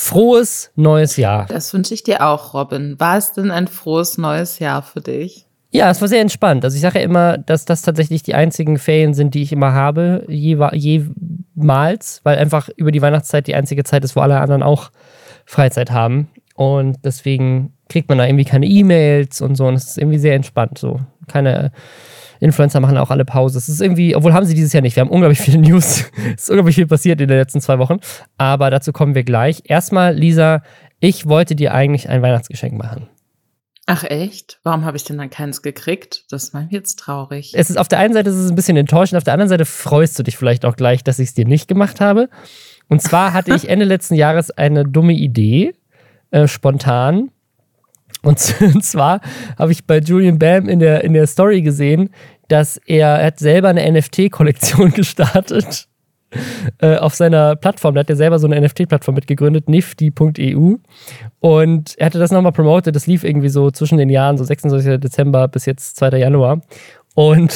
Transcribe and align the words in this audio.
frohes 0.00 0.72
neues 0.76 1.18
Jahr. 1.18 1.44
Das 1.46 1.74
wünsche 1.74 1.92
ich 1.92 2.02
dir 2.02 2.26
auch, 2.26 2.54
Robin. 2.54 2.98
War 2.98 3.18
es 3.18 3.32
denn 3.32 3.50
ein 3.50 3.68
frohes 3.68 4.16
neues 4.16 4.58
Jahr 4.58 4.82
für 4.82 5.02
dich? 5.02 5.44
Ja, 5.72 5.90
es 5.90 6.00
war 6.00 6.08
sehr 6.08 6.22
entspannt. 6.22 6.64
Also 6.64 6.74
ich 6.74 6.80
sage 6.80 6.98
ja 6.98 7.04
immer, 7.04 7.36
dass 7.36 7.66
das 7.66 7.82
tatsächlich 7.82 8.22
die 8.22 8.34
einzigen 8.34 8.78
Ferien 8.78 9.12
sind, 9.12 9.34
die 9.34 9.42
ich 9.42 9.52
immer 9.52 9.74
habe, 9.74 10.24
jemals, 10.26 12.22
weil 12.24 12.38
einfach 12.38 12.70
über 12.76 12.92
die 12.92 13.02
Weihnachtszeit 13.02 13.46
die 13.46 13.54
einzige 13.54 13.84
Zeit 13.84 14.02
ist, 14.02 14.16
wo 14.16 14.20
alle 14.20 14.40
anderen 14.40 14.62
auch 14.62 14.90
Freizeit 15.44 15.90
haben. 15.90 16.30
Und 16.54 16.96
deswegen 17.04 17.74
kriegt 17.90 18.08
man 18.08 18.16
da 18.16 18.24
irgendwie 18.24 18.46
keine 18.46 18.66
E-Mails 18.66 19.42
und 19.42 19.54
so. 19.54 19.66
Und 19.66 19.74
es 19.74 19.84
ist 19.84 19.98
irgendwie 19.98 20.18
sehr 20.18 20.34
entspannt. 20.34 20.78
So 20.78 20.98
keine 21.28 21.72
Influencer 22.40 22.80
machen 22.80 22.96
auch 22.96 23.10
alle 23.10 23.24
Pause. 23.24 23.58
Es 23.58 23.68
ist 23.68 23.80
irgendwie, 23.80 24.16
obwohl 24.16 24.32
haben 24.32 24.46
sie 24.46 24.54
dieses 24.54 24.72
Jahr 24.72 24.82
nicht. 24.82 24.96
Wir 24.96 25.02
haben 25.02 25.10
unglaublich 25.10 25.40
viele 25.40 25.58
News. 25.68 26.10
es 26.34 26.42
ist 26.42 26.50
unglaublich 26.50 26.74
viel 26.74 26.86
passiert 26.86 27.20
in 27.20 27.28
den 27.28 27.38
letzten 27.38 27.60
zwei 27.60 27.78
Wochen. 27.78 27.98
Aber 28.38 28.70
dazu 28.70 28.92
kommen 28.92 29.14
wir 29.14 29.24
gleich. 29.24 29.62
Erstmal, 29.64 30.14
Lisa, 30.14 30.62
ich 30.98 31.26
wollte 31.26 31.54
dir 31.54 31.72
eigentlich 31.74 32.08
ein 32.08 32.22
Weihnachtsgeschenk 32.22 32.76
machen. 32.76 33.08
Ach 33.92 34.04
echt? 34.04 34.60
Warum 34.62 34.84
habe 34.84 34.96
ich 34.96 35.04
denn 35.04 35.18
dann 35.18 35.30
keins 35.30 35.62
gekriegt? 35.62 36.24
Das 36.30 36.54
war 36.54 36.66
jetzt 36.70 37.00
traurig. 37.00 37.54
Es 37.56 37.70
ist 37.70 37.76
auf 37.76 37.88
der 37.88 37.98
einen 37.98 38.14
Seite 38.14 38.30
ist 38.30 38.36
es 38.36 38.48
ein 38.48 38.54
bisschen 38.54 38.76
enttäuschend, 38.76 39.16
auf 39.16 39.24
der 39.24 39.32
anderen 39.32 39.48
Seite 39.48 39.64
freust 39.64 40.16
du 40.16 40.22
dich 40.22 40.36
vielleicht 40.36 40.64
auch 40.64 40.76
gleich, 40.76 41.02
dass 41.02 41.18
ich 41.18 41.30
es 41.30 41.34
dir 41.34 41.44
nicht 41.44 41.66
gemacht 41.66 42.00
habe. 42.00 42.28
Und 42.88 43.02
zwar 43.02 43.32
hatte 43.32 43.52
ich 43.54 43.68
Ende 43.68 43.84
letzten 43.84 44.14
Jahres 44.14 44.52
eine 44.52 44.84
dumme 44.84 45.14
Idee, 45.14 45.74
äh, 46.30 46.46
spontan. 46.46 47.30
Und 48.22 48.38
zwar 48.84 49.22
habe 49.58 49.72
ich 49.72 49.86
bei 49.86 49.98
Julian 49.98 50.38
Bam 50.38 50.68
in 50.68 50.78
der, 50.78 51.02
in 51.02 51.12
der 51.12 51.26
Story 51.26 51.62
gesehen, 51.62 52.10
dass 52.50 52.78
er, 52.86 53.08
er 53.08 53.26
hat 53.26 53.38
selber 53.38 53.68
eine 53.68 53.90
NFT-Kollektion 53.90 54.90
gestartet 54.94 55.86
äh, 56.78 56.96
auf 56.96 57.14
seiner 57.14 57.56
Plattform. 57.56 57.94
Da 57.94 58.00
hat 58.00 58.10
er 58.10 58.16
selber 58.16 58.38
so 58.38 58.46
eine 58.48 58.60
NFT-Plattform 58.60 59.14
mitgegründet, 59.14 59.68
nifty.eu. 59.68 60.76
Und 61.40 61.98
er 61.98 62.06
hatte 62.06 62.18
das 62.18 62.30
nochmal 62.30 62.52
promoted. 62.52 62.94
Das 62.94 63.06
lief 63.06 63.24
irgendwie 63.24 63.48
so 63.48 63.70
zwischen 63.70 63.98
den 63.98 64.10
Jahren, 64.10 64.36
so 64.36 64.44
26. 64.44 65.00
Dezember 65.00 65.48
bis 65.48 65.66
jetzt 65.66 65.96
2. 65.96 66.18
Januar. 66.18 66.60
Und 67.14 67.54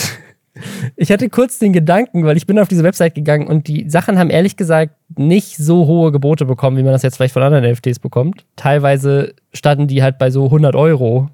ich 0.97 1.11
hatte 1.11 1.29
kurz 1.29 1.59
den 1.59 1.73
Gedanken, 1.73 2.25
weil 2.25 2.37
ich 2.37 2.47
bin 2.47 2.59
auf 2.59 2.69
diese 2.69 2.85
Website 2.85 3.17
gegangen 3.17 3.49
und 3.49 3.67
die 3.67 3.89
Sachen 3.91 4.19
haben 4.19 4.31
ehrlich 4.31 4.57
gesagt 4.57 4.95
nicht 5.17 5.57
so 5.57 5.87
hohe 5.87 6.13
Gebote 6.13 6.45
bekommen, 6.45 6.77
wie 6.77 6.85
man 6.85 6.93
das 6.93 7.03
jetzt 7.03 7.17
vielleicht 7.17 7.35
von 7.35 7.43
anderen 7.43 7.69
NFTs 7.71 7.99
bekommt. 7.99 8.45
Teilweise 8.55 9.35
standen 9.53 9.89
die 9.89 10.03
halt 10.03 10.19
bei 10.19 10.31
so 10.31 10.45
100 10.45 10.77
Euro. 10.77 11.31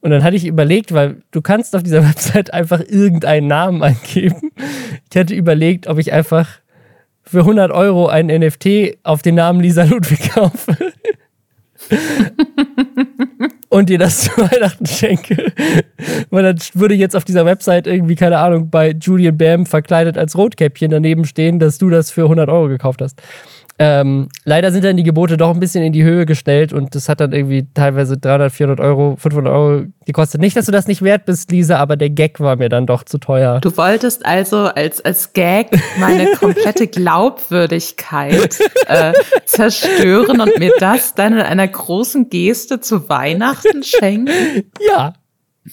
Und 0.00 0.10
dann 0.10 0.22
hatte 0.22 0.36
ich 0.36 0.46
überlegt, 0.46 0.92
weil 0.94 1.22
du 1.30 1.42
kannst 1.42 1.74
auf 1.74 1.82
dieser 1.82 2.02
Website 2.08 2.52
einfach 2.52 2.80
irgendeinen 2.80 3.46
Namen 3.46 3.82
eingeben. 3.82 4.52
Ich 5.10 5.16
hatte 5.16 5.34
überlegt, 5.34 5.86
ob 5.86 5.98
ich 5.98 6.12
einfach 6.12 6.60
für 7.22 7.40
100 7.40 7.70
Euro 7.70 8.06
ein 8.06 8.26
NFT 8.26 8.98
auf 9.02 9.22
den 9.22 9.34
Namen 9.34 9.60
Lisa 9.60 9.84
Ludwig 9.84 10.30
kaufe. 10.34 10.76
und 13.68 13.88
dir 13.88 13.98
das 13.98 14.22
zu 14.22 14.30
Weihnachten 14.36 14.86
schenke. 14.86 15.52
Weil 16.30 16.42
dann 16.42 16.58
würde 16.74 16.94
jetzt 16.94 17.14
auf 17.14 17.24
dieser 17.24 17.44
Website 17.44 17.86
irgendwie, 17.86 18.14
keine 18.14 18.38
Ahnung, 18.38 18.70
bei 18.70 18.92
Julian 18.92 19.36
Bam 19.36 19.66
verkleidet 19.66 20.16
als 20.16 20.36
Rotkäppchen 20.36 20.90
daneben 20.90 21.24
stehen, 21.24 21.58
dass 21.58 21.78
du 21.78 21.90
das 21.90 22.10
für 22.10 22.22
100 22.22 22.48
Euro 22.48 22.68
gekauft 22.68 23.02
hast. 23.02 23.20
Ähm, 23.80 24.28
leider 24.44 24.72
sind 24.72 24.84
dann 24.84 24.96
die 24.96 25.04
Gebote 25.04 25.36
doch 25.36 25.54
ein 25.54 25.60
bisschen 25.60 25.84
in 25.84 25.92
die 25.92 26.02
Höhe 26.02 26.26
gestellt 26.26 26.72
und 26.72 26.96
das 26.96 27.08
hat 27.08 27.20
dann 27.20 27.32
irgendwie 27.32 27.68
teilweise 27.74 28.18
300, 28.18 28.52
400 28.52 28.80
Euro, 28.80 29.14
500 29.16 29.52
Euro 29.52 29.84
gekostet. 30.04 30.40
Nicht, 30.40 30.56
dass 30.56 30.66
du 30.66 30.72
das 30.72 30.88
nicht 30.88 31.02
wert 31.02 31.26
bist, 31.26 31.52
Lisa, 31.52 31.78
aber 31.78 31.96
der 31.96 32.10
Gag 32.10 32.40
war 32.40 32.56
mir 32.56 32.68
dann 32.68 32.86
doch 32.86 33.04
zu 33.04 33.18
teuer. 33.18 33.60
Du 33.60 33.76
wolltest 33.76 34.26
also 34.26 34.64
als, 34.64 35.00
als 35.04 35.32
Gag 35.32 35.80
meine 36.00 36.26
komplette 36.32 36.86
Glaubwürdigkeit 36.88 38.58
äh, 38.88 39.12
zerstören 39.44 40.40
und 40.40 40.58
mir 40.58 40.72
das 40.80 41.14
dann 41.14 41.34
in 41.34 41.40
einer 41.40 41.68
großen 41.68 42.30
Geste 42.30 42.80
zu 42.80 43.08
Weihnachten 43.08 43.84
schenken? 43.84 44.72
Ja, 44.80 45.12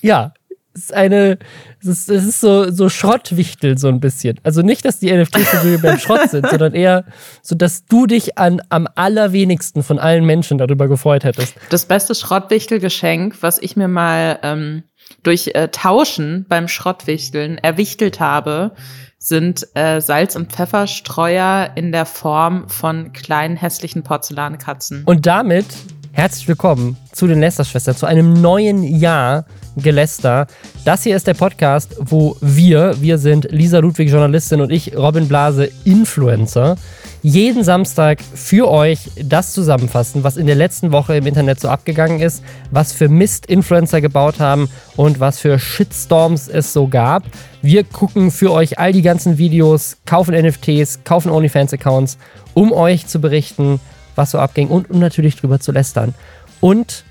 ja. 0.01 0.33
Es 0.75 0.83
ist 0.83 0.93
eine, 0.93 1.39
es 1.81 1.87
ist, 1.87 2.09
es 2.09 2.25
ist 2.25 2.41
so, 2.41 2.69
so 2.69 2.89
Schrottwichtel 2.89 3.77
so 3.77 3.87
ein 3.87 4.01
bisschen. 4.01 4.39
Also 4.43 4.61
nicht, 4.61 4.83
dass 4.83 4.99
die 4.99 5.11
NFTs 5.11 5.63
so 5.63 5.79
beim 5.81 5.99
Schrott 5.99 6.29
sind, 6.29 6.47
sondern 6.49 6.73
eher 6.73 7.05
so, 7.41 7.55
dass 7.55 7.85
du 7.85 8.05
dich 8.07 8.37
an, 8.37 8.61
am 8.67 8.87
allerwenigsten 8.95 9.83
von 9.83 9.99
allen 9.99 10.25
Menschen 10.25 10.57
darüber 10.57 10.89
gefreut 10.89 11.23
hättest. 11.23 11.55
Das 11.69 11.85
beste 11.85 12.13
Schrottwichtelgeschenk, 12.13 13.41
was 13.41 13.57
ich 13.57 13.77
mir 13.77 13.87
mal 13.87 14.39
ähm, 14.43 14.83
durch 15.23 15.51
äh, 15.53 15.69
Tauschen 15.69 16.45
beim 16.49 16.67
Schrottwichteln 16.67 17.57
erwichtelt 17.57 18.19
habe, 18.19 18.71
sind 19.17 19.65
äh, 19.75 20.01
Salz- 20.01 20.35
und 20.35 20.51
Pfefferstreuer 20.51 21.71
in 21.75 21.91
der 21.91 22.05
Form 22.05 22.69
von 22.69 23.11
kleinen 23.13 23.55
hässlichen 23.55 24.03
Porzellankatzen. 24.03 25.03
Und 25.05 25.25
damit 25.25 25.65
herzlich 26.15 26.47
willkommen 26.47 26.95
zu 27.11 27.27
den 27.27 27.41
Lester-Schwestern, 27.41 27.93
zu 27.97 28.05
einem 28.05 28.41
neuen 28.41 28.83
Jahr 28.83 29.43
Geläster. 29.75 30.47
Das 30.85 31.03
hier 31.03 31.13
ist 31.13 31.27
der 31.27 31.33
Podcast, 31.33 31.97
wo 31.99 32.37
wir, 32.39 32.95
wir 33.01 33.17
sind 33.17 33.49
Lisa 33.51 33.79
Ludwig, 33.79 34.09
Journalistin 34.09 34.61
und 34.61 34.71
ich, 34.71 34.95
Robin 34.95 35.27
Blase, 35.27 35.69
Influencer, 35.83 36.77
jeden 37.21 37.65
Samstag 37.65 38.19
für 38.21 38.71
euch 38.71 39.11
das 39.21 39.51
zusammenfassen, 39.51 40.23
was 40.23 40.37
in 40.37 40.47
der 40.47 40.55
letzten 40.55 40.93
Woche 40.93 41.17
im 41.17 41.25
Internet 41.25 41.59
so 41.59 41.67
abgegangen 41.67 42.21
ist, 42.21 42.41
was 42.71 42.93
für 42.93 43.09
Mist 43.09 43.47
Influencer 43.47 43.99
gebaut 43.99 44.39
haben 44.39 44.69
und 44.95 45.19
was 45.19 45.39
für 45.39 45.59
Shitstorms 45.59 46.47
es 46.47 46.71
so 46.71 46.87
gab. 46.87 47.23
Wir 47.61 47.83
gucken 47.83 48.31
für 48.31 48.53
euch 48.53 48.79
all 48.79 48.93
die 48.93 49.01
ganzen 49.01 49.37
Videos, 49.37 49.97
kaufen 50.05 50.33
NFTs, 50.33 51.03
kaufen 51.03 51.29
OnlyFans-Accounts, 51.29 52.17
um 52.53 52.71
euch 52.71 53.05
zu 53.05 53.19
berichten, 53.19 53.81
was 54.15 54.31
so 54.31 54.39
abging 54.39 54.67
und 54.69 54.89
um 54.89 54.99
natürlich 54.99 55.35
drüber 55.35 55.59
zu 55.59 55.71
lästern. 55.71 56.13
Und 56.61 57.05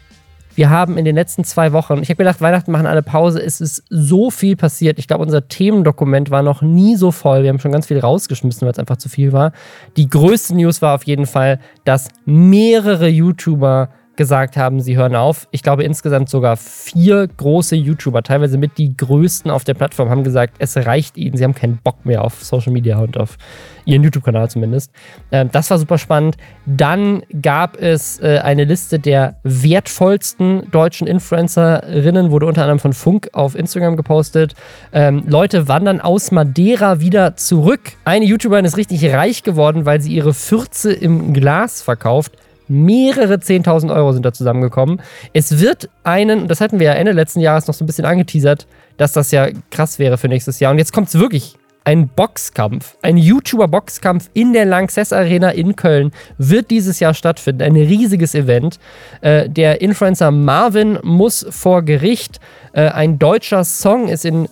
wir 0.54 0.70
haben 0.70 0.96
in 0.96 1.04
den 1.04 1.16
letzten 1.16 1.42
zwei 1.44 1.72
Wochen, 1.72 2.00
ich 2.02 2.08
habe 2.08 2.18
gedacht, 2.18 2.40
Weihnachten 2.40 2.70
machen 2.70 2.86
alle 2.86 3.02
Pause, 3.02 3.42
es 3.42 3.60
ist 3.60 3.82
so 3.90 4.30
viel 4.30 4.56
passiert. 4.56 4.98
Ich 4.98 5.08
glaube, 5.08 5.24
unser 5.24 5.48
Themendokument 5.48 6.30
war 6.30 6.42
noch 6.42 6.62
nie 6.62 6.94
so 6.94 7.10
voll. 7.10 7.42
Wir 7.42 7.48
haben 7.50 7.58
schon 7.58 7.72
ganz 7.72 7.86
viel 7.86 7.98
rausgeschmissen, 7.98 8.62
weil 8.62 8.72
es 8.72 8.78
einfach 8.78 8.98
zu 8.98 9.08
viel 9.08 9.32
war. 9.32 9.52
Die 9.96 10.08
größte 10.08 10.54
News 10.54 10.80
war 10.80 10.94
auf 10.94 11.04
jeden 11.04 11.26
Fall, 11.26 11.58
dass 11.84 12.08
mehrere 12.24 13.08
YouTuber 13.08 13.88
gesagt 14.16 14.56
haben, 14.56 14.80
sie 14.80 14.96
hören 14.96 15.16
auf. 15.16 15.48
Ich 15.50 15.62
glaube 15.62 15.84
insgesamt 15.84 16.28
sogar 16.28 16.56
vier 16.56 17.26
große 17.28 17.76
YouTuber, 17.76 18.22
teilweise 18.22 18.58
mit 18.58 18.78
die 18.78 18.96
größten 18.96 19.50
auf 19.50 19.64
der 19.64 19.74
Plattform, 19.74 20.10
haben 20.10 20.24
gesagt, 20.24 20.54
es 20.58 20.76
reicht 20.76 21.16
ihnen. 21.16 21.36
Sie 21.36 21.44
haben 21.44 21.54
keinen 21.54 21.78
Bock 21.78 22.04
mehr 22.04 22.22
auf 22.22 22.42
Social 22.42 22.72
Media 22.72 22.98
und 22.98 23.18
auf 23.18 23.36
ihren 23.84 24.02
YouTube-Kanal 24.02 24.48
zumindest. 24.50 24.90
Ähm, 25.30 25.50
das 25.52 25.70
war 25.70 25.78
super 25.78 25.98
spannend. 25.98 26.36
Dann 26.66 27.22
gab 27.42 27.80
es 27.80 28.20
äh, 28.20 28.40
eine 28.42 28.64
Liste 28.64 28.98
der 28.98 29.36
wertvollsten 29.42 30.70
deutschen 30.70 31.06
Influencerinnen, 31.06 32.30
wurde 32.30 32.46
unter 32.46 32.62
anderem 32.62 32.78
von 32.78 32.92
Funk 32.92 33.30
auf 33.32 33.54
Instagram 33.54 33.96
gepostet. 33.96 34.54
Ähm, 34.92 35.24
Leute 35.26 35.68
wandern 35.68 36.00
aus 36.00 36.30
Madeira 36.30 37.00
wieder 37.00 37.36
zurück. 37.36 37.92
Eine 38.04 38.24
YouTuberin 38.24 38.64
ist 38.64 38.76
richtig 38.76 39.04
reich 39.12 39.42
geworden, 39.42 39.86
weil 39.86 40.00
sie 40.00 40.12
ihre 40.12 40.34
Fürze 40.34 40.92
im 40.92 41.32
Glas 41.32 41.82
verkauft. 41.82 42.32
Mehrere 42.68 43.34
10.000 43.34 43.94
Euro 43.94 44.12
sind 44.12 44.24
da 44.24 44.32
zusammengekommen. 44.32 45.00
Es 45.32 45.60
wird 45.60 45.90
einen, 46.02 46.48
das 46.48 46.60
hatten 46.60 46.78
wir 46.78 46.86
ja 46.86 46.92
Ende 46.92 47.12
letzten 47.12 47.40
Jahres 47.40 47.66
noch 47.66 47.74
so 47.74 47.84
ein 47.84 47.86
bisschen 47.86 48.04
angeteasert, 48.04 48.66
dass 48.96 49.12
das 49.12 49.30
ja 49.30 49.48
krass 49.70 49.98
wäre 49.98 50.18
für 50.18 50.28
nächstes 50.28 50.60
Jahr. 50.60 50.72
Und 50.72 50.78
jetzt 50.78 50.92
kommt 50.92 51.08
es 51.08 51.18
wirklich. 51.18 51.56
Ein 51.86 52.08
Boxkampf, 52.08 52.96
ein 53.02 53.18
YouTuber-Boxkampf 53.18 54.30
in 54.32 54.54
der 54.54 54.64
Lanxess 54.64 55.12
Arena 55.12 55.50
in 55.50 55.76
Köln 55.76 56.12
wird 56.38 56.70
dieses 56.70 56.98
Jahr 56.98 57.12
stattfinden. 57.12 57.60
Ein 57.60 57.76
riesiges 57.76 58.34
Event. 58.34 58.78
Äh, 59.20 59.50
der 59.50 59.82
Influencer 59.82 60.30
Marvin 60.30 60.98
muss 61.02 61.44
vor 61.50 61.82
Gericht. 61.82 62.40
Äh, 62.72 62.88
ein 62.88 63.18
deutscher 63.18 63.64
Song 63.64 64.08
ist 64.08 64.24
in 64.24 64.48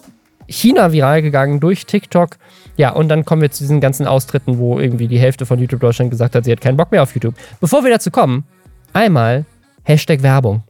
China 0.47 0.93
viral 0.93 1.23
gegangen 1.23 1.59
durch 1.59 1.87
TikTok. 1.87 2.37
Ja, 2.83 2.91
und 2.91 3.09
dann 3.09 3.25
kommen 3.25 3.41
wir 3.41 3.51
zu 3.53 3.63
diesen 3.63 3.81
ganzen 3.81 4.09
Austritten, 4.09 4.59
wo 4.59 4.81
irgendwie 4.81 5.07
die 5.07 5.21
Hälfte 5.21 5.47
von 5.47 5.61
YouTube 5.61 5.79
Deutschland 5.79 6.11
gesagt 6.11 6.35
hat, 6.35 6.45
sie 6.45 6.51
hat 6.51 6.61
keinen 6.61 6.77
Bock 6.77 6.91
mehr 6.91 7.05
auf 7.05 7.15
YouTube. 7.15 7.37
Bevor 7.61 7.85
wir 7.85 7.93
dazu 7.93 8.11
kommen, 8.11 8.43
einmal 8.93 9.45
Hashtag 9.85 10.25
Werbung. 10.25 10.65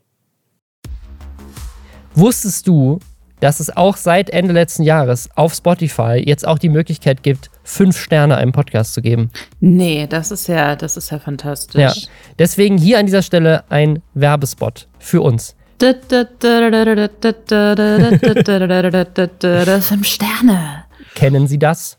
Wusstest 2.15 2.69
du, 2.69 2.99
dass 3.41 3.61
es 3.61 3.75
auch 3.75 3.97
seit 3.97 4.29
Ende 4.29 4.53
letzten 4.53 4.83
Jahres 4.83 5.31
auf 5.37 5.55
Spotify 5.55 6.23
jetzt 6.23 6.47
auch 6.47 6.59
die 6.59 6.69
Möglichkeit 6.69 7.23
gibt, 7.23 7.49
fünf 7.65 7.97
Sterne 7.97 8.37
einem 8.37 8.53
Podcast 8.53 8.93
zu 8.93 9.01
geben? 9.01 9.31
Nee, 9.61 10.07
das 10.07 10.31
ist 10.31 10.49
ja, 10.49 10.77
das 10.77 10.99
ist 10.99 11.11
ja 11.11 11.19
fantastisch. 11.19 11.81
Ja, 11.81 11.95
deswegen 12.39 12.77
hier 12.77 12.99
an 12.99 13.07
dieser 13.07 13.23
Stelle 13.23 13.65
ein 13.71 14.03
Werbespot 14.13 14.87
für 14.99 15.23
uns. 15.23 15.57
Fünf 19.81 20.07
Sterne. 20.07 20.85
Kennen 21.15 21.47
Sie 21.47 21.59
das? 21.59 21.99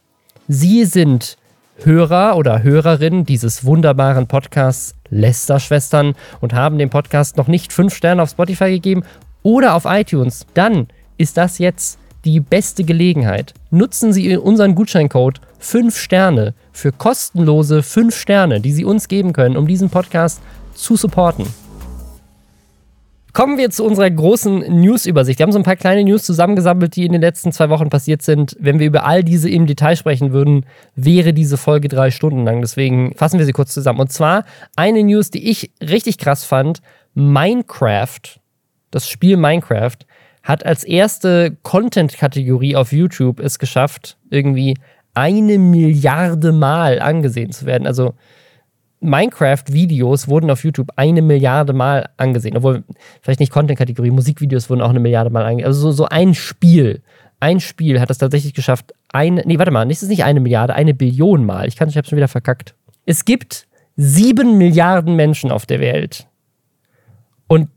Sie 0.49 0.83
sind 0.83 1.37
Hörer 1.77 2.35
oder 2.35 2.63
Hörerin 2.63 3.23
dieses 3.23 3.63
wunderbaren 3.63 4.27
Podcasts 4.27 4.93
Lester-Schwestern 5.09 6.15
und 6.41 6.53
haben 6.53 6.77
dem 6.77 6.89
Podcast 6.89 7.37
noch 7.37 7.47
nicht 7.47 7.71
fünf 7.71 7.95
Sterne 7.95 8.21
auf 8.21 8.31
Spotify 8.31 8.71
gegeben 8.71 9.03
oder 9.41 9.73
auf 9.73 9.85
iTunes. 9.85 10.45
Dann 10.53 10.87
ist 11.17 11.37
das 11.37 11.59
jetzt 11.59 11.97
die 12.25 12.41
beste 12.41 12.83
Gelegenheit. 12.83 13.53
Nutzen 13.71 14.11
Sie 14.11 14.35
unseren 14.35 14.75
Gutscheincode 14.75 15.39
fünf 15.59 15.97
Sterne, 15.97 16.53
für 16.73 16.91
kostenlose 16.91 17.81
fünf 17.81 18.17
Sterne, 18.17 18.59
die 18.59 18.73
Sie 18.73 18.83
uns 18.83 19.07
geben 19.07 19.31
können, 19.31 19.55
um 19.55 19.65
diesen 19.65 19.89
Podcast 19.89 20.41
zu 20.73 20.97
supporten. 20.97 21.45
Kommen 23.33 23.57
wir 23.57 23.71
zu 23.71 23.83
unserer 23.83 24.11
großen 24.11 24.59
News-Übersicht. 24.79 25.39
Wir 25.39 25.43
haben 25.45 25.51
so 25.51 25.57
ein 25.57 25.63
paar 25.63 25.75
kleine 25.75 26.03
News 26.03 26.21
zusammengesammelt, 26.21 26.95
die 26.95 27.07
in 27.07 27.13
den 27.13 27.21
letzten 27.21 27.51
zwei 27.51 27.67
Wochen 27.69 27.89
passiert 27.89 28.21
sind. 28.21 28.55
Wenn 28.59 28.77
wir 28.77 28.85
über 28.85 29.07
all 29.07 29.23
diese 29.23 29.49
im 29.49 29.65
Detail 29.65 29.95
sprechen 29.95 30.33
würden, 30.33 30.67
wäre 30.95 31.33
diese 31.33 31.57
Folge 31.57 31.87
drei 31.87 32.11
Stunden 32.11 32.45
lang. 32.45 32.61
Deswegen 32.61 33.15
fassen 33.15 33.39
wir 33.39 33.47
sie 33.47 33.51
kurz 33.51 33.73
zusammen. 33.73 34.01
Und 34.01 34.11
zwar 34.11 34.45
eine 34.75 35.01
News, 35.01 35.31
die 35.31 35.49
ich 35.49 35.71
richtig 35.81 36.19
krass 36.19 36.45
fand. 36.45 36.81
Minecraft, 37.15 38.39
das 38.91 39.09
Spiel 39.09 39.35
Minecraft, 39.35 39.97
hat 40.43 40.63
als 40.63 40.83
erste 40.83 41.57
Content-Kategorie 41.63 42.75
auf 42.75 42.91
YouTube 42.91 43.39
es 43.39 43.57
geschafft, 43.57 44.15
irgendwie 44.29 44.77
eine 45.15 45.57
Milliarde 45.57 46.51
Mal 46.51 46.99
angesehen 46.99 47.51
zu 47.51 47.65
werden. 47.65 47.87
Also 47.87 48.13
Minecraft-Videos 49.03 50.27
wurden 50.27 50.49
auf 50.49 50.63
YouTube 50.63 50.89
eine 50.95 51.21
Milliarde 51.21 51.73
Mal 51.73 52.09
angesehen. 52.17 52.57
Obwohl, 52.57 52.83
vielleicht 53.21 53.39
nicht 53.39 53.51
Content-Kategorie, 53.51 54.11
Musikvideos 54.11 54.69
wurden 54.69 54.81
auch 54.81 54.89
eine 54.89 54.99
Milliarde 54.99 55.29
Mal 55.29 55.43
angesehen. 55.43 55.67
Also 55.67 55.81
so, 55.81 55.91
so 55.91 56.05
ein 56.05 56.33
Spiel, 56.33 57.01
ein 57.39 57.59
Spiel 57.59 57.99
hat 57.99 58.09
es 58.09 58.17
tatsächlich 58.17 58.53
geschafft, 58.53 58.93
eine, 59.09 59.43
nee, 59.45 59.57
warte 59.59 59.71
mal, 59.71 59.85
das 59.87 60.01
ist 60.01 60.09
nicht 60.09 60.23
eine 60.23 60.39
Milliarde, 60.39 60.73
eine 60.75 60.93
Billion 60.93 61.45
Mal. 61.45 61.67
Ich 61.67 61.75
kann, 61.75 61.89
ich 61.89 61.97
hab's 61.97 62.09
schon 62.09 62.17
wieder 62.17 62.29
verkackt. 62.29 62.73
Es 63.05 63.25
gibt 63.25 63.67
sieben 63.97 64.57
Milliarden 64.57 65.15
Menschen 65.15 65.51
auf 65.51 65.65
der 65.65 65.79
Welt. 65.79 66.27
Und 67.47 67.69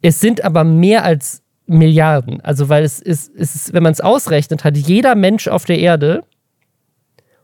es 0.00 0.20
sind 0.20 0.42
aber 0.44 0.64
mehr 0.64 1.04
als 1.04 1.42
Milliarden. 1.66 2.40
Also, 2.40 2.68
weil 2.68 2.82
es 2.82 3.00
ist, 3.00 3.30
es 3.36 3.54
ist 3.54 3.72
wenn 3.72 3.82
man 3.82 3.92
es 3.92 4.00
ausrechnet, 4.00 4.64
hat 4.64 4.76
jeder 4.76 5.14
Mensch 5.14 5.46
auf 5.46 5.64
der 5.64 5.78
Erde 5.78 6.24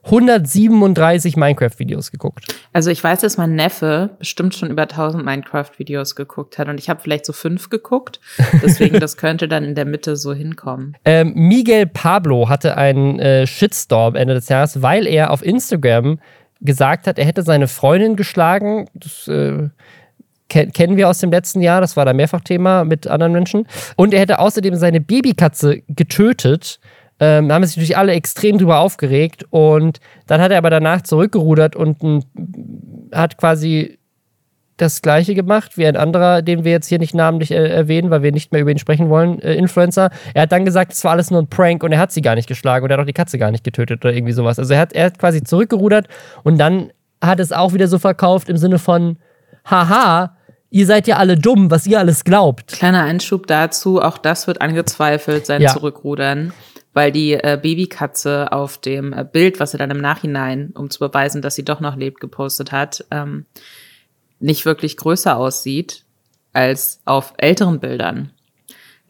137 0.06 1.37
Minecraft-Videos 1.37 2.12
geguckt. 2.12 2.47
Also 2.73 2.91
ich 2.91 3.03
weiß, 3.03 3.20
dass 3.20 3.37
mein 3.37 3.55
Neffe 3.55 4.11
bestimmt 4.19 4.55
schon 4.55 4.70
über 4.70 4.82
1000 4.82 5.25
Minecraft-Videos 5.25 6.14
geguckt 6.14 6.58
hat 6.58 6.69
und 6.69 6.79
ich 6.79 6.88
habe 6.88 7.00
vielleicht 7.03 7.26
so 7.26 7.32
fünf 7.32 7.70
geguckt. 7.70 8.20
Deswegen, 8.62 9.00
das 9.00 9.17
könnte 9.17 9.49
dann 9.49 9.64
in 9.64 9.75
der 9.75 9.85
Mitte 9.85 10.17
so 10.17 10.32
hinkommen. 10.32 10.97
Ähm, 11.08 11.32
Miguel 11.35 11.87
Pablo 11.87 12.49
hatte 12.49 12.76
einen 12.76 13.20
äh, 13.20 13.47
Shitstorm 13.47 14.17
Ende 14.17 14.35
des 14.35 14.49
Jahres, 14.49 14.82
weil 14.82 15.06
er 15.06 15.31
auf 15.31 15.44
Instagram 15.44 16.19
gesagt 16.61 17.06
hat, 17.06 17.19
er 17.19 17.25
hätte 17.25 17.43
seine 17.43 17.69
Freundin 17.69 18.17
geschlagen. 18.17 18.87
Das 18.94 19.29
äh, 19.29 19.69
kennen 20.49 20.97
wir 20.97 21.08
aus 21.08 21.19
dem 21.19 21.31
letzten 21.31 21.61
Jahr, 21.61 21.81
das 21.81 21.97
war 21.97 22.05
da 22.05 22.12
mehrfach 22.12 22.41
Thema 22.41 22.85
mit 22.85 23.06
anderen 23.06 23.32
Menschen. 23.32 23.67
Und 23.97 24.14
er 24.14 24.20
hätte 24.20 24.38
außerdem 24.38 24.76
seine 24.76 25.00
Babykatze 25.00 25.82
getötet 25.88 26.79
ähm, 27.18 27.48
da 27.48 27.54
haben 27.54 27.64
sich 27.64 27.76
natürlich 27.76 27.96
alle 27.96 28.12
extrem 28.12 28.58
drüber 28.58 28.78
aufgeregt 28.80 29.44
und 29.50 30.00
dann 30.26 30.40
hat 30.40 30.52
er 30.52 30.58
aber 30.58 30.70
danach 30.70 31.02
zurückgerudert 31.02 31.74
und 31.76 32.02
m, 32.02 32.22
hat 33.12 33.38
quasi 33.38 33.98
das 34.76 35.00
gleiche 35.00 35.34
gemacht 35.34 35.78
wie 35.78 35.86
ein 35.86 35.96
anderer, 35.96 36.42
den 36.42 36.64
wir 36.64 36.72
jetzt 36.72 36.88
hier 36.88 36.98
nicht 36.98 37.14
namentlich 37.14 37.50
äh, 37.50 37.68
erwähnen, 37.68 38.10
weil 38.10 38.22
wir 38.22 38.32
nicht 38.32 38.52
mehr 38.52 38.60
über 38.60 38.70
ihn 38.70 38.78
sprechen 38.78 39.08
wollen, 39.08 39.40
äh, 39.40 39.54
Influencer. 39.54 40.10
Er 40.34 40.42
hat 40.42 40.52
dann 40.52 40.66
gesagt, 40.66 40.92
es 40.92 41.02
war 41.04 41.12
alles 41.12 41.30
nur 41.30 41.40
ein 41.40 41.48
Prank 41.48 41.82
und 41.82 41.92
er 41.92 41.98
hat 41.98 42.12
sie 42.12 42.20
gar 42.20 42.34
nicht 42.34 42.46
geschlagen 42.48 42.84
und 42.84 42.90
er 42.90 42.98
hat 42.98 43.02
auch 43.02 43.06
die 43.06 43.14
Katze 43.14 43.38
gar 43.38 43.50
nicht 43.50 43.64
getötet 43.64 44.04
oder 44.04 44.12
irgendwie 44.12 44.34
sowas. 44.34 44.58
Also 44.58 44.74
er 44.74 44.80
hat, 44.80 44.92
er 44.92 45.06
hat 45.06 45.19
quasi 45.19 45.42
zurückgerudert 45.42 46.08
und 46.42 46.58
dann 46.58 46.90
hat 47.22 47.40
es 47.40 47.52
auch 47.52 47.72
wieder 47.72 47.88
so 47.88 47.98
verkauft 47.98 48.50
im 48.50 48.58
Sinne 48.58 48.78
von, 48.78 49.16
haha, 49.64 50.36
ihr 50.69 50.84
seid 50.84 51.06
ja 51.06 51.16
alle 51.16 51.38
dumm, 51.38 51.70
was 51.70 51.86
ihr 51.86 51.98
alles 51.98 52.24
glaubt. 52.24 52.72
Kleiner 52.72 53.02
Einschub 53.04 53.46
dazu, 53.46 54.02
auch 54.02 54.19
das 54.19 54.46
wird 54.46 54.60
angezweifelt, 54.60 55.46
sein 55.46 55.62
Ja. 55.62 55.72
Zurückrudern, 55.72 56.52
weil 56.96 57.12
die 57.12 57.34
äh, 57.34 57.58
Babykatze 57.60 58.52
auf 58.52 58.78
dem 58.78 59.12
äh, 59.12 59.22
Bild, 59.22 59.60
was 59.60 59.75
er 59.75 59.78
dann 59.78 59.90
im 59.90 60.00
Nachhinein, 60.00 60.70
um 60.75 60.88
zu 60.88 60.98
beweisen, 60.98 61.43
dass 61.43 61.54
sie 61.54 61.62
doch 61.62 61.78
noch 61.81 61.94
lebt, 61.94 62.20
gepostet 62.20 62.72
hat, 62.72 63.04
ähm, 63.10 63.44
nicht 64.40 64.64
wirklich 64.64 64.96
größer 64.96 65.37
aussieht 65.37 66.06
als 66.54 67.02
auf 67.04 67.34
älteren 67.37 67.81
Bildern. 67.81 68.31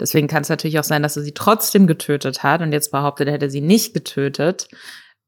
Deswegen 0.01 0.27
kann 0.27 0.43
es 0.43 0.49
natürlich 0.49 0.81
auch 0.81 0.85
sein, 0.85 1.05
dass 1.05 1.17
er 1.17 1.23
sie 1.23 1.31
trotzdem 1.31 1.87
getötet 1.87 2.43
hat 2.43 2.61
und 2.61 2.73
jetzt 2.73 2.91
behauptet, 2.91 3.29
er 3.29 3.35
hätte 3.35 3.51
sie 3.51 3.61
nicht 3.61 3.95
getötet 3.95 4.67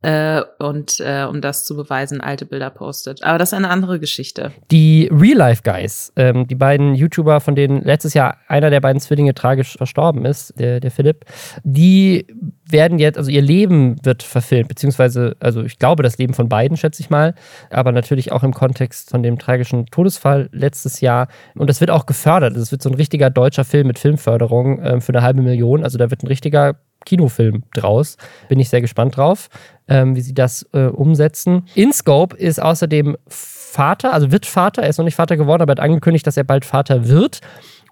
äh, 0.01 0.43
und 0.61 1.01
äh, 1.01 1.25
um 1.25 1.41
das 1.41 1.65
zu 1.65 1.75
beweisen, 1.75 2.21
alte 2.21 2.47
Bilder 2.47 2.71
postet. 2.71 3.25
Aber 3.25 3.39
das 3.39 3.51
ist 3.51 3.55
eine 3.55 3.69
andere 3.69 3.99
Geschichte. 3.99 4.53
Die 4.71 5.11
Real-Life-Guys, 5.13 6.13
ähm, 6.15 6.47
die 6.47 6.55
beiden 6.55 6.95
YouTuber, 6.95 7.41
von 7.41 7.57
denen 7.57 7.83
letztes 7.83 8.15
Jahr 8.15 8.37
einer 8.47 8.71
der 8.71 8.81
beiden 8.81 9.01
Zwillinge 9.01 9.35
tragisch 9.35 9.77
verstorben 9.77 10.25
ist, 10.25 10.59
der, 10.59 10.79
der 10.79 10.93
Philipp, 10.93 11.25
die 11.65 12.27
werden 12.65 12.99
jetzt, 12.99 13.19
also 13.19 13.31
ihr 13.31 13.43
Leben 13.43 13.97
wird 14.05 14.23
verfilmt, 14.23 14.69
beziehungsweise, 14.69 15.37
also 15.41 15.63
ich 15.63 15.79
glaube, 15.79 16.05
das 16.05 16.17
Leben 16.19 16.35
von 16.35 16.49
beiden, 16.49 16.77
schätze 16.77 17.03
ich 17.03 17.11
mal, 17.11 17.35
aber 17.71 17.91
natürlich 17.91 18.31
auch 18.31 18.45
im 18.45 18.55
Kontext 18.55 19.11
von 19.11 19.25
dem 19.25 19.39
tragischen 19.39 19.87
Todesfall 19.87 20.49
letztes 20.53 21.01
Jahr. 21.01 21.27
Und 21.57 21.69
das 21.69 21.81
wird 21.81 21.91
auch 21.91 22.07
gefördert. 22.07 22.57
Es 22.57 22.71
wird 22.71 22.83
so 22.83 22.91
ein 22.91 22.95
richtiger 22.95 23.31
deutscher 23.31 23.65
Film 23.65 23.89
mit 23.89 23.99
Filmförderung 23.99 24.81
ähm, 24.83 25.01
für 25.01 25.13
eine 25.13 25.23
halbe 25.23 25.43
Million. 25.43 25.83
Also 25.83 25.99
da 25.99 26.11
wird 26.11 26.23
ein 26.23 26.29
richtiger 26.29 26.77
Kinofilm 27.05 27.63
draus. 27.75 28.17
Bin 28.49 28.61
ich 28.61 28.69
sehr 28.69 28.81
gespannt 28.81 29.17
drauf, 29.17 29.49
ähm, 29.89 30.17
wie 30.17 30.21
sie 30.21 30.35
das 30.35 30.69
äh, 30.73 30.87
umsetzen. 30.87 31.65
InScope 31.75 32.37
ist 32.37 32.61
außerdem 32.61 33.17
Vater, 33.29 34.13
also 34.13 34.33
wird 34.33 34.47
Vater. 34.47 34.83
Er 34.83 34.89
ist 34.89 34.99
noch 34.99 35.05
nicht 35.05 35.17
Vater 35.17 35.37
geworden, 35.37 35.63
aber 35.63 35.73
er 35.73 35.77
hat 35.77 35.85
angekündigt, 35.85 36.27
dass 36.27 36.37
er 36.37 36.45
bald 36.45 36.65
Vater 36.65 37.09
wird. 37.09 37.41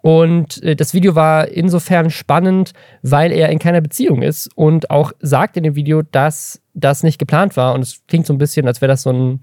Und 0.02 0.62
äh, 0.62 0.76
das 0.76 0.94
Video 0.94 1.14
war 1.14 1.48
insofern 1.48 2.10
spannend, 2.10 2.72
weil 3.02 3.32
er 3.32 3.48
in 3.48 3.58
keiner 3.58 3.80
Beziehung 3.80 4.22
ist 4.22 4.48
und 4.54 4.90
auch 4.90 5.12
sagt 5.20 5.56
in 5.56 5.64
dem 5.64 5.74
Video, 5.74 6.02
dass 6.02 6.60
das 6.74 7.02
nicht 7.02 7.18
geplant 7.18 7.56
war. 7.56 7.74
Und 7.74 7.80
es 7.82 8.02
klingt 8.06 8.26
so 8.26 8.32
ein 8.32 8.38
bisschen, 8.38 8.66
als 8.68 8.80
wäre 8.80 8.92
das 8.92 9.02
so 9.02 9.10
ein, 9.10 9.40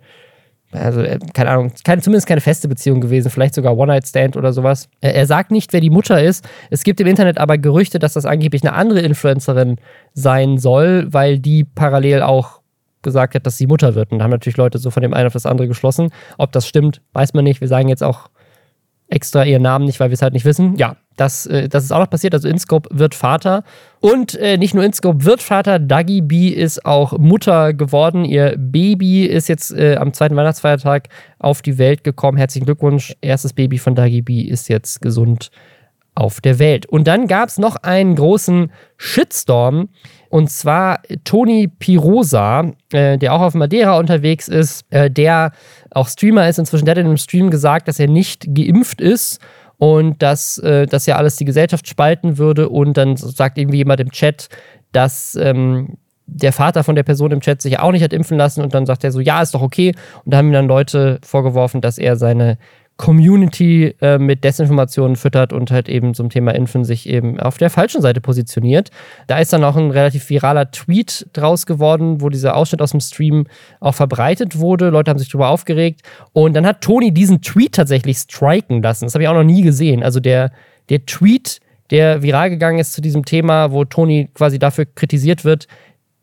also 0.73 1.01
äh, 1.01 1.19
keine 1.33 1.49
Ahnung, 1.51 1.71
keine, 1.83 2.01
zumindest 2.01 2.27
keine 2.27 2.41
feste 2.41 2.67
Beziehung 2.67 3.01
gewesen, 3.01 3.29
vielleicht 3.29 3.55
sogar 3.55 3.77
One-Night-Stand 3.77 4.37
oder 4.37 4.53
sowas. 4.53 4.89
Äh, 5.01 5.11
er 5.11 5.25
sagt 5.25 5.51
nicht, 5.51 5.73
wer 5.73 5.81
die 5.81 5.89
Mutter 5.89 6.21
ist. 6.21 6.47
Es 6.69 6.83
gibt 6.83 6.99
im 6.99 7.07
Internet 7.07 7.37
aber 7.37 7.57
Gerüchte, 7.57 7.99
dass 7.99 8.13
das 8.13 8.25
angeblich 8.25 8.63
eine 8.63 8.73
andere 8.73 8.99
Influencerin 8.99 9.77
sein 10.13 10.57
soll, 10.57 11.07
weil 11.11 11.39
die 11.39 11.63
parallel 11.63 12.21
auch 12.21 12.61
gesagt 13.01 13.35
hat, 13.35 13.45
dass 13.45 13.57
sie 13.57 13.67
Mutter 13.67 13.95
wird. 13.95 14.11
Und 14.11 14.19
da 14.19 14.23
haben 14.23 14.31
natürlich 14.31 14.57
Leute 14.57 14.77
so 14.77 14.89
von 14.89 15.03
dem 15.03 15.13
einen 15.13 15.27
auf 15.27 15.33
das 15.33 15.45
andere 15.45 15.67
geschlossen. 15.67 16.09
Ob 16.37 16.51
das 16.51 16.67
stimmt, 16.67 17.01
weiß 17.13 17.33
man 17.33 17.43
nicht. 17.43 17.61
Wir 17.61 17.67
sagen 17.67 17.89
jetzt 17.89 18.03
auch 18.03 18.29
extra 19.13 19.45
ihren 19.45 19.61
Namen 19.61 19.85
nicht, 19.85 19.99
weil 19.99 20.09
wir 20.09 20.15
es 20.15 20.21
halt 20.21 20.33
nicht 20.33 20.45
wissen. 20.45 20.75
Ja, 20.75 20.97
das, 21.15 21.45
äh, 21.45 21.69
das 21.69 21.83
ist 21.83 21.91
auch 21.91 21.99
noch 21.99 22.09
passiert. 22.09 22.33
Also 22.33 22.47
Inscope 22.47 22.89
wird 22.91 23.15
Vater. 23.15 23.63
Und 23.99 24.35
äh, 24.35 24.57
nicht 24.57 24.73
nur 24.73 24.83
Inscope 24.83 25.23
wird 25.23 25.41
Vater, 25.41 25.79
Dagi 25.79 26.21
B 26.21 26.47
ist 26.47 26.85
auch 26.85 27.17
Mutter 27.17 27.73
geworden. 27.73 28.25
Ihr 28.25 28.55
Baby 28.57 29.25
ist 29.25 29.47
jetzt 29.47 29.71
äh, 29.71 29.95
am 29.97 30.13
zweiten 30.13 30.35
Weihnachtsfeiertag 30.35 31.09
auf 31.39 31.61
die 31.61 31.77
Welt 31.77 32.03
gekommen. 32.03 32.37
Herzlichen 32.37 32.65
Glückwunsch. 32.65 33.15
Erstes 33.21 33.53
Baby 33.53 33.77
von 33.77 33.95
Dagi 33.95 34.21
B 34.21 34.41
ist 34.41 34.67
jetzt 34.69 35.01
gesund 35.01 35.51
auf 36.15 36.41
der 36.41 36.59
Welt. 36.59 36.85
Und 36.85 37.07
dann 37.07 37.27
gab 37.27 37.49
es 37.49 37.57
noch 37.57 37.75
einen 37.77 38.15
großen 38.15 38.71
Shitstorm. 38.97 39.89
Und 40.33 40.49
zwar 40.49 41.01
Toni 41.25 41.67
Pirosa, 41.67 42.71
äh, 42.91 43.19
der 43.19 43.35
auch 43.35 43.41
auf 43.41 43.53
Madeira 43.53 43.99
unterwegs 43.99 44.47
ist, 44.47 44.83
äh, 44.89 45.11
der 45.11 45.51
auch 45.91 46.07
Streamer 46.07 46.49
ist. 46.49 46.57
Inzwischen, 46.57 46.85
der 46.85 46.93
hat 46.93 46.97
in 46.97 47.05
einem 47.05 47.17
Stream 47.17 47.51
gesagt, 47.51 47.87
dass 47.87 47.99
er 47.99 48.07
nicht 48.07 48.47
geimpft 48.55 48.99
ist 48.99 49.39
und 49.77 50.23
dass 50.23 50.57
äh, 50.57 50.87
das 50.87 51.05
ja 51.05 51.17
alles 51.17 51.35
die 51.35 51.45
Gesellschaft 51.45 51.87
spalten 51.87 52.39
würde. 52.39 52.69
Und 52.69 52.97
dann 52.97 53.15
sagt 53.15 53.59
irgendwie 53.59 53.77
jemand 53.77 53.99
im 53.99 54.09
Chat, 54.09 54.49
dass 54.91 55.35
ähm, 55.35 55.99
der 56.25 56.51
Vater 56.51 56.83
von 56.83 56.95
der 56.95 57.03
Person 57.03 57.29
im 57.29 57.41
Chat 57.41 57.61
sich 57.61 57.79
auch 57.79 57.91
nicht 57.91 58.03
hat 58.03 58.11
impfen 58.11 58.35
lassen. 58.35 58.63
Und 58.63 58.73
dann 58.73 58.87
sagt 58.87 59.03
er 59.03 59.11
so, 59.11 59.19
ja, 59.19 59.39
ist 59.39 59.53
doch 59.53 59.61
okay. 59.61 59.93
Und 60.25 60.33
da 60.33 60.37
haben 60.37 60.47
ihm 60.47 60.53
dann 60.53 60.67
Leute 60.67 61.19
vorgeworfen, 61.23 61.79
dass 61.79 61.99
er 61.99 62.15
seine 62.15 62.57
Community 62.97 63.95
äh, 64.01 64.19
mit 64.19 64.43
Desinformationen 64.43 65.15
füttert 65.15 65.51
und 65.51 65.71
halt 65.71 65.89
eben 65.89 66.13
zum 66.13 66.29
Thema 66.29 66.53
Impfen 66.53 66.85
sich 66.85 67.09
eben 67.09 67.39
auf 67.39 67.57
der 67.57 67.69
falschen 67.69 68.01
Seite 68.01 68.21
positioniert. 68.21 68.91
Da 69.27 69.39
ist 69.39 69.51
dann 69.51 69.63
auch 69.63 69.75
ein 69.75 69.89
relativ 69.89 70.29
viraler 70.29 70.69
Tweet 70.69 71.27
draus 71.33 71.65
geworden, 71.65 72.21
wo 72.21 72.29
dieser 72.29 72.55
Ausschnitt 72.55 72.81
aus 72.81 72.91
dem 72.91 72.99
Stream 72.99 73.47
auch 73.79 73.95
verbreitet 73.95 74.59
wurde. 74.59 74.89
Leute 74.89 75.09
haben 75.09 75.17
sich 75.17 75.29
darüber 75.29 75.49
aufgeregt. 75.49 76.01
Und 76.33 76.53
dann 76.53 76.67
hat 76.67 76.81
Toni 76.81 77.11
diesen 77.11 77.41
Tweet 77.41 77.73
tatsächlich 77.73 78.17
striken 78.17 78.83
lassen. 78.83 79.05
Das 79.05 79.15
habe 79.15 79.23
ich 79.23 79.29
auch 79.29 79.33
noch 79.33 79.43
nie 79.43 79.63
gesehen. 79.63 80.03
Also 80.03 80.19
der, 80.19 80.51
der 80.89 81.05
Tweet, 81.05 81.61
der 81.89 82.21
viral 82.21 82.51
gegangen 82.51 82.79
ist 82.79 82.93
zu 82.93 83.01
diesem 83.01 83.25
Thema, 83.25 83.71
wo 83.71 83.85
Toni 83.85 84.29
quasi 84.35 84.59
dafür 84.59 84.85
kritisiert 84.85 85.43
wird, 85.43 85.67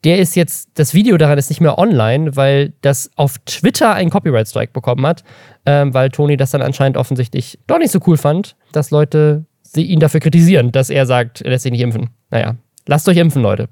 der 0.04 0.18
ist 0.18 0.34
jetzt, 0.34 0.70
das 0.74 0.94
Video 0.94 1.16
daran 1.18 1.38
ist 1.38 1.50
nicht 1.50 1.60
mehr 1.60 1.78
online, 1.78 2.36
weil 2.36 2.72
das 2.80 3.10
auf 3.16 3.38
Twitter 3.44 3.94
einen 3.94 4.10
Copyright-Strike 4.10 4.72
bekommen 4.72 5.06
hat, 5.06 5.24
ähm, 5.66 5.92
weil 5.92 6.10
Toni 6.10 6.36
das 6.36 6.50
dann 6.50 6.62
anscheinend 6.62 6.96
offensichtlich 6.96 7.58
doch 7.66 7.78
nicht 7.78 7.90
so 7.90 8.00
cool 8.06 8.16
fand, 8.16 8.56
dass 8.72 8.90
Leute 8.90 9.44
sie 9.62 9.84
ihn 9.84 10.00
dafür 10.00 10.20
kritisieren, 10.20 10.72
dass 10.72 10.90
er 10.90 11.06
sagt, 11.06 11.42
er 11.42 11.50
lässt 11.50 11.64
sich 11.64 11.72
nicht 11.72 11.82
impfen. 11.82 12.10
Naja, 12.30 12.56
lasst 12.86 13.08
euch 13.08 13.18
impfen, 13.18 13.42
Leute. 13.42 13.68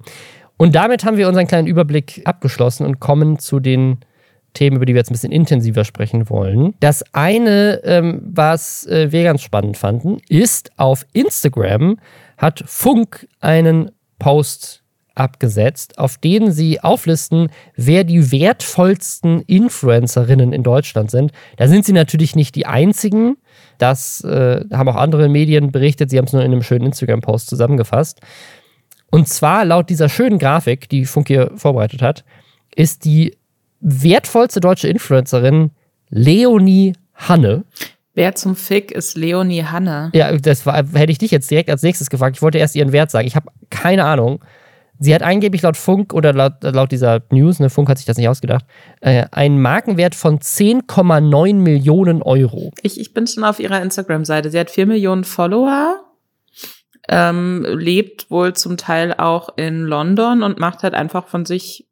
Und 0.56 0.74
damit 0.74 1.04
haben 1.04 1.16
wir 1.16 1.28
unseren 1.28 1.46
kleinen 1.46 1.66
Überblick 1.66 2.22
abgeschlossen 2.24 2.84
und 2.84 3.00
kommen 3.00 3.38
zu 3.38 3.60
den 3.60 3.98
Themen, 4.54 4.76
über 4.76 4.86
die 4.86 4.94
wir 4.94 5.00
jetzt 5.00 5.10
ein 5.10 5.14
bisschen 5.14 5.32
intensiver 5.32 5.84
sprechen 5.84 6.28
wollen. 6.28 6.74
Das 6.80 7.04
eine, 7.14 7.80
ähm, 7.84 8.20
was 8.24 8.86
äh, 8.86 9.12
wir 9.12 9.22
ganz 9.24 9.42
spannend 9.42 9.76
fanden, 9.76 10.18
ist 10.28 10.72
auf 10.76 11.06
Instagram 11.12 11.98
hat 12.36 12.62
Funk 12.66 13.28
einen 13.40 13.90
Post 14.18 14.82
abgesetzt, 15.18 15.98
auf 15.98 16.18
denen 16.18 16.52
sie 16.52 16.80
auflisten, 16.80 17.48
wer 17.76 18.04
die 18.04 18.30
wertvollsten 18.30 19.42
Influencerinnen 19.42 20.52
in 20.52 20.62
Deutschland 20.62 21.10
sind. 21.10 21.32
Da 21.56 21.68
sind 21.68 21.84
sie 21.84 21.92
natürlich 21.92 22.36
nicht 22.36 22.54
die 22.54 22.66
einzigen. 22.66 23.36
Das 23.78 24.22
äh, 24.24 24.64
haben 24.72 24.88
auch 24.88 24.96
andere 24.96 25.28
Medien 25.28 25.72
berichtet. 25.72 26.10
Sie 26.10 26.18
haben 26.18 26.26
es 26.26 26.32
nur 26.32 26.42
in 26.42 26.52
einem 26.52 26.62
schönen 26.62 26.86
Instagram-Post 26.86 27.48
zusammengefasst. 27.48 28.20
Und 29.10 29.28
zwar 29.28 29.64
laut 29.64 29.90
dieser 29.90 30.08
schönen 30.08 30.38
Grafik, 30.38 30.88
die 30.88 31.04
Funk 31.04 31.28
hier 31.28 31.50
vorbereitet 31.56 32.02
hat, 32.02 32.24
ist 32.74 33.04
die 33.04 33.36
wertvollste 33.80 34.60
deutsche 34.60 34.88
Influencerin 34.88 35.70
Leonie 36.10 36.94
Hanne. 37.14 37.64
Wer 38.14 38.34
zum 38.34 38.56
Fick 38.56 38.90
ist 38.90 39.16
Leonie 39.16 39.62
Hanne? 39.62 40.10
Ja, 40.12 40.36
das 40.36 40.66
war, 40.66 40.76
hätte 40.76 41.12
ich 41.12 41.18
dich 41.18 41.30
jetzt 41.30 41.50
direkt 41.50 41.70
als 41.70 41.82
nächstes 41.82 42.10
gefragt. 42.10 42.36
Ich 42.36 42.42
wollte 42.42 42.58
erst 42.58 42.74
ihren 42.74 42.92
Wert 42.92 43.10
sagen. 43.10 43.28
Ich 43.28 43.36
habe 43.36 43.50
keine 43.70 44.04
Ahnung. 44.04 44.40
Sie 44.98 45.14
hat 45.14 45.22
angeblich 45.22 45.62
laut 45.62 45.76
Funk 45.76 46.12
oder 46.12 46.32
laut, 46.32 46.54
laut 46.62 46.90
dieser 46.90 47.22
News, 47.30 47.60
ne, 47.60 47.70
Funk 47.70 47.88
hat 47.88 47.98
sich 47.98 48.06
das 48.06 48.16
nicht 48.16 48.28
ausgedacht, 48.28 48.64
äh, 49.00 49.26
einen 49.30 49.60
Markenwert 49.60 50.14
von 50.14 50.38
10,9 50.38 51.54
Millionen 51.54 52.22
Euro. 52.22 52.72
Ich, 52.82 53.00
ich 53.00 53.14
bin 53.14 53.26
schon 53.26 53.44
auf 53.44 53.60
ihrer 53.60 53.80
Instagram-Seite. 53.82 54.50
Sie 54.50 54.58
hat 54.58 54.70
4 54.70 54.86
Millionen 54.86 55.24
Follower, 55.24 56.00
ähm, 57.08 57.64
lebt 57.70 58.30
wohl 58.30 58.54
zum 58.54 58.76
Teil 58.76 59.14
auch 59.14 59.50
in 59.56 59.84
London 59.84 60.42
und 60.42 60.58
macht 60.58 60.82
halt 60.82 60.94
einfach 60.94 61.28
von 61.28 61.46
sich 61.46 61.86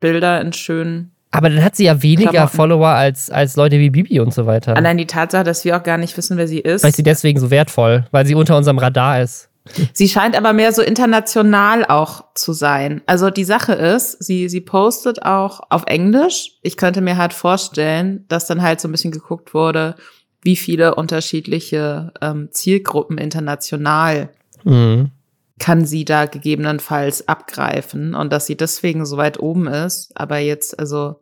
Bilder 0.00 0.40
in 0.40 0.52
schönen 0.52 1.12
aber 1.30 1.50
dann 1.50 1.62
hat 1.62 1.76
sie 1.76 1.84
ja 1.84 2.02
weniger 2.02 2.30
Klamotten. 2.30 2.56
Follower 2.56 2.88
als, 2.88 3.30
als 3.30 3.56
Leute 3.56 3.78
wie 3.78 3.90
Bibi 3.90 4.20
und 4.20 4.32
so 4.32 4.46
weiter. 4.46 4.76
Allein 4.76 4.96
die 4.96 5.06
Tatsache, 5.06 5.44
dass 5.44 5.64
wir 5.64 5.76
auch 5.76 5.82
gar 5.82 5.98
nicht 5.98 6.16
wissen, 6.16 6.38
wer 6.38 6.48
sie 6.48 6.60
ist. 6.60 6.84
Weil 6.84 6.94
sie 6.94 7.02
deswegen 7.02 7.38
so 7.38 7.50
wertvoll, 7.50 8.06
weil 8.10 8.24
sie 8.26 8.34
unter 8.34 8.56
unserem 8.56 8.78
Radar 8.78 9.20
ist. 9.20 9.47
Sie 9.92 10.08
scheint 10.08 10.36
aber 10.36 10.52
mehr 10.52 10.72
so 10.72 10.82
international 10.82 11.84
auch 11.84 12.24
zu 12.34 12.52
sein. 12.52 13.02
Also 13.06 13.30
die 13.30 13.44
Sache 13.44 13.72
ist, 13.72 14.22
sie, 14.22 14.48
sie 14.48 14.60
postet 14.60 15.22
auch 15.22 15.60
auf 15.70 15.84
Englisch. 15.86 16.58
Ich 16.62 16.76
könnte 16.76 17.00
mir 17.00 17.16
halt 17.16 17.32
vorstellen, 17.32 18.24
dass 18.28 18.46
dann 18.46 18.62
halt 18.62 18.80
so 18.80 18.88
ein 18.88 18.92
bisschen 18.92 19.12
geguckt 19.12 19.54
wurde, 19.54 19.96
wie 20.42 20.56
viele 20.56 20.94
unterschiedliche 20.94 22.12
ähm, 22.20 22.48
Zielgruppen 22.52 23.18
international 23.18 24.30
mhm. 24.64 25.10
kann 25.58 25.84
sie 25.84 26.04
da 26.04 26.26
gegebenenfalls 26.26 27.28
abgreifen 27.28 28.14
und 28.14 28.32
dass 28.32 28.46
sie 28.46 28.56
deswegen 28.56 29.04
so 29.04 29.16
weit 29.16 29.40
oben 29.40 29.66
ist. 29.66 30.12
Aber 30.14 30.38
jetzt, 30.38 30.78
also 30.78 31.20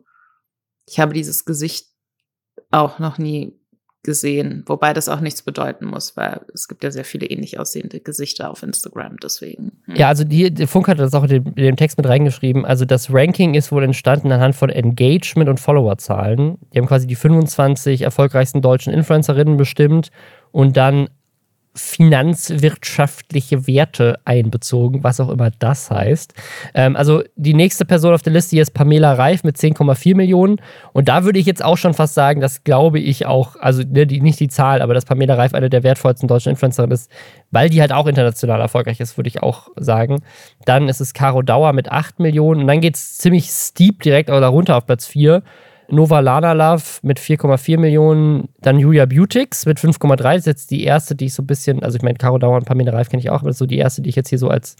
ich 0.87 0.99
habe 0.99 1.13
dieses 1.13 1.45
Gesicht 1.45 1.87
auch 2.71 2.99
noch 2.99 3.17
nie 3.17 3.56
gesehen, 4.07 4.63
wobei 4.67 4.93
das 4.93 5.09
auch 5.09 5.19
nichts 5.19 5.41
bedeuten 5.41 5.85
muss, 5.85 6.15
weil 6.15 6.39
es 6.53 6.69
gibt 6.69 6.81
ja 6.81 6.91
sehr 6.91 7.03
viele 7.03 7.25
ähnlich 7.25 7.59
aussehende 7.59 7.99
Gesichter 7.99 8.49
auf 8.49 8.63
Instagram, 8.63 9.17
deswegen. 9.21 9.73
Hm. 9.83 9.97
Ja, 9.97 10.07
also 10.07 10.23
die, 10.23 10.49
die 10.49 10.65
Funk 10.65 10.87
hat 10.87 10.97
das 10.97 11.13
auch 11.13 11.25
in 11.25 11.43
dem, 11.55 11.75
Text 11.75 11.97
mit 11.97 12.07
reingeschrieben. 12.07 12.65
Also 12.65 12.85
das 12.85 13.13
Ranking 13.13 13.53
ist 13.53 13.69
wohl 13.69 13.83
entstanden 13.83 14.31
anhand 14.31 14.55
von 14.55 14.69
Engagement 14.69 15.49
und 15.49 15.59
Followerzahlen. 15.59 16.57
Die 16.73 16.79
haben 16.79 16.87
quasi 16.87 17.05
die 17.05 17.15
25 17.15 18.03
erfolgreichsten 18.03 18.61
deutschen 18.61 18.93
Influencerinnen 18.93 19.57
bestimmt 19.57 20.09
und 20.51 20.77
dann 20.77 21.09
finanzwirtschaftliche 21.77 23.67
Werte 23.67 24.19
einbezogen, 24.25 25.03
was 25.03 25.19
auch 25.19 25.29
immer 25.29 25.51
das 25.59 25.91
heißt. 25.91 26.33
Ähm, 26.73 26.95
also 26.95 27.23
die 27.35 27.53
nächste 27.53 27.85
Person 27.85 28.13
auf 28.13 28.21
der 28.21 28.33
Liste 28.33 28.55
hier 28.55 28.63
ist 28.63 28.71
Pamela 28.71 29.13
Reif 29.13 29.43
mit 29.43 29.57
10,4 29.57 30.15
Millionen. 30.15 30.57
Und 30.93 31.07
da 31.07 31.23
würde 31.23 31.39
ich 31.39 31.45
jetzt 31.45 31.63
auch 31.63 31.77
schon 31.77 31.93
fast 31.93 32.15
sagen, 32.15 32.41
das 32.41 32.63
glaube 32.63 32.99
ich 32.99 33.25
auch, 33.25 33.55
also 33.59 33.83
ne, 33.83 34.07
die, 34.07 34.21
nicht 34.21 34.39
die 34.39 34.47
Zahl, 34.47 34.81
aber 34.81 34.93
dass 34.93 35.05
Pamela 35.05 35.35
Reif 35.35 35.53
eine 35.53 35.69
der 35.69 35.83
wertvollsten 35.83 36.27
deutschen 36.27 36.49
Influencerinnen 36.49 36.93
ist, 36.93 37.11
weil 37.51 37.69
die 37.69 37.79
halt 37.79 37.93
auch 37.93 38.07
international 38.07 38.59
erfolgreich 38.59 38.99
ist, 38.99 39.17
würde 39.17 39.27
ich 39.29 39.43
auch 39.43 39.69
sagen. 39.75 40.21
Dann 40.65 40.89
ist 40.89 40.99
es 40.99 41.13
Caro 41.13 41.41
Dauer 41.41 41.73
mit 41.73 41.91
8 41.91 42.19
Millionen 42.19 42.61
und 42.61 42.67
dann 42.67 42.81
geht 42.81 42.95
es 42.95 43.17
ziemlich 43.17 43.49
steep 43.49 44.01
direkt 44.01 44.29
oder 44.29 44.47
runter 44.47 44.77
auf 44.77 44.85
Platz 44.85 45.05
4 45.05 45.43
Nova 45.89 46.19
Lana 46.19 46.51
Love 46.53 46.83
mit 47.01 47.19
4,4 47.19 47.79
Millionen, 47.79 48.49
dann 48.59 48.77
Julia 48.77 49.05
Beautix 49.05 49.65
mit 49.65 49.79
5,3. 49.79 50.17
Das 50.17 50.37
ist 50.37 50.45
jetzt 50.45 50.71
die 50.71 50.83
erste, 50.83 51.15
die 51.15 51.25
ich 51.25 51.33
so 51.33 51.43
ein 51.43 51.47
bisschen, 51.47 51.81
also 51.83 51.95
ich 51.95 52.01
meine, 52.01 52.17
Caro 52.17 52.37
Dauer 52.37 52.57
und 52.57 52.65
Pamela 52.65 52.91
Reif 52.91 53.09
kenne 53.09 53.21
ich 53.21 53.29
auch, 53.29 53.39
aber 53.39 53.47
das 53.47 53.55
ist 53.55 53.59
so 53.59 53.65
die 53.65 53.77
erste, 53.77 54.01
die 54.01 54.09
ich 54.09 54.15
jetzt 54.15 54.29
hier 54.29 54.37
so 54.37 54.49
als 54.49 54.75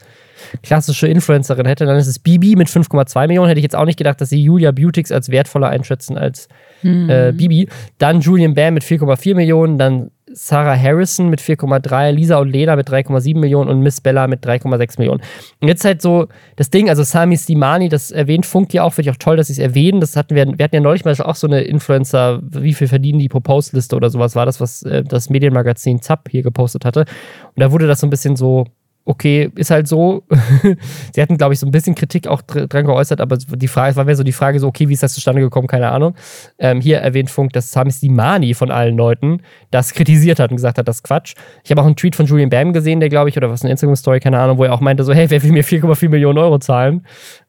klassische 0.64 1.08
Influencerin 1.08 1.66
hätte. 1.66 1.86
Dann 1.86 1.98
ist 1.98 2.08
es 2.08 2.20
Bibi 2.20 2.56
mit 2.56 2.68
5,2 2.68 3.28
Millionen. 3.28 3.48
Hätte 3.48 3.60
ich 3.60 3.64
jetzt 3.64 3.76
auch 3.76 3.86
nicht 3.86 3.98
gedacht, 3.98 4.20
dass 4.20 4.30
sie 4.30 4.42
Julia 4.42 4.72
Beautix 4.72 5.12
als 5.12 5.30
wertvoller 5.30 5.70
einschätzen 5.70 6.18
als 6.18 6.50
hm. 6.82 7.10
äh, 7.10 7.32
Bibi. 7.32 7.70
Dann 7.98 8.20
Julian 8.20 8.54
Bam 8.54 8.74
mit 8.74 8.84
4,4 8.84 9.36
Millionen, 9.36 9.78
dann 9.78 10.12
Sarah 10.38 10.78
Harrison 10.78 11.30
mit 11.30 11.42
4,3, 11.42 12.12
Lisa 12.12 12.38
und 12.38 12.50
Lena 12.50 12.76
mit 12.76 12.88
3,7 12.88 13.38
Millionen 13.40 13.70
und 13.70 13.82
Miss 13.82 14.02
Bella 14.02 14.28
mit 14.28 14.46
3,6 14.46 15.00
Millionen. 15.00 15.22
Und 15.62 15.68
jetzt 15.68 15.84
halt 15.84 16.02
so 16.02 16.28
das 16.56 16.70
Ding, 16.70 16.90
also 16.90 17.02
Sami 17.02 17.36
Slimani, 17.36 17.90
das 17.90 18.12
erwähnt 18.12 18.46
Funk 18.46 18.72
ja 18.74 18.84
auch, 18.84 18.94
finde 18.94 19.10
ich 19.10 19.16
auch 19.16 19.20
toll, 19.20 19.36
dass 19.36 19.48
sie 19.48 19.54
es 19.54 19.60
erwähnen. 19.60 20.00
Das 20.00 20.16
hatten 20.16 20.36
wir, 20.36 20.46
wir 20.46 20.64
hatten 20.64 20.76
ja 20.76 20.82
neulich 20.82 21.06
mal 21.06 21.16
auch 21.20 21.36
so 21.36 21.48
eine 21.48 21.62
Influencer, 21.62 22.40
wie 22.44 22.76
viel 22.76 22.88
verdienen 22.88 23.18
die 23.18 23.30
pro 23.30 23.40
Postliste 23.40 23.96
oder 23.96 24.12
sowas 24.12 24.36
war 24.36 24.46
das, 24.46 24.62
was 24.62 24.84
äh, 24.84 25.04
das 25.04 25.32
Medienmagazin 25.32 26.02
Zapp 26.04 26.30
hier 26.30 26.44
gepostet 26.44 26.86
hatte. 26.86 27.02
Und 27.02 27.60
da 27.62 27.72
wurde 27.72 27.88
das 27.88 28.02
so 28.02 28.08
ein 28.08 28.12
bisschen 28.12 28.36
so 28.36 28.66
okay, 29.08 29.50
ist 29.56 29.72
halt 29.72 29.88
so. 29.88 30.24
Sie 31.14 31.22
hatten, 31.22 31.38
glaube 31.38 31.54
ich, 31.54 31.60
so 31.60 31.66
ein 31.66 31.72
bisschen 31.72 31.96
Kritik 31.96 32.28
auch 32.28 32.42
dran 32.42 32.86
geäußert, 32.86 33.22
aber 33.22 33.38
die 33.38 33.68
Frage, 33.68 33.96
war 33.96 34.04
mehr 34.04 34.18
so 34.18 34.24
die 34.24 34.34
Frage 34.34 34.60
so, 34.60 34.68
okay, 34.68 34.90
wie 34.90 34.94
ist 34.94 35.02
das 35.02 35.14
zustande 35.14 35.42
gekommen? 35.42 35.68
Keine 35.68 35.90
Ahnung. 35.90 36.14
Ähm, 36.60 36.82
hier 36.82 36.98
erwähnt 36.98 37.32
Funk, 37.32 37.54
dass 37.54 37.72
Sami 37.72 37.92
Slimani 37.92 38.54
von 38.54 38.70
allen 38.70 38.98
Leuten 38.98 39.42
das 39.72 39.94
kritisiert 39.94 40.40
hat 40.40 40.52
und 40.52 40.58
gesagt 40.58 40.78
hat, 40.78 40.88
das 40.88 40.98
ist 40.98 41.04
Quatsch. 41.04 41.36
Ich 41.64 41.72
habe 41.72 41.82
auch 41.82 41.86
einen 41.86 41.96
Tweet 41.96 42.16
von 42.16 42.26
Julian 42.26 42.50
Bam 42.50 42.74
gesehen, 42.74 43.00
der, 43.00 43.10
glaube 43.10 43.30
ich, 43.30 43.38
oder 43.38 43.50
was, 43.50 43.62
eine 43.62 43.72
Instagram-Story, 43.72 44.20
keine 44.20 44.40
Ahnung, 44.40 44.58
wo 44.58 44.66
er 44.66 44.74
auch 44.74 44.82
meinte 44.82 45.04
so, 45.06 45.14
hey, 45.14 45.30
wer 45.30 45.42
will 45.42 45.54
mir 45.54 45.64
4,4 45.64 46.10
Millionen 46.10 46.38
Euro 46.38 46.60
zahlen? 46.60 47.06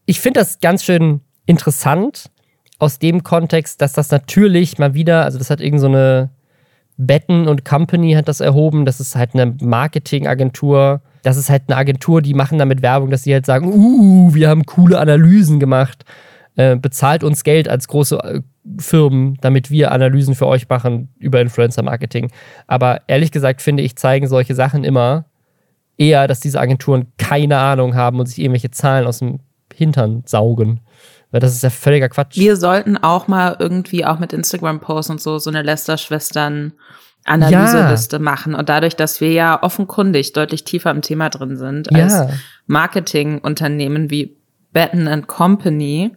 Ich 0.06 0.20
finde 0.20 0.40
das 0.40 0.60
ganz 0.60 0.84
schön 0.84 1.20
interessant 1.46 2.30
aus 2.78 3.00
dem 3.00 3.24
Kontext, 3.24 3.82
dass 3.82 3.92
das 3.92 4.12
natürlich 4.12 4.78
mal 4.78 4.94
wieder, 4.94 5.24
also 5.24 5.38
das 5.38 5.50
hat 5.50 5.60
irgend 5.60 5.80
so 5.80 5.88
eine 5.88 6.30
Betten 6.96 7.48
und 7.48 7.64
Company 7.64 8.12
hat 8.12 8.28
das 8.28 8.40
erhoben, 8.40 8.84
das 8.84 9.00
ist 9.00 9.16
halt 9.16 9.34
eine 9.34 9.56
Marketingagentur, 9.60 11.00
das 11.22 11.36
ist 11.36 11.50
halt 11.50 11.64
eine 11.68 11.76
Agentur, 11.76 12.22
die 12.22 12.34
machen 12.34 12.58
damit 12.58 12.82
Werbung, 12.82 13.10
dass 13.10 13.22
sie 13.22 13.32
halt 13.32 13.46
sagen, 13.46 13.72
uh, 13.72 14.34
wir 14.34 14.48
haben 14.48 14.66
coole 14.66 14.98
Analysen 14.98 15.60
gemacht, 15.60 16.04
äh, 16.56 16.76
bezahlt 16.76 17.24
uns 17.24 17.44
Geld 17.44 17.68
als 17.68 17.88
große 17.88 18.16
äh, 18.16 18.40
Firmen, 18.78 19.38
damit 19.40 19.70
wir 19.70 19.92
Analysen 19.92 20.34
für 20.34 20.46
euch 20.46 20.68
machen 20.68 21.08
über 21.18 21.40
Influencer-Marketing. 21.40 22.30
Aber 22.66 23.02
ehrlich 23.06 23.30
gesagt 23.30 23.62
finde 23.62 23.82
ich, 23.82 23.96
zeigen 23.96 24.28
solche 24.28 24.54
Sachen 24.54 24.84
immer 24.84 25.24
eher, 25.96 26.28
dass 26.28 26.40
diese 26.40 26.60
Agenturen 26.60 27.12
keine 27.16 27.58
Ahnung 27.58 27.94
haben 27.94 28.20
und 28.20 28.26
sich 28.26 28.38
irgendwelche 28.38 28.70
Zahlen 28.70 29.06
aus 29.06 29.20
dem 29.20 29.40
Hintern 29.74 30.22
saugen. 30.26 30.80
Weil 31.30 31.40
das 31.40 31.52
ist 31.52 31.62
ja 31.62 31.70
völliger 31.70 32.08
Quatsch. 32.08 32.36
Wir 32.36 32.56
sollten 32.56 32.96
auch 32.96 33.28
mal 33.28 33.56
irgendwie 33.58 34.04
auch 34.04 34.18
mit 34.18 34.32
Instagram-Posts 34.32 35.10
und 35.10 35.20
so 35.20 35.38
so 35.38 35.50
eine 35.50 35.62
Lester-Schwestern 35.62 36.72
Analyseliste 37.28 38.16
ja. 38.16 38.22
machen. 38.22 38.54
Und 38.54 38.68
dadurch, 38.68 38.96
dass 38.96 39.20
wir 39.20 39.32
ja 39.32 39.62
offenkundig 39.62 40.32
deutlich 40.32 40.64
tiefer 40.64 40.90
im 40.90 41.02
Thema 41.02 41.28
drin 41.28 41.56
sind 41.56 41.88
ja. 41.90 42.04
als 42.04 42.32
Marketingunternehmen 42.66 44.10
wie 44.10 44.36
Batten 44.72 45.26
Company, 45.26 46.12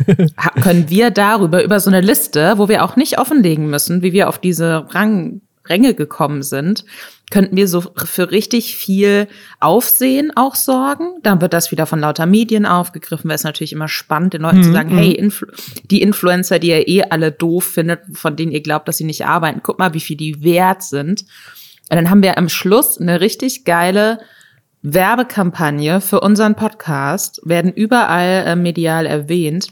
können 0.62 0.90
wir 0.90 1.10
darüber, 1.10 1.62
über 1.62 1.80
so 1.80 1.88
eine 1.88 2.00
Liste, 2.00 2.54
wo 2.56 2.68
wir 2.68 2.84
auch 2.84 2.96
nicht 2.96 3.18
offenlegen 3.18 3.70
müssen, 3.70 4.02
wie 4.02 4.12
wir 4.12 4.28
auf 4.28 4.38
diese 4.38 4.86
Rang, 4.90 5.40
Ränge 5.68 5.94
gekommen 5.94 6.42
sind, 6.42 6.84
könnten 7.30 7.56
wir 7.56 7.66
so 7.66 7.82
für 7.96 8.30
richtig 8.30 8.76
viel 8.76 9.26
Aufsehen 9.58 10.32
auch 10.36 10.54
sorgen. 10.54 11.18
Dann 11.22 11.40
wird 11.40 11.54
das 11.54 11.70
wieder 11.70 11.86
von 11.86 12.00
lauter 12.00 12.26
Medien 12.26 12.66
aufgegriffen, 12.66 13.28
weil 13.28 13.36
es 13.36 13.44
natürlich 13.44 13.72
immer 13.72 13.88
spannend, 13.88 14.34
den 14.34 14.42
Leuten 14.42 14.58
mhm. 14.58 14.64
zu 14.64 14.72
sagen, 14.72 14.90
hey, 14.90 15.10
mhm. 15.10 15.24
Influ 15.24 15.46
die 15.90 16.02
Influencer, 16.02 16.58
die 16.58 16.68
ihr 16.68 16.88
eh 16.88 17.02
alle 17.04 17.32
doof 17.32 17.64
findet, 17.64 18.00
von 18.12 18.36
denen 18.36 18.52
ihr 18.52 18.62
glaubt, 18.62 18.86
dass 18.86 18.98
sie 18.98 19.04
nicht 19.04 19.24
arbeiten, 19.24 19.60
guck 19.62 19.78
mal, 19.78 19.94
wie 19.94 20.00
viel 20.00 20.16
die 20.16 20.42
wert 20.44 20.82
sind. 20.82 21.22
Und 21.90 21.96
dann 21.96 22.10
haben 22.10 22.22
wir 22.22 22.38
am 22.38 22.48
Schluss 22.48 23.00
eine 23.00 23.20
richtig 23.20 23.64
geile 23.64 24.18
Werbekampagne 24.82 26.00
für 26.00 26.20
unseren 26.20 26.56
Podcast, 26.56 27.40
werden 27.44 27.72
überall 27.72 28.44
äh, 28.46 28.56
medial 28.56 29.06
erwähnt 29.06 29.70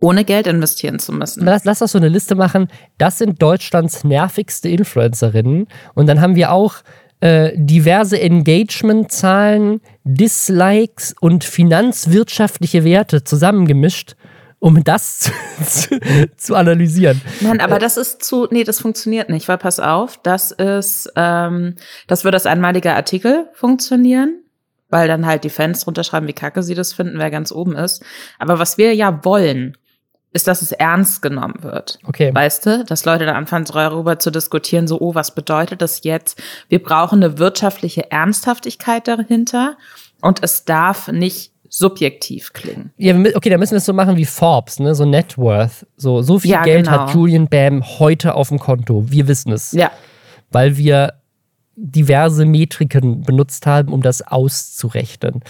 ohne 0.00 0.24
Geld 0.24 0.46
investieren 0.46 0.98
zu 0.98 1.12
müssen. 1.12 1.44
Lass, 1.44 1.64
lass 1.64 1.78
doch 1.78 1.88
so 1.88 1.98
eine 1.98 2.08
Liste 2.08 2.34
machen. 2.34 2.68
Das 2.98 3.18
sind 3.18 3.40
Deutschlands 3.40 4.04
nervigste 4.04 4.68
Influencerinnen. 4.68 5.66
Und 5.94 6.06
dann 6.06 6.20
haben 6.20 6.34
wir 6.34 6.52
auch 6.52 6.76
äh, 7.20 7.52
diverse 7.56 8.20
Engagement-Zahlen, 8.20 9.80
Dislikes 10.04 11.14
und 11.20 11.44
finanzwirtschaftliche 11.44 12.84
Werte 12.84 13.24
zusammengemischt 13.24 14.16
um 14.64 14.82
das 14.82 15.20
zu, 15.66 16.00
zu, 16.38 16.54
analysieren. 16.54 17.20
Nein, 17.42 17.60
aber 17.60 17.78
das 17.78 17.98
ist 17.98 18.24
zu, 18.24 18.48
nee, 18.50 18.64
das 18.64 18.80
funktioniert 18.80 19.28
nicht, 19.28 19.46
weil 19.46 19.58
pass 19.58 19.78
auf, 19.78 20.18
das 20.22 20.52
ist, 20.52 21.12
ähm, 21.16 21.74
das 22.06 22.24
wird 22.24 22.32
als 22.32 22.46
einmaliger 22.46 22.96
Artikel 22.96 23.50
funktionieren, 23.52 24.42
weil 24.88 25.06
dann 25.06 25.26
halt 25.26 25.44
die 25.44 25.50
Fans 25.50 25.86
runterschreiben, 25.86 26.26
wie 26.26 26.32
kacke 26.32 26.62
sie 26.62 26.74
das 26.74 26.94
finden, 26.94 27.18
wer 27.18 27.30
ganz 27.30 27.52
oben 27.52 27.76
ist. 27.76 28.02
Aber 28.38 28.58
was 28.58 28.78
wir 28.78 28.94
ja 28.94 29.22
wollen, 29.22 29.76
ist, 30.34 30.48
dass 30.48 30.60
es 30.60 30.72
ernst 30.72 31.22
genommen 31.22 31.62
wird. 31.62 31.98
Okay. 32.06 32.34
Weißt 32.34 32.66
du, 32.66 32.84
dass 32.84 33.04
Leute 33.04 33.24
dann 33.24 33.36
anfangen, 33.36 33.64
darüber 33.64 34.18
zu 34.18 34.30
diskutieren, 34.30 34.86
so, 34.86 35.00
oh, 35.00 35.14
was 35.14 35.34
bedeutet 35.34 35.80
das 35.80 36.02
jetzt? 36.02 36.42
Wir 36.68 36.82
brauchen 36.82 37.22
eine 37.22 37.38
wirtschaftliche 37.38 38.10
Ernsthaftigkeit 38.10 39.06
dahinter 39.08 39.76
und 40.20 40.42
es 40.42 40.64
darf 40.64 41.08
nicht 41.08 41.52
subjektiv 41.68 42.52
klingen. 42.52 42.92
Ja, 42.96 43.14
okay, 43.34 43.48
dann 43.48 43.60
müssen 43.60 43.72
wir 43.72 43.78
es 43.78 43.84
so 43.84 43.92
machen 43.92 44.16
wie 44.16 44.24
Forbes, 44.24 44.80
ne? 44.80 44.94
So 44.94 45.04
Net 45.04 45.38
Worth. 45.38 45.86
So, 45.96 46.22
so 46.22 46.38
viel 46.38 46.50
Ja, 46.50 46.62
Geld 46.62 46.86
genau. 46.86 46.98
hat 47.06 47.14
Julian 47.14 47.48
Bam 47.48 47.82
heute 47.98 48.34
auf 48.34 48.48
dem 48.48 48.58
Konto. 48.58 49.04
Wir 49.08 49.28
wissen 49.28 49.52
es. 49.52 49.72
Ja. 49.72 49.90
Weil 50.50 50.76
wir 50.76 51.14
diverse 51.76 52.44
Metriken 52.44 53.22
benutzt 53.22 53.66
haben, 53.66 53.92
um 53.92 54.02
das 54.02 54.22
auszurechnen. 54.22 55.40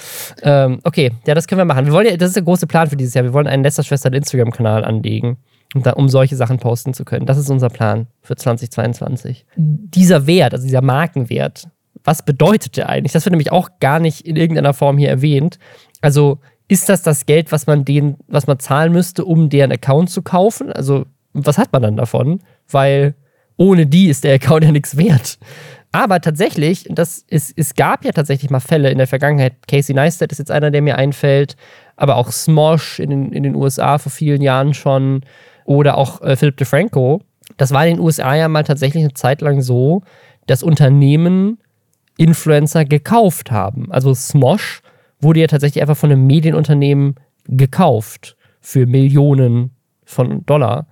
Ähm, 0.43 0.81
okay, 0.85 1.13
ja, 1.27 1.35
das 1.35 1.47
können 1.47 1.61
wir 1.61 1.65
machen. 1.65 1.87
Wir 1.87 1.93
wollen 1.93 2.07
ja, 2.07 2.17
das 2.17 2.29
ist 2.29 2.37
der 2.37 2.43
große 2.43 2.67
Plan 2.67 2.89
für 2.89 2.97
dieses 2.97 3.15
Jahr. 3.15 3.25
Wir 3.25 3.33
wollen 3.33 3.47
einen 3.47 3.63
Lästerschwestern 3.63 4.15
Instagram-Kanal 4.15 4.85
anlegen, 4.85 5.39
um, 5.75 5.83
da, 5.83 5.93
um 5.93 6.09
solche 6.09 6.37
Sachen 6.37 6.59
posten 6.59 6.95
zu 6.95 7.05
können. 7.05 7.27
Das 7.27 7.39
ist 7.39 7.51
unser 7.51 7.69
Plan 7.69 8.07
für 8.23 8.37
2022. 8.37 9.47
Dieser 9.57 10.27
Wert, 10.27 10.55
also 10.55 10.65
dieser 10.65 10.83
Markenwert, 10.83 11.69
was 12.05 12.25
bedeutet 12.25 12.77
der 12.77 12.89
eigentlich? 12.89 13.13
Das 13.13 13.25
wird 13.25 13.33
nämlich 13.33 13.53
auch 13.53 13.69
gar 13.81 13.99
nicht 13.99 14.27
in 14.27 14.37
irgendeiner 14.37 14.75
Form 14.75 14.99
hier 14.99 15.09
erwähnt. 15.09 15.59
Also 16.01 16.39
ist 16.69 16.89
das 16.89 17.03
das 17.03 17.27
Geld, 17.27 17.53
was 17.53 17.67
man 17.67 17.85
denen, 17.85 18.17
was 18.27 18.47
man 18.47 18.59
zahlen 18.59 18.93
müsste, 18.93 19.25
um 19.25 19.49
deren 19.49 19.73
Account 19.73 20.11
zu 20.11 20.23
kaufen? 20.23 20.73
Also 20.73 21.07
was 21.33 21.59
hat 21.59 21.73
man 21.73 21.83
dann 21.83 21.97
davon? 21.97 22.41
Weil 22.71 23.15
ohne 23.57 23.87
die 23.87 24.09
ist 24.09 24.25
der 24.25 24.35
Account 24.35 24.65
ja 24.65 24.73
nichts 24.73 24.97
wert. 24.97 25.39
Aber 25.95 26.21
tatsächlich, 26.21 26.89
das 26.91 27.25
ist, 27.29 27.53
es 27.57 27.77
gab 27.77 28.05
ja 28.05 28.11
tatsächlich 28.11 28.51
mal 28.51 28.59
Fälle 28.59 28.91
in 28.91 28.99
der 28.99 29.07
Vergangenheit. 29.07 29.69
Casey 29.69 29.95
Neistat 29.95 30.33
ist 30.33 30.39
jetzt 30.39 30.51
einer, 30.51 30.73
der 30.73 30.83
mir 30.83 30.99
einfällt, 30.99 31.55
aber 31.95 32.17
auch 32.17 32.33
Smosh 32.33 32.99
in 32.99 33.11
den, 33.11 33.33
in 33.33 33.45
den 33.45 33.55
USA 33.55 33.99
vor 33.99 34.11
vielen 34.11 34.43
Jahren 34.43 34.75
schon 34.75 35.21
oder 35.65 35.97
auch 35.97 36.21
äh, 36.21 36.35
Philip 36.35 36.57
DeFranco. 36.57 37.23
Das 37.59 37.71
war 37.71 37.87
in 37.87 37.95
den 37.95 38.05
USA 38.05 38.35
ja 38.35 38.49
mal 38.49 38.65
tatsächlich 38.65 39.05
eine 39.05 39.15
Zeit 39.15 39.41
lang 39.41 39.61
so, 39.61 40.03
dass 40.49 40.65
Unternehmen 40.65 41.59
Influencer 42.17 42.85
gekauft 42.85 43.53
haben. 43.53 43.93
Also 43.93 44.15
Smosh 44.15 44.83
wurde 45.21 45.43
ja 45.43 45.47
tatsächlich 45.47 45.81
einfach 45.81 45.97
von 45.97 46.11
einem 46.11 46.27
Medienunternehmen 46.27 47.15
gekauft 47.47 48.37
für 48.61 48.87
Millionen 48.87 49.71
von 50.05 50.45
Dollar. 50.45 50.89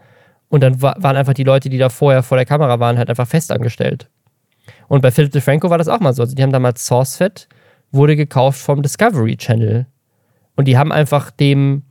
Und 0.48 0.62
dann 0.62 0.80
wa 0.80 0.94
waren 0.98 1.16
einfach 1.16 1.34
die 1.34 1.42
Leute, 1.42 1.70
die 1.70 1.78
da 1.78 1.88
vorher 1.88 2.22
vor 2.22 2.36
der 2.36 2.46
Kamera 2.46 2.78
waren, 2.78 2.98
halt 2.98 3.10
einfach 3.10 3.26
festangestellt. 3.26 4.08
Und 4.88 5.00
bei 5.00 5.10
Philip 5.10 5.32
DeFranco 5.32 5.70
war 5.70 5.78
das 5.78 5.88
auch 5.88 6.00
mal 6.00 6.12
so. 6.12 6.22
Also 6.22 6.34
die 6.34 6.42
haben 6.42 6.52
damals 6.52 6.86
SourceFed, 6.86 7.48
wurde 7.90 8.16
gekauft 8.16 8.60
vom 8.60 8.82
Discovery 8.82 9.36
Channel. 9.36 9.86
Und 10.56 10.66
die 10.66 10.76
haben 10.76 10.92
einfach 10.92 11.30
dem, 11.30 11.82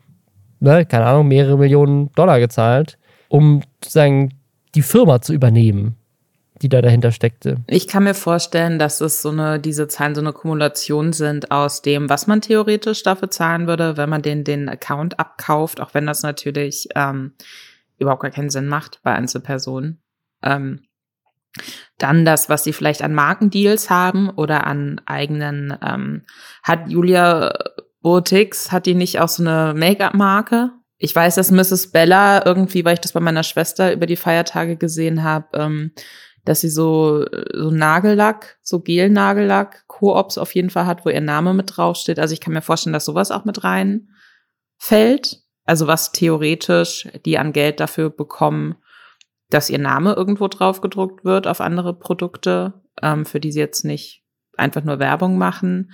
ne, 0.59 0.85
keine 0.85 1.05
Ahnung, 1.05 1.27
mehrere 1.27 1.57
Millionen 1.57 2.11
Dollar 2.13 2.39
gezahlt, 2.39 2.97
um 3.27 3.61
sozusagen 3.83 4.33
die 4.75 4.81
Firma 4.81 5.21
zu 5.21 5.33
übernehmen, 5.33 5.95
die 6.61 6.69
da 6.69 6.81
dahinter 6.81 7.11
steckte. 7.11 7.57
Ich 7.67 7.87
kann 7.87 8.03
mir 8.03 8.13
vorstellen, 8.13 8.77
dass 8.77 9.01
es 9.01 9.21
so 9.21 9.29
eine, 9.29 9.59
diese 9.59 9.87
Zahlen 9.87 10.15
so 10.15 10.21
eine 10.21 10.33
Kumulation 10.33 11.11
sind 11.13 11.51
aus 11.51 11.81
dem, 11.81 12.09
was 12.09 12.27
man 12.27 12.41
theoretisch 12.41 13.03
dafür 13.03 13.31
zahlen 13.31 13.67
würde, 13.67 13.97
wenn 13.97 14.09
man 14.09 14.21
den, 14.21 14.43
den 14.43 14.69
Account 14.69 15.19
abkauft, 15.19 15.81
auch 15.81 15.93
wenn 15.93 16.05
das 16.05 16.23
natürlich 16.23 16.87
ähm, 16.95 17.33
überhaupt 17.97 18.21
gar 18.21 18.31
keinen 18.31 18.49
Sinn 18.49 18.67
macht 18.67 18.99
bei 19.03 19.13
Einzelpersonen. 19.13 20.01
Ähm, 20.43 20.81
dann 21.97 22.25
das, 22.25 22.49
was 22.49 22.63
sie 22.63 22.73
vielleicht 22.73 23.01
an 23.01 23.13
Markendeals 23.13 23.89
haben 23.89 24.29
oder 24.29 24.65
an 24.65 25.01
eigenen, 25.05 25.77
ähm, 25.81 26.23
hat 26.63 26.89
Julia 26.89 27.53
Botix, 28.01 28.71
hat 28.71 28.85
die 28.85 28.95
nicht 28.95 29.19
auch 29.19 29.29
so 29.29 29.43
eine 29.43 29.73
Make-up-Marke? 29.77 30.71
Ich 30.97 31.15
weiß, 31.15 31.35
dass 31.35 31.51
Mrs. 31.51 31.91
Bella 31.91 32.45
irgendwie, 32.45 32.85
weil 32.85 32.95
ich 32.95 33.01
das 33.01 33.13
bei 33.13 33.19
meiner 33.19 33.43
Schwester 33.43 33.91
über 33.93 34.05
die 34.05 34.15
Feiertage 34.15 34.75
gesehen 34.75 35.23
habe, 35.23 35.47
ähm, 35.57 35.91
dass 36.45 36.61
sie 36.61 36.69
so, 36.69 37.25
so 37.53 37.69
Nagellack, 37.69 38.57
so 38.61 38.79
Gel-Nagellack, 38.79 39.87
Koops 39.87 40.37
auf 40.37 40.55
jeden 40.55 40.71
Fall 40.71 40.87
hat, 40.87 41.05
wo 41.05 41.09
ihr 41.09 41.21
Name 41.21 41.53
mit 41.53 41.77
draufsteht. 41.77 42.19
Also 42.19 42.33
ich 42.33 42.41
kann 42.41 42.53
mir 42.53 42.61
vorstellen, 42.61 42.93
dass 42.93 43.05
sowas 43.05 43.31
auch 43.31 43.45
mit 43.45 43.63
reinfällt. 43.63 45.43
Also 45.65 45.85
was 45.85 46.11
theoretisch 46.11 47.07
die 47.25 47.37
an 47.37 47.53
Geld 47.53 47.79
dafür 47.79 48.09
bekommen, 48.09 48.75
dass 49.53 49.69
ihr 49.69 49.79
Name 49.79 50.13
irgendwo 50.13 50.47
drauf 50.47 50.81
gedruckt 50.81 51.23
wird 51.23 51.47
auf 51.47 51.61
andere 51.61 51.93
Produkte, 51.93 52.73
ähm, 53.01 53.25
für 53.25 53.39
die 53.39 53.51
sie 53.51 53.59
jetzt 53.59 53.85
nicht 53.85 54.23
einfach 54.57 54.83
nur 54.83 54.99
Werbung 54.99 55.37
machen. 55.37 55.91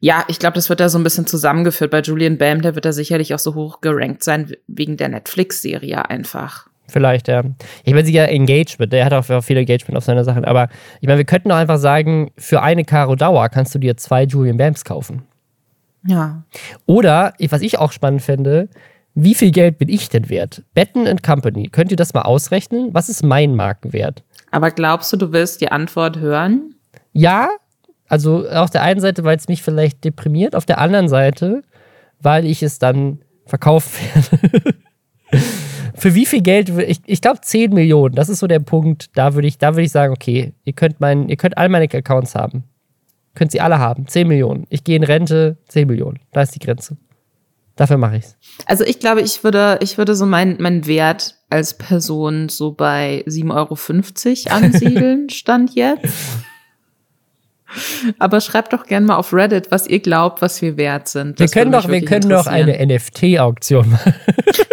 Ja, 0.00 0.24
ich 0.28 0.38
glaube, 0.38 0.54
das 0.54 0.68
wird 0.68 0.80
da 0.80 0.88
so 0.88 0.98
ein 0.98 1.04
bisschen 1.04 1.26
zusammengeführt. 1.26 1.90
Bei 1.90 2.00
Julian 2.00 2.36
Bam, 2.36 2.60
der 2.60 2.74
wird 2.74 2.84
da 2.84 2.92
sicherlich 2.92 3.34
auch 3.34 3.38
so 3.38 3.54
hoch 3.54 3.80
gerankt 3.80 4.22
sein, 4.22 4.52
wegen 4.66 4.96
der 4.96 5.08
Netflix-Serie 5.08 6.10
einfach. 6.10 6.68
Vielleicht, 6.88 7.28
ja. 7.28 7.42
Ich 7.84 7.94
meine, 7.94 8.04
sie 8.04 8.12
ja 8.12 8.24
Engagement, 8.24 8.92
der 8.92 9.06
hat 9.06 9.12
auch 9.14 9.42
viel 9.42 9.56
Engagement 9.56 9.96
auf 9.96 10.04
seine 10.04 10.24
Sachen. 10.24 10.44
Aber 10.44 10.68
ich 11.00 11.06
meine, 11.06 11.18
wir 11.18 11.24
könnten 11.24 11.48
doch 11.48 11.56
einfach 11.56 11.78
sagen, 11.78 12.30
für 12.36 12.60
eine 12.62 12.84
Caro 12.84 13.16
Dauer 13.16 13.48
kannst 13.48 13.74
du 13.74 13.78
dir 13.78 13.96
zwei 13.96 14.24
Julian 14.24 14.58
Bams 14.58 14.84
kaufen. 14.84 15.22
Ja. 16.06 16.44
Oder, 16.84 17.32
was 17.48 17.62
ich 17.62 17.78
auch 17.78 17.92
spannend 17.92 18.20
fände, 18.20 18.68
wie 19.14 19.34
viel 19.34 19.52
Geld 19.52 19.78
bin 19.78 19.88
ich 19.88 20.08
denn 20.08 20.28
wert? 20.28 20.62
Betten 20.74 21.06
and 21.06 21.22
Company, 21.22 21.68
könnt 21.68 21.90
ihr 21.90 21.96
das 21.96 22.14
mal 22.14 22.22
ausrechnen? 22.22 22.90
Was 22.92 23.08
ist 23.08 23.22
mein 23.22 23.54
Markenwert? 23.54 24.24
Aber 24.50 24.70
glaubst 24.70 25.12
du, 25.12 25.16
du 25.16 25.32
willst 25.32 25.60
die 25.60 25.70
Antwort 25.70 26.18
hören? 26.18 26.74
Ja, 27.12 27.48
also 28.08 28.48
auf 28.48 28.70
der 28.70 28.82
einen 28.82 29.00
Seite, 29.00 29.24
weil 29.24 29.36
es 29.36 29.48
mich 29.48 29.62
vielleicht 29.62 30.04
deprimiert, 30.04 30.54
auf 30.54 30.66
der 30.66 30.78
anderen 30.78 31.08
Seite, 31.08 31.62
weil 32.20 32.44
ich 32.44 32.62
es 32.62 32.78
dann 32.78 33.20
verkaufen 33.46 33.92
werde. 34.14 34.74
Für 35.94 36.14
wie 36.14 36.26
viel 36.26 36.42
Geld? 36.42 36.70
Ich, 36.70 37.00
ich 37.06 37.20
glaube 37.20 37.40
10 37.40 37.72
Millionen, 37.72 38.14
das 38.14 38.28
ist 38.28 38.40
so 38.40 38.46
der 38.46 38.58
Punkt. 38.58 39.16
Da 39.16 39.34
würde 39.34 39.46
ich, 39.46 39.58
da 39.58 39.74
würde 39.74 39.84
ich 39.84 39.92
sagen, 39.92 40.12
okay, 40.12 40.52
ihr 40.64 40.72
könnt, 40.72 41.00
mein, 41.00 41.28
ihr 41.28 41.36
könnt 41.36 41.56
all 41.56 41.68
meine 41.68 41.84
Accounts 41.84 42.34
haben. 42.34 42.64
Könnt 43.34 43.52
sie 43.52 43.60
alle 43.60 43.78
haben. 43.78 44.06
10 44.06 44.28
Millionen. 44.28 44.66
Ich 44.70 44.84
gehe 44.84 44.96
in 44.96 45.04
Rente, 45.04 45.56
10 45.68 45.86
Millionen. 45.86 46.20
Da 46.32 46.42
ist 46.42 46.54
die 46.54 46.58
Grenze. 46.58 46.96
Dafür 47.76 47.96
mache 47.96 48.16
ich's. 48.16 48.36
Also 48.66 48.84
ich 48.84 49.00
glaube, 49.00 49.20
ich 49.20 49.42
würde, 49.42 49.78
ich 49.82 49.98
würde 49.98 50.14
so 50.14 50.26
meinen 50.26 50.56
mein 50.60 50.86
Wert 50.86 51.34
als 51.50 51.76
Person 51.76 52.48
so 52.48 52.72
bei 52.72 53.24
7,50 53.26 54.46
Euro 54.46 54.54
ansiedeln, 54.54 55.28
stand 55.28 55.74
jetzt. 55.74 56.14
Aber 58.20 58.40
schreibt 58.40 58.72
doch 58.72 58.86
gerne 58.86 59.06
mal 59.06 59.16
auf 59.16 59.32
Reddit, 59.32 59.70
was 59.70 59.88
ihr 59.88 59.98
glaubt, 59.98 60.42
was 60.42 60.62
wir 60.62 60.76
wert 60.76 61.08
sind. 61.08 61.40
Wir 61.40 61.48
können 61.48 61.72
doch, 61.72 61.88
wir 61.88 62.04
können 62.04 62.28
doch 62.28 62.46
eine 62.46 62.84
NFT-Auktion 62.86 63.90
machen. 63.90 64.14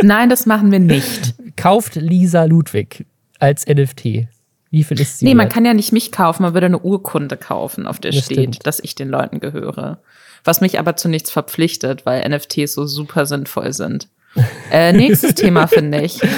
Nein, 0.03 0.29
das 0.29 0.45
machen 0.45 0.71
wir 0.71 0.79
nicht. 0.79 1.33
Kauft 1.55 1.95
Lisa 1.95 2.43
Ludwig 2.43 3.05
als 3.39 3.65
NFT. 3.65 4.27
Wie 4.71 4.83
viel 4.83 4.99
ist 4.99 5.19
sie? 5.19 5.25
Nee, 5.25 5.35
man 5.35 5.45
wert? 5.45 5.53
kann 5.53 5.65
ja 5.65 5.73
nicht 5.73 5.91
mich 5.91 6.11
kaufen, 6.11 6.43
man 6.43 6.53
würde 6.53 6.65
eine 6.67 6.79
Urkunde 6.79 7.37
kaufen, 7.37 7.85
auf 7.85 7.99
der 7.99 8.11
Das 8.11 8.25
steht, 8.25 8.37
stimmt. 8.37 8.65
dass 8.65 8.79
ich 8.79 8.95
den 8.95 9.09
Leuten 9.09 9.39
gehöre. 9.39 9.99
Was 10.43 10.61
mich 10.61 10.79
aber 10.79 10.95
zu 10.95 11.09
nichts 11.09 11.29
verpflichtet, 11.29 12.05
weil 12.05 12.27
NFTs 12.27 12.73
so 12.73 12.85
super 12.85 13.25
sinnvoll 13.25 13.73
sind. 13.73 14.07
Äh, 14.71 14.93
nächstes 14.93 15.35
Thema 15.35 15.67
finde 15.67 16.01
ich. 16.01 16.19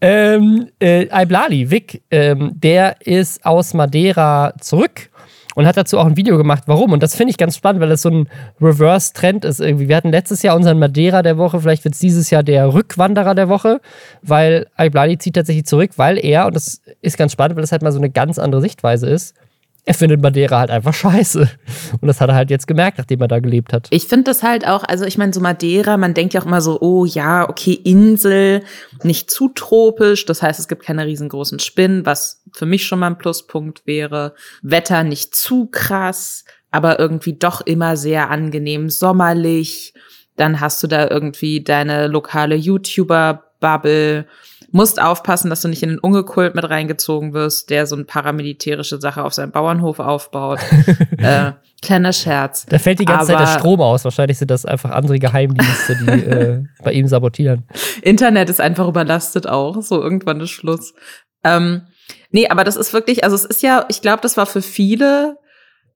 Ähm, 0.00 0.68
äh, 0.78 1.06
Iblali, 1.10 1.70
Vic, 1.70 2.02
ähm, 2.10 2.52
der 2.54 3.04
ist 3.04 3.44
aus 3.44 3.74
Madeira 3.74 4.54
zurück 4.60 5.10
und 5.58 5.66
hat 5.66 5.76
dazu 5.76 5.98
auch 5.98 6.06
ein 6.06 6.16
Video 6.16 6.38
gemacht, 6.38 6.62
warum. 6.66 6.92
Und 6.92 7.02
das 7.02 7.16
finde 7.16 7.32
ich 7.32 7.36
ganz 7.36 7.56
spannend, 7.56 7.80
weil 7.80 7.88
das 7.88 8.02
so 8.02 8.10
ein 8.10 8.28
Reverse-Trend 8.60 9.44
ist 9.44 9.60
irgendwie. 9.60 9.88
Wir 9.88 9.96
hatten 9.96 10.12
letztes 10.12 10.42
Jahr 10.42 10.54
unseren 10.54 10.78
Madeira 10.78 11.24
der 11.24 11.36
Woche, 11.36 11.60
vielleicht 11.60 11.82
wird 11.82 11.94
es 11.94 12.00
dieses 12.00 12.30
Jahr 12.30 12.44
der 12.44 12.72
Rückwanderer 12.72 13.34
der 13.34 13.48
Woche, 13.48 13.80
weil 14.22 14.68
Iblali 14.78 15.18
zieht 15.18 15.34
tatsächlich 15.34 15.66
zurück, 15.66 15.90
weil 15.96 16.24
er, 16.24 16.46
und 16.46 16.54
das 16.54 16.80
ist 17.02 17.18
ganz 17.18 17.32
spannend, 17.32 17.56
weil 17.56 17.62
das 17.62 17.72
halt 17.72 17.82
mal 17.82 17.90
so 17.90 17.98
eine 17.98 18.08
ganz 18.08 18.38
andere 18.38 18.60
Sichtweise 18.60 19.08
ist, 19.08 19.34
er 19.88 19.94
findet 19.94 20.20
Madeira 20.20 20.60
halt 20.60 20.70
einfach 20.70 20.92
scheiße. 20.92 21.48
Und 22.00 22.06
das 22.06 22.20
hat 22.20 22.28
er 22.28 22.34
halt 22.34 22.50
jetzt 22.50 22.66
gemerkt, 22.66 22.98
nachdem 22.98 23.22
er 23.22 23.28
da 23.28 23.38
gelebt 23.40 23.72
hat. 23.72 23.88
Ich 23.90 24.04
finde 24.04 24.24
das 24.24 24.42
halt 24.42 24.66
auch, 24.66 24.84
also 24.84 25.06
ich 25.06 25.16
meine, 25.16 25.32
so 25.32 25.40
Madeira, 25.40 25.96
man 25.96 26.12
denkt 26.12 26.34
ja 26.34 26.42
auch 26.42 26.46
immer 26.46 26.60
so, 26.60 26.78
oh 26.82 27.06
ja, 27.06 27.48
okay, 27.48 27.72
Insel, 27.72 28.62
nicht 29.02 29.30
zu 29.30 29.48
tropisch, 29.48 30.26
das 30.26 30.42
heißt, 30.42 30.60
es 30.60 30.68
gibt 30.68 30.82
keine 30.82 31.06
riesengroßen 31.06 31.58
Spinnen, 31.58 32.04
was 32.04 32.42
für 32.54 32.66
mich 32.66 32.86
schon 32.86 32.98
mal 32.98 33.08
ein 33.08 33.18
Pluspunkt 33.18 33.86
wäre. 33.86 34.34
Wetter 34.62 35.02
nicht 35.04 35.34
zu 35.34 35.66
krass, 35.66 36.44
aber 36.70 36.98
irgendwie 36.98 37.34
doch 37.34 37.60
immer 37.60 37.96
sehr 37.96 38.30
angenehm 38.30 38.90
sommerlich. 38.90 39.94
Dann 40.36 40.60
hast 40.60 40.82
du 40.82 40.86
da 40.86 41.08
irgendwie 41.08 41.62
deine 41.64 42.06
lokale 42.06 42.54
YouTuber-Bubble. 42.54 44.26
Musst 44.70 45.00
aufpassen, 45.00 45.48
dass 45.48 45.62
du 45.62 45.68
nicht 45.68 45.82
in 45.82 45.88
den 45.88 45.98
Ungekult 45.98 46.54
mit 46.54 46.68
reingezogen 46.68 47.32
wirst, 47.32 47.70
der 47.70 47.86
so 47.86 47.96
eine 47.96 48.04
paramilitärische 48.04 49.00
Sache 49.00 49.24
auf 49.24 49.32
seinem 49.32 49.50
Bauernhof 49.50 49.98
aufbaut. 49.98 50.58
äh, 51.16 51.52
kleiner 51.80 52.12
Scherz. 52.12 52.66
Da 52.66 52.78
fällt 52.78 52.98
die 52.98 53.06
ganze 53.06 53.28
Zeit 53.28 53.36
Aber- 53.36 53.46
der 53.46 53.58
Strom 53.58 53.80
aus. 53.80 54.04
Wahrscheinlich 54.04 54.36
sind 54.36 54.50
das 54.50 54.66
einfach 54.66 54.90
andere 54.90 55.18
Geheimdienste, 55.18 55.96
die 55.96 56.06
äh, 56.10 56.64
bei 56.84 56.92
ihm 56.92 57.08
sabotieren. 57.08 57.66
Internet 58.02 58.50
ist 58.50 58.60
einfach 58.60 58.86
überlastet 58.86 59.48
auch. 59.48 59.80
So 59.80 60.02
irgendwann 60.02 60.40
ist 60.40 60.50
Schluss. 60.50 60.92
Ähm, 61.44 61.82
nee, 62.30 62.48
aber 62.48 62.64
das 62.64 62.76
ist 62.76 62.92
wirklich, 62.92 63.24
also 63.24 63.36
es 63.36 63.44
ist 63.44 63.62
ja, 63.62 63.86
ich 63.88 64.02
glaube, 64.02 64.22
das 64.22 64.36
war 64.36 64.46
für 64.46 64.62
viele 64.62 65.38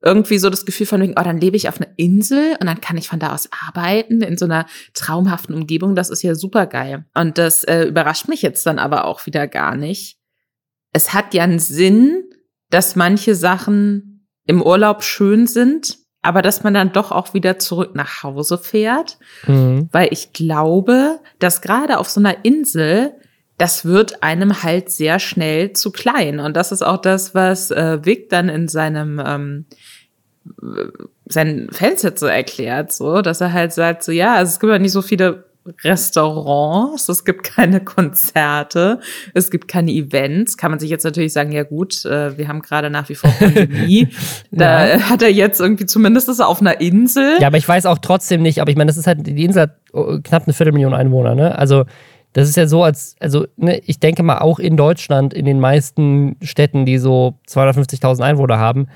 irgendwie 0.05 0.39
so 0.39 0.51
das 0.51 0.67
Gefühl 0.67 0.87
von 0.87 1.01
wegen, 1.01 1.15
oh, 1.17 1.23
dann 1.23 1.39
lebe 1.39 1.57
ich 1.57 1.69
auf 1.69 1.81
einer 1.81 1.91
Insel 1.97 2.57
und 2.61 2.67
dann 2.67 2.81
kann 2.81 2.97
ich 2.97 3.09
von 3.09 3.21
da 3.21 3.33
aus 3.33 3.49
arbeiten 3.67 4.21
in 4.21 4.37
so 4.37 4.45
einer 4.45 4.67
traumhaften 4.95 5.55
Umgebung. 5.55 5.95
Das 5.95 6.11
ist 6.11 6.23
ja 6.23 6.35
super 6.35 6.67
geil. 6.67 7.05
Und 7.15 7.39
das 7.39 7.63
äh, 7.65 7.85
überrascht 7.85 8.29
mich 8.29 8.43
jetzt 8.43 8.67
dann 8.67 8.79
aber 8.81 9.05
auch 9.05 9.27
wieder 9.27 9.47
gar 9.47 9.77
nicht. 9.77 10.19
Es 10.93 11.15
hat 11.15 11.35
ja 11.35 11.45
einen 11.45 11.61
Sinn, 11.61 12.25
dass 12.71 12.97
manche 12.97 13.35
Sachen 13.35 14.27
im 14.45 14.61
Urlaub 14.61 15.05
schön 15.05 15.47
sind, 15.47 15.99
aber 16.21 16.43
dass 16.43 16.65
man 16.65 16.75
dann 16.75 16.93
doch 16.93 17.13
auch 17.13 17.33
wieder 17.33 17.59
zurück 17.59 17.95
nach 17.95 18.23
Hause 18.23 18.59
fährt, 18.59 19.19
mhm. 19.47 19.89
weil 19.93 20.09
ich 20.11 20.33
glaube, 20.33 21.21
dass 21.39 21.61
gerade 21.61 21.99
auf 21.99 22.09
so 22.09 22.21
einer 22.21 22.45
Insel 22.45 23.15
das 23.59 23.85
wird 23.85 24.23
einem 24.23 24.63
halt 24.63 24.91
sehr 24.91 25.19
schnell 25.19 25.73
zu 25.73 25.93
klein. 25.93 26.41
Und 26.41 26.57
das 26.57 26.73
ist 26.73 26.83
auch 26.83 27.01
das, 27.01 27.35
was 27.35 27.71
äh, 27.71 28.05
Vic 28.05 28.29
dann 28.29 28.49
in 28.49 28.69
seinem 28.69 29.23
ähm, 29.25 29.67
seinen 31.27 31.71
Fans 31.71 32.03
jetzt 32.03 32.21
so 32.21 32.27
erklärt, 32.27 32.93
so, 32.93 33.23
dass 33.23 33.41
er 33.41 33.53
halt 33.53 33.73
sagt, 33.73 34.03
so 34.03 34.13
ja, 34.13 34.35
also 34.35 34.51
es 34.51 34.61
gibt 34.61 34.73
ja 34.73 34.79
nicht 34.79 34.93
so 34.93 35.03
viele 35.03 35.45
Restaurants, 35.85 37.09
es 37.09 37.25
gibt 37.25 37.45
keine 37.45 37.81
Konzerte, 37.81 38.99
es 39.33 39.51
gibt 39.51 39.69
keine 39.69 39.93
Events. 39.93 40.57
Kann 40.57 40.73
man 40.73 40.81
sich 40.81 40.91
jetzt 40.91 41.05
natürlich 41.05 41.33
sagen, 41.33 41.53
ja 41.53 41.63
gut, 41.63 42.05
äh, 42.05 42.37
wir 42.37 42.49
haben 42.49 42.63
gerade 42.63 42.91
nach 42.91 43.09
wie 43.09 43.15
vor 43.15 43.31
Pandemie. 43.39 44.09
da 44.51 44.87
ja. 44.87 45.01
hat 45.09 45.23
er 45.23 45.31
jetzt 45.31 45.61
irgendwie 45.61 45.87
zumindest 45.87 46.29
ist 46.29 46.41
er 46.41 46.49
auf 46.49 46.61
einer 46.61 46.81
Insel. 46.81 47.37
Ja, 47.41 47.47
aber 47.47 47.59
ich 47.59 47.69
weiß 47.69 47.87
auch 47.87 47.99
trotzdem 47.99 48.43
nicht, 48.43 48.61
aber 48.61 48.71
ich 48.71 48.77
meine, 48.77 48.89
das 48.89 48.97
ist 48.97 49.07
halt, 49.07 49.25
die 49.25 49.45
Insel 49.45 49.63
hat 49.63 49.77
oh, 49.93 50.19
knapp 50.23 50.45
eine 50.45 50.53
Viertelmillion 50.53 50.95
Einwohner, 50.95 51.37
ne? 51.37 51.57
Also 51.57 51.85
das 52.33 52.49
ist 52.49 52.57
ja 52.57 52.67
so, 52.67 52.83
als, 52.83 53.15
also 53.21 53.47
ne, 53.57 53.79
ich 53.85 54.01
denke 54.01 54.23
mal 54.23 54.39
auch 54.39 54.59
in 54.59 54.77
Deutschland, 54.77 55.35
in 55.35 55.45
den 55.45 55.61
meisten 55.61 56.37
Städten, 56.43 56.87
die 56.87 56.99
so 56.99 57.35
250.000 57.49 58.23
Einwohner 58.23 58.59
haben, 58.59 58.89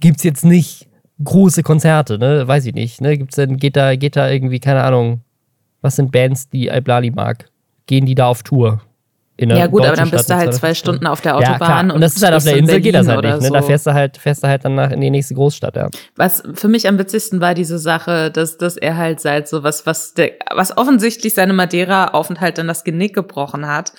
gibt 0.00 0.18
es 0.18 0.24
jetzt 0.24 0.44
nicht 0.44 0.88
große 1.22 1.62
Konzerte, 1.62 2.18
ne? 2.18 2.48
Weiß 2.48 2.66
ich 2.66 2.74
nicht. 2.74 3.00
Ne? 3.00 3.18
Gibt's 3.18 3.36
denn, 3.36 3.56
geht 3.56 3.76
da, 3.76 3.96
geht 3.96 4.16
da 4.16 4.30
irgendwie, 4.30 4.60
keine 4.60 4.82
Ahnung, 4.82 5.20
was 5.80 5.96
sind 5.96 6.12
Bands, 6.12 6.48
die 6.48 6.68
Iblali 6.68 7.10
mag? 7.10 7.50
Gehen 7.86 8.06
die 8.06 8.14
da 8.14 8.28
auf 8.28 8.42
Tour? 8.42 8.80
Ja 9.50 9.66
gut, 9.66 9.84
aber 9.84 9.96
dann 9.96 10.10
bist 10.10 10.30
du 10.30 10.34
halt 10.34 10.54
zwei 10.54 10.74
Stunden 10.74 11.06
auf 11.06 11.20
der 11.20 11.36
Autobahn. 11.36 11.88
Ja, 11.88 11.94
und, 11.94 12.00
das 12.00 12.16
ist 12.16 12.22
halt 12.22 12.34
auf 12.34 12.44
der 12.44 12.56
Insel, 12.56 12.80
geht 12.80 12.94
das 12.94 13.08
halt 13.08 13.24
nicht. 13.24 13.40
Ne? 13.40 13.48
So. 13.48 13.54
Da 13.54 13.62
fährst 13.62 13.86
du 13.86 13.94
halt, 13.94 14.16
fährst 14.16 14.42
du 14.42 14.48
halt 14.48 14.64
dann 14.64 14.74
nach 14.74 14.90
in 14.90 15.00
die 15.00 15.10
nächste 15.10 15.34
Großstadt, 15.34 15.76
ja. 15.76 15.88
Was 16.16 16.42
für 16.54 16.68
mich 16.68 16.88
am 16.88 16.98
witzigsten 16.98 17.40
war 17.40 17.54
diese 17.54 17.78
Sache, 17.78 18.30
dass, 18.30 18.58
dass 18.58 18.76
er 18.76 18.96
halt 18.96 19.20
seit 19.20 19.48
so 19.48 19.62
was, 19.62 19.86
was 19.86 20.14
der, 20.14 20.32
was 20.54 20.76
offensichtlich 20.76 21.34
seine 21.34 21.52
Madeira-Aufenthalt 21.52 22.58
dann 22.58 22.68
das 22.68 22.84
Genick 22.84 23.14
gebrochen 23.14 23.66
hat, 23.66 23.92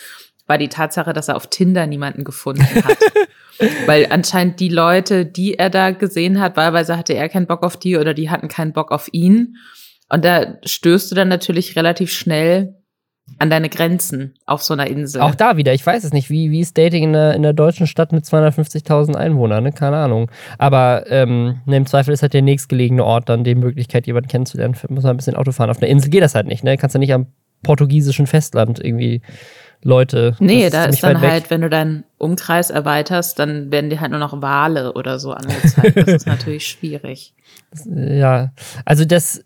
war 0.47 0.57
die 0.57 0.69
Tatsache, 0.69 1.13
dass 1.13 1.29
er 1.29 1.35
auf 1.35 1.47
Tinder 1.47 1.87
niemanden 1.87 2.23
gefunden 2.23 2.65
hat. 2.83 2.97
Weil 3.85 4.07
anscheinend 4.09 4.59
die 4.59 4.69
Leute, 4.69 5.25
die 5.25 5.55
er 5.55 5.69
da 5.69 5.91
gesehen 5.91 6.39
hat, 6.41 6.57
wahlweise 6.57 6.97
hatte 6.97 7.13
er 7.13 7.29
keinen 7.29 7.47
Bock 7.47 7.63
auf 7.63 7.77
die 7.77 7.97
oder 7.97 8.13
die 8.13 8.29
hatten 8.29 8.47
keinen 8.47 8.73
Bock 8.73 8.91
auf 8.91 9.09
ihn. 9.11 9.57
Und 10.09 10.25
da 10.25 10.57
stößt 10.63 11.11
du 11.11 11.15
dann 11.15 11.27
natürlich 11.27 11.75
relativ 11.75 12.11
schnell 12.11 12.75
an 13.39 13.49
deine 13.49 13.69
Grenzen 13.69 14.35
auf 14.45 14.63
so 14.63 14.73
einer 14.73 14.87
Insel. 14.87 15.21
Auch 15.21 15.35
da 15.35 15.57
wieder, 15.57 15.73
ich 15.73 15.85
weiß 15.85 16.03
es 16.03 16.13
nicht, 16.13 16.29
wie, 16.29 16.51
wie 16.51 16.59
ist 16.59 16.77
Dating 16.77 17.03
in 17.03 17.13
der, 17.13 17.33
in 17.33 17.41
der 17.41 17.53
deutschen 17.53 17.87
Stadt 17.87 18.11
mit 18.11 18.25
250.000 18.25 19.15
Einwohnern, 19.15 19.63
ne? 19.63 19.71
keine 19.71 19.97
Ahnung. 19.97 20.29
Aber 20.57 21.05
ähm, 21.07 21.61
ne, 21.65 21.77
im 21.77 21.85
Zweifel 21.85 22.13
ist 22.13 22.21
halt 22.21 22.33
der 22.33 22.41
nächstgelegene 22.41 23.03
Ort 23.03 23.29
dann 23.29 23.43
die 23.43 23.55
Möglichkeit, 23.55 24.07
jemanden 24.07 24.29
kennenzulernen. 24.29 24.75
Muss 24.89 25.03
man 25.03 25.11
ein 25.11 25.17
bisschen 25.17 25.35
Auto 25.35 25.51
fahren. 25.51 25.69
Auf 25.69 25.77
einer 25.81 25.87
Insel 25.87 26.09
geht 26.09 26.21
das 26.21 26.35
halt 26.35 26.47
nicht, 26.47 26.63
ne? 26.63 26.77
Kannst 26.77 26.95
du 26.95 26.99
nicht 26.99 27.13
am 27.13 27.27
portugiesischen 27.63 28.27
Festland 28.27 28.83
irgendwie 28.83 29.21
Leute. 29.83 30.35
Nee, 30.39 30.69
da 30.69 30.85
ist 30.85 31.03
dann 31.03 31.21
halt, 31.21 31.49
wenn 31.49 31.61
du 31.61 31.69
deinen 31.69 32.03
Umkreis 32.17 32.69
erweiterst, 32.69 33.39
dann 33.39 33.71
werden 33.71 33.89
dir 33.89 33.99
halt 33.99 34.11
nur 34.11 34.19
noch 34.19 34.41
Wale 34.41 34.93
oder 34.93 35.19
so 35.19 35.31
angezeigt. 35.31 35.97
Das 35.97 36.07
ist 36.07 36.27
natürlich 36.27 36.67
schwierig. 36.67 37.33
Ja, 37.85 38.51
also 38.85 39.03
das, 39.03 39.43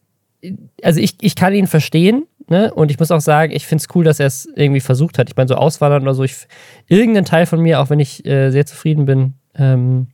also 0.84 1.00
ich, 1.00 1.16
ich 1.22 1.36
kann 1.36 1.54
ihn 1.54 1.68
verstehen, 1.68 2.28
ne? 2.50 2.74
Und 2.74 2.92
ich 2.92 3.00
muss 3.00 3.12
auch 3.12 3.22
sagen, 3.22 3.52
ich 3.52 3.66
finde 3.66 3.84
es 3.84 3.96
cool, 3.96 4.04
dass 4.04 4.20
er 4.20 4.28
es 4.28 4.48
irgendwie 4.56 4.80
versucht 4.80 5.18
hat. 5.18 5.30
Ich 5.30 5.36
meine, 5.36 5.48
so 5.48 5.56
auswandern 5.56 6.04
oder 6.04 6.14
so, 6.14 6.24
ich, 6.24 6.48
irgendein 6.88 7.26
Teil 7.26 7.46
von 7.46 7.62
mir, 7.62 7.80
auch 7.82 7.90
wenn 7.90 8.00
ich 8.00 8.26
äh, 8.26 8.52
sehr 8.52 8.66
zufrieden 8.66 9.06
bin, 9.06 9.34
ähm, 9.56 10.08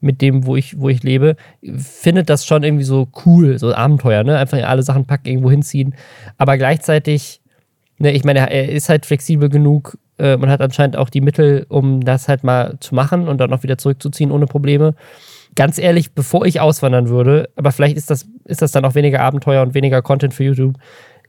mit 0.00 0.20
dem, 0.20 0.46
wo 0.46 0.56
ich, 0.56 0.78
wo 0.78 0.88
ich 0.88 1.02
lebe, 1.02 1.36
findet 1.76 2.28
das 2.28 2.44
schon 2.46 2.62
irgendwie 2.62 2.84
so 2.84 3.08
cool, 3.24 3.58
so 3.58 3.74
Abenteuer, 3.74 4.24
ne? 4.24 4.38
Einfach 4.38 4.62
alle 4.62 4.82
Sachen 4.82 5.06
packen, 5.06 5.28
irgendwo 5.28 5.50
hinziehen. 5.50 5.94
Aber 6.38 6.58
gleichzeitig 6.58 7.40
ne, 7.98 8.12
ich 8.12 8.24
meine, 8.24 8.50
er 8.50 8.68
ist 8.68 8.88
halt 8.88 9.06
flexibel 9.06 9.48
genug 9.48 9.98
äh, 10.18 10.36
man 10.36 10.50
hat 10.50 10.60
anscheinend 10.60 10.96
auch 10.96 11.10
die 11.10 11.20
Mittel, 11.20 11.66
um 11.68 12.04
das 12.04 12.28
halt 12.28 12.44
mal 12.44 12.76
zu 12.80 12.94
machen 12.94 13.28
und 13.28 13.38
dann 13.38 13.52
auch 13.52 13.62
wieder 13.62 13.78
zurückzuziehen 13.78 14.30
ohne 14.30 14.46
Probleme. 14.46 14.94
Ganz 15.54 15.78
ehrlich, 15.78 16.12
bevor 16.12 16.44
ich 16.44 16.60
auswandern 16.60 17.08
würde, 17.08 17.48
aber 17.56 17.72
vielleicht 17.72 17.96
ist 17.96 18.10
das, 18.10 18.26
ist 18.44 18.62
das 18.62 18.72
dann 18.72 18.84
auch 18.84 18.94
weniger 18.94 19.20
Abenteuer 19.20 19.62
und 19.62 19.74
weniger 19.74 20.02
Content 20.02 20.34
für 20.34 20.44
YouTube. 20.44 20.74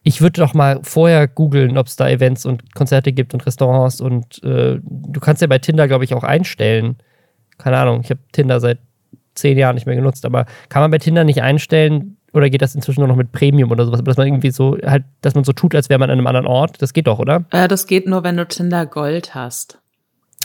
Ich 0.07 0.21
würde 0.21 0.39
doch 0.39 0.53
mal 0.53 0.79
vorher 0.83 1.27
googeln, 1.27 1.77
ob 1.77 1.87
es 1.87 1.97
da 1.97 2.07
Events 2.07 2.45
und 2.45 2.73
Konzerte 2.73 3.11
gibt 3.11 3.33
und 3.33 3.45
Restaurants 3.45 3.99
und 3.99 4.41
äh, 4.41 4.79
du 4.81 5.19
kannst 5.19 5.41
ja 5.41 5.49
bei 5.49 5.59
Tinder, 5.59 5.85
glaube 5.89 6.05
ich, 6.05 6.13
auch 6.13 6.23
einstellen. 6.23 6.95
Keine 7.57 7.77
Ahnung, 7.77 7.99
ich 8.05 8.09
habe 8.09 8.21
Tinder 8.31 8.61
seit 8.61 8.79
zehn 9.35 9.57
Jahren 9.57 9.75
nicht 9.75 9.85
mehr 9.85 9.97
genutzt, 9.97 10.25
aber 10.25 10.45
kann 10.69 10.81
man 10.81 10.91
bei 10.91 10.97
Tinder 10.97 11.25
nicht 11.25 11.41
einstellen, 11.41 12.15
oder 12.31 12.49
geht 12.49 12.61
das 12.61 12.73
inzwischen 12.73 13.01
nur 13.01 13.09
noch 13.09 13.17
mit 13.17 13.33
Premium 13.33 13.69
oder 13.69 13.83
sowas? 13.83 14.01
Dass 14.01 14.15
man 14.15 14.27
irgendwie 14.27 14.51
so 14.51 14.77
halt, 14.85 15.03
dass 15.19 15.35
man 15.35 15.43
so 15.43 15.51
tut, 15.51 15.75
als 15.75 15.89
wäre 15.89 15.99
man 15.99 16.09
an 16.09 16.19
einem 16.19 16.27
anderen 16.27 16.47
Ort. 16.47 16.81
Das 16.81 16.93
geht 16.93 17.07
doch, 17.07 17.19
oder? 17.19 17.43
Äh, 17.51 17.67
das 17.67 17.85
geht 17.85 18.07
nur, 18.07 18.23
wenn 18.23 18.37
du 18.37 18.47
Tinder 18.47 18.85
Gold 18.85 19.35
hast. 19.35 19.79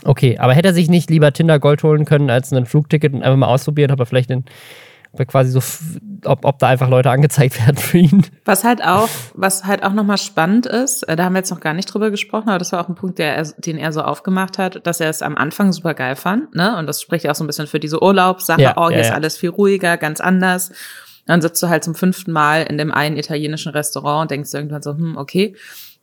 Okay, 0.03 0.37
aber 0.39 0.55
hätte 0.55 0.67
er 0.67 0.73
sich 0.73 0.89
nicht 0.89 1.09
lieber 1.09 1.31
Tinder 1.31 1.59
Gold 1.59 1.83
holen 1.83 2.03
können 2.03 2.29
als 2.29 2.51
ein 2.51 2.65
Flugticket 2.65 3.13
und 3.13 3.23
einfach 3.23 3.37
mal 3.37 3.47
ausprobieren, 3.47 3.91
ob 3.91 3.99
er 4.01 4.07
vielleicht 4.07 4.29
den, 4.29 4.43
quasi 5.27 5.51
so, 5.51 5.59
ob, 6.25 6.45
ob 6.45 6.59
da 6.59 6.67
einfach 6.67 6.89
Leute 6.89 7.11
angezeigt 7.11 7.59
werden 7.59 7.77
für 7.77 7.99
ihn. 7.99 8.25
Was 8.45 8.63
halt 8.63 8.83
auch, 8.83 9.09
was 9.35 9.65
halt 9.65 9.83
auch 9.83 9.93
nochmal 9.93 10.17
spannend 10.17 10.65
ist, 10.65 11.03
äh, 11.03 11.15
da 11.15 11.25
haben 11.25 11.33
wir 11.33 11.39
jetzt 11.39 11.51
noch 11.51 11.59
gar 11.59 11.73
nicht 11.73 11.85
drüber 11.85 12.11
gesprochen, 12.11 12.49
aber 12.49 12.57
das 12.57 12.71
war 12.71 12.83
auch 12.83 12.89
ein 12.89 12.95
Punkt, 12.95 13.19
der, 13.19 13.43
den 13.57 13.77
er 13.77 13.93
so 13.93 14.01
aufgemacht 14.01 14.57
hat, 14.57 14.85
dass 14.87 14.99
er 14.99 15.09
es 15.09 15.21
am 15.21 15.37
Anfang 15.37 15.71
super 15.71 15.93
geil 15.93 16.15
fand, 16.15 16.55
ne? 16.55 16.77
Und 16.77 16.87
das 16.87 17.01
spricht 17.01 17.25
ja 17.25 17.31
auch 17.31 17.35
so 17.35 17.43
ein 17.43 17.47
bisschen 17.47 17.67
für 17.67 17.79
diese 17.79 18.01
Urlaubssache. 18.01 18.61
Ja, 18.61 18.73
oh, 18.77 18.87
hier 18.87 18.97
ja, 18.97 19.01
ist 19.01 19.09
ja. 19.09 19.15
alles 19.15 19.37
viel 19.37 19.49
ruhiger, 19.49 19.97
ganz 19.97 20.19
anders. 20.19 20.71
Dann 21.25 21.41
sitzt 21.41 21.61
du 21.63 21.69
halt 21.69 21.83
zum 21.83 21.95
fünften 21.95 22.31
Mal 22.31 22.63
in 22.63 22.77
dem 22.77 22.91
einen 22.91 23.17
italienischen 23.17 23.71
Restaurant 23.71 24.23
und 24.23 24.31
denkst 24.31 24.53
irgendwann 24.53 24.81
so, 24.81 24.91
hm, 24.91 25.17
okay. 25.17 25.55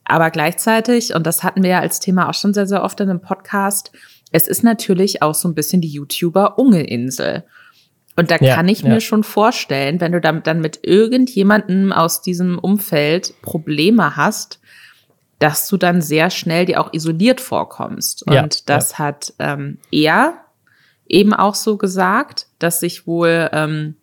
Aber 0.05 0.31
gleichzeitig, 0.31 1.15
und 1.15 1.27
das 1.27 1.43
hatten 1.43 1.63
wir 1.63 1.71
ja 1.71 1.81
als 1.81 2.01
Thema 2.01 2.29
auch 2.29 2.35
schon 2.35 2.55
sehr, 2.55 2.67
sehr 2.67 2.83
oft 2.83 2.99
in 3.01 3.11
einem 3.11 3.21
Podcast, 3.21 3.93
es 4.33 4.49
ist 4.49 4.63
natürlich 4.63 5.23
auch 5.23 5.35
so 5.35 5.49
ein 5.49 5.55
bisschen 5.55 5.81
die 5.81 5.89
YouTuber-Ungelinsel. 5.89 7.45
Und 8.21 8.31
da 8.31 8.37
ja, 8.37 8.55
kann 8.55 8.69
ich 8.69 8.83
ja. 8.83 8.91
mir 8.91 9.01
schon 9.01 9.25
vorstellen, 9.25 9.99
wenn 10.03 10.13
du 10.13 10.21
damit 10.21 10.47
dann 10.47 10.61
mit 10.61 10.81
irgendjemandem 10.83 11.91
aus 11.91 12.21
diesem 12.21 12.59
Umfeld 12.59 13.33
Probleme 13.41 14.15
hast, 14.15 14.61
dass 15.39 15.67
du 15.69 15.79
dann 15.79 16.03
sehr 16.03 16.29
schnell 16.29 16.67
dir 16.67 16.83
auch 16.83 16.93
isoliert 16.93 17.41
vorkommst. 17.41 18.27
Und 18.27 18.35
ja, 18.35 18.47
das 18.67 18.99
hat 18.99 19.33
ähm, 19.39 19.79
er 19.91 20.35
eben 21.09 21.33
auch 21.33 21.55
so 21.55 21.79
gesagt, 21.79 22.47
dass 22.59 22.81
sich 22.81 23.07
wohl 23.07 23.49
ähm, 23.55 23.97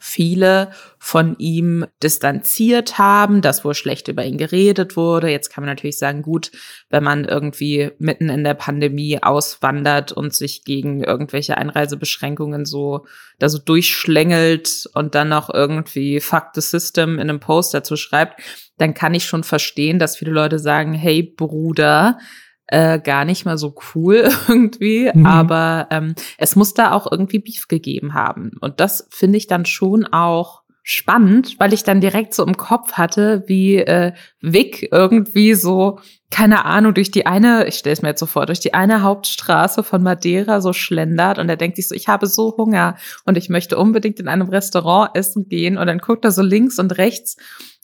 viele 0.00 0.70
von 0.98 1.36
ihm 1.38 1.86
distanziert 2.02 2.98
haben, 2.98 3.40
dass 3.40 3.64
wohl 3.64 3.74
schlecht 3.74 4.08
über 4.08 4.24
ihn 4.24 4.38
geredet 4.38 4.96
wurde. 4.96 5.28
Jetzt 5.28 5.50
kann 5.50 5.62
man 5.62 5.70
natürlich 5.70 5.98
sagen, 5.98 6.22
gut, 6.22 6.50
wenn 6.90 7.04
man 7.04 7.24
irgendwie 7.24 7.90
mitten 7.98 8.28
in 8.28 8.44
der 8.44 8.54
Pandemie 8.54 9.22
auswandert 9.22 10.12
und 10.12 10.34
sich 10.34 10.64
gegen 10.64 11.02
irgendwelche 11.02 11.56
Einreisebeschränkungen 11.56 12.64
so 12.64 13.06
da 13.38 13.48
so 13.48 13.58
durchschlängelt 13.58 14.88
und 14.94 15.14
dann 15.14 15.28
noch 15.28 15.52
irgendwie 15.52 16.20
Fuck 16.20 16.48
the 16.54 16.60
System 16.60 17.14
in 17.14 17.30
einem 17.30 17.40
Post 17.40 17.74
dazu 17.74 17.96
schreibt, 17.96 18.40
dann 18.78 18.94
kann 18.94 19.14
ich 19.14 19.24
schon 19.24 19.44
verstehen, 19.44 19.98
dass 19.98 20.16
viele 20.16 20.32
Leute 20.32 20.58
sagen, 20.58 20.94
hey 20.94 21.22
Bruder, 21.22 22.18
äh, 22.68 23.00
gar 23.00 23.24
nicht 23.24 23.44
mal 23.44 23.58
so 23.58 23.74
cool 23.94 24.30
irgendwie, 24.48 25.10
mhm. 25.12 25.26
aber 25.26 25.88
ähm, 25.90 26.14
es 26.36 26.56
muss 26.56 26.74
da 26.74 26.92
auch 26.92 27.10
irgendwie 27.10 27.40
Beef 27.40 27.68
gegeben 27.68 28.14
haben. 28.14 28.52
Und 28.60 28.80
das 28.80 29.08
finde 29.10 29.38
ich 29.38 29.46
dann 29.46 29.66
schon 29.66 30.06
auch 30.06 30.62
spannend, 30.90 31.56
weil 31.58 31.74
ich 31.74 31.84
dann 31.84 32.00
direkt 32.00 32.32
so 32.32 32.46
im 32.46 32.56
Kopf 32.56 32.92
hatte, 32.92 33.44
wie 33.46 33.76
äh, 33.76 34.12
Vic 34.40 34.88
irgendwie 34.90 35.52
so, 35.52 35.98
keine 36.30 36.64
Ahnung, 36.64 36.94
durch 36.94 37.10
die 37.10 37.26
eine, 37.26 37.66
ich 37.66 37.74
stelle 37.74 37.92
es 37.92 38.00
mir 38.00 38.08
jetzt 38.08 38.20
so 38.20 38.26
vor, 38.26 38.46
durch 38.46 38.60
die 38.60 38.72
eine 38.72 39.02
Hauptstraße 39.02 39.82
von 39.82 40.02
Madeira 40.02 40.62
so 40.62 40.72
schlendert 40.72 41.38
und 41.38 41.50
er 41.50 41.58
denkt 41.58 41.76
sich 41.76 41.88
so, 41.88 41.94
ich 41.94 42.08
habe 42.08 42.26
so 42.26 42.54
Hunger 42.56 42.96
und 43.26 43.36
ich 43.36 43.50
möchte 43.50 43.76
unbedingt 43.76 44.18
in 44.18 44.28
einem 44.28 44.48
Restaurant 44.48 45.10
essen 45.12 45.46
gehen 45.50 45.76
und 45.76 45.86
dann 45.86 45.98
guckt 45.98 46.24
er 46.24 46.32
so 46.32 46.40
links 46.40 46.78
und 46.78 46.96
rechts 46.96 47.36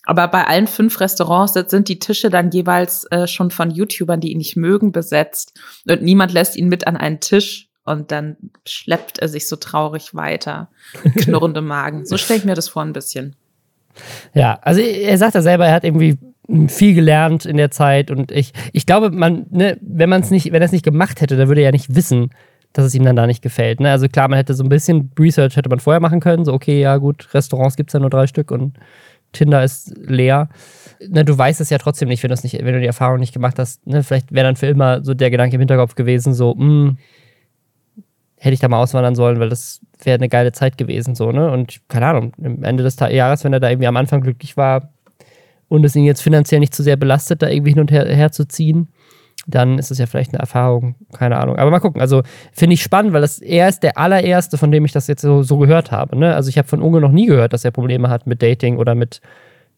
aber 0.06 0.28
bei 0.28 0.46
allen 0.46 0.66
fünf 0.66 1.00
Restaurants 1.00 1.54
sind 1.54 1.88
die 1.88 1.98
Tische 1.98 2.30
dann 2.30 2.50
jeweils 2.50 3.04
äh, 3.10 3.26
schon 3.26 3.50
von 3.50 3.70
YouTubern, 3.70 4.20
die 4.20 4.32
ihn 4.32 4.38
nicht 4.38 4.56
mögen, 4.56 4.92
besetzt. 4.92 5.58
Und 5.88 6.02
niemand 6.02 6.32
lässt 6.32 6.56
ihn 6.56 6.68
mit 6.68 6.86
an 6.86 6.96
einen 6.96 7.20
Tisch. 7.20 7.68
Und 7.86 8.12
dann 8.12 8.36
schleppt 8.66 9.18
er 9.18 9.28
sich 9.28 9.46
so 9.46 9.56
traurig 9.56 10.14
weiter. 10.14 10.70
Knurrende 11.16 11.60
Magen. 11.60 12.06
So 12.06 12.16
stelle 12.16 12.38
ich 12.38 12.44
mir 12.44 12.54
das 12.54 12.68
vor 12.68 12.82
ein 12.82 12.94
bisschen. 12.94 13.36
Ja, 14.32 14.58
also 14.62 14.80
er 14.80 15.18
sagt 15.18 15.34
ja 15.34 15.42
selber, 15.42 15.66
er 15.66 15.74
hat 15.74 15.84
irgendwie 15.84 16.18
viel 16.68 16.94
gelernt 16.94 17.46
in 17.46 17.56
der 17.56 17.70
Zeit 17.70 18.10
und 18.10 18.30
ich, 18.30 18.52
ich 18.72 18.84
glaube, 18.84 19.10
man, 19.10 19.46
ne, 19.50 19.78
wenn 19.80 20.10
man 20.10 20.20
es 20.20 20.30
nicht, 20.30 20.52
wenn 20.52 20.60
er 20.60 20.66
es 20.66 20.72
nicht 20.72 20.84
gemacht 20.84 21.20
hätte, 21.20 21.36
dann 21.36 21.48
würde 21.48 21.62
er 21.62 21.66
ja 21.66 21.72
nicht 21.72 21.94
wissen, 21.94 22.30
dass 22.74 22.84
es 22.84 22.94
ihm 22.94 23.04
dann 23.04 23.16
da 23.16 23.26
nicht 23.26 23.40
gefällt. 23.40 23.80
Ne? 23.80 23.90
Also 23.90 24.08
klar, 24.08 24.28
man 24.28 24.36
hätte 24.36 24.52
so 24.52 24.62
ein 24.62 24.68
bisschen 24.68 25.10
Research 25.18 25.56
hätte 25.56 25.70
man 25.70 25.80
vorher 25.80 26.00
machen 26.00 26.20
können, 26.20 26.44
so 26.44 26.52
okay, 26.52 26.80
ja 26.80 26.96
gut, 26.98 27.32
Restaurants 27.32 27.76
gibt 27.76 27.90
es 27.90 27.94
ja 27.94 28.00
nur 28.00 28.10
drei 28.10 28.26
Stück 28.26 28.50
und 28.50 28.74
Tinder 29.34 29.62
ist 29.62 29.92
leer. 29.98 30.48
Ne, 31.06 31.24
du 31.24 31.36
weißt 31.36 31.60
es 31.60 31.70
ja 31.70 31.78
trotzdem 31.78 32.08
nicht, 32.08 32.22
wenn, 32.22 32.30
nicht, 32.30 32.54
wenn 32.54 32.72
du 32.72 32.80
die 32.80 32.86
Erfahrung 32.86 33.20
nicht 33.20 33.34
gemacht 33.34 33.58
hast. 33.58 33.86
Ne? 33.86 34.02
Vielleicht 34.02 34.32
wäre 34.32 34.46
dann 34.46 34.56
für 34.56 34.66
immer 34.66 35.04
so 35.04 35.12
der 35.12 35.30
Gedanke 35.30 35.56
im 35.56 35.60
Hinterkopf 35.60 35.94
gewesen, 35.94 36.32
so, 36.32 36.54
mh, 36.54 36.64
hm, 36.64 36.98
hätte 38.38 38.54
ich 38.54 38.60
da 38.60 38.68
mal 38.68 38.82
auswandern 38.82 39.14
sollen, 39.14 39.40
weil 39.40 39.48
das 39.48 39.80
wäre 40.02 40.16
eine 40.16 40.28
geile 40.28 40.52
Zeit 40.52 40.76
gewesen, 40.76 41.14
so, 41.14 41.32
ne? 41.32 41.50
Und 41.50 41.80
keine 41.88 42.06
Ahnung, 42.06 42.32
am 42.42 42.62
Ende 42.62 42.82
des 42.82 42.98
Jahres, 42.98 43.42
wenn 43.42 43.54
er 43.54 43.60
da 43.60 43.70
irgendwie 43.70 43.86
am 43.86 43.96
Anfang 43.96 44.20
glücklich 44.20 44.58
war 44.58 44.90
und 45.68 45.82
es 45.84 45.96
ihn 45.96 46.04
jetzt 46.04 46.20
finanziell 46.20 46.60
nicht 46.60 46.74
zu 46.74 46.82
sehr 46.82 46.96
belastet, 46.96 47.40
da 47.40 47.48
irgendwie 47.48 47.70
hin 47.72 47.80
und 47.80 47.90
her, 47.90 48.04
her 48.04 48.32
zu 48.32 48.46
ziehen, 48.46 48.88
dann 49.46 49.78
ist 49.78 49.90
es 49.90 49.98
ja 49.98 50.07
vielleicht 50.07 50.33
eine 50.33 50.40
Erfahrung, 50.40 50.94
keine 51.12 51.38
Ahnung. 51.38 51.57
Aber 51.57 51.70
mal 51.70 51.80
gucken. 51.80 52.00
Also 52.00 52.22
finde 52.52 52.74
ich 52.74 52.83
spannend, 52.83 53.12
weil 53.12 53.20
das, 53.20 53.38
er 53.38 53.68
ist 53.68 53.83
der 53.83 53.98
allererste, 53.98 54.59
von 54.59 54.70
dem 54.70 54.85
ich 54.85 54.92
das 54.92 55.07
jetzt 55.07 55.22
so, 55.22 55.42
so 55.42 55.59
gehört 55.59 55.90
habe. 55.90 56.16
Ne? 56.16 56.35
Also 56.35 56.48
ich 56.48 56.59
habe 56.59 56.68
von 56.68 56.83
Unge 56.83 57.00
noch 57.00 57.11
nie 57.11 57.26
gehört, 57.26 57.52
dass 57.52 57.64
er 57.64 57.70
Probleme 57.70 58.09
hat 58.09 58.26
mit 58.26 58.42
Dating 58.42 58.78
oder 58.78 58.94
mit 58.94 59.20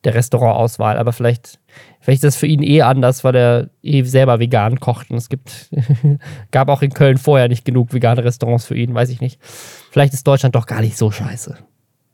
der 0.04 0.14
Restaurantauswahl. 0.14 0.98
Aber 0.98 1.12
vielleicht, 1.12 1.58
vielleicht 2.00 2.22
ist 2.22 2.34
das 2.34 2.36
für 2.36 2.46
ihn 2.46 2.62
eh 2.62 2.82
anders, 2.82 3.24
weil 3.24 3.34
er 3.34 3.70
eh 3.82 4.02
selber 4.02 4.38
vegan 4.38 4.78
kocht. 4.78 5.10
Und 5.10 5.16
es 5.16 5.28
gibt, 5.28 5.70
gab 6.52 6.68
auch 6.68 6.82
in 6.82 6.92
Köln 6.92 7.18
vorher 7.18 7.48
nicht 7.48 7.64
genug 7.64 7.92
vegane 7.92 8.24
Restaurants 8.24 8.66
für 8.66 8.76
ihn, 8.76 8.94
weiß 8.94 9.10
ich 9.10 9.20
nicht. 9.20 9.40
Vielleicht 9.90 10.14
ist 10.14 10.26
Deutschland 10.26 10.54
doch 10.54 10.66
gar 10.66 10.80
nicht 10.80 10.96
so 10.96 11.10
scheiße. 11.10 11.56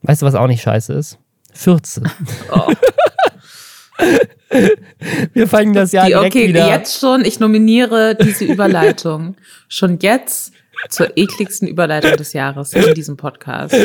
Weißt 0.01 0.21
du, 0.21 0.25
was 0.25 0.35
auch 0.35 0.47
nicht 0.47 0.61
scheiße 0.61 0.93
ist? 0.93 1.19
14. 1.53 2.09
Oh. 2.51 2.71
Wir 5.33 5.47
fangen 5.47 5.73
das 5.73 5.91
Jahr 5.91 6.05
Die, 6.05 6.13
direkt 6.13 6.35
okay, 6.35 6.47
wieder. 6.49 6.67
jetzt 6.67 6.99
schon. 6.99 7.25
Ich 7.25 7.39
nominiere 7.39 8.15
diese 8.15 8.45
Überleitung. 8.45 9.35
schon 9.67 9.99
jetzt 9.99 10.53
zur 10.89 11.17
ekligsten 11.17 11.67
Überleitung 11.67 12.15
des 12.17 12.33
Jahres 12.33 12.73
in 12.73 12.93
diesem 12.93 13.17
Podcast. 13.17 13.75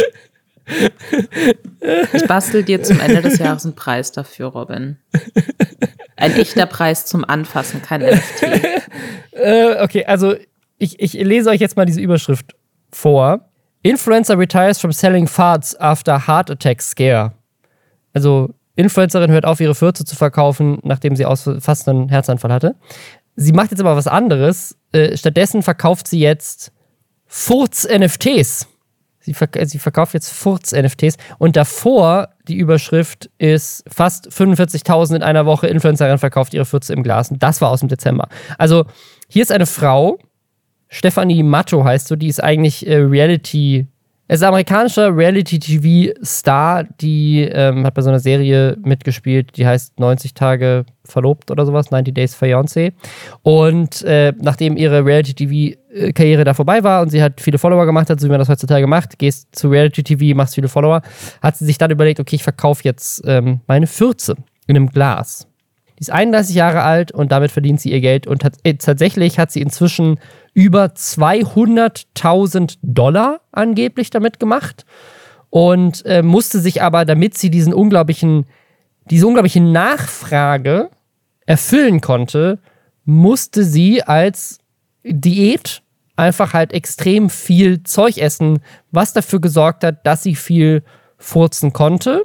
Ich 2.12 2.26
bastel 2.26 2.62
dir 2.62 2.83
zum 2.83 3.00
Ende 3.00 3.22
des 3.22 3.38
Jahres 3.38 3.64
einen 3.64 3.74
Preis 3.74 4.12
dafür, 4.12 4.48
Robin. 4.48 4.98
Ein 6.16 6.35
echter 6.35 6.66
Preis 6.66 7.07
zum 7.07 7.24
Anfassen, 7.24 7.83
kein 7.83 8.02
NFT. 8.02 8.42
Äh, 9.31 9.85
okay, 9.85 10.04
also 10.04 10.35
ich, 10.78 10.98
ich 10.98 11.12
lese 11.12 11.50
euch 11.50 11.61
jetzt 11.61 11.76
mal 11.76 11.85
diese 11.85 12.00
Überschrift 12.00 12.57
vor. 12.90 13.48
Influencer 13.83 14.37
retires 14.37 14.81
from 14.81 14.90
selling 14.90 15.28
farts 15.28 15.76
after 15.78 16.26
heart 16.26 16.50
attack 16.50 16.83
scare. 16.83 17.35
Also 18.12 18.52
Influencerin 18.78 19.32
hört 19.32 19.44
auf, 19.44 19.58
ihre 19.58 19.74
Fürze 19.74 20.04
zu 20.04 20.14
verkaufen, 20.14 20.78
nachdem 20.84 21.16
sie 21.16 21.26
aus, 21.26 21.50
fast 21.58 21.88
einen 21.88 22.08
Herzanfall 22.08 22.52
hatte. 22.52 22.76
Sie 23.34 23.52
macht 23.52 23.72
jetzt 23.72 23.80
aber 23.80 23.96
was 23.96 24.06
anderes. 24.06 24.78
Äh, 24.92 25.16
stattdessen 25.16 25.62
verkauft 25.62 26.06
sie 26.06 26.20
jetzt 26.20 26.70
Furz-NFTs. 27.26 28.68
Sie, 29.18 29.34
verk 29.34 29.58
sie, 29.64 29.80
verkauft 29.80 30.14
jetzt 30.14 30.32
Furz-NFTs. 30.32 31.16
Und 31.38 31.56
davor, 31.56 32.28
die 32.46 32.54
Überschrift 32.54 33.28
ist 33.38 33.82
fast 33.88 34.28
45.000 34.28 35.16
in 35.16 35.22
einer 35.24 35.44
Woche. 35.44 35.66
Influencerin 35.66 36.18
verkauft 36.18 36.54
ihre 36.54 36.64
Fürze 36.64 36.92
im 36.92 37.02
Glas. 37.02 37.32
Und 37.32 37.42
das 37.42 37.60
war 37.60 37.70
aus 37.70 37.80
dem 37.80 37.88
Dezember. 37.88 38.28
Also, 38.58 38.84
hier 39.28 39.42
ist 39.42 39.50
eine 39.50 39.66
Frau, 39.66 40.20
Stefanie 40.88 41.42
Matto 41.42 41.84
heißt 41.84 42.06
so, 42.06 42.14
die 42.14 42.28
ist 42.28 42.42
eigentlich 42.42 42.86
äh, 42.86 42.98
Reality- 42.98 43.88
er 44.28 44.34
ist 44.34 44.42
ein 44.42 44.48
amerikanischer 44.48 45.16
Reality-TV-Star, 45.16 46.84
die 47.00 47.48
ähm, 47.50 47.86
hat 47.86 47.94
bei 47.94 48.02
so 48.02 48.10
einer 48.10 48.20
Serie 48.20 48.76
mitgespielt, 48.84 49.56
die 49.56 49.66
heißt 49.66 49.98
90 49.98 50.34
Tage 50.34 50.84
verlobt 51.02 51.50
oder 51.50 51.64
sowas, 51.64 51.90
90 51.90 52.14
Days 52.14 52.36
Fiancé. 52.36 52.92
Und 53.42 54.02
äh, 54.02 54.34
nachdem 54.38 54.76
ihre 54.76 55.02
Reality-TV-Karriere 55.02 56.44
da 56.44 56.52
vorbei 56.52 56.84
war 56.84 57.00
und 57.00 57.08
sie 57.08 57.22
hat 57.22 57.40
viele 57.40 57.56
Follower 57.56 57.86
gemacht 57.86 58.10
hat, 58.10 58.20
so 58.20 58.26
wie 58.26 58.30
man 58.30 58.38
das 58.38 58.50
heutzutage 58.50 58.86
macht, 58.86 59.18
gehst 59.18 59.48
zu 59.56 59.70
Reality-TV, 59.70 60.36
machst 60.36 60.56
viele 60.56 60.68
Follower, 60.68 61.00
hat 61.40 61.56
sie 61.56 61.64
sich 61.64 61.78
dann 61.78 61.90
überlegt, 61.90 62.20
okay, 62.20 62.36
ich 62.36 62.42
verkaufe 62.42 62.84
jetzt 62.84 63.22
ähm, 63.24 63.60
meine 63.66 63.86
Fürze 63.86 64.36
in 64.66 64.76
einem 64.76 64.90
Glas. 64.90 65.47
Die 65.98 66.02
ist 66.02 66.12
31 66.12 66.54
Jahre 66.54 66.82
alt 66.82 67.11
und 67.11 67.32
damit 67.32 67.50
verdient 67.50 67.80
sie 67.80 67.90
ihr 67.90 68.00
Geld. 68.00 68.28
Und 68.28 68.44
äh, 68.62 68.74
tatsächlich 68.74 69.40
hat 69.40 69.50
sie 69.50 69.61
inzwischen 69.61 70.20
über 70.54 70.84
200.000 70.87 72.78
Dollar 72.82 73.40
angeblich 73.50 74.11
damit 74.11 74.38
gemacht 74.38 74.87
und 75.50 76.06
äh, 76.06 76.22
musste 76.22 76.61
sich 76.61 76.82
aber, 76.82 77.04
damit 77.04 77.37
sie 77.37 77.50
diesen 77.50 77.74
unglaublichen, 77.74 78.46
diese 79.11 79.26
unglaubliche 79.26 79.61
Nachfrage 79.61 80.90
erfüllen 81.46 82.00
konnte, 82.00 82.61
musste 83.04 83.64
sie 83.64 84.02
als 84.04 84.58
Diät 85.02 85.82
einfach 86.14 86.52
halt 86.52 86.72
extrem 86.72 87.28
viel 87.28 87.82
Zeug 87.82 88.18
essen, 88.18 88.61
was 88.92 89.12
dafür 89.12 89.40
gesorgt 89.40 89.82
hat, 89.82 90.06
dass 90.06 90.22
sie 90.22 90.37
viel 90.37 90.84
furzen 91.16 91.72
konnte 91.72 92.24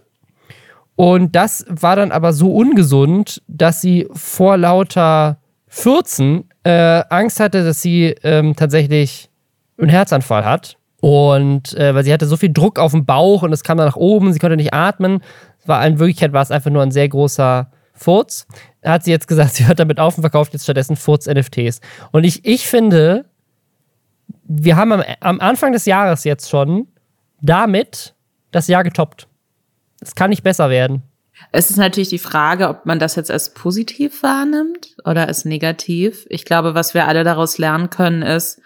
und 0.95 1.36
das 1.36 1.65
war 1.67 1.95
dann 1.95 2.12
aber 2.12 2.34
so 2.34 2.53
ungesund, 2.53 3.41
dass 3.47 3.82
sie 3.82 4.08
vor 4.13 4.58
lauter 4.58 5.38
Fürzen 5.67 6.49
äh, 6.63 7.03
Angst 7.10 7.39
hatte, 7.39 7.63
dass 7.63 7.82
sie 7.82 8.15
ähm, 8.23 8.56
tatsächlich 8.56 9.29
einen 9.77 9.89
Herzanfall 9.89 10.45
hat. 10.45 10.77
Und 11.01 11.73
äh, 11.73 11.93
weil 11.95 12.03
sie 12.03 12.13
hatte 12.13 12.27
so 12.27 12.38
viel 12.38 12.53
Druck 12.53 12.79
auf 12.79 12.91
dem 12.91 13.06
Bauch 13.06 13.43
und 13.43 13.51
es 13.51 13.63
kam 13.63 13.77
dann 13.77 13.88
nach 13.88 13.95
oben, 13.95 14.32
sie 14.32 14.39
konnte 14.39 14.56
nicht 14.56 14.73
atmen. 14.73 15.21
War 15.65 15.86
in 15.86 15.99
Wirklichkeit 15.99 16.32
war 16.32 16.41
es 16.41 16.51
einfach 16.51 16.71
nur 16.71 16.84
ein 16.84 16.91
sehr 16.91 17.10
großer 17.10 17.71
Furz. 17.93 18.45
Hat 18.84 19.03
sie 19.03 19.12
jetzt 19.12 19.27
gesagt, 19.27 19.53
sie 19.56 19.67
hört 19.67 19.79
damit 19.79 19.99
auf 19.99 20.15
und 20.15 20.21
verkauft 20.21 20.53
jetzt 20.53 20.63
stattdessen 20.63 20.95
Furz-NFTs. 20.95 21.82
Und 22.12 22.23
ich, 22.23 22.45
ich 22.45 22.67
finde, 22.67 23.25
wir 24.43 24.75
haben 24.75 24.93
am, 24.93 25.03
am 25.19 25.39
Anfang 25.39 25.73
des 25.73 25.86
Jahres 25.86 26.23
jetzt 26.23 26.49
schon 26.49 26.88
damit 27.41 28.13
das 28.51 28.67
Jahr 28.67 28.84
getoppt. 28.84 29.27
Es 30.03 30.15
kann 30.15 30.29
nicht 30.29 30.43
besser 30.43 30.69
werden. 30.69 31.03
Es 31.51 31.69
ist 31.69 31.77
natürlich 31.77 32.09
die 32.09 32.19
Frage, 32.19 32.69
ob 32.69 32.85
man 32.85 32.99
das 32.99 33.15
jetzt 33.15 33.31
als 33.31 33.53
positiv 33.53 34.23
wahrnimmt 34.23 34.95
oder 35.03 35.27
als 35.27 35.45
negativ. 35.45 36.25
Ich 36.29 36.45
glaube, 36.45 36.75
was 36.75 36.93
wir 36.93 37.07
alle 37.07 37.23
daraus 37.23 37.57
lernen 37.57 37.89
können, 37.89 38.21
ist, 38.21 38.61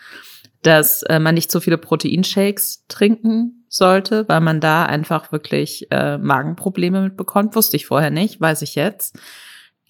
dass 0.63 1.04
äh, 1.04 1.19
man 1.19 1.36
nicht 1.36 1.52
so 1.52 1.60
viele 1.60 1.78
Proteinshakes 1.78 2.86
trinken 2.88 3.65
sollte, 3.69 4.28
weil 4.28 4.41
man 4.41 4.60
da 4.60 4.86
einfach 4.86 5.32
wirklich 5.32 5.88
äh, 5.91 6.17
Magenprobleme 6.17 7.02
mitbekommt. 7.02 7.56
Wusste 7.56 7.78
ich 7.78 7.86
vorher 7.86 8.12
nicht, 8.12 8.41
weiß 8.41 8.62
ich 8.62 8.76
jetzt. 8.76 9.17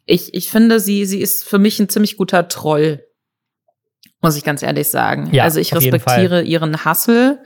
Ich, 0.05 0.33
ich 0.33 0.49
finde, 0.49 0.79
sie, 0.79 1.05
sie 1.05 1.19
ist 1.19 1.47
für 1.47 1.59
mich 1.59 1.79
ein 1.79 1.89
ziemlich 1.89 2.17
guter 2.17 2.47
Troll, 2.47 3.05
muss 4.21 4.37
ich 4.37 4.43
ganz 4.43 4.63
ehrlich 4.63 4.89
sagen. 4.89 5.29
Ja, 5.33 5.43
also 5.43 5.59
ich 5.59 5.73
respektiere 5.73 6.43
ihren 6.43 6.85
Hassel 6.85 7.39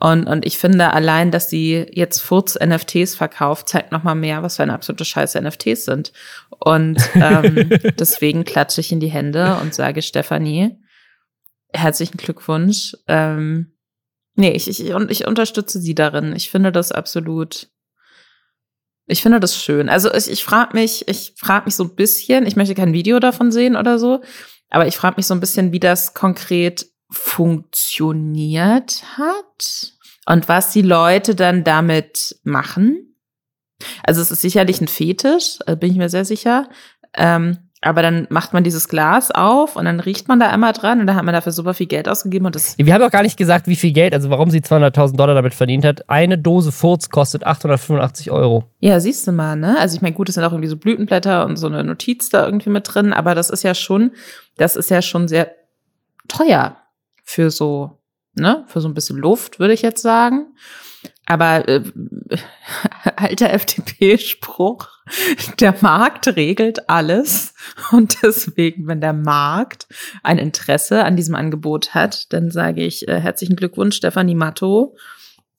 und, 0.00 0.26
und 0.28 0.46
ich 0.46 0.58
finde 0.58 0.92
allein, 0.92 1.32
dass 1.32 1.50
sie 1.50 1.86
jetzt 1.90 2.20
Furz-NFTs 2.20 3.16
verkauft, 3.16 3.68
zeigt 3.68 3.90
nochmal 3.90 4.14
mehr, 4.14 4.44
was 4.44 4.56
für 4.56 4.62
eine 4.62 4.74
absolute 4.74 5.04
Scheiße 5.04 5.40
NFTs 5.40 5.84
sind. 5.86 6.12
Und 6.50 7.00
ähm, 7.14 7.70
deswegen 7.98 8.44
klatsche 8.44 8.80
ich 8.80 8.92
in 8.92 9.00
die 9.00 9.10
Hände 9.10 9.56
und 9.60 9.74
sage 9.74 10.02
Stefanie, 10.02 10.78
herzlichen 11.72 12.16
Glückwunsch. 12.16 12.96
Ähm, 13.08 13.72
nee, 14.36 14.52
ich, 14.52 14.68
ich, 14.68 14.94
und 14.94 15.10
ich 15.10 15.26
unterstütze 15.26 15.80
sie 15.80 15.96
darin. 15.96 16.32
Ich 16.36 16.48
finde 16.48 16.70
das 16.70 16.92
absolut, 16.92 17.68
ich 19.06 19.20
finde 19.20 19.40
das 19.40 19.60
schön. 19.60 19.88
Also 19.88 20.14
ich, 20.14 20.30
ich 20.30 20.44
frage 20.44 20.76
mich, 20.76 21.08
ich 21.08 21.34
frage 21.36 21.64
mich 21.64 21.74
so 21.74 21.82
ein 21.82 21.96
bisschen, 21.96 22.46
ich 22.46 22.54
möchte 22.54 22.76
kein 22.76 22.92
Video 22.92 23.18
davon 23.18 23.50
sehen 23.50 23.74
oder 23.74 23.98
so, 23.98 24.22
aber 24.70 24.86
ich 24.86 24.96
frage 24.96 25.16
mich 25.16 25.26
so 25.26 25.34
ein 25.34 25.40
bisschen, 25.40 25.72
wie 25.72 25.80
das 25.80 26.14
konkret 26.14 26.86
funktioniert 27.10 29.02
hat 29.16 29.92
und 30.26 30.48
was 30.48 30.72
die 30.72 30.82
Leute 30.82 31.34
dann 31.34 31.64
damit 31.64 32.38
machen. 32.44 33.14
Also 34.02 34.20
es 34.20 34.30
ist 34.30 34.42
sicherlich 34.42 34.80
ein 34.80 34.88
Fetisch, 34.88 35.58
äh, 35.66 35.76
bin 35.76 35.92
ich 35.92 35.96
mir 35.96 36.08
sehr 36.08 36.24
sicher. 36.24 36.68
Ähm, 37.14 37.58
aber 37.80 38.02
dann 38.02 38.26
macht 38.28 38.52
man 38.52 38.64
dieses 38.64 38.88
Glas 38.88 39.30
auf 39.30 39.76
und 39.76 39.84
dann 39.84 40.00
riecht 40.00 40.26
man 40.26 40.40
da 40.40 40.50
einmal 40.50 40.72
dran 40.72 41.00
und 41.00 41.06
dann 41.06 41.14
hat 41.14 41.24
man 41.24 41.32
dafür 41.32 41.52
super 41.52 41.74
viel 41.74 41.86
Geld 41.86 42.08
ausgegeben 42.08 42.46
und 42.46 42.56
das. 42.56 42.76
Wir 42.76 42.92
haben 42.92 43.02
auch 43.02 43.10
gar 43.10 43.22
nicht 43.22 43.36
gesagt, 43.36 43.68
wie 43.68 43.76
viel 43.76 43.92
Geld, 43.92 44.14
also 44.14 44.30
warum 44.30 44.50
sie 44.50 44.60
200.000 44.60 45.16
Dollar 45.16 45.34
damit 45.34 45.54
verdient 45.54 45.84
hat. 45.84 46.10
Eine 46.10 46.38
Dose 46.38 46.72
Furz 46.72 47.08
kostet 47.08 47.46
885 47.46 48.32
Euro. 48.32 48.64
Ja, 48.80 48.98
siehst 48.98 49.28
du 49.28 49.32
mal, 49.32 49.54
ne? 49.54 49.78
Also 49.78 49.94
ich 49.94 50.02
meine, 50.02 50.14
gut, 50.14 50.28
es 50.28 50.34
sind 50.34 50.42
auch 50.42 50.52
irgendwie 50.52 50.68
so 50.68 50.76
Blütenblätter 50.76 51.46
und 51.46 51.56
so 51.56 51.68
eine 51.68 51.84
Notiz 51.84 52.30
da 52.30 52.44
irgendwie 52.44 52.70
mit 52.70 52.92
drin, 52.92 53.12
aber 53.12 53.36
das 53.36 53.48
ist 53.48 53.62
ja 53.62 53.74
schon, 53.74 54.10
das 54.56 54.74
ist 54.74 54.90
ja 54.90 55.00
schon 55.00 55.28
sehr 55.28 55.52
teuer 56.26 56.76
für 57.28 57.50
so, 57.50 57.98
ne, 58.32 58.64
für 58.68 58.80
so 58.80 58.88
ein 58.88 58.94
bisschen 58.94 59.18
Luft, 59.18 59.60
würde 59.60 59.74
ich 59.74 59.82
jetzt 59.82 60.00
sagen. 60.00 60.54
Aber 61.26 61.68
äh, 61.68 61.82
alter 63.16 63.52
FDP-Spruch, 63.52 64.88
der 65.60 65.74
Markt 65.82 66.26
regelt 66.36 66.88
alles. 66.88 67.52
Und 67.92 68.22
deswegen, 68.22 68.86
wenn 68.86 69.02
der 69.02 69.12
Markt 69.12 69.88
ein 70.22 70.38
Interesse 70.38 71.04
an 71.04 71.16
diesem 71.16 71.34
Angebot 71.34 71.94
hat, 71.94 72.32
dann 72.32 72.50
sage 72.50 72.82
ich 72.82 73.06
äh, 73.08 73.20
herzlichen 73.20 73.56
Glückwunsch, 73.56 73.96
Stefanie 73.96 74.34
Matto. 74.34 74.96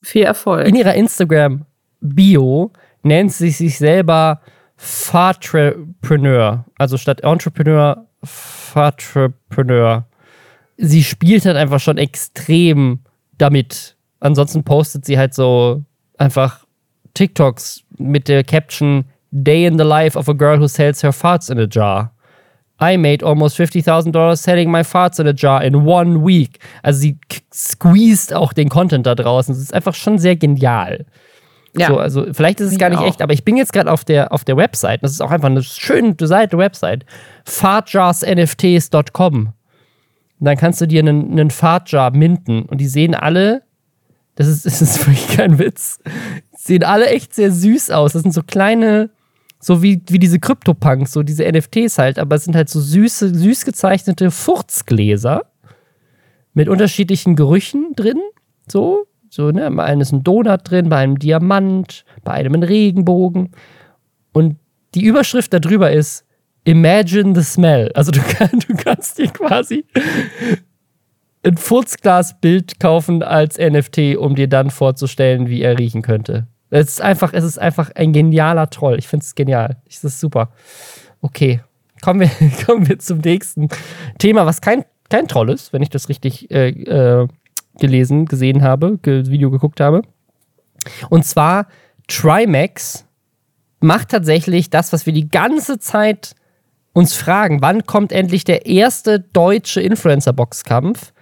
Viel 0.02 0.24
Erfolg. 0.24 0.66
In 0.66 0.74
ihrer 0.74 0.94
Instagram-Bio 0.94 2.72
nennt 3.04 3.32
sie 3.32 3.50
sich 3.50 3.78
selber 3.78 4.40
Fatrepreneur. 4.76 6.64
Also 6.78 6.96
statt 6.96 7.20
Entrepreneur, 7.20 8.08
Fatrepreneur 8.24 10.09
sie 10.80 11.04
spielt 11.04 11.44
halt 11.44 11.56
einfach 11.56 11.80
schon 11.80 11.98
extrem 11.98 13.00
damit. 13.38 13.96
Ansonsten 14.20 14.64
postet 14.64 15.04
sie 15.04 15.18
halt 15.18 15.34
so 15.34 15.84
einfach 16.18 16.64
TikToks 17.14 17.82
mit 17.98 18.28
der 18.28 18.44
Caption 18.44 19.04
Day 19.30 19.66
in 19.66 19.78
the 19.78 19.84
Life 19.84 20.18
of 20.18 20.28
a 20.28 20.32
Girl 20.32 20.60
Who 20.60 20.66
Sells 20.66 21.02
Her 21.02 21.12
Farts 21.12 21.50
in 21.50 21.58
a 21.58 21.66
Jar. 21.70 22.12
I 22.82 22.96
made 22.96 23.22
almost 23.24 23.58
$50,000 23.58 24.36
selling 24.36 24.70
my 24.70 24.82
farts 24.82 25.18
in 25.18 25.26
a 25.26 25.34
jar 25.34 25.62
in 25.62 25.86
one 25.86 26.24
week. 26.24 26.60
Also 26.82 27.00
sie 27.00 27.18
squeezed 27.52 28.32
auch 28.32 28.54
den 28.54 28.70
Content 28.70 29.06
da 29.06 29.14
draußen. 29.14 29.54
Es 29.54 29.60
ist 29.60 29.74
einfach 29.74 29.94
schon 29.94 30.16
sehr 30.16 30.36
genial. 30.36 31.04
Ja. 31.76 31.88
So, 31.88 31.98
also 31.98 32.24
vielleicht 32.32 32.58
ist 32.60 32.72
es 32.72 32.78
gar 32.78 32.88
nicht 32.88 33.00
auch. 33.00 33.06
echt, 33.06 33.20
aber 33.20 33.34
ich 33.34 33.44
bin 33.44 33.58
jetzt 33.58 33.74
gerade 33.74 33.92
auf 33.92 34.06
der, 34.06 34.32
auf 34.32 34.44
der 34.44 34.56
Website. 34.56 35.02
Das 35.02 35.12
ist 35.12 35.20
auch 35.20 35.30
einfach 35.30 35.50
eine 35.50 35.62
schöne 35.62 36.16
Seite, 36.18 36.56
Website. 36.56 37.04
Fartjarsnfts.com. 37.44 39.52
Und 40.40 40.46
dann 40.46 40.56
kannst 40.56 40.80
du 40.80 40.86
dir 40.86 41.00
einen, 41.00 41.32
einen 41.32 41.50
Fartjar 41.50 42.10
minten 42.12 42.62
und 42.62 42.80
die 42.80 42.88
sehen 42.88 43.14
alle, 43.14 43.62
das 44.34 44.48
ist, 44.48 44.66
das 44.66 44.82
ist 44.82 45.06
wirklich 45.06 45.28
kein 45.28 45.58
Witz, 45.58 46.00
sehen 46.56 46.82
alle 46.82 47.06
echt 47.06 47.34
sehr 47.34 47.52
süß 47.52 47.90
aus. 47.90 48.14
Das 48.14 48.22
sind 48.22 48.32
so 48.32 48.42
kleine, 48.42 49.10
so 49.60 49.82
wie, 49.82 50.02
wie 50.08 50.18
diese 50.18 50.40
Krypto-Punks, 50.40 51.12
so 51.12 51.22
diese 51.22 51.50
NFTs 51.50 51.98
halt, 51.98 52.18
aber 52.18 52.36
es 52.36 52.44
sind 52.44 52.56
halt 52.56 52.70
so 52.70 52.80
süße, 52.80 53.34
süß 53.34 53.66
gezeichnete 53.66 54.30
Furzgläser 54.30 55.44
mit 56.54 56.68
unterschiedlichen 56.68 57.36
Gerüchen 57.36 57.92
drin. 57.94 58.18
So, 58.66 59.06
so, 59.28 59.50
ne? 59.50 59.70
Bei 59.70 59.84
einem 59.84 60.00
ist 60.00 60.12
ein 60.12 60.24
Donut 60.24 60.62
drin, 60.64 60.88
bei 60.88 60.96
einem 60.96 61.18
Diamant, 61.18 62.04
bei 62.24 62.32
einem 62.32 62.54
ein 62.54 62.62
Regenbogen. 62.62 63.50
Und 64.32 64.56
die 64.94 65.04
Überschrift 65.04 65.52
darüber 65.52 65.92
ist 65.92 66.24
Imagine 66.64 67.34
the 67.34 67.42
Smell. 67.42 67.90
Also 67.94 68.10
du, 68.12 68.20
du 68.68 68.74
kannst 68.74 69.18
dir 69.18 69.28
quasi 69.28 69.84
ein 71.42 71.56
Furzglasbild 71.56 72.80
kaufen 72.80 73.22
als 73.22 73.58
NFT, 73.58 74.16
um 74.16 74.34
dir 74.34 74.48
dann 74.48 74.70
vorzustellen, 74.70 75.48
wie 75.48 75.62
er 75.62 75.78
riechen 75.78 76.02
könnte. 76.02 76.46
Es 76.70 76.88
ist 76.88 77.00
einfach, 77.00 77.32
es 77.32 77.44
ist 77.44 77.58
einfach 77.58 77.90
ein 77.94 78.12
genialer 78.12 78.70
Troll. 78.70 78.98
Ich 78.98 79.08
finde 79.08 79.24
es 79.24 79.34
genial. 79.34 79.78
Es 79.88 80.04
ist 80.04 80.20
super. 80.20 80.52
Okay. 81.20 81.60
Kommen 82.02 82.20
wir, 82.20 82.30
kommen 82.66 82.88
wir 82.88 82.98
zum 82.98 83.18
nächsten 83.18 83.68
Thema, 84.18 84.46
was 84.46 84.60
kein, 84.60 84.84
kein 85.08 85.28
Troll 85.28 85.50
ist, 85.50 85.72
wenn 85.72 85.82
ich 85.82 85.90
das 85.90 86.08
richtig 86.08 86.50
äh, 86.50 86.68
äh, 86.68 87.26
gelesen, 87.78 88.26
gesehen 88.26 88.62
habe, 88.62 88.98
ge 89.02 89.26
Video 89.26 89.50
geguckt 89.50 89.80
habe. 89.80 90.02
Und 91.08 91.24
zwar 91.24 91.66
Trimax 92.06 93.06
macht 93.80 94.10
tatsächlich 94.10 94.70
das, 94.70 94.92
was 94.92 95.06
wir 95.06 95.12
die 95.12 95.28
ganze 95.28 95.78
Zeit 95.78 96.34
uns 96.92 97.14
fragen. 97.14 97.62
Wann 97.62 97.86
kommt 97.86 98.12
endlich 98.12 98.44
der 98.44 98.66
erste 98.66 99.20
deutsche 99.20 99.80
Influencer-Boxkampf? 99.80 101.12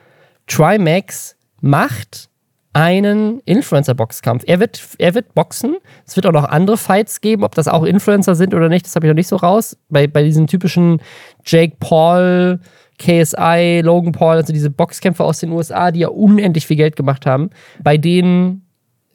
Trimax 0.46 1.36
macht 1.60 2.28
einen 2.72 3.40
Influencer-Boxkampf. 3.40 4.44
Er 4.46 4.60
wird, 4.60 4.80
er 4.98 5.14
wird 5.14 5.34
boxen. 5.34 5.76
Es 6.06 6.16
wird 6.16 6.26
auch 6.26 6.32
noch 6.32 6.44
andere 6.44 6.76
Fights 6.76 7.20
geben. 7.20 7.42
Ob 7.44 7.54
das 7.54 7.68
auch 7.68 7.82
Influencer 7.82 8.34
sind 8.34 8.54
oder 8.54 8.68
nicht, 8.68 8.86
das 8.86 8.94
habe 8.94 9.06
ich 9.06 9.10
noch 9.10 9.16
nicht 9.16 9.28
so 9.28 9.36
raus. 9.36 9.76
Bei, 9.88 10.06
bei 10.06 10.22
diesen 10.22 10.46
typischen 10.46 11.00
Jake 11.44 11.76
Paul, 11.80 12.60
KSI, 12.98 13.80
Logan 13.82 14.12
Paul, 14.12 14.36
also 14.36 14.52
diese 14.52 14.70
Boxkämpfer 14.70 15.24
aus 15.24 15.40
den 15.40 15.50
USA, 15.50 15.90
die 15.90 16.00
ja 16.00 16.08
unendlich 16.08 16.66
viel 16.66 16.76
Geld 16.76 16.96
gemacht 16.96 17.26
haben, 17.26 17.50
bei 17.82 17.96
denen 17.96 18.64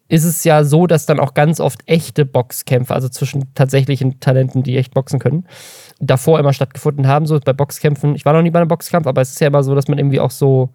ist 0.09 0.25
es 0.25 0.43
ja 0.43 0.63
so, 0.63 0.85
dass 0.85 1.05
dann 1.05 1.19
auch 1.19 1.33
ganz 1.33 1.59
oft 1.59 1.79
echte 1.85 2.25
Boxkämpfe, 2.25 2.93
also 2.93 3.09
zwischen 3.09 3.53
tatsächlichen 3.55 4.19
Talenten, 4.19 4.61
die 4.61 4.77
echt 4.77 4.93
boxen 4.93 5.19
können, 5.19 5.45
davor 6.05 6.39
immer 6.39 6.53
stattgefunden 6.53 7.07
haben. 7.07 7.25
So 7.25 7.39
bei 7.39 7.53
Boxkämpfen, 7.53 8.15
ich 8.15 8.25
war 8.25 8.33
noch 8.33 8.41
nie 8.41 8.51
bei 8.51 8.59
einem 8.59 8.67
Boxkampf, 8.67 9.07
aber 9.07 9.21
es 9.21 9.31
ist 9.31 9.41
ja 9.41 9.47
immer 9.47 9.63
so, 9.63 9.75
dass 9.75 9.87
man 9.87 9.97
irgendwie 9.97 10.19
auch 10.19 10.31
so, 10.31 10.69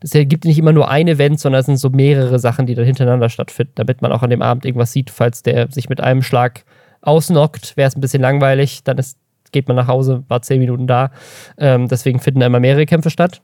es 0.00 0.12
gibt 0.12 0.44
nicht 0.44 0.58
immer 0.58 0.72
nur 0.72 0.88
ein 0.88 1.08
Event, 1.08 1.40
sondern 1.40 1.60
es 1.60 1.66
sind 1.66 1.78
so 1.78 1.90
mehrere 1.90 2.38
Sachen, 2.38 2.66
die 2.66 2.74
dann 2.74 2.84
hintereinander 2.84 3.28
stattfinden, 3.28 3.72
damit 3.76 4.02
man 4.02 4.12
auch 4.12 4.22
an 4.22 4.30
dem 4.30 4.42
Abend 4.42 4.64
irgendwas 4.64 4.92
sieht, 4.92 5.10
falls 5.10 5.42
der 5.42 5.70
sich 5.70 5.88
mit 5.88 6.00
einem 6.00 6.22
Schlag 6.22 6.64
ausnockt, 7.00 7.76
wäre 7.76 7.88
es 7.88 7.96
ein 7.96 8.00
bisschen 8.00 8.22
langweilig, 8.22 8.82
dann 8.84 8.98
ist 8.98 9.18
geht 9.52 9.68
man 9.68 9.76
nach 9.76 9.88
Hause, 9.88 10.24
war 10.28 10.42
zehn 10.42 10.60
Minuten 10.60 10.86
da. 10.86 11.10
Ähm, 11.56 11.88
deswegen 11.88 12.20
finden 12.20 12.40
da 12.40 12.46
immer 12.46 12.60
mehrere 12.60 12.86
Kämpfe 12.86 13.10
statt. 13.10 13.40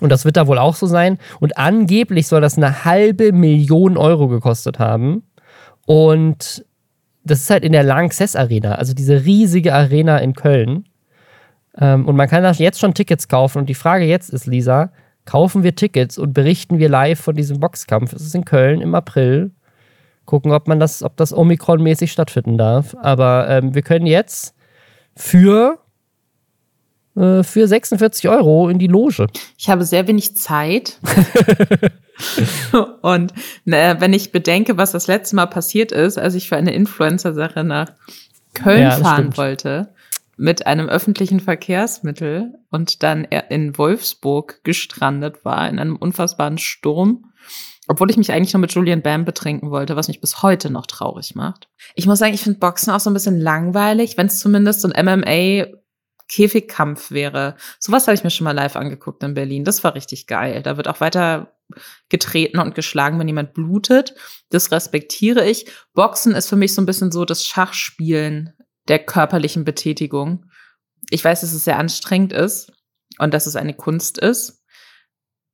Und 0.00 0.10
das 0.10 0.24
wird 0.24 0.36
da 0.36 0.46
wohl 0.46 0.58
auch 0.58 0.74
so 0.74 0.86
sein. 0.86 1.18
Und 1.40 1.56
angeblich 1.56 2.26
soll 2.26 2.40
das 2.40 2.56
eine 2.56 2.84
halbe 2.84 3.32
Million 3.32 3.96
Euro 3.96 4.28
gekostet 4.28 4.78
haben. 4.78 5.22
Und 5.86 6.65
das 7.26 7.40
ist 7.40 7.50
halt 7.50 7.64
in 7.64 7.72
der 7.72 7.82
Lanxess 7.82 8.36
Arena, 8.36 8.76
also 8.76 8.94
diese 8.94 9.24
riesige 9.24 9.74
Arena 9.74 10.18
in 10.18 10.34
Köln. 10.34 10.84
Ähm, 11.78 12.06
und 12.06 12.16
man 12.16 12.28
kann 12.28 12.42
da 12.42 12.52
jetzt 12.52 12.80
schon 12.80 12.94
Tickets 12.94 13.28
kaufen. 13.28 13.58
Und 13.58 13.68
die 13.68 13.74
Frage 13.74 14.04
jetzt 14.04 14.30
ist, 14.30 14.46
Lisa, 14.46 14.90
kaufen 15.24 15.62
wir 15.62 15.74
Tickets 15.74 16.18
und 16.18 16.32
berichten 16.32 16.78
wir 16.78 16.88
live 16.88 17.20
von 17.20 17.34
diesem 17.34 17.60
Boxkampf? 17.60 18.12
Es 18.12 18.22
ist 18.22 18.34
in 18.34 18.44
Köln 18.44 18.80
im 18.80 18.94
April. 18.94 19.50
Gucken, 20.24 20.52
ob 20.52 20.66
man 20.66 20.80
das, 20.80 21.02
ob 21.02 21.16
das 21.16 21.34
Omikron-mäßig 21.34 22.10
stattfinden 22.10 22.58
darf. 22.58 22.96
Aber 23.00 23.48
ähm, 23.48 23.74
wir 23.74 23.82
können 23.82 24.06
jetzt 24.06 24.54
für, 25.14 25.78
äh, 27.16 27.42
für 27.42 27.66
46 27.66 28.28
Euro 28.28 28.68
in 28.68 28.78
die 28.78 28.86
Loge. 28.86 29.26
Ich 29.56 29.70
habe 29.70 29.84
sehr 29.84 30.06
wenig 30.06 30.36
Zeit. 30.36 31.00
Und 33.02 33.32
äh, 33.66 33.96
wenn 33.98 34.12
ich 34.12 34.32
bedenke, 34.32 34.76
was 34.76 34.92
das 34.92 35.06
letzte 35.06 35.36
Mal 35.36 35.46
passiert 35.46 35.92
ist, 35.92 36.18
als 36.18 36.34
ich 36.34 36.48
für 36.48 36.56
eine 36.56 36.74
Influencer-Sache 36.74 37.64
nach 37.64 37.92
Köln 38.54 38.82
ja, 38.82 38.90
fahren 38.92 39.16
stimmt. 39.16 39.38
wollte, 39.38 39.94
mit 40.36 40.66
einem 40.66 40.88
öffentlichen 40.88 41.40
Verkehrsmittel 41.40 42.54
und 42.70 43.02
dann 43.02 43.24
in 43.24 43.78
Wolfsburg 43.78 44.60
gestrandet 44.64 45.44
war, 45.44 45.68
in 45.68 45.78
einem 45.78 45.96
unfassbaren 45.96 46.58
Sturm. 46.58 47.32
Obwohl 47.88 48.10
ich 48.10 48.16
mich 48.16 48.32
eigentlich 48.32 48.52
nur 48.52 48.60
mit 48.60 48.74
Julian 48.74 49.00
Bam 49.00 49.24
betrinken 49.24 49.70
wollte, 49.70 49.96
was 49.96 50.08
mich 50.08 50.20
bis 50.20 50.42
heute 50.42 50.70
noch 50.70 50.86
traurig 50.86 51.34
macht. 51.36 51.68
Ich 51.94 52.06
muss 52.06 52.18
sagen, 52.18 52.34
ich 52.34 52.42
finde 52.42 52.58
Boxen 52.58 52.92
auch 52.92 53.00
so 53.00 53.08
ein 53.08 53.14
bisschen 53.14 53.40
langweilig, 53.40 54.18
wenn 54.18 54.26
es 54.26 54.40
zumindest 54.40 54.80
so 54.80 54.90
ein 54.90 55.04
MMA 55.04 55.66
Käfigkampf 56.28 57.10
wäre. 57.10 57.56
Sowas 57.78 58.06
habe 58.06 58.14
ich 58.14 58.24
mir 58.24 58.30
schon 58.30 58.44
mal 58.44 58.52
live 58.52 58.76
angeguckt 58.76 59.22
in 59.22 59.34
Berlin. 59.34 59.64
Das 59.64 59.84
war 59.84 59.94
richtig 59.94 60.26
geil. 60.26 60.62
Da 60.62 60.76
wird 60.76 60.88
auch 60.88 61.00
weiter 61.00 61.52
getreten 62.08 62.58
und 62.58 62.74
geschlagen, 62.74 63.18
wenn 63.18 63.28
jemand 63.28 63.54
blutet. 63.54 64.14
Das 64.50 64.70
respektiere 64.70 65.48
ich. 65.48 65.66
Boxen 65.94 66.34
ist 66.34 66.48
für 66.48 66.56
mich 66.56 66.74
so 66.74 66.82
ein 66.82 66.86
bisschen 66.86 67.12
so 67.12 67.24
das 67.24 67.44
Schachspielen 67.44 68.54
der 68.88 69.00
körperlichen 69.00 69.64
Betätigung. 69.64 70.46
Ich 71.10 71.24
weiß, 71.24 71.40
dass 71.40 71.52
es 71.52 71.64
sehr 71.64 71.78
anstrengend 71.78 72.32
ist 72.32 72.72
und 73.18 73.34
dass 73.34 73.46
es 73.46 73.56
eine 73.56 73.74
Kunst 73.74 74.18
ist. 74.18 74.62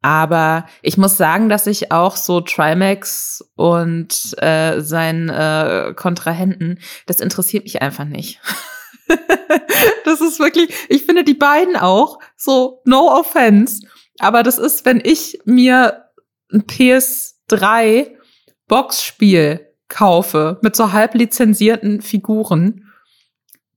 Aber 0.02 0.66
ich 0.82 0.98
muss 0.98 1.16
sagen, 1.16 1.48
dass 1.48 1.66
ich 1.68 1.92
auch 1.92 2.16
so 2.16 2.40
Trimax 2.40 3.44
und 3.54 4.34
äh, 4.42 4.80
seinen 4.80 5.28
äh, 5.28 5.94
Kontrahenten, 5.94 6.80
das 7.06 7.20
interessiert 7.20 7.64
mich 7.64 7.80
einfach 7.82 8.04
nicht. 8.04 8.40
das 10.04 10.20
ist 10.20 10.38
wirklich, 10.38 10.70
ich 10.88 11.04
finde 11.04 11.24
die 11.24 11.34
beiden 11.34 11.76
auch 11.76 12.18
so, 12.36 12.80
no 12.84 13.10
offense. 13.10 13.86
Aber 14.18 14.42
das 14.42 14.58
ist, 14.58 14.84
wenn 14.84 15.00
ich 15.02 15.38
mir 15.44 16.04
ein 16.52 16.62
PS3 16.62 18.12
Boxspiel 18.68 19.68
kaufe 19.88 20.58
mit 20.62 20.76
so 20.76 20.92
halb 20.92 21.14
lizenzierten 21.14 22.00
Figuren, 22.00 22.92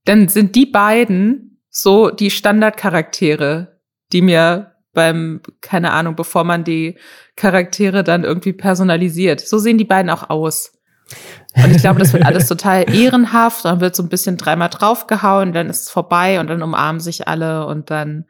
dann 0.06 0.28
sind 0.28 0.56
die 0.56 0.66
beiden 0.66 1.62
so 1.70 2.10
die 2.10 2.32
Standardcharaktere, 2.32 3.82
die 4.14 4.22
mir 4.22 4.76
beim, 4.94 5.42
keine 5.62 5.92
Ahnung, 5.92 6.16
bevor 6.16 6.46
man 6.46 6.64
die 6.64 6.98
Charaktere 7.36 8.04
dann 8.04 8.24
irgendwie 8.24 8.54
personalisiert. 8.54 9.42
So 9.42 9.58
sehen 9.58 9.78
die 9.78 9.84
beiden 9.84 10.10
auch 10.10 10.30
aus. 10.30 10.72
Und 11.56 11.72
ich 11.72 11.82
glaube, 11.82 12.00
das 12.00 12.13
wird 12.13 12.26
alles 12.26 12.48
total 12.48 12.94
ehrenhaft. 12.94 13.65
Dann 13.65 13.80
wird 13.80 13.96
so 13.96 14.04
ein 14.04 14.10
bisschen 14.10 14.38
dreimal 14.38 14.70
draufgehauen, 14.70 15.54
dann 15.54 15.70
ist 15.70 15.84
es 15.84 15.89
vorbei 15.89 16.39
und 16.39 16.48
dann 16.48 16.62
umarmen 16.62 17.00
sich 17.00 17.28
alle 17.28 17.65
und 17.65 17.89
dann, 17.89 18.26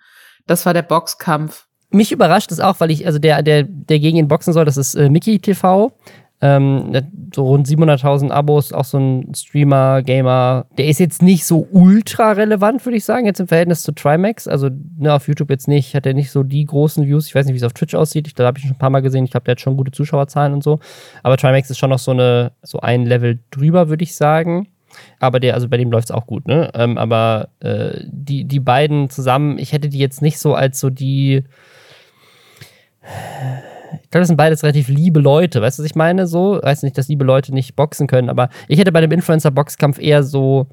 das 0.47 0.65
war 0.65 0.73
der 0.73 0.83
Boxkampf. 0.83 1.65
Mich 1.89 2.11
überrascht 2.11 2.51
es 2.51 2.59
auch, 2.59 2.79
weil 2.79 2.91
ich, 2.91 3.05
also 3.05 3.19
der, 3.19 3.41
der, 3.41 3.63
der 3.63 3.99
gegen 3.99 4.17
ihn 4.17 4.27
boxen 4.27 4.53
soll, 4.53 4.65
das 4.65 4.77
ist 4.77 4.95
äh, 4.95 5.09
Mickey 5.09 5.39
TV. 5.39 5.91
Ähm, 6.41 6.91
so 7.33 7.45
rund 7.45 7.67
700.000 7.67 8.29
Abos, 8.29 8.73
auch 8.73 8.83
so 8.83 8.97
ein 8.97 9.33
Streamer, 9.33 10.03
Gamer. 10.03 10.65
Der 10.77 10.87
ist 10.87 10.99
jetzt 10.99 11.21
nicht 11.21 11.45
so 11.45 11.67
ultra 11.71 12.33
relevant, 12.33 12.85
würde 12.85 12.97
ich 12.97 13.05
sagen, 13.05 13.25
jetzt 13.25 13.39
im 13.39 13.47
Verhältnis 13.47 13.83
zu 13.83 13.93
Trimax. 13.93 14.47
Also 14.47 14.69
ne, 14.97 15.13
auf 15.13 15.27
YouTube 15.27 15.49
jetzt 15.49 15.67
nicht, 15.67 15.95
hat 15.95 16.05
er 16.05 16.13
nicht 16.13 16.31
so 16.31 16.43
die 16.43 16.65
großen 16.65 17.05
Views. 17.05 17.27
Ich 17.27 17.35
weiß 17.35 17.45
nicht, 17.45 17.53
wie 17.53 17.57
es 17.57 17.63
auf 17.63 17.73
Twitch 17.73 17.95
aussieht. 17.95 18.27
Ich, 18.27 18.35
da 18.35 18.45
habe 18.45 18.57
ich 18.57 18.65
schon 18.65 18.75
ein 18.75 18.79
paar 18.79 18.89
Mal 18.89 19.01
gesehen. 19.01 19.23
Ich 19.23 19.31
glaube, 19.31 19.45
der 19.45 19.53
hat 19.53 19.61
schon 19.61 19.77
gute 19.77 19.91
Zuschauerzahlen 19.91 20.53
und 20.53 20.63
so. 20.63 20.79
Aber 21.23 21.37
Trimax 21.37 21.69
ist 21.69 21.77
schon 21.77 21.89
noch 21.89 21.99
so, 21.99 22.11
eine, 22.11 22.51
so 22.61 22.79
ein 22.81 23.05
Level 23.05 23.39
drüber, 23.51 23.87
würde 23.87 24.03
ich 24.03 24.15
sagen. 24.15 24.67
Aber 25.19 25.39
der, 25.39 25.53
also 25.53 25.67
bei 25.69 25.77
dem 25.77 25.91
läuft 25.91 26.09
es 26.09 26.15
auch 26.15 26.27
gut, 26.27 26.47
ne? 26.47 26.71
Ähm, 26.73 26.97
aber 26.97 27.49
äh, 27.59 28.01
die, 28.05 28.45
die 28.45 28.59
beiden 28.59 29.09
zusammen, 29.09 29.57
ich 29.57 29.73
hätte 29.73 29.89
die 29.89 29.99
jetzt 29.99 30.21
nicht 30.21 30.39
so 30.39 30.53
als 30.53 30.79
so 30.79 30.89
die 30.89 31.43
ich 34.03 34.09
glaube, 34.09 34.21
das 34.21 34.27
sind 34.27 34.37
beides 34.37 34.63
relativ 34.63 34.87
liebe 34.87 35.19
Leute. 35.19 35.61
Weißt 35.61 35.79
du, 35.79 35.83
was 35.83 35.89
ich 35.89 35.95
meine? 35.95 36.27
So, 36.27 36.59
weiß 36.61 36.83
nicht, 36.83 36.97
dass 36.97 37.07
liebe 37.07 37.25
Leute 37.25 37.53
nicht 37.53 37.75
boxen 37.75 38.07
können, 38.07 38.29
aber 38.29 38.49
ich 38.67 38.79
hätte 38.79 38.91
bei 38.91 39.01
dem 39.01 39.11
Influencer-Boxkampf 39.11 39.99
eher 39.99 40.23
so. 40.23 40.67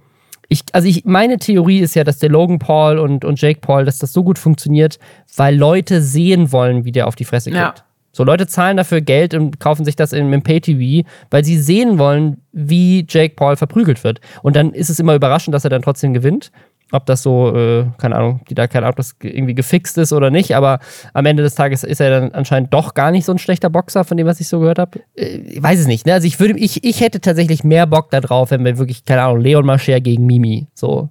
Ich, 0.48 0.62
also 0.72 0.86
ich, 0.86 1.04
meine 1.04 1.38
Theorie 1.38 1.80
ist 1.80 1.94
ja, 1.94 2.04
dass 2.04 2.18
der 2.18 2.28
Logan 2.28 2.58
Paul 2.58 2.98
und, 2.98 3.24
und 3.24 3.40
Jake 3.40 3.60
Paul, 3.60 3.84
dass 3.84 3.98
das 3.98 4.12
so 4.12 4.22
gut 4.22 4.38
funktioniert, 4.38 4.98
weil 5.36 5.56
Leute 5.56 6.02
sehen 6.02 6.52
wollen, 6.52 6.84
wie 6.84 6.92
der 6.92 7.06
auf 7.06 7.16
die 7.16 7.24
Fresse 7.24 7.50
kriegt. 7.50 7.62
Ja. 7.62 7.74
So, 8.14 8.24
Leute 8.24 8.46
zahlen 8.46 8.76
dafür 8.76 9.00
Geld 9.00 9.32
und 9.32 9.58
kaufen 9.58 9.86
sich 9.86 9.96
das 9.96 10.12
im, 10.12 10.32
im 10.34 10.42
Pay-TV, 10.42 11.08
weil 11.30 11.44
sie 11.44 11.58
sehen 11.58 11.98
wollen, 11.98 12.42
wie 12.52 13.06
Jake 13.08 13.34
Paul 13.34 13.56
verprügelt 13.56 14.04
wird. 14.04 14.20
Und 14.42 14.54
dann 14.54 14.74
ist 14.74 14.90
es 14.90 15.00
immer 15.00 15.14
überraschend, 15.14 15.54
dass 15.54 15.64
er 15.64 15.70
dann 15.70 15.80
trotzdem 15.80 16.12
gewinnt. 16.12 16.52
Ob 16.93 17.07
das 17.07 17.22
so, 17.22 17.57
äh, 17.57 17.86
keine 17.99 18.16
Ahnung, 18.16 18.40
die 18.49 18.55
da 18.55 18.66
keine 18.66 18.86
Ahnung, 18.86 18.93
ob 18.93 18.97
das 18.97 19.16
irgendwie 19.22 19.55
gefixt 19.55 19.99
ist 19.99 20.12
oder 20.12 20.30
nicht, 20.30 20.55
aber 20.55 20.78
am 21.14 21.26
Ende 21.26 21.43
des 21.43 21.55
Tages 21.55 21.82
ist 21.84 22.01
er 22.01 22.11
dann 22.11 22.32
anscheinend 22.32 22.72
doch 22.72 22.95
gar 22.95 23.11
nicht 23.11 23.24
so 23.24 23.32
ein 23.32 23.38
schlechter 23.38 23.70
Boxer, 23.70 24.05
von 24.05 24.16
dem, 24.16 24.26
was 24.26 24.40
ich 24.40 24.49
so 24.49 24.61
gehört 24.61 24.78
habe. 24.78 25.01
Äh, 25.14 25.38
ich 25.38 25.62
weiß 25.62 25.80
es 25.80 25.86
nicht, 25.86 26.07
ne? 26.07 26.12
Also 26.12 26.26
ich 26.26 26.38
würde, 26.38 26.59
ich, 26.59 26.84
ich 26.84 27.01
hätte 27.01 27.20
tatsächlich 27.20 27.64
mehr 27.64 27.86
Bock 27.86 28.11
darauf, 28.11 28.51
wenn 28.51 28.64
wir 28.64 28.78
wirklich, 28.78 29.05
keine 29.05 29.22
Ahnung, 29.22 29.40
Leon 29.40 29.66
Mascher 29.66 30.01
gegen 30.01 30.26
Mimi. 30.26 30.68
So. 30.74 31.09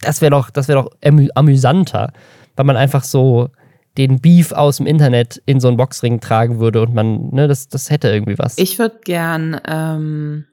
Das 0.00 0.20
wäre 0.20 0.30
doch, 0.30 0.50
das 0.50 0.68
wäre 0.68 0.82
doch 0.82 0.90
amü 1.02 1.28
amüsanter, 1.34 2.12
weil 2.56 2.66
man 2.66 2.76
einfach 2.76 3.04
so 3.04 3.50
den 3.96 4.20
Beef 4.20 4.52
aus 4.52 4.78
dem 4.78 4.86
Internet 4.86 5.40
in 5.46 5.60
so 5.60 5.68
einen 5.68 5.76
Boxring 5.76 6.20
tragen 6.20 6.58
würde 6.58 6.82
und 6.82 6.94
man, 6.94 7.30
ne, 7.30 7.46
das, 7.46 7.68
das 7.68 7.90
hätte 7.90 8.08
irgendwie 8.08 8.38
was. 8.38 8.58
Ich 8.58 8.78
würde 8.78 8.98
gern 9.04 9.60
ähm, 9.66 10.46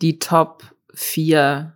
die 0.00 0.18
Top 0.18 0.62
4 0.94 1.75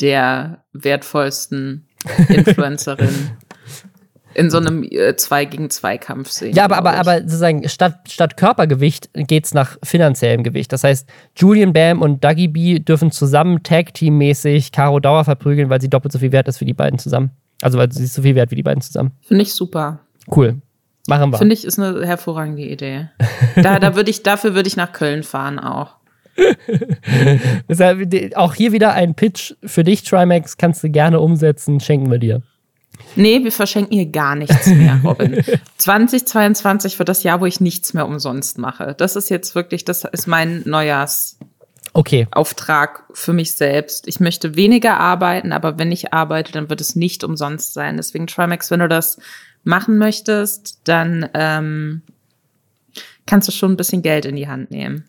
der 0.00 0.64
wertvollsten 0.72 1.88
Influencerin 2.28 3.30
in 4.34 4.50
so 4.50 4.58
einem 4.58 4.82
äh, 4.82 5.16
2 5.16 5.44
gegen 5.46 5.70
2 5.70 5.98
Kampf 5.98 6.30
sehen. 6.30 6.54
Ja, 6.54 6.64
aber, 6.64 6.76
aber, 6.76 6.94
aber 6.94 7.20
sozusagen 7.20 7.68
statt, 7.68 8.00
statt 8.08 8.36
Körpergewicht 8.36 9.10
geht 9.14 9.46
es 9.46 9.54
nach 9.54 9.78
finanziellem 9.82 10.42
Gewicht. 10.42 10.72
Das 10.72 10.84
heißt, 10.84 11.08
Julian 11.36 11.72
Bam 11.72 12.02
und 12.02 12.22
Dougie 12.24 12.48
B 12.48 12.78
dürfen 12.78 13.10
zusammen 13.10 13.62
Tag-Team-mäßig 13.62 14.72
Caro 14.72 15.00
Dauer 15.00 15.24
verprügeln, 15.24 15.70
weil 15.70 15.80
sie 15.80 15.90
doppelt 15.90 16.12
so 16.12 16.18
viel 16.18 16.32
wert 16.32 16.48
ist 16.48 16.60
wie 16.60 16.66
die 16.66 16.74
beiden 16.74 16.98
zusammen. 16.98 17.30
Also 17.62 17.78
weil 17.78 17.90
sie 17.92 18.04
ist 18.04 18.14
so 18.14 18.22
viel 18.22 18.34
wert 18.34 18.50
wie 18.50 18.56
die 18.56 18.62
beiden 18.62 18.82
zusammen. 18.82 19.12
Finde 19.22 19.42
ich 19.42 19.54
super. 19.54 20.00
Cool. 20.34 20.60
Machen 21.06 21.30
wir. 21.30 21.38
Finde 21.38 21.54
ich, 21.54 21.64
ist 21.64 21.78
eine 21.78 22.04
hervorragende 22.06 22.62
Idee. 22.62 23.10
da, 23.56 23.78
da 23.78 23.94
würde 23.94 24.10
ich, 24.10 24.22
dafür 24.22 24.54
würde 24.54 24.68
ich 24.68 24.76
nach 24.76 24.92
Köln 24.92 25.22
fahren 25.22 25.58
auch. 25.58 25.96
auch 28.34 28.54
hier 28.54 28.72
wieder 28.72 28.92
ein 28.92 29.14
Pitch 29.14 29.54
für 29.64 29.84
dich, 29.84 30.02
Trimax, 30.02 30.56
kannst 30.56 30.82
du 30.82 30.90
gerne 30.90 31.20
umsetzen, 31.20 31.80
schenken 31.80 32.10
wir 32.10 32.18
dir. 32.18 32.42
Nee, 33.16 33.44
wir 33.44 33.52
verschenken 33.52 33.94
hier 33.94 34.06
gar 34.06 34.34
nichts 34.34 34.66
mehr, 34.66 35.00
Robin. 35.04 35.42
2022 35.78 36.98
wird 36.98 37.08
das 37.08 37.22
Jahr, 37.22 37.40
wo 37.40 37.46
ich 37.46 37.60
nichts 37.60 37.94
mehr 37.94 38.06
umsonst 38.06 38.58
mache. 38.58 38.94
Das 38.96 39.16
ist 39.16 39.30
jetzt 39.30 39.54
wirklich, 39.54 39.84
das 39.84 40.04
ist 40.04 40.26
mein 40.26 40.62
Neujahrs. 40.64 41.38
Okay. 41.92 42.26
Auftrag 42.32 43.04
für 43.12 43.32
mich 43.32 43.52
selbst. 43.52 44.08
Ich 44.08 44.18
möchte 44.18 44.56
weniger 44.56 44.98
arbeiten, 44.98 45.52
aber 45.52 45.78
wenn 45.78 45.92
ich 45.92 46.12
arbeite, 46.12 46.50
dann 46.50 46.68
wird 46.68 46.80
es 46.80 46.96
nicht 46.96 47.22
umsonst 47.22 47.72
sein. 47.72 47.96
Deswegen, 47.96 48.26
Trimax, 48.26 48.70
wenn 48.72 48.80
du 48.80 48.88
das 48.88 49.18
machen 49.62 49.96
möchtest, 49.98 50.80
dann 50.84 51.28
ähm, 51.34 52.02
kannst 53.26 53.46
du 53.46 53.52
schon 53.52 53.72
ein 53.72 53.76
bisschen 53.76 54.02
Geld 54.02 54.24
in 54.24 54.34
die 54.36 54.48
Hand 54.48 54.72
nehmen. 54.72 55.04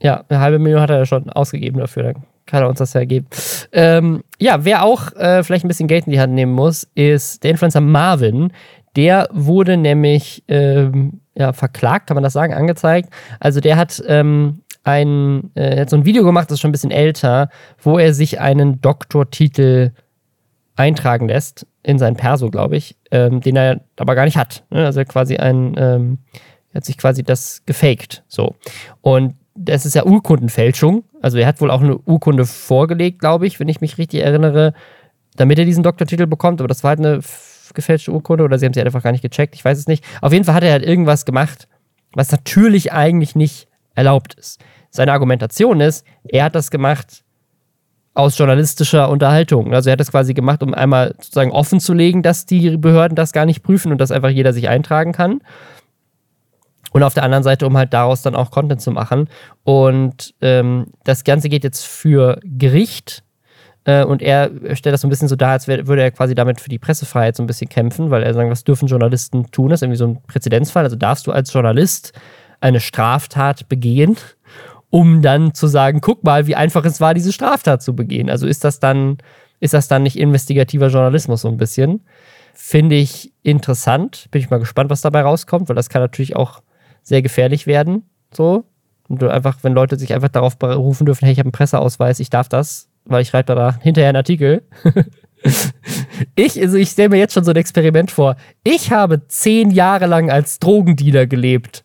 Ja, 0.00 0.24
eine 0.28 0.40
halbe 0.40 0.58
Million 0.58 0.80
hat 0.80 0.90
er 0.90 0.98
ja 0.98 1.06
schon 1.06 1.28
ausgegeben 1.30 1.78
dafür, 1.80 2.02
dann 2.04 2.24
kann 2.46 2.62
er 2.62 2.68
uns 2.68 2.78
das 2.78 2.94
ja 2.94 3.04
geben. 3.04 3.26
Ähm, 3.72 4.22
ja, 4.38 4.64
wer 4.64 4.84
auch 4.84 5.12
äh, 5.16 5.42
vielleicht 5.42 5.64
ein 5.64 5.68
bisschen 5.68 5.88
Geld 5.88 6.06
in 6.06 6.12
die 6.12 6.20
Hand 6.20 6.32
nehmen 6.32 6.52
muss, 6.52 6.88
ist 6.94 7.44
der 7.44 7.50
Influencer 7.50 7.80
Marvin. 7.80 8.52
Der 8.96 9.28
wurde 9.32 9.76
nämlich 9.76 10.42
ähm, 10.48 11.20
ja, 11.34 11.52
verklagt, 11.52 12.08
kann 12.08 12.14
man 12.14 12.24
das 12.24 12.32
sagen, 12.32 12.54
angezeigt. 12.54 13.10
Also 13.38 13.60
der 13.60 13.76
hat 13.76 14.02
ähm, 14.06 14.62
ein, 14.82 15.50
äh, 15.54 15.80
hat 15.80 15.90
so 15.90 15.96
ein 15.96 16.04
Video 16.04 16.24
gemacht, 16.24 16.50
das 16.50 16.54
ist 16.54 16.60
schon 16.60 16.70
ein 16.70 16.72
bisschen 16.72 16.90
älter, 16.90 17.50
wo 17.80 17.98
er 17.98 18.14
sich 18.14 18.40
einen 18.40 18.80
Doktortitel 18.80 19.92
eintragen 20.74 21.28
lässt 21.28 21.66
in 21.82 21.98
sein 21.98 22.16
Perso, 22.16 22.50
glaube 22.50 22.76
ich, 22.76 22.96
ähm, 23.10 23.40
den 23.40 23.56
er 23.56 23.80
aber 23.96 24.14
gar 24.14 24.24
nicht 24.24 24.36
hat. 24.36 24.64
Ne? 24.70 24.84
Also 24.84 25.04
quasi 25.04 25.36
ein, 25.36 25.74
ähm, 25.76 26.18
er 26.72 26.78
hat 26.78 26.84
sich 26.84 26.98
quasi 26.98 27.22
das 27.22 27.62
gefaked. 27.66 28.24
So. 28.28 28.54
Und 29.00 29.34
das 29.58 29.84
ist 29.84 29.94
ja 29.94 30.04
Urkundenfälschung. 30.04 31.04
Also 31.20 31.38
er 31.38 31.46
hat 31.46 31.60
wohl 31.60 31.70
auch 31.70 31.82
eine 31.82 31.98
Urkunde 31.98 32.46
vorgelegt, 32.46 33.18
glaube 33.18 33.46
ich, 33.46 33.58
wenn 33.58 33.68
ich 33.68 33.80
mich 33.80 33.98
richtig 33.98 34.20
erinnere, 34.22 34.72
damit 35.36 35.58
er 35.58 35.64
diesen 35.64 35.82
Doktortitel 35.82 36.26
bekommt. 36.26 36.60
Aber 36.60 36.68
das 36.68 36.84
war 36.84 36.90
halt 36.90 37.00
eine 37.00 37.20
gefälschte 37.74 38.12
Urkunde 38.12 38.44
oder 38.44 38.58
sie 38.58 38.66
haben 38.66 38.72
sie 38.72 38.80
einfach 38.80 39.02
gar 39.02 39.12
nicht 39.12 39.22
gecheckt. 39.22 39.54
Ich 39.54 39.64
weiß 39.64 39.78
es 39.78 39.86
nicht. 39.86 40.04
Auf 40.22 40.32
jeden 40.32 40.44
Fall 40.44 40.54
hat 40.54 40.62
er 40.62 40.72
halt 40.72 40.84
irgendwas 40.84 41.24
gemacht, 41.24 41.68
was 42.12 42.30
natürlich 42.30 42.92
eigentlich 42.92 43.34
nicht 43.34 43.68
erlaubt 43.94 44.34
ist. 44.34 44.60
Seine 44.90 45.12
Argumentation 45.12 45.80
ist, 45.80 46.06
er 46.24 46.44
hat 46.44 46.54
das 46.54 46.70
gemacht 46.70 47.24
aus 48.14 48.38
journalistischer 48.38 49.10
Unterhaltung. 49.10 49.74
Also 49.74 49.90
er 49.90 49.92
hat 49.92 50.00
das 50.00 50.10
quasi 50.10 50.34
gemacht, 50.34 50.62
um 50.62 50.72
einmal 50.74 51.14
sozusagen 51.18 51.52
offen 51.52 51.78
zu 51.78 51.94
legen, 51.94 52.22
dass 52.22 52.46
die 52.46 52.76
Behörden 52.76 53.14
das 53.14 53.32
gar 53.32 53.46
nicht 53.46 53.62
prüfen 53.62 53.92
und 53.92 53.98
dass 53.98 54.10
einfach 54.10 54.30
jeder 54.30 54.52
sich 54.52 54.68
eintragen 54.68 55.12
kann. 55.12 55.40
Und 56.98 57.04
auf 57.04 57.14
der 57.14 57.22
anderen 57.22 57.44
Seite, 57.44 57.64
um 57.64 57.76
halt 57.76 57.94
daraus 57.94 58.22
dann 58.22 58.34
auch 58.34 58.50
Content 58.50 58.80
zu 58.80 58.90
machen. 58.90 59.28
Und 59.62 60.34
ähm, 60.40 60.86
das 61.04 61.22
Ganze 61.22 61.48
geht 61.48 61.62
jetzt 61.62 61.86
für 61.86 62.40
Gericht. 62.42 63.22
Äh, 63.84 64.02
und 64.02 64.20
er 64.20 64.50
stellt 64.74 64.92
das 64.92 65.02
so 65.02 65.06
ein 65.06 65.10
bisschen 65.10 65.28
so 65.28 65.36
dar, 65.36 65.52
als 65.52 65.68
würde 65.68 66.02
er 66.02 66.10
quasi 66.10 66.34
damit 66.34 66.60
für 66.60 66.68
die 66.68 66.80
Pressefreiheit 66.80 67.36
so 67.36 67.44
ein 67.44 67.46
bisschen 67.46 67.68
kämpfen, 67.68 68.10
weil 68.10 68.24
er 68.24 68.34
sagt, 68.34 68.50
was 68.50 68.64
dürfen 68.64 68.88
Journalisten 68.88 69.48
tun? 69.52 69.68
Das 69.68 69.78
ist 69.78 69.82
irgendwie 69.82 69.96
so 69.96 70.08
ein 70.08 70.22
Präzedenzfall. 70.26 70.82
Also 70.82 70.96
darfst 70.96 71.28
du 71.28 71.30
als 71.30 71.52
Journalist 71.52 72.18
eine 72.60 72.80
Straftat 72.80 73.68
begehen, 73.68 74.16
um 74.90 75.22
dann 75.22 75.54
zu 75.54 75.68
sagen, 75.68 76.00
guck 76.00 76.24
mal, 76.24 76.48
wie 76.48 76.56
einfach 76.56 76.84
es 76.84 77.00
war, 77.00 77.14
diese 77.14 77.32
Straftat 77.32 77.80
zu 77.80 77.94
begehen. 77.94 78.28
Also 78.28 78.48
ist 78.48 78.64
das 78.64 78.80
dann, 78.80 79.18
ist 79.60 79.72
das 79.72 79.86
dann 79.86 80.02
nicht 80.02 80.18
investigativer 80.18 80.88
Journalismus 80.88 81.42
so 81.42 81.48
ein 81.48 81.58
bisschen? 81.58 82.00
Finde 82.54 82.96
ich 82.96 83.32
interessant. 83.44 84.26
Bin 84.32 84.42
ich 84.42 84.50
mal 84.50 84.58
gespannt, 84.58 84.90
was 84.90 85.00
dabei 85.00 85.22
rauskommt, 85.22 85.68
weil 85.68 85.76
das 85.76 85.90
kann 85.90 86.02
natürlich 86.02 86.34
auch 86.34 86.60
sehr 87.08 87.22
gefährlich 87.22 87.66
werden. 87.66 88.08
So. 88.32 88.64
Und 89.08 89.22
du 89.22 89.28
einfach, 89.28 89.58
wenn 89.62 89.72
Leute 89.72 89.98
sich 89.98 90.12
einfach 90.14 90.28
darauf 90.28 90.58
berufen 90.58 91.06
dürfen, 91.06 91.24
hey, 91.24 91.32
ich 91.32 91.38
habe 91.38 91.46
einen 91.46 91.52
Presseausweis, 91.52 92.20
ich 92.20 92.28
darf 92.28 92.48
das, 92.48 92.88
weil 93.06 93.22
ich 93.22 93.28
schreibe 93.28 93.54
da 93.54 93.78
hinterher 93.80 94.10
einen 94.10 94.16
Artikel. 94.16 94.62
ich, 96.34 96.60
also 96.60 96.76
ich 96.76 96.90
stelle 96.90 97.08
mir 97.08 97.16
jetzt 97.16 97.32
schon 97.32 97.44
so 97.44 97.50
ein 97.50 97.56
Experiment 97.56 98.10
vor. 98.10 98.36
Ich 98.64 98.92
habe 98.92 99.26
zehn 99.26 99.70
Jahre 99.70 100.06
lang 100.06 100.30
als 100.30 100.58
Drogendealer 100.58 101.26
gelebt. 101.26 101.84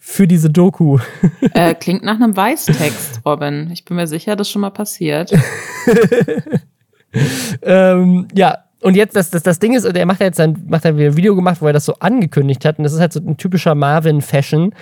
Für 0.00 0.26
diese 0.26 0.50
Doku. 0.50 0.98
Äh, 1.54 1.74
klingt 1.74 2.02
nach 2.02 2.16
einem 2.16 2.36
Weißtext, 2.36 3.22
Robin. 3.24 3.70
Ich 3.72 3.84
bin 3.84 3.96
mir 3.96 4.06
sicher, 4.06 4.36
das 4.36 4.48
ist 4.48 4.52
schon 4.52 4.62
mal 4.62 4.70
passiert. 4.70 5.32
ähm, 7.62 8.28
ja, 8.34 8.64
und 8.82 8.96
jetzt, 8.96 9.16
das, 9.16 9.30
das, 9.30 9.42
das 9.42 9.58
Ding 9.58 9.74
ist, 9.74 9.84
er 9.84 10.06
macht 10.06 10.20
ja 10.20 10.26
jetzt 10.26 10.40
ein, 10.40 10.64
macht 10.68 10.84
er 10.84 10.92
ein 10.92 11.16
Video 11.16 11.34
gemacht, 11.34 11.60
wo 11.60 11.66
er 11.66 11.72
das 11.72 11.84
so 11.84 11.94
angekündigt 11.94 12.64
hat. 12.64 12.78
Und 12.78 12.84
das 12.84 12.92
ist 12.92 13.00
halt 13.00 13.12
so 13.12 13.20
ein 13.20 13.36
typischer 13.36 13.74
Marvin-Fashion. 13.74 14.72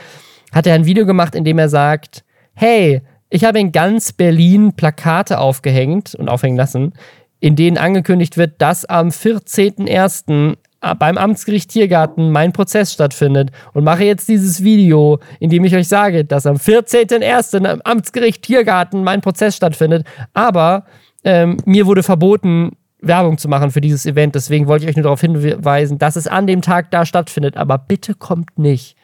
Hat 0.52 0.66
er 0.66 0.74
ein 0.74 0.84
Video 0.84 1.06
gemacht, 1.06 1.34
in 1.34 1.44
dem 1.44 1.58
er 1.58 1.68
sagt: 1.68 2.24
Hey, 2.54 3.02
ich 3.30 3.44
habe 3.44 3.58
in 3.58 3.72
ganz 3.72 4.12
Berlin 4.12 4.74
Plakate 4.74 5.38
aufgehängt 5.38 6.14
und 6.14 6.28
aufhängen 6.28 6.56
lassen, 6.56 6.92
in 7.40 7.56
denen 7.56 7.78
angekündigt 7.78 8.36
wird, 8.36 8.60
dass 8.60 8.84
am 8.84 9.08
14.01. 9.08 10.56
beim 10.98 11.18
Amtsgericht 11.18 11.70
Tiergarten 11.70 12.30
mein 12.30 12.52
Prozess 12.52 12.92
stattfindet. 12.92 13.50
Und 13.72 13.84
mache 13.84 14.04
jetzt 14.04 14.28
dieses 14.28 14.62
Video, 14.62 15.20
in 15.40 15.48
dem 15.48 15.64
ich 15.64 15.74
euch 15.74 15.88
sage, 15.88 16.26
dass 16.26 16.44
am 16.44 16.56
14.01. 16.56 17.64
am 17.66 17.80
Amtsgericht 17.82 18.42
Tiergarten 18.42 19.02
mein 19.02 19.22
Prozess 19.22 19.56
stattfindet. 19.56 20.06
Aber 20.34 20.84
ähm, 21.24 21.56
mir 21.64 21.86
wurde 21.86 22.02
verboten, 22.02 22.76
Werbung 23.00 23.38
zu 23.38 23.48
machen 23.48 23.70
für 23.70 23.80
dieses 23.80 24.06
Event. 24.06 24.34
Deswegen 24.34 24.66
wollte 24.66 24.84
ich 24.84 24.90
euch 24.90 24.96
nur 24.96 25.04
darauf 25.04 25.20
hinweisen, 25.20 25.98
dass 25.98 26.16
es 26.16 26.26
an 26.26 26.46
dem 26.46 26.62
Tag 26.62 26.90
da 26.90 27.04
stattfindet. 27.04 27.56
Aber 27.56 27.78
bitte 27.78 28.14
kommt 28.14 28.58
nicht. 28.58 28.96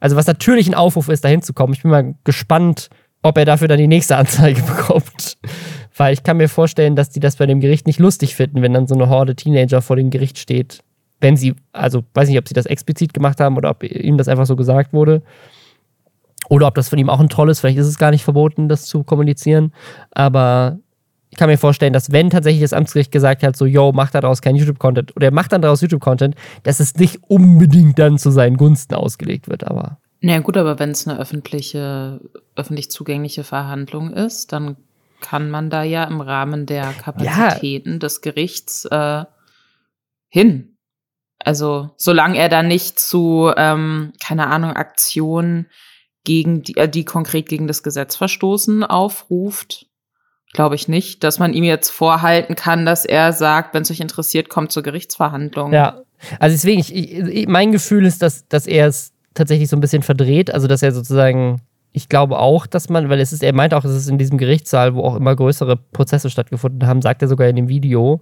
Also, 0.00 0.16
was 0.16 0.26
natürlich 0.26 0.66
ein 0.66 0.74
Aufruf 0.74 1.08
ist, 1.08 1.24
da 1.24 1.28
hinzukommen. 1.28 1.74
Ich 1.74 1.82
bin 1.82 1.90
mal 1.90 2.14
gespannt, 2.24 2.88
ob 3.22 3.36
er 3.36 3.44
dafür 3.44 3.68
dann 3.68 3.78
die 3.78 3.86
nächste 3.86 4.16
Anzeige 4.16 4.62
bekommt. 4.76 5.38
Weil 5.96 6.14
ich 6.14 6.22
kann 6.22 6.38
mir 6.38 6.48
vorstellen, 6.48 6.96
dass 6.96 7.10
die 7.10 7.20
das 7.20 7.36
bei 7.36 7.46
dem 7.46 7.60
Gericht 7.60 7.86
nicht 7.86 7.98
lustig 7.98 8.34
finden, 8.34 8.62
wenn 8.62 8.72
dann 8.72 8.86
so 8.86 8.94
eine 8.94 9.08
Horde 9.08 9.36
Teenager 9.36 9.82
vor 9.82 9.96
dem 9.96 10.10
Gericht 10.10 10.38
steht. 10.38 10.82
Wenn 11.20 11.36
sie, 11.36 11.54
also 11.72 12.02
weiß 12.14 12.28
nicht, 12.28 12.38
ob 12.38 12.48
sie 12.48 12.54
das 12.54 12.64
explizit 12.64 13.12
gemacht 13.12 13.40
haben 13.40 13.56
oder 13.58 13.70
ob 13.70 13.82
ihm 13.82 14.16
das 14.16 14.28
einfach 14.28 14.46
so 14.46 14.56
gesagt 14.56 14.94
wurde. 14.94 15.22
Oder 16.48 16.66
ob 16.66 16.74
das 16.74 16.88
von 16.88 16.98
ihm 16.98 17.10
auch 17.10 17.20
ein 17.20 17.28
Troll 17.28 17.50
ist. 17.50 17.60
Vielleicht 17.60 17.78
ist 17.78 17.86
es 17.86 17.98
gar 17.98 18.10
nicht 18.10 18.24
verboten, 18.24 18.68
das 18.68 18.86
zu 18.86 19.04
kommunizieren. 19.04 19.72
Aber 20.12 20.78
ich 21.30 21.38
kann 21.38 21.48
mir 21.48 21.58
vorstellen, 21.58 21.92
dass 21.92 22.10
wenn 22.12 22.28
tatsächlich 22.28 22.62
das 22.62 22.72
Amtsgericht 22.72 23.12
gesagt 23.12 23.42
hat, 23.42 23.56
so, 23.56 23.64
yo, 23.64 23.92
mach 23.92 24.10
daraus 24.10 24.42
kein 24.42 24.56
YouTube-Content 24.56 25.14
oder 25.16 25.26
er 25.26 25.32
macht 25.32 25.52
dann 25.52 25.62
daraus 25.62 25.80
YouTube-Content, 25.80 26.34
dass 26.64 26.80
es 26.80 26.96
nicht 26.96 27.20
unbedingt 27.28 27.98
dann 27.98 28.18
zu 28.18 28.30
seinen 28.30 28.56
Gunsten 28.56 28.94
ausgelegt 28.94 29.48
wird, 29.48 29.64
aber. 29.64 29.98
Naja, 30.20 30.40
gut, 30.40 30.56
aber 30.56 30.78
wenn 30.78 30.90
es 30.90 31.06
eine 31.06 31.18
öffentliche, 31.18 32.20
öffentlich 32.56 32.90
zugängliche 32.90 33.44
Verhandlung 33.44 34.12
ist, 34.12 34.52
dann 34.52 34.76
kann 35.20 35.50
man 35.50 35.70
da 35.70 35.82
ja 35.82 36.04
im 36.04 36.20
Rahmen 36.20 36.66
der 36.66 36.92
Kapazitäten 36.92 37.92
ja. 37.92 37.98
des 37.98 38.20
Gerichts 38.22 38.86
äh, 38.86 39.24
hin. 40.28 40.76
Also, 41.38 41.90
solange 41.96 42.38
er 42.38 42.48
da 42.48 42.62
nicht 42.62 42.98
zu, 42.98 43.52
ähm, 43.56 44.12
keine 44.22 44.48
Ahnung, 44.48 44.72
Aktionen 44.72 45.68
gegen 46.24 46.62
die, 46.62 46.76
äh, 46.76 46.88
die 46.88 47.04
konkret 47.04 47.48
gegen 47.48 47.66
das 47.66 47.82
Gesetz 47.82 48.16
verstoßen, 48.16 48.84
aufruft, 48.84 49.86
glaube 50.52 50.74
ich 50.74 50.88
nicht, 50.88 51.22
dass 51.22 51.38
man 51.38 51.52
ihm 51.52 51.64
jetzt 51.64 51.90
vorhalten 51.90 52.56
kann, 52.56 52.84
dass 52.84 53.04
er 53.04 53.32
sagt, 53.32 53.74
wenn 53.74 53.82
es 53.82 53.90
euch 53.90 54.00
interessiert, 54.00 54.48
kommt 54.48 54.72
zur 54.72 54.82
Gerichtsverhandlung. 54.82 55.72
Ja, 55.72 56.02
also 56.38 56.54
deswegen, 56.54 56.80
ich, 56.80 56.94
ich, 56.94 57.48
mein 57.48 57.72
Gefühl 57.72 58.04
ist, 58.04 58.22
dass, 58.22 58.46
dass 58.48 58.66
er 58.66 58.86
es 58.86 59.12
tatsächlich 59.34 59.68
so 59.68 59.76
ein 59.76 59.80
bisschen 59.80 60.02
verdreht, 60.02 60.52
also 60.52 60.66
dass 60.66 60.82
er 60.82 60.92
sozusagen, 60.92 61.60
ich 61.92 62.08
glaube 62.08 62.38
auch, 62.38 62.66
dass 62.66 62.88
man, 62.88 63.08
weil 63.08 63.20
es 63.20 63.32
ist, 63.32 63.42
er 63.42 63.52
meint 63.52 63.74
auch, 63.74 63.84
es 63.84 63.94
ist 63.94 64.08
in 64.08 64.18
diesem 64.18 64.38
Gerichtssaal, 64.38 64.94
wo 64.94 65.02
auch 65.02 65.16
immer 65.16 65.34
größere 65.34 65.76
Prozesse 65.76 66.30
stattgefunden 66.30 66.86
haben, 66.86 67.02
sagt 67.02 67.22
er 67.22 67.28
sogar 67.28 67.48
in 67.48 67.56
dem 67.56 67.68
Video. 67.68 68.20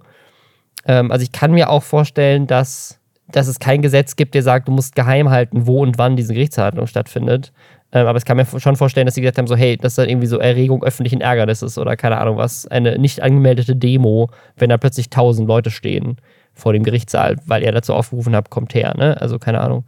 Ähm, 0.85 1.11
also 1.11 1.23
ich 1.23 1.31
kann 1.31 1.51
mir 1.51 1.69
auch 1.69 1.83
vorstellen, 1.83 2.47
dass, 2.47 2.99
dass 3.27 3.47
es 3.47 3.59
kein 3.59 3.81
Gesetz 3.81 4.15
gibt, 4.15 4.35
der 4.35 4.43
sagt, 4.43 4.67
du 4.67 4.71
musst 4.71 4.95
geheim 4.95 5.29
halten, 5.29 5.67
wo 5.67 5.81
und 5.81 5.97
wann 5.97 6.15
diese 6.15 6.33
Gerichtsverhandlung 6.33 6.87
stattfindet. 6.87 7.51
Ähm, 7.91 8.07
aber 8.07 8.17
ich 8.17 8.25
kann 8.25 8.37
mir 8.37 8.45
schon 8.45 8.75
vorstellen, 8.75 9.05
dass 9.05 9.15
sie 9.15 9.21
gesagt 9.21 9.37
haben, 9.37 9.47
so, 9.47 9.55
hey, 9.55 9.77
das 9.77 9.93
ist 9.93 9.97
dann 9.97 10.09
irgendwie 10.09 10.27
so 10.27 10.37
Erregung 10.37 10.83
öffentlichen 10.83 11.21
Ärgernisses 11.21 11.77
oder 11.77 11.95
keine 11.95 12.19
Ahnung 12.19 12.37
was, 12.37 12.67
eine 12.67 12.99
nicht 12.99 13.21
angemeldete 13.21 13.75
Demo, 13.75 14.29
wenn 14.57 14.69
da 14.69 14.77
plötzlich 14.77 15.09
tausend 15.09 15.47
Leute 15.47 15.71
stehen 15.71 16.17
vor 16.53 16.73
dem 16.73 16.83
Gerichtssaal, 16.83 17.37
weil 17.45 17.63
er 17.63 17.71
dazu 17.71 17.93
aufgerufen 17.93 18.35
hat, 18.35 18.49
kommt 18.49 18.73
her, 18.73 18.93
ne? 18.97 19.19
Also 19.19 19.39
keine 19.39 19.61
Ahnung. 19.61 19.85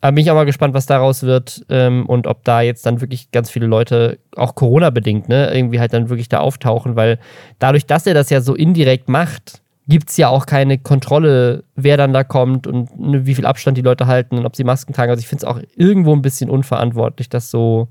Aber 0.00 0.16
bin 0.16 0.24
ich 0.24 0.30
auch 0.32 0.34
mal 0.34 0.44
gespannt, 0.44 0.74
was 0.74 0.86
daraus 0.86 1.22
wird 1.22 1.64
ähm, 1.68 2.06
und 2.06 2.26
ob 2.26 2.42
da 2.42 2.60
jetzt 2.60 2.84
dann 2.86 3.00
wirklich 3.00 3.30
ganz 3.30 3.50
viele 3.50 3.66
Leute, 3.66 4.18
auch 4.34 4.56
Corona-bedingt, 4.56 5.28
ne, 5.28 5.54
irgendwie 5.54 5.78
halt 5.78 5.92
dann 5.92 6.08
wirklich 6.08 6.28
da 6.28 6.40
auftauchen, 6.40 6.96
weil 6.96 7.20
dadurch, 7.60 7.86
dass 7.86 8.04
er 8.08 8.14
das 8.14 8.28
ja 8.28 8.40
so 8.40 8.56
indirekt 8.56 9.08
macht, 9.08 9.61
gibt 9.88 10.10
es 10.10 10.16
ja 10.16 10.28
auch 10.28 10.46
keine 10.46 10.78
Kontrolle, 10.78 11.64
wer 11.74 11.96
dann 11.96 12.12
da 12.12 12.24
kommt 12.24 12.66
und 12.66 12.98
ne, 12.98 13.26
wie 13.26 13.34
viel 13.34 13.46
Abstand 13.46 13.76
die 13.76 13.82
Leute 13.82 14.06
halten 14.06 14.38
und 14.38 14.46
ob 14.46 14.56
sie 14.56 14.64
Masken 14.64 14.92
tragen. 14.92 15.10
Also 15.10 15.20
ich 15.20 15.28
finde 15.28 15.44
es 15.44 15.50
auch 15.50 15.60
irgendwo 15.76 16.14
ein 16.14 16.22
bisschen 16.22 16.50
unverantwortlich, 16.50 17.28
das 17.28 17.50
so 17.50 17.88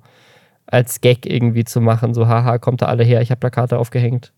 als 0.65 1.01
Gag 1.01 1.25
irgendwie 1.25 1.65
zu 1.65 1.81
machen. 1.81 2.13
So, 2.13 2.27
haha, 2.27 2.57
kommt 2.57 2.81
da 2.81 2.85
alle 2.85 3.03
her, 3.03 3.21
ich 3.21 3.29
habe 3.31 3.39
Plakate 3.39 3.77
aufgehängt. 3.77 4.31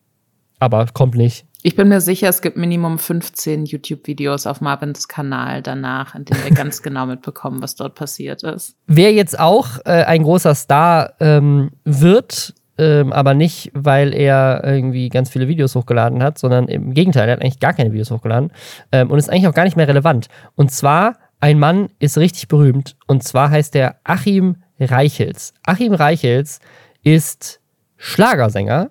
Aber 0.60 0.86
kommt 0.94 1.16
nicht. 1.16 1.46
Ich 1.66 1.76
bin 1.76 1.88
mir 1.88 2.02
sicher, 2.02 2.28
es 2.28 2.42
gibt 2.42 2.58
Minimum 2.58 3.00
15 3.00 3.66
YouTube-Videos 3.66 4.48
auf 4.48 4.60
Marvins 4.60 5.08
Kanal 5.08 5.62
danach, 5.62 6.14
in 6.14 6.26
denen 6.26 6.44
wir 6.44 6.52
ganz 6.52 6.82
genau 6.84 7.06
mitbekommen, 7.06 7.62
was 7.62 7.76
dort 7.76 7.96
passiert 7.96 8.44
ist. 8.44 8.76
Wer 8.88 9.14
jetzt 9.14 9.40
auch 9.40 9.80
äh, 9.86 10.04
ein 10.04 10.24
großer 10.24 10.56
Star 10.56 11.14
ähm, 11.22 11.72
wird, 11.86 12.54
ähm, 12.78 13.14
aber 13.14 13.34
nicht, 13.34 13.72
weil 13.74 14.14
er 14.14 14.64
irgendwie 14.64 15.10
ganz 15.10 15.30
viele 15.30 15.48
Videos 15.48 15.76
hochgeladen 15.76 16.24
hat, 16.24 16.38
sondern 16.38 16.68
im 16.68 16.94
Gegenteil, 16.94 17.28
er 17.28 17.34
hat 17.34 17.42
eigentlich 17.42 17.60
gar 17.60 17.74
keine 17.74 17.92
Videos 17.92 18.12
hochgeladen 18.12 18.52
ähm, 18.92 19.12
und 19.12 19.18
ist 19.18 19.30
eigentlich 19.30 19.48
auch 19.48 19.54
gar 19.54 19.66
nicht 19.66 19.78
mehr 19.78 19.88
relevant. 19.88 20.28
Und 20.56 20.72
zwar, 20.72 21.18
ein 21.40 21.60
Mann 21.60 21.90
ist 22.00 22.18
richtig 22.18 22.48
berühmt 22.48 22.96
und 23.08 23.24
zwar 23.24 23.50
heißt 23.50 23.76
er 23.76 23.98
Achim 24.04 24.58
Reichels. 24.80 25.54
Achim 25.66 25.94
Reichels 25.94 26.60
ist 27.04 27.60
Schlagersänger 27.98 28.90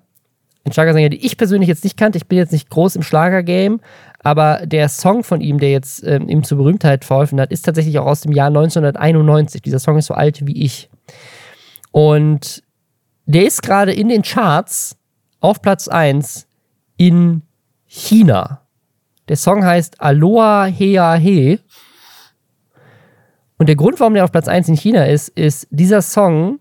ein 0.65 0.73
Schlagersänger, 0.73 1.09
den 1.09 1.21
ich 1.23 1.37
persönlich 1.37 1.69
jetzt 1.69 1.85
nicht 1.85 1.97
kannte. 1.97 2.19
Ich 2.19 2.27
bin 2.27 2.39
jetzt 2.39 2.53
nicht 2.53 2.71
groß 2.71 2.97
im 2.97 3.03
Schlagergame, 3.03 3.79
aber 4.21 4.61
der 4.65 4.89
Song 4.89 5.25
von 5.25 5.41
ihm, 5.41 5.59
der 5.59 5.71
jetzt 5.71 6.05
ähm, 6.05 6.29
ihm 6.29 6.45
zur 6.45 6.59
Berühmtheit 6.59 7.05
verholfen 7.05 7.41
hat, 7.41 7.51
ist 7.51 7.65
tatsächlich 7.65 7.99
auch 7.99 8.07
aus 8.07 8.21
dem 8.21 8.33
Jahr 8.33 8.49
1991. 8.49 9.63
Dieser 9.63 9.81
Song 9.81 9.99
ist 9.99 10.07
so 10.07 10.15
alt 10.15 10.47
wie 10.47 10.63
ich. 10.65 10.89
Und 11.91 12.63
der 13.27 13.47
ist 13.47 13.63
gerade 13.63 13.93
in 13.93 14.09
den 14.09 14.23
Charts 14.23 14.97
auf 15.41 15.63
Platz 15.63 15.89
1 15.89 16.47
in 16.97 17.43
China. 17.87 18.63
Der 19.29 19.37
Song 19.37 19.65
heißt 19.65 20.01
Aloha 20.01 20.65
Hea 20.67 21.15
He. 21.15 21.61
Und 23.59 23.69
der 23.69 23.77
Grund, 23.77 24.01
warum 24.01 24.15
der 24.15 24.25
auf 24.25 24.33
Platz 24.33 24.49
1 24.49 24.69
in 24.69 24.77
China 24.77 25.05
ist, 25.05 25.29
ist, 25.29 25.69
dieser 25.71 26.03
Song 26.03 26.59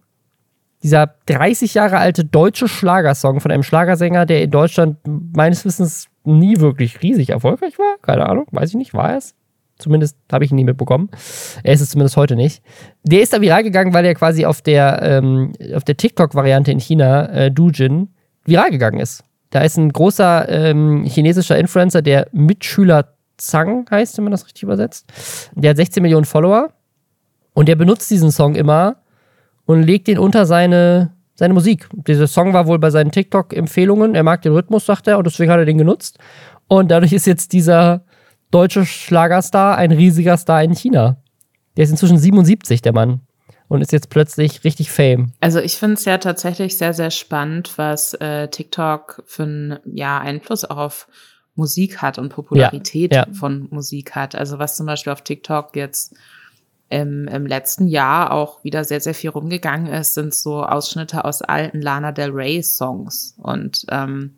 dieser 0.84 1.14
30 1.28 1.74
Jahre 1.74 1.97
alte 1.97 2.26
deutsche 2.26 2.68
Schlagersong 2.68 3.39
von 3.39 3.51
einem 3.51 3.64
Schlagersänger, 3.64 4.26
der 4.26 4.41
in 4.41 4.51
Deutschland 4.51 4.97
meines 5.05 5.64
Wissens 5.64 6.07
nie 6.24 6.59
wirklich 6.59 7.01
riesig 7.01 7.30
erfolgreich 7.30 7.78
war. 7.78 7.97
Keine 8.01 8.28
Ahnung, 8.28 8.47
weiß 8.51 8.70
ich 8.70 8.76
nicht, 8.76 8.93
war 8.93 9.16
es? 9.16 9.36
Zumindest 9.82 10.18
habe 10.32 10.46
ich 10.46 10.52
ihn 10.52 10.56
nie 10.56 10.64
mitbekommen. 10.64 11.10
Er 11.64 11.74
ist 11.74 11.82
es 11.82 11.90
zumindest 11.90 12.18
heute 12.18 12.36
nicht. 12.36 12.64
Der 13.04 13.22
ist 13.22 13.34
da 13.34 13.42
viral 13.42 13.64
gegangen, 13.64 13.94
weil 13.94 14.06
er 14.06 14.16
quasi 14.16 14.46
auf 14.46 14.62
der, 14.62 15.02
ähm, 15.02 15.54
der 15.60 15.98
TikTok-Variante 15.98 16.72
in 16.72 16.80
China, 16.80 17.26
äh, 17.30 17.52
Dujin, 17.52 18.10
viral 18.46 18.72
gegangen 18.72 19.00
ist. 19.00 19.24
Da 19.50 19.62
ist 19.62 19.78
ein 19.78 19.92
großer 19.92 20.48
ähm, 20.48 21.04
chinesischer 21.06 21.58
Influencer, 21.58 22.02
der 22.02 22.28
Mitschüler 22.32 23.14
Zhang 23.38 23.86
heißt, 23.90 24.18
wenn 24.18 24.26
man 24.26 24.32
das 24.32 24.46
richtig 24.46 24.64
übersetzt. 24.64 25.12
Der 25.56 25.72
hat 25.72 25.78
16 25.78 26.02
Millionen 26.02 26.26
Follower 26.26 26.70
und 27.54 27.68
der 27.68 27.76
benutzt 27.76 28.10
diesen 28.12 28.32
Song 28.32 28.56
immer, 28.56 29.02
und 29.66 29.84
legt 29.84 30.08
ihn 30.08 30.18
unter 30.18 30.46
seine, 30.46 31.12
seine 31.36 31.54
Musik. 31.54 31.88
Dieser 31.94 32.28
Song 32.28 32.54
war 32.54 32.68
wohl 32.68 32.80
bei 32.80 32.90
seinen 32.90 33.12
TikTok-Empfehlungen. 33.12 34.16
Er 34.16 34.24
mag 34.24 34.42
den 34.42 34.54
Rhythmus, 34.54 34.86
sagt 34.86 35.08
er, 35.08 35.18
und 35.18 35.26
deswegen 35.26 35.52
hat 35.52 35.60
er 35.60 35.66
den 35.66 35.78
genutzt. 35.78 36.20
Und 36.68 36.92
dadurch 36.92 37.14
ist 37.14 37.26
jetzt 37.26 37.54
dieser 37.54 38.04
deutsche 38.52 38.86
Schlagerstar 38.86 39.78
ein 39.78 39.91
riesiger 39.91 40.38
Star 40.38 40.64
in 40.64 40.76
China. 40.76 41.18
Der 41.78 41.86
ist 41.86 41.91
inzwischen 41.91 42.18
77, 42.18 42.82
der 42.82 42.93
Mann. 42.93 43.22
Und 43.68 43.80
ist 43.80 43.93
jetzt 43.93 44.10
plötzlich 44.10 44.66
richtig 44.66 44.91
Fame. 44.91 45.32
Also 45.39 45.60
ich 45.60 45.78
finde 45.78 45.93
es 45.93 46.04
ja 46.04 46.18
tatsächlich 46.18 46.78
sehr, 46.78 46.93
sehr 46.93 47.10
spannend, 47.10 47.78
was 47.78 48.14
äh, 48.16 48.49
TikTok 48.49 49.24
für 49.26 49.43
einen 49.43 49.80
ja, 49.86 50.20
Einfluss 50.20 50.66
auch 50.66 50.76
auf 50.76 51.08
Musik 51.56 52.02
hat 52.02 52.18
und 52.18 52.30
Popularität 52.30 53.14
ja, 53.14 53.26
ja. 53.28 53.34
von 53.34 53.68
Musik 53.72 54.14
hat. 54.14 54.36
Also 54.36 54.60
was 54.60 54.76
zum 54.76 54.88
Beispiel 54.88 55.14
auf 55.14 55.22
TikTok 55.22 55.74
jetzt 55.78 56.16
im, 56.89 57.30
im 57.30 57.45
letzten 57.45 57.88
Jahr 57.88 58.34
auch 58.34 58.64
wieder 58.66 58.84
sehr, 58.84 58.99
sehr 58.99 59.14
viel 59.14 59.30
rumgegangen 59.30 59.88
ist, 59.88 60.16
sind 60.16 60.34
so 60.34 60.66
Ausschnitte 60.66 61.24
aus 61.24 61.41
alten 61.41 61.82
Lana 61.82 62.12
Del 62.12 62.32
Rey 62.32 62.62
Songs. 62.62 63.36
Und 63.38 63.86
ähm, 63.89 64.38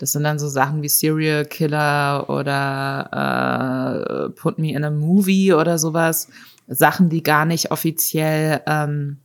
das 0.00 0.12
sind 0.12 0.24
dann 0.24 0.38
so 0.38 0.48
Sachen 0.48 0.82
wie 0.82 0.88
Serial 0.88 1.44
Killer 1.44 2.30
oder 2.30 4.30
äh, 4.30 4.30
Put 4.30 4.58
Me 4.58 4.72
in 4.72 4.82
a 4.82 4.90
Movie 4.90 5.52
oder 5.52 5.78
sowas. 5.78 6.28
Sachen, 6.66 7.10
die 7.10 7.22
gar 7.22 7.44
nicht 7.44 7.70
offiziell 7.70 8.62
ähm, 8.66 9.18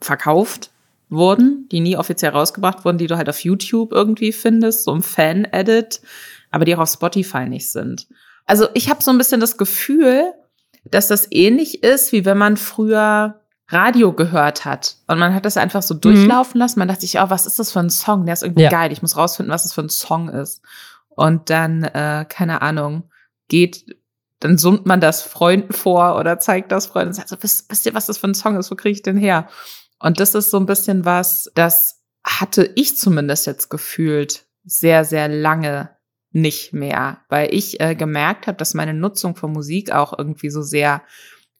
verkauft 0.00 0.70
wurden, 1.08 1.68
die 1.72 1.80
nie 1.80 1.96
offiziell 1.96 2.30
rausgebracht 2.30 2.84
wurden, 2.84 2.98
die 2.98 3.08
du 3.08 3.16
halt 3.16 3.28
auf 3.28 3.40
YouTube 3.40 3.90
irgendwie 3.90 4.30
findest, 4.30 4.84
so 4.84 4.94
ein 4.94 5.02
Fan-Edit, 5.02 6.00
aber 6.52 6.64
die 6.64 6.76
auch 6.76 6.80
auf 6.80 6.90
Spotify 6.90 7.48
nicht 7.48 7.72
sind. 7.72 8.06
Also 8.46 8.68
ich 8.74 8.88
habe 8.88 9.02
so 9.02 9.10
ein 9.10 9.18
bisschen 9.18 9.40
das 9.40 9.56
Gefühl, 9.56 10.32
dass 10.84 11.08
das 11.08 11.26
ähnlich 11.32 11.82
ist, 11.82 12.12
wie 12.12 12.24
wenn 12.24 12.38
man 12.38 12.56
früher 12.56 13.40
Radio 13.70 14.14
gehört 14.14 14.64
hat 14.64 14.96
und 15.06 15.18
man 15.18 15.34
hat 15.34 15.44
das 15.44 15.58
einfach 15.58 15.82
so 15.82 15.94
durchlaufen 15.94 16.54
mhm. 16.54 16.60
lassen. 16.60 16.78
Man 16.78 16.88
dachte 16.88 17.02
sich, 17.02 17.18
oh, 17.20 17.28
was 17.28 17.46
ist 17.46 17.58
das 17.58 17.70
für 17.70 17.80
ein 17.80 17.90
Song? 17.90 18.24
Der 18.24 18.32
ist 18.32 18.42
irgendwie 18.42 18.62
ja. 18.62 18.70
geil. 18.70 18.92
Ich 18.92 19.02
muss 19.02 19.16
rausfinden, 19.16 19.52
was 19.52 19.64
das 19.64 19.74
für 19.74 19.82
ein 19.82 19.90
Song 19.90 20.30
ist. 20.30 20.62
Und 21.08 21.50
dann, 21.50 21.82
äh, 21.82 22.24
keine 22.28 22.62
Ahnung, 22.62 23.10
geht, 23.48 23.84
dann 24.40 24.56
summt 24.56 24.86
man 24.86 25.00
das 25.00 25.22
Freunden 25.22 25.72
vor 25.72 26.16
oder 26.16 26.38
zeigt 26.38 26.72
das 26.72 26.86
Freunden 26.86 27.08
und 27.08 27.14
sagt 27.14 27.28
so, 27.28 27.36
wisst, 27.40 27.70
wisst 27.70 27.84
ihr, 27.84 27.94
was 27.94 28.06
das 28.06 28.18
für 28.18 28.28
ein 28.28 28.34
Song 28.34 28.56
ist? 28.56 28.70
Wo 28.70 28.74
kriege 28.74 28.92
ich 28.92 29.02
den 29.02 29.18
her? 29.18 29.48
Und 29.98 30.20
das 30.20 30.34
ist 30.34 30.50
so 30.50 30.58
ein 30.58 30.66
bisschen 30.66 31.04
was, 31.04 31.50
das 31.54 32.02
hatte 32.24 32.70
ich 32.74 32.96
zumindest 32.96 33.46
jetzt 33.46 33.68
gefühlt 33.68 34.46
sehr, 34.64 35.04
sehr 35.04 35.28
lange 35.28 35.90
nicht 36.30 36.72
mehr, 36.72 37.18
weil 37.28 37.52
ich 37.54 37.80
äh, 37.80 37.94
gemerkt 37.94 38.46
habe, 38.46 38.58
dass 38.58 38.74
meine 38.74 38.94
Nutzung 38.94 39.34
von 39.34 39.52
Musik 39.52 39.92
auch 39.92 40.16
irgendwie 40.16 40.50
so 40.50 40.62
sehr 40.62 41.02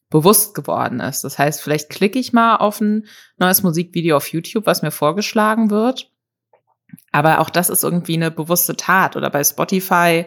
bewusst 0.09 0.55
geworden 0.55 0.99
ist. 0.99 1.23
Das 1.23 1.37
heißt, 1.37 1.61
vielleicht 1.61 1.89
klicke 1.89 2.19
ich 2.19 2.33
mal 2.33 2.57
auf 2.57 2.81
ein 2.81 3.05
neues 3.37 3.63
Musikvideo 3.63 4.17
auf 4.17 4.31
YouTube, 4.31 4.65
was 4.65 4.81
mir 4.81 4.91
vorgeschlagen 4.91 5.69
wird. 5.69 6.11
Aber 7.11 7.39
auch 7.39 7.49
das 7.49 7.69
ist 7.69 7.83
irgendwie 7.83 8.15
eine 8.15 8.31
bewusste 8.31 8.75
Tat. 8.75 9.15
Oder 9.15 9.29
bei 9.29 9.43
Spotify, 9.43 10.25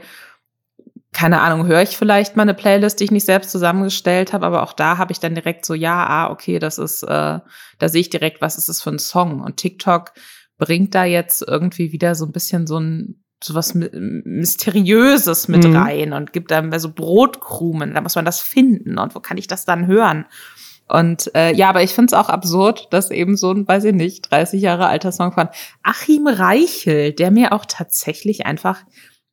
keine 1.12 1.40
Ahnung, 1.40 1.66
höre 1.66 1.82
ich 1.82 1.96
vielleicht 1.96 2.36
mal 2.36 2.42
eine 2.42 2.54
Playlist, 2.54 3.00
die 3.00 3.04
ich 3.04 3.10
nicht 3.10 3.26
selbst 3.26 3.50
zusammengestellt 3.50 4.32
habe, 4.32 4.46
aber 4.46 4.62
auch 4.62 4.72
da 4.72 4.98
habe 4.98 5.12
ich 5.12 5.20
dann 5.20 5.34
direkt 5.34 5.66
so, 5.66 5.74
ja, 5.74 6.06
ah, 6.06 6.30
okay, 6.30 6.58
das 6.58 6.78
ist, 6.78 7.02
äh, 7.02 7.40
da 7.78 7.88
sehe 7.88 8.00
ich 8.00 8.10
direkt, 8.10 8.40
was 8.40 8.56
ist 8.56 8.68
das 8.68 8.80
für 8.80 8.90
ein 8.90 8.98
Song. 8.98 9.40
Und 9.40 9.56
TikTok 9.56 10.12
bringt 10.58 10.94
da 10.94 11.04
jetzt 11.04 11.42
irgendwie 11.46 11.92
wieder 11.92 12.14
so 12.14 12.24
ein 12.24 12.32
bisschen 12.32 12.66
so 12.66 12.78
ein 12.78 13.21
so 13.42 13.54
was 13.54 13.74
Mysteriöses 13.74 15.48
mit 15.48 15.64
mhm. 15.64 15.76
rein 15.76 16.12
und 16.12 16.32
gibt 16.32 16.50
dann 16.50 16.78
so 16.78 16.90
Brotkrumen. 16.92 17.94
Da 17.94 18.00
muss 18.00 18.14
man 18.14 18.24
das 18.24 18.40
finden 18.40 18.98
und 18.98 19.14
wo 19.14 19.20
kann 19.20 19.38
ich 19.38 19.46
das 19.46 19.64
dann 19.64 19.86
hören? 19.86 20.26
Und 20.88 21.34
äh, 21.34 21.54
ja, 21.54 21.70
aber 21.70 21.82
ich 21.82 21.94
finde 21.94 22.14
es 22.14 22.20
auch 22.20 22.28
absurd, 22.28 22.88
dass 22.90 23.10
eben 23.10 23.36
so 23.36 23.50
ein, 23.52 23.66
weiß 23.66 23.84
ich 23.84 23.94
nicht, 23.94 24.30
30 24.30 24.60
Jahre 24.60 24.86
alter 24.86 25.12
Song 25.12 25.32
von 25.32 25.48
Achim 25.82 26.26
Reichel, 26.26 27.12
der 27.12 27.30
mir 27.30 27.52
auch 27.52 27.64
tatsächlich 27.66 28.44
einfach 28.44 28.82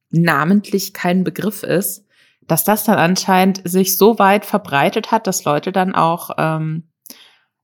namentlich 0.10 0.94
kein 0.94 1.24
Begriff 1.24 1.64
ist, 1.64 2.06
dass 2.48 2.64
das 2.64 2.84
dann 2.84 2.98
anscheinend 2.98 3.62
sich 3.64 3.98
so 3.98 4.20
weit 4.20 4.46
verbreitet 4.46 5.12
hat, 5.12 5.28
dass 5.28 5.44
Leute 5.44 5.72
dann 5.72 5.94
auch 5.94 6.32
ähm, 6.38 6.90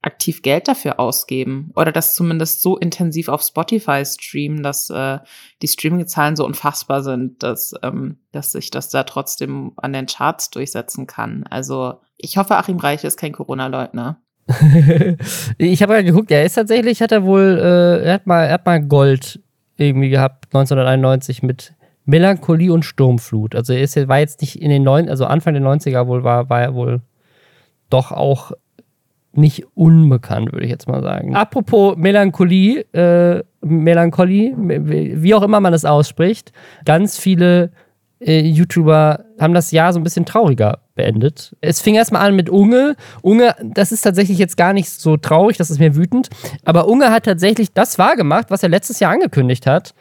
aktiv 0.06 0.41
Geld 0.41 0.68
dafür 0.68 0.99
ausgeben 0.99 1.72
oder 1.76 1.91
das 1.91 2.14
zumindest 2.14 2.62
so 2.62 2.78
intensiv 2.78 3.28
auf 3.28 3.41
Spotify 3.41 4.06
streamen, 4.06 4.62
dass 4.62 4.89
äh, 4.89 5.20
die 5.62 5.68
Streaming-Zahlen 5.68 6.36
so 6.36 6.45
unfassbar 6.45 7.03
sind, 7.03 7.41
dass, 7.41 7.74
ähm, 7.82 8.20
dass 8.32 8.51
sich 8.51 8.70
das 8.70 8.89
da 8.89 9.03
trotzdem 9.03 9.74
an 9.78 9.93
den 9.93 10.06
Charts 10.06 10.51
durchsetzen 10.51 11.08
kann. 11.08 11.43
Also 11.49 12.01
ich 12.18 12.38
hoffe, 12.38 12.56
Achim 12.56 12.78
Reich 12.78 13.03
ist 13.03 13.18
kein 13.18 13.34
Corona-Leugner. 13.34 14.22
ich 15.58 15.82
habe 15.82 15.95
ja 15.95 16.01
geguckt, 16.03 16.30
er 16.30 16.45
ist 16.45 16.53
tatsächlich, 16.53 17.01
hat 17.01 17.12
er 17.12 17.24
wohl, 17.24 17.60
äh, 17.60 18.06
er 18.06 18.14
hat 18.14 18.28
mal, 18.28 18.43
er 18.45 18.53
hat 18.53 18.66
mal 18.66 18.82
Gold 18.82 19.41
irgendwie 19.78 20.10
gehabt, 20.10 20.45
1991 20.53 21.41
mit 21.41 21.74
Melancholie 22.06 22.72
und 22.72 22.86
Sturmflut. 22.86 23.56
Also 23.56 23.74
er 23.74 23.82
ist, 23.82 23.95
war 24.08 24.20
jetzt 24.20 24.41
nicht 24.41 24.62
in 24.62 24.70
den 24.70 24.84
neun, 24.84 25.10
also 25.10 25.26
Anfang 25.26 25.56
der 25.56 25.64
90er 25.64 26.06
wohl, 26.06 26.24
war, 26.24 26.49
war 26.49 26.62
er 26.62 26.76
wohl 26.76 27.01
doch 27.89 28.12
auch 28.12 28.51
nicht 29.38 29.66
unbekannt, 29.76 30.52
würde 30.52 30.66
ich 30.66 30.72
jetzt 30.72 30.88
mal 30.88 31.02
sagen. 31.02 31.36
Apropos 31.36 31.96
Melancholie, 31.98 32.82
äh, 32.94 33.44
Melancholie, 33.62 34.54
wie 34.58 35.34
auch 35.34 35.44
immer 35.44 35.60
man 35.60 35.74
es 35.74 35.86
ausspricht, 35.86 36.52
ganz 36.86 37.18
viele 37.18 37.72
äh, 38.20 38.42
YouTuber 38.42 39.26
haben 39.40 39.54
das 39.54 39.72
Jahr 39.72 39.94
so 39.94 40.00
ein 40.00 40.04
bisschen 40.04 40.26
trauriger 40.26 40.80
beendet. 40.96 41.56
Es 41.62 41.82
fing 41.82 41.96
erstmal 41.96 42.28
an 42.28 42.36
mit 42.36 42.50
Unge. 42.50 42.96
Unge, 43.22 43.56
das 43.62 43.92
ist 43.92 44.02
tatsächlich 44.02 44.38
jetzt 44.38 44.58
gar 44.58 44.74
nicht 44.74 44.90
so 44.90 45.18
traurig, 45.18 45.58
das 45.58 45.70
ist 45.70 45.80
mir 45.80 45.96
wütend. 45.96 46.30
Aber 46.64 46.88
Unge 46.88 47.12
hat 47.12 47.26
tatsächlich 47.26 47.74
das 47.74 48.00
wahrgemacht, 48.00 48.50
was 48.50 48.64
er 48.64 48.70
letztes 48.70 49.00
Jahr 49.00 49.12
angekündigt 49.12 49.68
hat. 49.68 49.94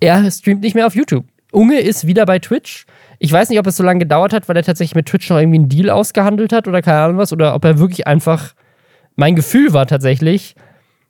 Er 0.00 0.28
streamt 0.30 0.62
nicht 0.62 0.74
mehr 0.74 0.86
auf 0.86 0.96
YouTube. 0.96 1.24
Unge 1.52 1.80
ist 1.80 2.06
wieder 2.06 2.26
bei 2.26 2.38
Twitch. 2.38 2.86
Ich 3.22 3.30
weiß 3.30 3.50
nicht, 3.50 3.58
ob 3.58 3.66
es 3.66 3.76
so 3.76 3.84
lange 3.84 4.00
gedauert 4.00 4.32
hat, 4.32 4.48
weil 4.48 4.56
er 4.56 4.62
tatsächlich 4.62 4.94
mit 4.94 5.06
Twitch 5.06 5.28
noch 5.28 5.36
irgendwie 5.36 5.58
einen 5.58 5.68
Deal 5.68 5.90
ausgehandelt 5.90 6.54
hat 6.54 6.66
oder 6.66 6.80
keine 6.80 7.00
Ahnung 7.00 7.18
was, 7.18 7.32
oder 7.32 7.54
ob 7.54 7.64
er 7.66 7.78
wirklich 7.78 8.06
einfach. 8.06 8.54
Mein 9.14 9.36
Gefühl 9.36 9.74
war 9.74 9.86
tatsächlich, 9.86 10.54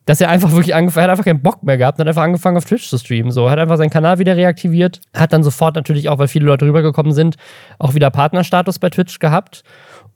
dass 0.07 0.21
er 0.21 0.29
einfach 0.29 0.51
wirklich 0.51 0.75
angefangen 0.75 1.05
hat, 1.05 1.11
einfach 1.11 1.25
keinen 1.25 1.41
Bock 1.41 1.63
mehr 1.63 1.79
gehabt 1.79 1.99
und 1.99 2.01
hat 2.01 2.09
einfach 2.09 2.25
angefangen 2.25 2.57
auf 2.57 2.65
Twitch 2.65 2.89
zu 2.89 2.99
streamen. 2.99 3.31
So, 3.31 3.49
hat 3.49 3.61
einfach 3.61 3.77
seinen 3.77 3.91
Kanal 3.91 4.19
wieder 4.19 4.37
reaktiviert, 4.37 5.01
hat 5.15 5.33
dann 5.33 5.45
sofort 5.45 5.77
natürlich 5.77 6.09
auch, 6.09 6.19
weil 6.19 6.27
viele 6.27 6.47
Leute 6.47 6.67
rübergekommen 6.67 7.13
sind, 7.13 7.37
auch 7.79 7.95
wieder 7.95 8.11
Partnerstatus 8.11 8.81
bei 8.81 8.91
Twitch 8.91 9.21
gehabt 9.21 9.63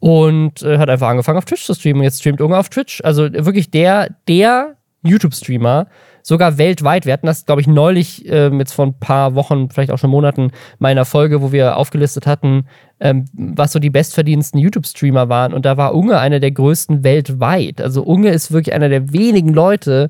und 0.01 0.62
äh, 0.62 0.78
hat 0.78 0.90
einfach 0.90 1.09
angefangen 1.09 1.38
auf 1.38 1.45
Twitch 1.45 1.64
zu 1.64 1.74
streamen. 1.74 2.03
Jetzt 2.03 2.18
streamt 2.18 2.40
Unge 2.40 2.59
auf 2.59 2.70
Twitch. 2.70 3.03
Also 3.05 3.32
wirklich 3.32 3.70
der, 3.70 4.09
der 4.26 4.74
YouTube-Streamer, 5.05 5.86
sogar 6.25 6.57
weltweit. 6.57 7.05
Wir 7.05 7.12
hatten 7.12 7.27
das, 7.27 7.45
glaube 7.45 7.61
ich, 7.61 7.66
neulich, 7.66 8.27
äh, 8.29 8.49
jetzt 8.57 8.72
vor 8.72 8.87
ein 8.87 8.99
paar 8.99 9.35
Wochen, 9.35 9.68
vielleicht 9.68 9.91
auch 9.91 9.99
schon 9.99 10.11
Monaten, 10.11 10.51
meiner 10.79 11.05
Folge, 11.05 11.43
wo 11.43 11.53
wir 11.53 11.77
aufgelistet 11.77 12.27
hatten, 12.27 12.66
ähm, 12.99 13.27
was 13.35 13.72
so 13.72 13.79
die 13.79 13.91
bestverdiensten 13.91 14.59
YouTube-Streamer 14.59 15.29
waren. 15.29 15.53
Und 15.53 15.66
da 15.66 15.77
war 15.77 15.95
Unge 15.95 16.18
einer 16.18 16.41
der 16.41 16.51
größten 16.51 17.05
weltweit. 17.05 17.83
Also 17.83 18.03
Unge 18.03 18.31
ist 18.31 18.53
wirklich 18.53 18.75
einer 18.75 18.89
der 18.89 19.12
wenigen 19.12 19.51
Leute, 19.51 20.09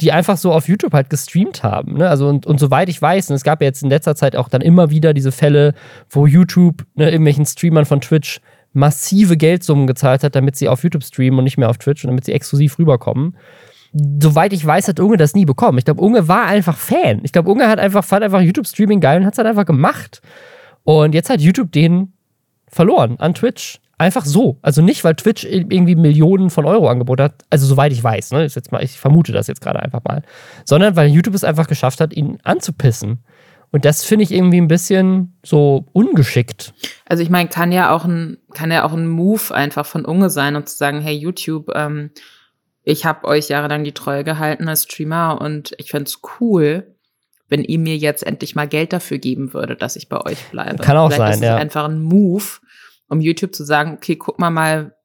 die 0.00 0.12
einfach 0.12 0.36
so 0.36 0.52
auf 0.52 0.68
YouTube 0.68 0.92
halt 0.92 1.10
gestreamt 1.10 1.64
haben. 1.64 1.94
Ne? 1.98 2.08
Also 2.08 2.28
und, 2.28 2.46
und 2.46 2.60
soweit 2.60 2.88
ich 2.88 3.02
weiß, 3.02 3.30
und 3.30 3.34
es 3.34 3.42
gab 3.42 3.60
ja 3.60 3.66
jetzt 3.66 3.82
in 3.82 3.90
letzter 3.90 4.14
Zeit 4.14 4.36
auch 4.36 4.48
dann 4.48 4.60
immer 4.60 4.90
wieder 4.90 5.12
diese 5.12 5.32
Fälle, 5.32 5.74
wo 6.08 6.26
YouTube 6.26 6.84
ne, 6.94 7.10
irgendwelchen 7.10 7.46
Streamern 7.46 7.84
von 7.84 8.00
Twitch 8.00 8.40
massive 8.74 9.36
Geldsummen 9.36 9.88
gezahlt 9.88 10.22
hat, 10.22 10.36
damit 10.36 10.54
sie 10.54 10.68
auf 10.68 10.84
YouTube 10.84 11.02
streamen 11.02 11.38
und 11.40 11.44
nicht 11.44 11.58
mehr 11.58 11.68
auf 11.68 11.78
Twitch 11.78 12.04
und 12.04 12.10
damit 12.10 12.26
sie 12.26 12.32
exklusiv 12.32 12.78
rüberkommen 12.78 13.34
soweit 14.20 14.52
ich 14.52 14.64
weiß, 14.64 14.88
hat 14.88 15.00
Unge 15.00 15.16
das 15.16 15.34
nie 15.34 15.44
bekommen. 15.44 15.78
Ich 15.78 15.84
glaube, 15.84 16.00
Unge 16.00 16.28
war 16.28 16.46
einfach 16.46 16.76
Fan. 16.76 17.20
Ich 17.22 17.32
glaube, 17.32 17.50
Unge 17.50 17.68
hat 17.68 17.78
einfach, 17.78 18.04
fand 18.04 18.24
einfach 18.24 18.40
YouTube-Streaming 18.40 19.00
geil 19.00 19.20
und 19.20 19.26
hat 19.26 19.34
es 19.34 19.38
halt 19.38 19.48
einfach 19.48 19.66
gemacht. 19.66 20.20
Und 20.84 21.14
jetzt 21.14 21.30
hat 21.30 21.40
YouTube 21.40 21.72
den 21.72 22.12
verloren 22.68 23.16
an 23.18 23.34
Twitch. 23.34 23.80
Einfach 24.00 24.24
so. 24.24 24.58
Also 24.62 24.80
nicht, 24.80 25.02
weil 25.02 25.16
Twitch 25.16 25.44
irgendwie 25.44 25.96
Millionen 25.96 26.50
von 26.50 26.66
Euro 26.66 26.88
angeboten 26.88 27.24
hat. 27.24 27.44
Also 27.50 27.66
soweit 27.66 27.92
ich 27.92 28.02
weiß, 28.02 28.30
ne? 28.30 28.44
Jetzt 28.44 28.70
mal, 28.70 28.82
ich 28.82 28.98
vermute 28.98 29.32
das 29.32 29.48
jetzt 29.48 29.60
gerade 29.60 29.80
einfach 29.80 30.04
mal. 30.04 30.22
Sondern 30.64 30.94
weil 30.94 31.08
YouTube 31.08 31.34
es 31.34 31.42
einfach 31.42 31.66
geschafft 31.66 32.00
hat, 32.00 32.14
ihn 32.14 32.38
anzupissen. 32.44 33.24
Und 33.70 33.84
das 33.84 34.04
finde 34.04 34.22
ich 34.22 34.32
irgendwie 34.32 34.60
ein 34.60 34.68
bisschen 34.68 35.36
so 35.44 35.86
ungeschickt. 35.92 36.72
Also 37.06 37.22
ich 37.22 37.28
meine, 37.28 37.48
kann 37.48 37.72
ja 37.72 37.90
auch 37.90 38.04
ein, 38.04 38.38
kann 38.54 38.70
ja 38.70 38.84
auch 38.84 38.92
ein 38.92 39.08
Move 39.08 39.54
einfach 39.54 39.84
von 39.84 40.04
Unge 40.04 40.30
sein 40.30 40.56
und 40.56 40.68
zu 40.68 40.76
sagen, 40.76 41.00
hey 41.00 41.16
YouTube, 41.16 41.70
ähm, 41.74 42.10
ich 42.88 43.04
habe 43.04 43.28
euch 43.28 43.50
jahrelang 43.50 43.84
die 43.84 43.92
Treue 43.92 44.24
gehalten 44.24 44.66
als 44.66 44.84
Streamer 44.84 45.42
und 45.42 45.74
ich 45.76 45.90
fände 45.90 46.08
es 46.08 46.22
cool, 46.40 46.96
wenn 47.46 47.62
ihr 47.62 47.78
mir 47.78 47.98
jetzt 47.98 48.26
endlich 48.26 48.54
mal 48.54 48.66
Geld 48.66 48.94
dafür 48.94 49.18
geben 49.18 49.52
würdet, 49.52 49.82
dass 49.82 49.94
ich 49.94 50.08
bei 50.08 50.18
euch 50.24 50.42
bleibe. 50.50 50.82
Kann 50.82 50.96
auch 50.96 51.12
Vielleicht 51.12 51.34
sein, 51.34 51.34
ist 51.34 51.42
ja. 51.42 51.56
einfach 51.56 51.84
ein 51.84 52.00
Move, 52.00 52.44
um 53.10 53.20
YouTube 53.20 53.54
zu 53.54 53.64
sagen, 53.64 53.92
okay, 53.92 54.16
guck 54.16 54.38
mal 54.38 54.48
mal, 54.48 54.96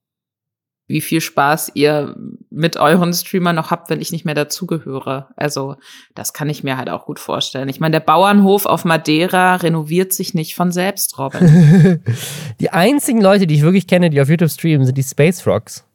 wie 0.88 1.01
viel 1.01 1.19
Spaß 1.19 1.71
ihr 1.73 2.15
mit 2.49 2.77
euren 2.77 3.11
Streamern 3.11 3.57
noch 3.57 3.69
habt, 3.69 3.89
wenn 3.89 3.99
ich 3.99 4.13
nicht 4.13 4.23
mehr 4.23 4.36
dazugehöre. 4.36 5.27
Also, 5.36 5.75
das 6.15 6.31
kann 6.31 6.49
ich 6.49 6.63
mir 6.63 6.77
halt 6.77 6.89
auch 6.89 7.05
gut 7.05 7.19
vorstellen. 7.19 7.67
Ich 7.67 7.81
meine, 7.81 7.91
der 7.91 7.99
Bauernhof 7.99 8.65
auf 8.65 8.86
Madeira 8.86 9.57
renoviert 9.57 10.13
sich 10.13 10.34
nicht 10.34 10.55
von 10.55 10.71
selbst, 10.71 11.19
Robin. 11.19 12.01
die 12.61 12.69
einzigen 12.69 13.19
Leute, 13.19 13.45
die 13.45 13.55
ich 13.55 13.61
wirklich 13.61 13.88
kenne, 13.88 14.09
die 14.09 14.21
auf 14.21 14.29
YouTube 14.29 14.51
streamen, 14.51 14.86
sind 14.86 14.97
die 14.97 15.03
Space 15.03 15.41
Frogs. 15.41 15.86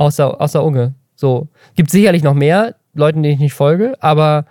Außer, 0.00 0.40
außer 0.40 0.64
Unge. 0.64 0.94
So. 1.14 1.48
Gibt 1.74 1.90
sicherlich 1.90 2.22
noch 2.22 2.32
mehr 2.32 2.76
Leuten, 2.94 3.22
denen 3.22 3.34
ich 3.34 3.40
nicht 3.40 3.52
folge, 3.52 3.94
aber 4.00 4.46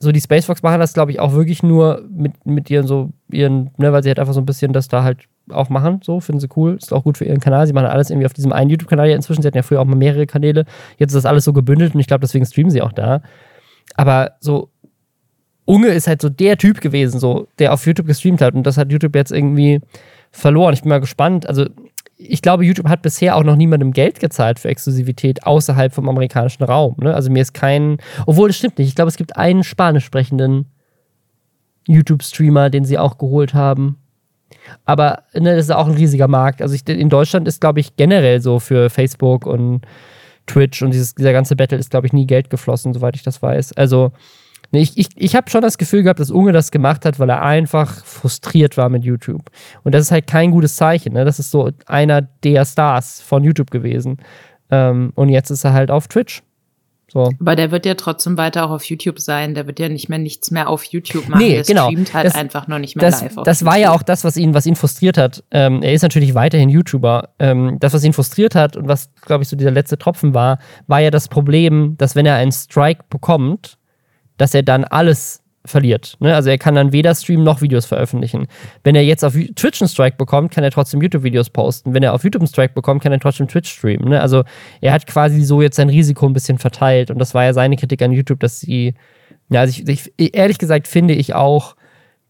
so 0.00 0.12
die 0.12 0.20
Spacefox 0.20 0.62
machen 0.62 0.80
das, 0.80 0.94
glaube 0.94 1.10
ich, 1.10 1.20
auch 1.20 1.34
wirklich 1.34 1.62
nur 1.62 2.02
mit, 2.10 2.46
mit 2.46 2.70
ihren 2.70 2.86
so, 2.86 3.10
ihren, 3.30 3.70
ne, 3.76 3.92
weil 3.92 4.02
sie 4.02 4.08
halt 4.08 4.18
einfach 4.18 4.32
so 4.32 4.40
ein 4.40 4.46
bisschen 4.46 4.72
das 4.72 4.88
da 4.88 5.02
halt 5.02 5.28
auch 5.50 5.68
machen, 5.68 6.00
so, 6.02 6.20
finden 6.20 6.40
sie 6.40 6.48
cool, 6.56 6.76
ist 6.76 6.94
auch 6.94 7.04
gut 7.04 7.18
für 7.18 7.26
ihren 7.26 7.40
Kanal. 7.40 7.66
Sie 7.66 7.74
machen 7.74 7.88
alles 7.88 8.08
irgendwie 8.08 8.24
auf 8.24 8.32
diesem 8.32 8.50
einen 8.50 8.70
YouTube-Kanal 8.70 9.10
ja 9.10 9.16
inzwischen. 9.16 9.42
Sie 9.42 9.48
hatten 9.48 9.58
ja 9.58 9.62
früher 9.62 9.82
auch 9.82 9.84
mal 9.84 9.94
mehrere 9.94 10.26
Kanäle. 10.26 10.64
Jetzt 10.96 11.10
ist 11.10 11.16
das 11.16 11.26
alles 11.26 11.44
so 11.44 11.52
gebündelt 11.52 11.94
und 11.94 12.00
ich 12.00 12.06
glaube, 12.06 12.22
deswegen 12.22 12.46
streamen 12.46 12.70
sie 12.70 12.80
auch 12.80 12.92
da. 12.92 13.20
Aber 13.94 14.36
so, 14.40 14.70
Unge 15.66 15.88
ist 15.88 16.06
halt 16.06 16.22
so 16.22 16.30
der 16.30 16.56
Typ 16.56 16.80
gewesen, 16.80 17.20
so, 17.20 17.46
der 17.58 17.74
auf 17.74 17.84
YouTube 17.84 18.06
gestreamt 18.06 18.40
hat 18.40 18.54
und 18.54 18.62
das 18.62 18.78
hat 18.78 18.90
YouTube 18.90 19.14
jetzt 19.14 19.32
irgendwie 19.32 19.80
verloren. 20.30 20.72
Ich 20.72 20.80
bin 20.80 20.88
mal 20.88 21.00
gespannt. 21.00 21.46
Also, 21.46 21.66
ich 22.18 22.42
glaube, 22.42 22.64
YouTube 22.64 22.88
hat 22.88 23.02
bisher 23.02 23.36
auch 23.36 23.44
noch 23.44 23.54
niemandem 23.54 23.92
Geld 23.92 24.18
gezahlt 24.18 24.58
für 24.58 24.68
Exklusivität 24.68 25.46
außerhalb 25.46 25.94
vom 25.94 26.08
amerikanischen 26.08 26.64
Raum. 26.64 26.96
Ne? 27.00 27.14
Also 27.14 27.30
mir 27.30 27.42
ist 27.42 27.54
kein, 27.54 27.98
obwohl 28.26 28.48
das 28.48 28.56
stimmt 28.56 28.78
nicht. 28.78 28.88
Ich 28.88 28.96
glaube, 28.96 29.08
es 29.08 29.16
gibt 29.16 29.36
einen 29.36 29.62
spanisch 29.62 30.04
sprechenden 30.04 30.66
YouTube-Streamer, 31.86 32.70
den 32.70 32.84
sie 32.84 32.98
auch 32.98 33.18
geholt 33.18 33.54
haben. 33.54 33.98
Aber 34.84 35.22
ne, 35.32 35.54
das 35.54 35.66
ist 35.66 35.70
auch 35.70 35.86
ein 35.86 35.94
riesiger 35.94 36.26
Markt. 36.26 36.60
Also 36.60 36.74
ich, 36.74 36.86
in 36.88 37.08
Deutschland 37.08 37.46
ist, 37.46 37.60
glaube 37.60 37.80
ich, 37.80 37.96
generell 37.96 38.40
so 38.40 38.58
für 38.58 38.90
Facebook 38.90 39.46
und 39.46 39.82
Twitch 40.46 40.82
und 40.82 40.90
dieses, 40.92 41.14
dieser 41.14 41.32
ganze 41.32 41.54
Battle 41.54 41.78
ist, 41.78 41.90
glaube 41.90 42.06
ich, 42.06 42.12
nie 42.12 42.26
Geld 42.26 42.50
geflossen, 42.50 42.92
soweit 42.92 43.14
ich 43.14 43.22
das 43.22 43.42
weiß. 43.42 43.74
Also 43.74 44.12
Nee, 44.70 44.82
ich, 44.82 44.98
ich, 44.98 45.08
ich 45.16 45.34
habe 45.34 45.48
schon 45.48 45.62
das 45.62 45.78
Gefühl 45.78 46.02
gehabt, 46.02 46.20
dass 46.20 46.30
Unge 46.30 46.52
das 46.52 46.70
gemacht 46.70 47.04
hat, 47.04 47.18
weil 47.18 47.30
er 47.30 47.42
einfach 47.42 48.04
frustriert 48.04 48.76
war 48.76 48.90
mit 48.90 49.04
YouTube. 49.04 49.50
Und 49.82 49.94
das 49.94 50.02
ist 50.02 50.10
halt 50.10 50.26
kein 50.26 50.50
gutes 50.50 50.76
Zeichen. 50.76 51.14
Ne? 51.14 51.24
Das 51.24 51.38
ist 51.38 51.50
so 51.50 51.70
einer 51.86 52.22
der 52.22 52.64
Stars 52.66 53.22
von 53.22 53.44
YouTube 53.44 53.70
gewesen. 53.70 54.18
Ähm, 54.70 55.12
und 55.14 55.30
jetzt 55.30 55.50
ist 55.50 55.64
er 55.64 55.72
halt 55.72 55.90
auf 55.90 56.08
Twitch. 56.08 56.42
So. 57.10 57.30
Aber 57.40 57.56
der 57.56 57.70
wird 57.70 57.86
ja 57.86 57.94
trotzdem 57.94 58.36
weiter 58.36 58.66
auch 58.66 58.70
auf 58.70 58.84
YouTube 58.84 59.18
sein. 59.18 59.54
Der 59.54 59.66
wird 59.66 59.80
ja 59.80 59.88
nicht 59.88 60.10
mehr 60.10 60.18
nichts 60.18 60.50
mehr 60.50 60.68
auf 60.68 60.84
YouTube 60.84 61.26
machen. 61.30 61.42
Nee, 61.42 61.54
der 61.54 61.62
genau. 61.62 61.86
streamt 61.86 62.12
halt 62.12 62.26
das, 62.26 62.34
einfach 62.34 62.68
nur 62.68 62.78
nicht 62.78 62.96
mehr 62.96 63.10
das, 63.10 63.22
live 63.22 63.38
auf 63.38 63.44
Das 63.44 63.60
YouTube. 63.60 63.72
war 63.72 63.80
ja 63.80 63.92
auch 63.92 64.02
das, 64.02 64.24
was 64.24 64.36
ihn, 64.36 64.52
was 64.52 64.66
ihn 64.66 64.76
frustriert 64.76 65.16
hat. 65.16 65.42
Ähm, 65.50 65.82
er 65.82 65.94
ist 65.94 66.02
natürlich 66.02 66.34
weiterhin 66.34 66.68
YouTuber. 66.68 67.30
Ähm, 67.38 67.78
das, 67.80 67.94
was 67.94 68.04
ihn 68.04 68.12
frustriert 68.12 68.54
hat 68.54 68.76
und 68.76 68.88
was, 68.88 69.10
glaube 69.22 69.42
ich, 69.42 69.48
so 69.48 69.56
dieser 69.56 69.70
letzte 69.70 69.96
Tropfen 69.96 70.34
war, 70.34 70.58
war 70.86 71.00
ja 71.00 71.10
das 71.10 71.28
Problem, 71.28 71.94
dass 71.96 72.14
wenn 72.14 72.26
er 72.26 72.34
einen 72.34 72.52
Strike 72.52 73.04
bekommt, 73.08 73.77
dass 74.38 74.54
er 74.54 74.62
dann 74.62 74.84
alles 74.84 75.42
verliert. 75.68 76.16
Ne? 76.20 76.34
Also 76.34 76.50
er 76.50 76.58
kann 76.58 76.74
dann 76.74 76.92
weder 76.92 77.14
streamen 77.14 77.44
noch 77.44 77.60
Videos 77.60 77.86
veröffentlichen. 77.86 78.46
Wenn 78.82 78.94
er 78.94 79.04
jetzt 79.04 79.24
auf 79.24 79.34
Twitch 79.34 79.82
einen 79.82 79.88
Strike 79.88 80.16
bekommt, 80.16 80.52
kann 80.52 80.64
er 80.64 80.70
trotzdem 80.70 81.02
YouTube-Videos 81.02 81.50
posten. 81.50 81.94
Wenn 81.94 82.02
er 82.02 82.14
auf 82.14 82.24
YouTube 82.24 82.42
einen 82.42 82.48
Strike 82.48 82.74
bekommt, 82.74 83.02
kann 83.02 83.12
er 83.12 83.20
trotzdem 83.20 83.48
Twitch 83.48 83.70
streamen. 83.70 84.08
Ne? 84.08 84.20
Also 84.20 84.44
er 84.80 84.92
hat 84.92 85.06
quasi 85.06 85.42
so 85.42 85.62
jetzt 85.62 85.76
sein 85.76 85.90
Risiko 85.90 86.26
ein 86.26 86.32
bisschen 86.32 86.58
verteilt. 86.58 87.10
Und 87.10 87.18
das 87.18 87.34
war 87.34 87.44
ja 87.44 87.52
seine 87.52 87.76
Kritik 87.76 88.02
an 88.02 88.12
YouTube, 88.12 88.40
dass 88.40 88.60
sie, 88.60 88.94
ja, 89.50 89.60
also 89.60 89.82
ich, 89.86 90.12
ich, 90.16 90.34
ehrlich 90.34 90.58
gesagt 90.58 90.88
finde 90.88 91.14
ich 91.14 91.34
auch, 91.34 91.76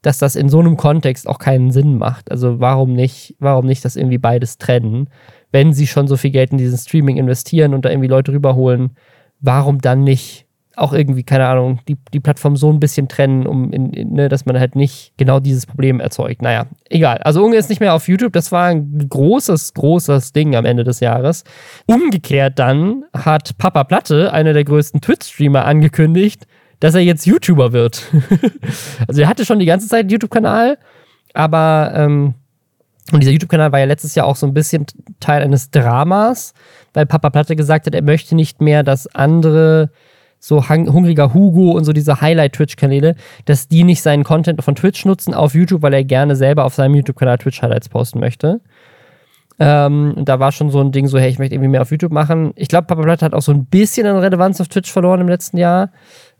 dass 0.02 0.18
das 0.18 0.36
in 0.36 0.48
so 0.48 0.60
einem 0.60 0.76
Kontext 0.76 1.26
auch 1.28 1.38
keinen 1.38 1.70
Sinn 1.70 1.98
macht. 1.98 2.30
Also 2.30 2.60
warum 2.60 2.92
nicht, 2.92 3.34
warum 3.40 3.66
nicht 3.66 3.84
das 3.84 3.96
irgendwie 3.96 4.18
beides 4.18 4.58
trennen? 4.58 5.10
Wenn 5.50 5.72
sie 5.72 5.86
schon 5.86 6.06
so 6.06 6.16
viel 6.16 6.30
Geld 6.30 6.52
in 6.52 6.58
diesen 6.58 6.78
Streaming 6.78 7.16
investieren 7.16 7.74
und 7.74 7.84
da 7.84 7.90
irgendwie 7.90 8.08
Leute 8.08 8.32
rüberholen, 8.32 8.96
warum 9.40 9.80
dann 9.80 10.04
nicht 10.04 10.47
auch 10.78 10.92
irgendwie, 10.92 11.22
keine 11.22 11.46
Ahnung, 11.46 11.80
die, 11.88 11.96
die 12.12 12.20
Plattform 12.20 12.56
so 12.56 12.70
ein 12.72 12.80
bisschen 12.80 13.08
trennen, 13.08 13.46
um 13.46 13.72
in, 13.72 13.92
in, 13.92 14.12
ne, 14.12 14.28
dass 14.28 14.46
man 14.46 14.58
halt 14.58 14.76
nicht 14.76 15.12
genau 15.16 15.40
dieses 15.40 15.66
Problem 15.66 16.00
erzeugt. 16.00 16.42
Naja, 16.42 16.66
egal. 16.88 17.18
Also 17.18 17.44
Unge 17.44 17.56
ist 17.56 17.68
nicht 17.68 17.80
mehr 17.80 17.94
auf 17.94 18.08
YouTube. 18.08 18.32
Das 18.32 18.52
war 18.52 18.66
ein 18.66 19.08
großes, 19.08 19.74
großes 19.74 20.32
Ding 20.32 20.54
am 20.56 20.64
Ende 20.64 20.84
des 20.84 21.00
Jahres. 21.00 21.44
Umgekehrt 21.86 22.58
dann 22.58 23.04
hat 23.12 23.58
Papa 23.58 23.84
Platte, 23.84 24.32
einer 24.32 24.52
der 24.52 24.64
größten 24.64 25.00
Twitch-Streamer, 25.00 25.64
angekündigt, 25.64 26.46
dass 26.80 26.94
er 26.94 27.00
jetzt 27.00 27.26
YouTuber 27.26 27.72
wird. 27.72 28.06
also 29.08 29.20
er 29.20 29.28
hatte 29.28 29.44
schon 29.44 29.58
die 29.58 29.66
ganze 29.66 29.88
Zeit 29.88 30.00
einen 30.00 30.10
YouTube-Kanal, 30.10 30.78
aber 31.34 31.92
ähm, 31.94 32.34
und 33.12 33.20
dieser 33.20 33.32
YouTube-Kanal 33.32 33.72
war 33.72 33.78
ja 33.78 33.86
letztes 33.86 34.14
Jahr 34.14 34.26
auch 34.26 34.36
so 34.36 34.46
ein 34.46 34.52
bisschen 34.52 34.84
Teil 35.18 35.42
eines 35.42 35.70
Dramas, 35.70 36.52
weil 36.92 37.06
Papa 37.06 37.30
Platte 37.30 37.56
gesagt 37.56 37.86
hat, 37.86 37.94
er 37.94 38.02
möchte 38.02 38.34
nicht 38.34 38.60
mehr, 38.60 38.82
dass 38.82 39.06
andere 39.14 39.90
so 40.40 40.68
hungriger 40.68 41.34
Hugo 41.34 41.72
und 41.72 41.84
so 41.84 41.92
diese 41.92 42.20
Highlight-Twitch-Kanäle, 42.20 43.14
dass 43.44 43.68
die 43.68 43.84
nicht 43.84 44.02
seinen 44.02 44.24
Content 44.24 44.62
von 44.62 44.74
Twitch 44.74 45.04
nutzen 45.04 45.34
auf 45.34 45.54
YouTube, 45.54 45.82
weil 45.82 45.94
er 45.94 46.04
gerne 46.04 46.36
selber 46.36 46.64
auf 46.64 46.74
seinem 46.74 46.94
YouTube-Kanal 46.94 47.38
Twitch-Highlights 47.38 47.88
posten 47.88 48.20
möchte. 48.20 48.60
Ähm, 49.60 50.14
da 50.18 50.38
war 50.38 50.52
schon 50.52 50.70
so 50.70 50.80
ein 50.80 50.92
Ding, 50.92 51.08
so, 51.08 51.18
hey, 51.18 51.30
ich 51.30 51.40
möchte 51.40 51.56
irgendwie 51.56 51.70
mehr 51.70 51.82
auf 51.82 51.90
YouTube 51.90 52.12
machen. 52.12 52.52
Ich 52.54 52.68
glaube, 52.68 52.86
Papa 52.86 53.02
Blatt 53.02 53.22
hat 53.22 53.34
auch 53.34 53.42
so 53.42 53.50
ein 53.50 53.66
bisschen 53.66 54.06
an 54.06 54.16
Relevanz 54.16 54.60
auf 54.60 54.68
Twitch 54.68 54.90
verloren 54.90 55.20
im 55.20 55.28
letzten 55.28 55.56
Jahr. 55.58 55.90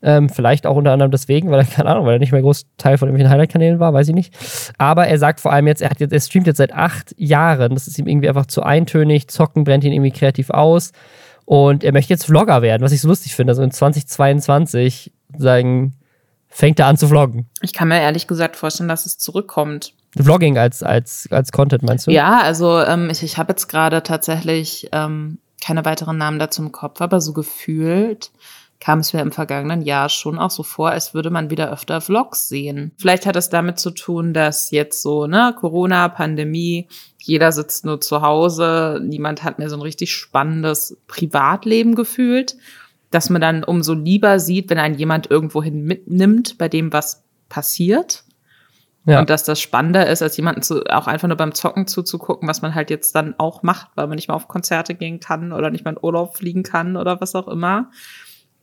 Ähm, 0.01 0.28
vielleicht 0.28 0.66
auch 0.68 0.76
unter 0.76 0.92
anderem 0.92 1.11
deswegen, 1.11 1.51
weil 1.51 1.59
er, 1.59 1.64
keine 1.66 1.90
Ahnung, 1.90 2.07
weil 2.07 2.14
er 2.14 2.18
nicht 2.20 2.30
mehr 2.30 2.42
groß 2.42 2.66
Teil 2.76 2.96
von 2.96 3.09
irgendwelchen 3.09 3.32
Highlight-Kanälen 3.32 3.80
war, 3.80 3.92
weiß 3.92 4.09
ich 4.09 4.14
nicht. 4.14 4.32
Aber 4.78 5.09
er 5.09 5.18
sagt 5.18 5.40
vor 5.40 5.53
allem 5.53 5.66
jetzt, 5.66 5.82
er, 5.82 5.90
hat 5.90 5.99
jetzt, 5.99 6.12
er 6.12 6.20
streamt 6.20 6.46
jetzt 6.46 6.59
seit 6.59 6.72
acht 6.72 7.12
Jahren. 7.18 7.74
Das 7.74 7.88
ist 7.88 7.99
ihm 7.99 8.07
irgendwie 8.07 8.28
einfach 8.28 8.46
zu 8.46 8.62
eintönig. 8.62 9.26
Zocken 9.28 9.64
brennt 9.64 9.82
ihn 9.82 9.92
irgendwie 9.92 10.12
kreativ 10.12 10.51
aus. 10.51 10.92
Und 11.49 11.82
er 11.82 11.92
möchte 11.92 12.12
jetzt 12.12 12.26
Vlogger 12.26 12.61
werden, 12.61 12.82
was 12.82 12.92
ich 12.92 13.01
so 13.01 13.09
lustig 13.09 13.34
finde. 13.34 13.53
Also 13.53 13.62
in 13.62 13.70
2022 13.70 15.14
sagen, 15.38 15.94
fängt 16.46 16.78
er 16.78 16.88
an 16.88 16.99
zu 16.99 17.09
vloggen. 17.09 17.49
Ich 17.62 17.72
kann 17.72 17.88
mir 17.88 18.03
ehrlich 18.03 18.26
gesagt 18.26 18.55
vorstellen, 18.55 18.90
dass 18.90 19.07
es 19.07 19.16
zurückkommt. 19.16 19.94
Vlogging 20.14 20.59
als, 20.59 20.82
als, 20.82 21.26
als 21.30 21.51
Content, 21.51 21.84
meinst 21.84 22.07
du? 22.07 22.11
Ja, 22.11 22.42
also 22.42 22.82
ähm, 22.82 23.09
ich, 23.09 23.22
ich 23.22 23.38
habe 23.38 23.53
jetzt 23.53 23.68
gerade 23.68 24.03
tatsächlich 24.03 24.90
ähm, 24.92 25.38
keine 25.64 25.86
weiteren 25.86 26.18
Namen 26.18 26.38
dazu 26.38 26.61
im 26.61 26.70
Kopf, 26.70 27.01
aber 27.01 27.22
so 27.22 27.32
gefühlt 27.32 28.30
kam 28.78 28.99
es 28.99 29.14
mir 29.14 29.20
im 29.20 29.32
vergangenen 29.32 29.80
Jahr 29.80 30.11
schon 30.11 30.38
auch 30.38 30.51
so 30.51 30.62
vor, 30.62 30.90
als 30.90 31.14
würde 31.14 31.30
man 31.30 31.49
wieder 31.49 31.72
öfter 31.72 32.03
Vlogs 32.03 32.46
sehen. 32.49 32.92
Vielleicht 32.99 33.24
hat 33.24 33.36
es 33.36 33.49
damit 33.49 33.78
zu 33.78 33.90
tun, 33.90 34.34
dass 34.34 34.70
jetzt 34.70 35.01
so, 35.01 35.26
ne, 35.26 35.55
Corona, 35.59 36.09
Pandemie, 36.09 36.88
jeder 37.29 37.53
sitzt 37.53 37.85
nur 37.85 38.01
zu 38.01 38.22
Hause, 38.22 39.01
niemand 39.03 39.45
hat 39.45 39.59
mehr 39.59 39.70
so 39.70 39.76
ein 39.76 39.83
richtig 39.83 40.12
spannendes 40.12 40.97
Privatleben 41.07 41.95
gefühlt, 41.95 42.57
dass 43.11 43.31
man 43.31 43.41
dann 43.41 43.64
umso 43.64 43.95
lieber 43.95 44.39
sieht, 44.41 44.70
wenn 44.70 44.79
ein 44.79 44.95
jemand 44.95 45.31
irgendwohin 45.31 45.85
mitnimmt, 45.85 46.59
bei 46.59 46.68
dem 46.68 46.93
was 46.93 47.22
passiert. 47.49 48.24
Ja. 49.05 49.20
Und 49.20 49.31
dass 49.31 49.45
das 49.45 49.61
spannender 49.61 50.07
ist, 50.09 50.22
als 50.22 50.37
jemanden 50.37 50.62
zu, 50.62 50.85
auch 50.85 51.07
einfach 51.07 51.29
nur 51.29 51.37
beim 51.37 51.55
Zocken 51.55 51.87
zuzugucken, 51.87 52.49
was 52.49 52.61
man 52.61 52.74
halt 52.74 52.91
jetzt 52.91 53.14
dann 53.14 53.35
auch 53.39 53.62
macht, 53.62 53.89
weil 53.95 54.07
man 54.07 54.16
nicht 54.16 54.29
mal 54.29 54.35
auf 54.35 54.49
Konzerte 54.49 54.95
gehen 54.95 55.20
kann 55.20 55.53
oder 55.53 55.70
nicht 55.70 55.85
mal 55.85 55.93
in 55.93 56.03
Urlaub 56.03 56.37
fliegen 56.37 56.62
kann 56.62 56.97
oder 56.97 57.20
was 57.20 57.35
auch 57.35 57.49
immer 57.49 57.91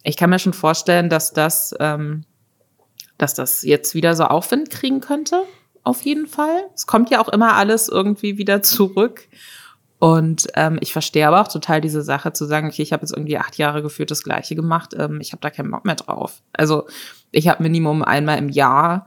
ich 0.06 0.16
kann 0.16 0.30
mir 0.30 0.40
schon 0.40 0.54
vorstellen, 0.54 1.10
dass 1.10 1.34
das, 1.34 1.76
ähm, 1.80 2.24
dass 3.18 3.34
das 3.34 3.64
jetzt 3.64 3.96
wieder 3.96 4.16
so 4.16 4.26
Aufwind 4.26 4.70
kriegen 4.70 5.02
könnte. 5.02 5.44
Auf 5.86 6.02
jeden 6.02 6.26
Fall. 6.26 6.66
Es 6.74 6.88
kommt 6.88 7.12
ja 7.12 7.22
auch 7.22 7.30
immer 7.30 7.54
alles 7.54 7.88
irgendwie 7.88 8.40
wieder 8.40 8.64
zurück. 8.64 9.28
Und 10.00 10.48
ähm, 10.56 10.78
ich 10.82 10.92
verstehe 10.92 11.28
aber 11.28 11.42
auch 11.42 11.48
total 11.48 11.80
diese 11.80 12.02
Sache 12.02 12.34
zu 12.34 12.46
sagen, 12.46 12.68
okay, 12.68 12.82
ich 12.82 12.92
habe 12.92 13.04
jetzt 13.04 13.14
irgendwie 13.14 13.38
acht 13.38 13.58
Jahre 13.58 13.82
geführt 13.82 14.12
das 14.12 14.24
Gleiche 14.24 14.56
gemacht, 14.56 14.94
ähm, 14.98 15.22
ich 15.22 15.32
habe 15.32 15.42
da 15.42 15.50
keinen 15.50 15.72
Bock 15.72 15.86
mehr 15.86 15.96
drauf. 15.96 16.42
Also 16.54 16.88
ich 17.32 17.48
habe 17.48 17.64
Minimum 17.64 18.04
einmal 18.04 18.38
im 18.40 18.50
Jahr 18.50 19.06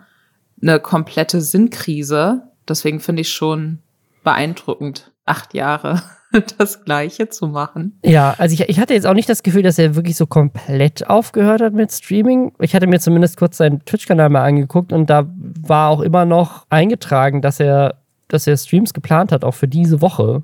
eine 0.63 0.81
komplette 0.81 1.41
Sinnkrise. 1.41 2.43
Deswegen 2.69 3.01
finde 3.01 3.23
ich 3.23 3.33
schon 3.33 3.81
beeindruckend, 4.23 5.13
acht 5.25 5.55
Jahre. 5.55 6.03
das 6.59 6.85
Gleiche 6.85 7.29
zu 7.29 7.47
machen. 7.47 7.99
Ja, 8.05 8.35
also 8.39 8.53
ich, 8.55 8.69
ich 8.69 8.79
hatte 8.79 8.95
jetzt 8.95 9.07
auch 9.07 9.15
nicht 9.15 9.29
das 9.29 9.43
Gefühl, 9.43 9.63
dass 9.63 9.79
er 9.79 9.95
wirklich 9.95 10.17
so 10.17 10.27
komplett 10.27 11.09
aufgehört 11.09 11.61
hat 11.61 11.73
mit 11.73 11.93
Streaming. 11.93 12.53
Ich 12.61 12.75
hatte 12.75 12.87
mir 12.87 13.01
zumindest 13.01 13.37
kurz 13.37 13.57
seinen 13.57 13.85
Twitch-Kanal 13.85 14.29
mal 14.29 14.45
angeguckt 14.45 14.93
und 14.93 15.09
da 15.09 15.27
war 15.37 15.91
auch 15.91 16.01
immer 16.01 16.25
noch 16.25 16.67
eingetragen, 16.71 17.43
dass 17.43 17.61
er, 17.61 17.97
dass 18.29 18.47
er 18.47 18.57
Streams 18.57 18.93
geplant 18.93 19.33
hat, 19.33 19.45
auch 19.45 19.55
für 19.55 19.69
diese 19.69 20.01
Woche. 20.01 20.43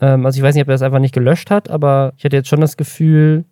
Ähm, 0.00 0.24
also 0.26 0.38
ich 0.38 0.42
weiß 0.42 0.54
nicht, 0.54 0.62
ob 0.62 0.68
er 0.68 0.74
das 0.74 0.82
einfach 0.82 0.98
nicht 0.98 1.14
gelöscht 1.14 1.50
hat, 1.50 1.70
aber 1.70 2.12
ich 2.16 2.24
hatte 2.24 2.36
jetzt 2.36 2.48
schon 2.48 2.60
das 2.60 2.76
Gefühl, 2.76 3.44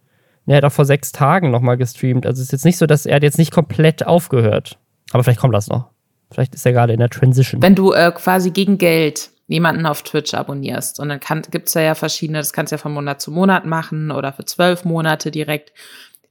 er 0.47 0.57
hat 0.57 0.65
auch 0.65 0.73
vor 0.73 0.85
sechs 0.85 1.13
Tagen 1.13 1.51
nochmal 1.51 1.77
gestreamt. 1.77 2.27
Also 2.27 2.41
es 2.41 2.49
ist 2.49 2.53
jetzt 2.53 2.65
nicht 2.65 2.79
so, 2.79 2.87
dass 2.87 3.07
er 3.07 3.23
jetzt 3.23 3.39
nicht 3.39 3.53
komplett 3.53 4.07
aufgehört. 4.07 4.79
Aber 5.13 5.23
vielleicht 5.23 5.41
kommt 5.41 5.55
das 5.55 5.69
noch. 5.69 5.91
Vielleicht 6.33 6.55
ist 6.55 6.65
er 6.65 6.73
gerade 6.73 6.93
in 6.93 6.99
der 6.99 7.09
Transition. 7.09 7.63
Wenn 7.63 7.75
du 7.75 7.93
äh, 7.93 8.13
quasi 8.13 8.51
gegen 8.51 8.79
Geld 8.79 9.31
jemanden 9.51 9.85
auf 9.85 10.03
Twitch 10.03 10.33
abonnierst. 10.33 11.01
Und 11.01 11.09
dann 11.09 11.19
kann, 11.19 11.43
gibt's 11.51 11.73
da 11.73 11.81
ja 11.81 11.97
verschiedene, 11.97 12.39
das 12.39 12.53
kannst 12.53 12.71
du 12.71 12.75
ja 12.75 12.79
von 12.79 12.93
Monat 12.93 13.21
zu 13.21 13.33
Monat 13.33 13.67
machen 13.67 14.13
oder 14.13 14.33
für 14.33 14.45
zwölf 14.45 14.85
Monate 14.85 15.33
direkt. 15.33 15.73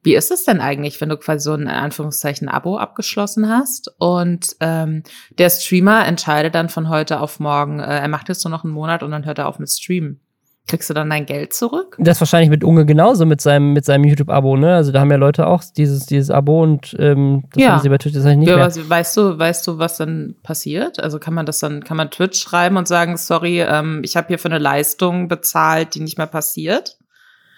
Wie 0.01 0.15
ist 0.15 0.31
es 0.31 0.45
denn 0.45 0.61
eigentlich, 0.61 1.01
wenn 1.01 1.09
du 1.09 1.17
quasi 1.17 1.43
so 1.43 1.53
ein 1.53 1.63
in 1.63 1.67
Anführungszeichen 1.67 2.47
Abo 2.47 2.77
abgeschlossen 2.77 3.49
hast 3.49 3.93
und 3.97 4.55
ähm, 4.61 5.03
der 5.37 5.49
Streamer 5.49 6.05
entscheidet 6.05 6.55
dann 6.55 6.69
von 6.69 6.87
heute 6.87 7.19
auf 7.19 7.41
morgen, 7.41 7.81
äh, 7.81 7.99
er 7.99 8.07
macht 8.07 8.29
jetzt 8.29 8.45
nur 8.45 8.51
noch 8.51 8.63
einen 8.63 8.71
Monat 8.71 9.03
und 9.03 9.11
dann 9.11 9.25
hört 9.25 9.39
er 9.39 9.49
auf 9.49 9.59
mit 9.59 9.69
Streamen? 9.69 10.21
Kriegst 10.69 10.87
du 10.87 10.93
dann 10.93 11.09
dein 11.09 11.25
Geld 11.25 11.53
zurück? 11.53 11.95
Das 11.97 12.19
wahrscheinlich 12.21 12.51
mit 12.51 12.63
Unge 12.63 12.85
genauso 12.85 13.25
mit 13.25 13.41
seinem, 13.41 13.73
mit 13.73 13.85
seinem 13.85 14.03
YouTube-Abo, 14.03 14.55
ne? 14.55 14.75
Also 14.75 14.91
da 14.91 14.99
haben 14.99 15.09
ja 15.09 15.17
Leute 15.17 15.47
auch 15.47 15.63
dieses, 15.75 16.05
dieses 16.05 16.29
Abo 16.29 16.61
und 16.61 16.95
ähm, 16.99 17.45
das 17.53 17.63
ja. 17.63 17.71
haben 17.71 17.81
sie 17.81 17.89
bei 17.89 17.97
Twitch 17.97 18.13
nicht 18.13 18.47
ja, 18.47 18.55
mehr. 18.55 18.89
Weißt 18.89 19.17
du, 19.17 19.39
weißt 19.39 19.65
du, 19.65 19.79
was 19.79 19.97
dann 19.97 20.35
passiert? 20.43 20.99
Also 20.99 21.17
kann 21.17 21.33
man 21.33 21.47
das 21.47 21.57
dann, 21.57 21.83
kann 21.83 21.97
man 21.97 22.11
Twitch 22.11 22.39
schreiben 22.39 22.77
und 22.77 22.87
sagen, 22.87 23.17
sorry, 23.17 23.61
ähm, 23.61 24.01
ich 24.03 24.15
habe 24.15 24.27
hier 24.27 24.37
für 24.37 24.49
eine 24.49 24.59
Leistung 24.59 25.27
bezahlt, 25.27 25.95
die 25.95 26.01
nicht 26.01 26.19
mehr 26.19 26.27
passiert? 26.27 26.99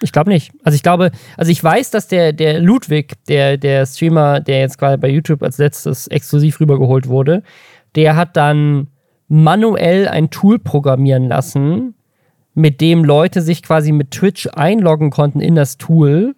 Ich 0.01 0.13
glaube 0.13 0.29
nicht. 0.29 0.53
Also 0.63 0.77
ich 0.77 0.83
glaube, 0.83 1.11
also 1.35 1.51
ich 1.51 1.61
weiß, 1.61 1.91
dass 1.91 2.07
der, 2.07 2.31
der 2.31 2.61
Ludwig, 2.61 3.13
der, 3.27 3.57
der 3.57 3.85
Streamer, 3.85 4.39
der 4.39 4.61
jetzt 4.61 4.77
gerade 4.77 4.97
bei 4.97 5.09
YouTube 5.09 5.43
als 5.43 5.57
letztes 5.57 6.07
exklusiv 6.07 6.61
rübergeholt 6.61 7.09
wurde, 7.09 7.43
der 7.95 8.15
hat 8.15 8.37
dann 8.37 8.87
manuell 9.27 10.07
ein 10.07 10.29
Tool 10.29 10.59
programmieren 10.59 11.27
lassen, 11.27 11.95
mit 12.53 12.81
dem 12.81 13.03
Leute 13.03 13.41
sich 13.41 13.63
quasi 13.63 13.91
mit 13.91 14.11
Twitch 14.11 14.47
einloggen 14.53 15.09
konnten 15.09 15.39
in 15.39 15.55
das 15.55 15.77
Tool, 15.77 16.35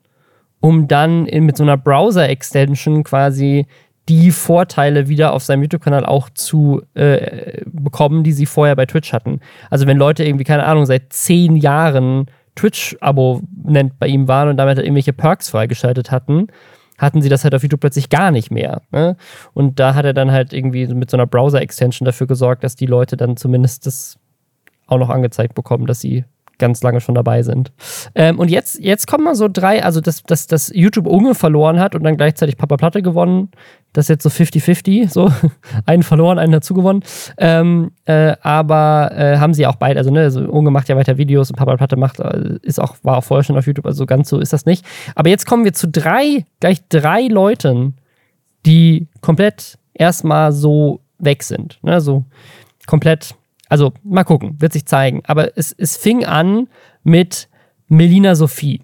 um 0.60 0.88
dann 0.88 1.26
in, 1.26 1.46
mit 1.46 1.58
so 1.58 1.64
einer 1.64 1.78
Browser-Extension 1.78 3.04
quasi 3.04 3.66
die 4.10 4.32
Vorteile 4.32 5.08
wieder 5.08 5.34
auf 5.34 5.44
seinem 5.44 5.64
YouTube-Kanal 5.64 6.06
auch 6.06 6.30
zu 6.30 6.82
äh, 6.94 7.62
bekommen, 7.66 8.24
die 8.24 8.34
sie 8.34 8.46
vorher 8.46 8.76
bei 8.76 8.86
Twitch 8.86 9.14
hatten. 9.14 9.40
Also 9.70 9.88
wenn 9.88 9.98
Leute 9.98 10.26
irgendwie, 10.26 10.44
keine 10.44 10.66
Ahnung, 10.66 10.86
seit 10.86 11.14
zehn 11.14 11.56
Jahren 11.56 12.28
Twitch-Abo 12.56 13.42
nennt 13.64 13.98
bei 14.00 14.08
ihm 14.08 14.28
waren 14.28 14.50
und 14.50 14.58
damit 14.58 14.76
halt 14.78 14.86
irgendwelche 14.86 15.14
Perks 15.14 15.50
freigeschaltet 15.50 16.12
hatten, 16.12 16.48
hatten 16.98 17.22
sie 17.22 17.30
das 17.30 17.44
halt 17.44 17.56
auf 17.56 17.64
YouTube 17.64 17.80
plötzlich 17.80 18.10
gar 18.10 18.32
nicht 18.32 18.52
mehr. 18.52 18.82
Ne? 18.92 19.16
Und 19.54 19.80
da 19.80 19.96
hat 19.96 20.06
er 20.06 20.14
dann 20.14 20.32
halt 20.32 20.54
irgendwie 20.54 20.86
mit 20.88 21.10
so 21.10 21.18
einer 21.18 21.26
Browser-Extension 21.26 22.06
dafür 22.06 22.28
gesorgt, 22.28 22.64
dass 22.64 22.76
die 22.76 22.86
Leute 22.86 23.18
dann 23.18 23.38
zumindest 23.38 23.86
das 23.88 24.20
auch 24.88 24.98
noch 24.98 25.10
angezeigt 25.10 25.56
bekommen, 25.56 25.86
dass 25.86 26.00
sie 26.00 26.26
ganz 26.60 26.82
lange 26.84 27.02
schon 27.02 27.16
dabei 27.16 27.44
sind. 27.44 27.72
Ähm, 28.16 28.40
und 28.40 28.50
jetzt, 28.50 28.80
jetzt 28.80 29.08
kommen 29.08 29.24
mal 29.24 29.36
so 29.36 29.50
drei, 29.52 29.84
also 29.84 30.02
dass 30.02 30.24
das, 30.24 30.48
das 30.48 30.72
YouTube 30.74 31.08
Unge 31.08 31.36
verloren 31.36 31.80
hat 31.80 31.96
und 31.96 32.04
dann 32.04 32.16
gleichzeitig 32.16 32.58
Papa 32.58 32.78
Platte 32.78 33.02
gewonnen. 33.02 33.50
Das 33.92 34.06
ist 34.06 34.10
jetzt 34.10 34.24
so 34.24 34.30
50-50, 34.30 35.10
so 35.10 35.32
einen 35.86 36.04
verloren, 36.04 36.40
einen 36.40 36.52
dazu 36.52 36.74
gewonnen. 36.74 37.04
Ähm, 37.38 37.92
äh, 38.06 38.36
aber 38.42 39.12
äh, 39.14 39.38
haben 39.38 39.54
sie 39.54 39.68
auch 39.68 39.76
beide, 39.76 40.00
also 40.00 40.12
ne, 40.12 40.22
also 40.22 40.42
Unge 40.42 40.72
macht 40.72 40.90
ja 40.90 40.96
weiter 40.96 41.18
Videos 41.18 41.50
und 41.50 41.58
Papa 41.58 41.76
Platte 41.76 41.98
macht, 41.98 42.20
äh, 42.20 42.58
ist 42.62 42.80
auch, 42.80 42.96
war 43.04 43.18
auch 43.18 43.24
vorher 43.24 43.44
schon 43.44 43.58
auf 43.58 43.68
YouTube, 43.68 43.86
also 43.86 44.06
ganz 44.06 44.30
so 44.30 44.40
ist 44.40 44.54
das 44.54 44.66
nicht. 44.66 44.86
Aber 45.16 45.30
jetzt 45.30 45.46
kommen 45.46 45.66
wir 45.66 45.74
zu 45.74 45.88
drei, 45.88 46.46
gleich 46.60 46.88
drei 46.88 47.28
Leuten, 47.28 47.96
die 48.66 49.08
komplett 49.22 49.78
erstmal 49.94 50.52
so 50.52 51.02
weg 51.20 51.44
sind. 51.44 51.80
Ne? 51.82 52.00
So 52.00 52.26
komplett 52.86 53.36
also 53.70 53.94
mal 54.04 54.24
gucken, 54.24 54.56
wird 54.60 54.74
sich 54.74 54.86
zeigen. 54.86 55.22
Aber 55.26 55.58
es, 55.58 55.74
es 55.78 55.98
fing 55.98 56.26
an 56.26 56.68
mit 57.04 57.50
Melina 57.88 58.36
Sophie. 58.36 58.82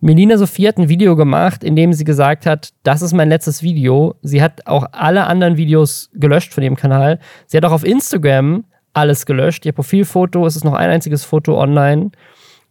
Melina 0.00 0.38
Sophie 0.38 0.66
hat 0.66 0.78
ein 0.78 0.88
Video 0.88 1.14
gemacht, 1.14 1.62
in 1.62 1.76
dem 1.76 1.92
sie 1.92 2.04
gesagt 2.04 2.46
hat, 2.46 2.70
das 2.82 3.02
ist 3.02 3.12
mein 3.12 3.28
letztes 3.28 3.62
Video. 3.62 4.14
Sie 4.22 4.42
hat 4.42 4.66
auch 4.66 4.86
alle 4.92 5.26
anderen 5.26 5.58
Videos 5.58 6.10
gelöscht 6.14 6.54
von 6.54 6.62
ihrem 6.62 6.76
Kanal. 6.76 7.18
Sie 7.46 7.56
hat 7.56 7.64
auch 7.66 7.72
auf 7.72 7.84
Instagram 7.84 8.64
alles 8.94 9.26
gelöscht. 9.26 9.66
Ihr 9.66 9.72
Profilfoto, 9.72 10.46
es 10.46 10.56
ist 10.56 10.64
noch 10.64 10.72
ein 10.72 10.90
einziges 10.90 11.24
Foto 11.24 11.60
online. 11.60 12.10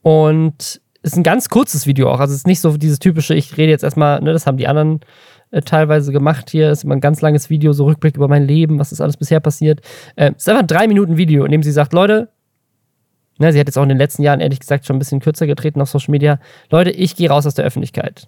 Und 0.02 0.82
es 1.02 1.12
ist 1.12 1.18
ein 1.18 1.24
ganz 1.24 1.50
kurzes 1.50 1.86
Video 1.86 2.12
auch. 2.12 2.20
Also 2.20 2.32
es 2.32 2.40
ist 2.40 2.48
nicht 2.48 2.62
so 2.62 2.76
dieses 2.78 3.00
typische, 3.00 3.36
ich 3.36 3.58
rede 3.58 3.72
jetzt 3.72 3.84
erstmal, 3.84 4.22
ne, 4.22 4.34
das 4.34 4.48
haben 4.48 4.58
die 4.58 4.68
anderen 4.68 5.02
äh, 5.52 5.62
teilweise 5.62 6.12
gemacht 6.12 6.50
hier. 6.50 6.72
Ist 6.72 6.84
immer 6.84 6.96
ein 6.96 7.02
ganz 7.02 7.22
langes 7.22 7.50
Video, 7.50 7.74
so 7.74 7.86
Rückblick 7.86 8.16
über 8.16 8.28
mein 8.28 8.48
Leben, 8.48 8.80
was 8.80 8.92
ist 8.92 9.02
alles 9.02 9.18
bisher 9.18 9.40
passiert. 9.40 9.82
Äh, 10.16 10.32
ist 10.36 10.48
einfach 10.48 10.62
ein 10.62 10.68
drei 10.68 10.88
Minuten 10.88 11.18
Video, 11.18 11.46
in 11.46 11.52
dem 11.52 11.64
sie 11.64 11.72
sagt, 11.72 11.94
Leute, 11.94 12.30
ne, 13.40 13.52
sie 13.52 13.60
hat 13.60 13.68
jetzt 13.68 13.78
auch 13.78 13.84
in 13.84 13.90
den 13.90 13.98
letzten 13.98 14.24
Jahren 14.24 14.42
ehrlich 14.42 14.60
gesagt 14.60 14.86
schon 14.86 14.96
ein 14.96 15.00
bisschen 15.00 15.20
kürzer 15.20 15.48
getreten 15.48 15.82
auf 15.82 15.90
Social 15.90 16.12
Media. 16.12 16.40
Leute, 16.70 16.92
ich 16.92 17.16
gehe 17.16 17.30
raus 17.30 17.46
aus 17.46 17.56
der 17.56 17.66
Öffentlichkeit. 17.66 18.28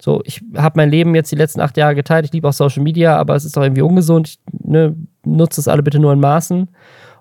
So, 0.00 0.20
ich 0.24 0.42
habe 0.56 0.76
mein 0.76 0.90
Leben 0.90 1.14
jetzt 1.14 1.30
die 1.30 1.36
letzten 1.36 1.60
acht 1.60 1.76
Jahre 1.76 1.94
geteilt. 1.94 2.24
Ich 2.24 2.32
liebe 2.32 2.48
auch 2.48 2.52
Social 2.52 2.82
Media, 2.82 3.16
aber 3.16 3.36
es 3.36 3.44
ist 3.44 3.56
doch 3.56 3.62
irgendwie 3.62 3.82
ungesund. 3.82 4.28
Ich 4.28 4.38
ne, 4.64 4.96
nutze 5.24 5.60
es 5.60 5.68
alle 5.68 5.82
bitte 5.82 6.00
nur 6.00 6.12
in 6.12 6.18
Maßen. 6.18 6.68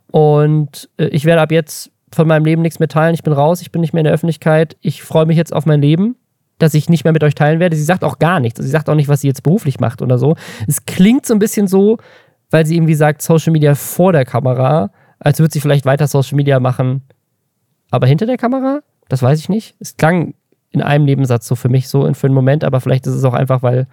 Und 0.07 0.89
äh, 0.97 1.07
ich 1.07 1.25
werde 1.25 1.41
ab 1.41 1.51
jetzt 1.51 1.91
von 2.11 2.27
meinem 2.27 2.43
Leben 2.43 2.63
nichts 2.63 2.79
mehr 2.79 2.89
teilen. 2.89 3.13
Ich 3.13 3.23
bin 3.23 3.33
raus, 3.33 3.61
ich 3.61 3.71
bin 3.71 3.81
nicht 3.81 3.93
mehr 3.93 4.01
in 4.01 4.05
der 4.05 4.13
Öffentlichkeit. 4.13 4.77
Ich 4.81 5.03
freue 5.03 5.27
mich 5.27 5.37
jetzt 5.37 5.53
auf 5.53 5.67
mein 5.67 5.81
Leben 5.81 6.15
das 6.61 6.73
ich 6.73 6.89
nicht 6.89 7.03
mehr 7.03 7.13
mit 7.13 7.23
euch 7.23 7.35
teilen 7.35 7.59
werde. 7.59 7.75
Sie 7.75 7.83
sagt 7.83 8.03
auch 8.03 8.19
gar 8.19 8.39
nichts. 8.39 8.61
Sie 8.61 8.69
sagt 8.69 8.89
auch 8.89 8.95
nicht, 8.95 9.07
was 9.07 9.21
sie 9.21 9.27
jetzt 9.27 9.43
beruflich 9.43 9.79
macht 9.79 10.01
oder 10.01 10.17
so. 10.17 10.35
Es 10.67 10.85
klingt 10.85 11.25
so 11.25 11.33
ein 11.33 11.39
bisschen 11.39 11.67
so, 11.67 11.97
weil 12.49 12.65
sie 12.65 12.75
irgendwie 12.75 12.95
sagt, 12.95 13.21
Social 13.21 13.51
Media 13.51 13.75
vor 13.75 14.13
der 14.13 14.25
Kamera, 14.25 14.91
als 15.19 15.39
würde 15.39 15.51
sie 15.51 15.61
vielleicht 15.61 15.85
weiter 15.85 16.07
Social 16.07 16.35
Media 16.35 16.59
machen, 16.59 17.01
aber 17.89 18.07
hinter 18.07 18.25
der 18.25 18.37
Kamera? 18.37 18.81
Das 19.09 19.21
weiß 19.21 19.39
ich 19.39 19.49
nicht. 19.49 19.75
Es 19.79 19.97
klang 19.97 20.33
in 20.71 20.81
einem 20.81 21.05
Nebensatz 21.05 21.47
so 21.47 21.55
für 21.55 21.69
mich 21.69 21.89
so 21.89 22.11
für 22.13 22.27
einen 22.27 22.33
Moment, 22.33 22.63
aber 22.63 22.79
vielleicht 22.79 23.05
ist 23.07 23.15
es 23.15 23.23
auch 23.23 23.33
einfach, 23.33 23.61
weil 23.61 23.87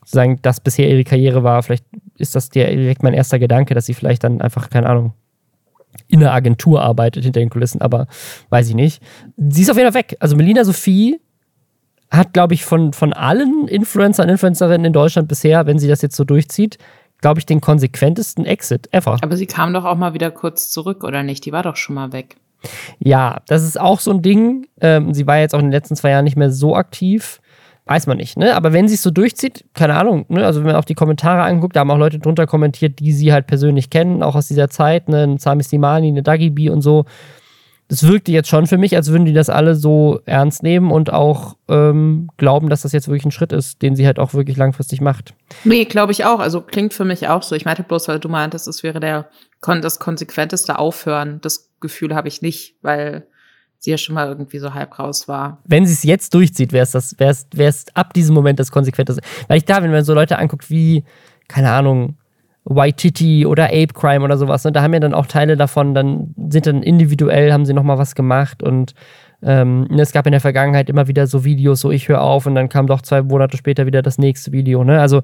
sozusagen 0.00 0.40
das 0.42 0.60
bisher 0.60 0.88
ihre 0.88 1.04
Karriere 1.04 1.44
war. 1.44 1.62
Vielleicht 1.62 1.84
ist 2.18 2.34
das 2.34 2.50
direkt 2.50 3.02
mein 3.02 3.14
erster 3.14 3.38
Gedanke, 3.38 3.74
dass 3.74 3.86
sie 3.86 3.94
vielleicht 3.94 4.24
dann 4.24 4.40
einfach, 4.40 4.68
keine 4.68 4.88
Ahnung, 4.88 5.12
in 6.08 6.20
einer 6.22 6.32
Agentur 6.32 6.82
arbeitet 6.82 7.24
hinter 7.24 7.40
den 7.40 7.50
Kulissen, 7.50 7.80
aber 7.80 8.06
weiß 8.48 8.68
ich 8.68 8.74
nicht. 8.74 9.02
Sie 9.36 9.62
ist 9.62 9.70
auf 9.70 9.76
jeden 9.76 9.92
Fall 9.92 10.00
weg. 10.00 10.16
Also 10.20 10.36
Melina 10.36 10.64
Sophie 10.64 11.20
hat, 12.12 12.32
glaube 12.32 12.54
ich, 12.54 12.64
von, 12.64 12.92
von 12.92 13.12
allen 13.12 13.66
Influencern, 13.68 14.28
Influencerinnen 14.28 14.84
in 14.84 14.92
Deutschland 14.92 15.28
bisher, 15.28 15.66
wenn 15.66 15.78
sie 15.78 15.88
das 15.88 16.02
jetzt 16.02 16.16
so 16.16 16.24
durchzieht, 16.24 16.78
glaube 17.20 17.40
ich, 17.40 17.46
den 17.46 17.60
konsequentesten 17.60 18.44
Exit 18.44 18.92
ever. 18.92 19.18
Aber 19.22 19.36
sie 19.36 19.46
kam 19.46 19.72
doch 19.72 19.84
auch 19.84 19.96
mal 19.96 20.12
wieder 20.12 20.30
kurz 20.30 20.70
zurück, 20.70 21.04
oder 21.04 21.22
nicht? 21.22 21.46
Die 21.46 21.52
war 21.52 21.62
doch 21.62 21.76
schon 21.76 21.94
mal 21.94 22.12
weg. 22.12 22.36
Ja, 22.98 23.40
das 23.46 23.64
ist 23.64 23.80
auch 23.80 23.98
so 23.98 24.12
ein 24.12 24.22
Ding. 24.22 24.66
Ähm, 24.80 25.14
sie 25.14 25.26
war 25.26 25.38
jetzt 25.38 25.54
auch 25.54 25.58
in 25.58 25.66
den 25.66 25.72
letzten 25.72 25.96
zwei 25.96 26.10
Jahren 26.10 26.24
nicht 26.24 26.36
mehr 26.36 26.50
so 26.50 26.76
aktiv. 26.76 27.40
weiß 27.86 28.06
man 28.06 28.16
nicht, 28.18 28.36
ne? 28.36 28.54
Aber 28.54 28.72
wenn 28.72 28.88
sie 28.88 28.94
es 28.94 29.02
so 29.02 29.10
durchzieht, 29.10 29.64
keine 29.74 29.96
Ahnung, 29.96 30.26
ne? 30.28 30.44
Also 30.44 30.60
wenn 30.60 30.66
man 30.66 30.76
auch 30.76 30.84
die 30.84 30.94
Kommentare 30.94 31.42
anguckt, 31.42 31.74
da 31.74 31.80
haben 31.80 31.90
auch 31.90 31.98
Leute 31.98 32.18
drunter 32.18 32.46
kommentiert, 32.46 33.00
die 33.00 33.12
sie 33.12 33.32
halt 33.32 33.46
persönlich 33.46 33.90
kennen, 33.90 34.22
auch 34.22 34.36
aus 34.36 34.48
dieser 34.48 34.68
Zeit, 34.68 35.08
ne? 35.08 35.24
Ein 35.24 35.38
Sami 35.38 35.62
Slimani, 35.62 36.08
eine 36.08 36.22
Dagi 36.22 36.50
B 36.50 36.68
und 36.70 36.82
so. 36.82 37.04
Das 37.92 38.04
wirkte 38.04 38.32
jetzt 38.32 38.48
schon 38.48 38.66
für 38.66 38.78
mich, 38.78 38.96
als 38.96 39.10
würden 39.10 39.26
die 39.26 39.34
das 39.34 39.50
alle 39.50 39.74
so 39.74 40.22
ernst 40.24 40.62
nehmen 40.62 40.90
und 40.90 41.12
auch 41.12 41.58
ähm, 41.68 42.30
glauben, 42.38 42.70
dass 42.70 42.80
das 42.80 42.92
jetzt 42.92 43.06
wirklich 43.06 43.26
ein 43.26 43.32
Schritt 43.32 43.52
ist, 43.52 43.82
den 43.82 43.96
sie 43.96 44.06
halt 44.06 44.18
auch 44.18 44.32
wirklich 44.32 44.56
langfristig 44.56 45.02
macht. 45.02 45.34
Nee, 45.64 45.84
glaube 45.84 46.10
ich 46.10 46.24
auch. 46.24 46.40
Also 46.40 46.62
klingt 46.62 46.94
für 46.94 47.04
mich 47.04 47.28
auch 47.28 47.42
so. 47.42 47.54
Ich 47.54 47.66
meinte 47.66 47.82
bloß, 47.82 48.08
weil 48.08 48.18
du 48.18 48.30
meintest, 48.30 48.66
es 48.66 48.82
wäre 48.82 48.98
der 48.98 49.28
das 49.60 49.98
konsequenteste 49.98 50.78
Aufhören. 50.78 51.42
Das 51.42 51.68
Gefühl 51.82 52.14
habe 52.14 52.28
ich 52.28 52.40
nicht, 52.40 52.76
weil 52.80 53.26
sie 53.76 53.90
ja 53.90 53.98
schon 53.98 54.14
mal 54.14 54.26
irgendwie 54.26 54.58
so 54.58 54.72
halb 54.72 54.98
raus 54.98 55.28
war. 55.28 55.58
Wenn 55.66 55.84
sie 55.84 55.92
es 55.92 56.02
jetzt 56.02 56.32
durchzieht, 56.32 56.72
wäre 56.72 56.84
es 56.84 56.92
das, 56.92 57.18
wäre 57.18 57.36
es 57.54 57.84
ab 57.92 58.14
diesem 58.14 58.34
Moment 58.34 58.58
das 58.58 58.72
Konsequenteste. 58.72 59.20
Weil 59.48 59.58
ich 59.58 59.66
da, 59.66 59.82
wenn 59.82 59.90
man 59.90 60.02
so 60.02 60.14
Leute 60.14 60.38
anguckt 60.38 60.70
wie, 60.70 61.04
keine 61.46 61.70
Ahnung, 61.70 62.16
Waititi 62.64 63.44
oder 63.44 63.66
Ape 63.66 63.92
Crime 63.94 64.24
oder 64.24 64.38
sowas, 64.38 64.64
ne, 64.64 64.72
da 64.72 64.82
haben 64.82 64.94
ja 64.94 65.00
dann 65.00 65.14
auch 65.14 65.26
Teile 65.26 65.56
davon, 65.56 65.94
dann 65.94 66.34
sind 66.48 66.66
dann 66.66 66.82
individuell, 66.82 67.52
haben 67.52 67.66
sie 67.66 67.74
nochmal 67.74 67.98
was 67.98 68.14
gemacht 68.14 68.62
und 68.62 68.94
ähm, 69.42 69.86
ne, 69.90 70.02
es 70.02 70.12
gab 70.12 70.26
in 70.26 70.32
der 70.32 70.40
Vergangenheit 70.40 70.88
immer 70.88 71.08
wieder 71.08 71.26
so 71.26 71.44
Videos, 71.44 71.80
so 71.80 71.90
ich 71.90 72.08
höre 72.08 72.22
auf 72.22 72.46
und 72.46 72.54
dann 72.54 72.68
kam 72.68 72.86
doch 72.86 73.02
zwei 73.02 73.22
Monate 73.22 73.56
später 73.56 73.86
wieder 73.86 74.02
das 74.02 74.18
nächste 74.18 74.52
Video. 74.52 74.84
Ne? 74.84 75.00
Also 75.00 75.22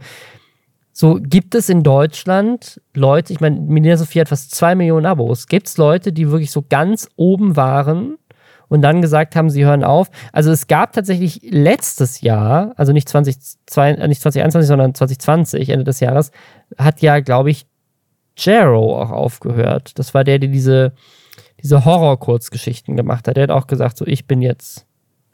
so 0.92 1.20
gibt 1.22 1.54
es 1.54 1.68
in 1.68 1.84
Deutschland 1.84 2.80
Leute, 2.92 3.32
ich 3.32 3.40
meine, 3.40 3.60
Melina 3.60 3.96
Sophie 3.96 4.20
hat 4.20 4.28
fast 4.28 4.52
zwei 4.52 4.74
Millionen 4.74 5.06
Abos. 5.06 5.46
Gibt 5.46 5.68
es 5.68 5.76
Leute, 5.76 6.12
die 6.12 6.32
wirklich 6.32 6.50
so 6.50 6.64
ganz 6.68 7.08
oben 7.14 7.54
waren 7.54 8.18
und 8.66 8.82
dann 8.82 9.00
gesagt 9.00 9.36
haben, 9.36 9.48
sie 9.48 9.64
hören 9.64 9.84
auf. 9.84 10.10
Also 10.32 10.50
es 10.50 10.66
gab 10.66 10.92
tatsächlich 10.92 11.40
letztes 11.42 12.20
Jahr, 12.20 12.72
also 12.76 12.92
nicht, 12.92 13.08
20, 13.08 13.36
äh, 13.76 14.08
nicht 14.08 14.20
2021, 14.20 14.66
sondern 14.66 14.94
2020, 14.94 15.68
Ende 15.68 15.84
des 15.84 16.00
Jahres, 16.00 16.32
hat 16.76 17.00
ja, 17.00 17.20
glaube 17.20 17.50
ich, 17.50 17.66
Jero 18.36 19.00
auch 19.00 19.10
aufgehört. 19.10 19.98
Das 19.98 20.14
war 20.14 20.24
der, 20.24 20.38
der 20.38 20.48
diese, 20.48 20.92
diese 21.62 21.84
Horror-Kurzgeschichten 21.84 22.96
gemacht 22.96 23.26
hat. 23.26 23.36
Der 23.36 23.44
hat 23.44 23.50
auch 23.50 23.66
gesagt, 23.66 23.96
so 23.96 24.06
ich 24.06 24.26
bin 24.26 24.42
jetzt 24.42 24.86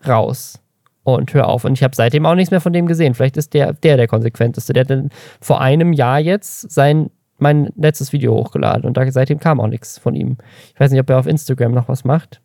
raus 0.06 0.60
und 1.02 1.32
hör 1.34 1.48
auf. 1.48 1.64
Und 1.64 1.74
ich 1.74 1.82
habe 1.82 1.94
seitdem 1.94 2.26
auch 2.26 2.34
nichts 2.34 2.50
mehr 2.50 2.60
von 2.60 2.72
dem 2.72 2.86
gesehen. 2.86 3.14
Vielleicht 3.14 3.36
ist 3.36 3.52
der 3.54 3.74
der, 3.74 3.96
der 3.96 4.08
konsequenteste. 4.08 4.72
Der 4.72 4.82
hat 4.82 4.90
dann 4.90 5.10
vor 5.40 5.60
einem 5.60 5.92
Jahr 5.92 6.18
jetzt 6.18 6.70
sein 6.70 7.10
mein 7.38 7.70
letztes 7.76 8.12
Video 8.12 8.32
hochgeladen 8.32 8.84
und 8.84 8.96
da, 8.96 9.10
seitdem 9.10 9.38
kam 9.38 9.60
auch 9.60 9.66
nichts 9.66 9.98
von 9.98 10.14
ihm. 10.14 10.38
Ich 10.72 10.80
weiß 10.80 10.90
nicht, 10.90 11.00
ob 11.00 11.10
er 11.10 11.18
auf 11.18 11.26
Instagram 11.26 11.72
noch 11.72 11.88
was 11.88 12.04
macht. 12.04 12.40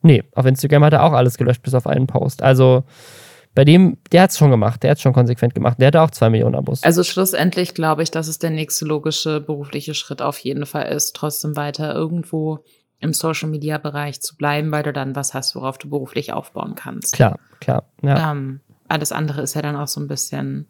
Nee, 0.00 0.24
auf 0.34 0.46
Instagram 0.46 0.84
hat 0.84 0.94
er 0.94 1.04
auch 1.04 1.12
alles 1.12 1.38
gelöscht, 1.38 1.62
bis 1.62 1.74
auf 1.74 1.86
einen 1.86 2.06
Post. 2.06 2.42
Also 2.42 2.84
bei 3.54 3.64
dem, 3.64 3.98
der 4.12 4.22
hat 4.22 4.30
es 4.30 4.38
schon 4.38 4.50
gemacht, 4.50 4.82
der 4.82 4.90
hat 4.90 4.98
es 4.98 5.02
schon 5.02 5.12
konsequent 5.12 5.54
gemacht. 5.54 5.76
Der 5.78 5.88
hatte 5.88 6.00
auch 6.00 6.10
zwei 6.10 6.30
Millionen 6.30 6.54
Abos. 6.54 6.82
Also 6.82 7.04
schlussendlich 7.04 7.74
glaube 7.74 8.02
ich, 8.02 8.10
dass 8.10 8.28
es 8.28 8.38
der 8.38 8.50
nächste 8.50 8.84
logische 8.84 9.40
berufliche 9.40 9.94
Schritt 9.94 10.22
auf 10.22 10.38
jeden 10.38 10.66
Fall 10.66 10.92
ist, 10.92 11.14
trotzdem 11.14 11.56
weiter 11.56 11.94
irgendwo 11.94 12.64
im 12.98 13.12
Social 13.12 13.48
Media 13.48 13.78
Bereich 13.78 14.22
zu 14.22 14.36
bleiben, 14.36 14.70
weil 14.70 14.84
du 14.84 14.92
dann 14.92 15.16
was 15.16 15.34
hast, 15.34 15.54
worauf 15.54 15.76
du 15.76 15.90
beruflich 15.90 16.32
aufbauen 16.32 16.74
kannst. 16.76 17.14
Klar, 17.14 17.38
klar. 17.60 17.84
Ja. 18.00 18.30
Ähm, 18.30 18.60
alles 18.88 19.12
andere 19.12 19.42
ist 19.42 19.54
ja 19.54 19.62
dann 19.62 19.76
auch 19.76 19.88
so 19.88 20.00
ein 20.00 20.08
bisschen 20.08 20.68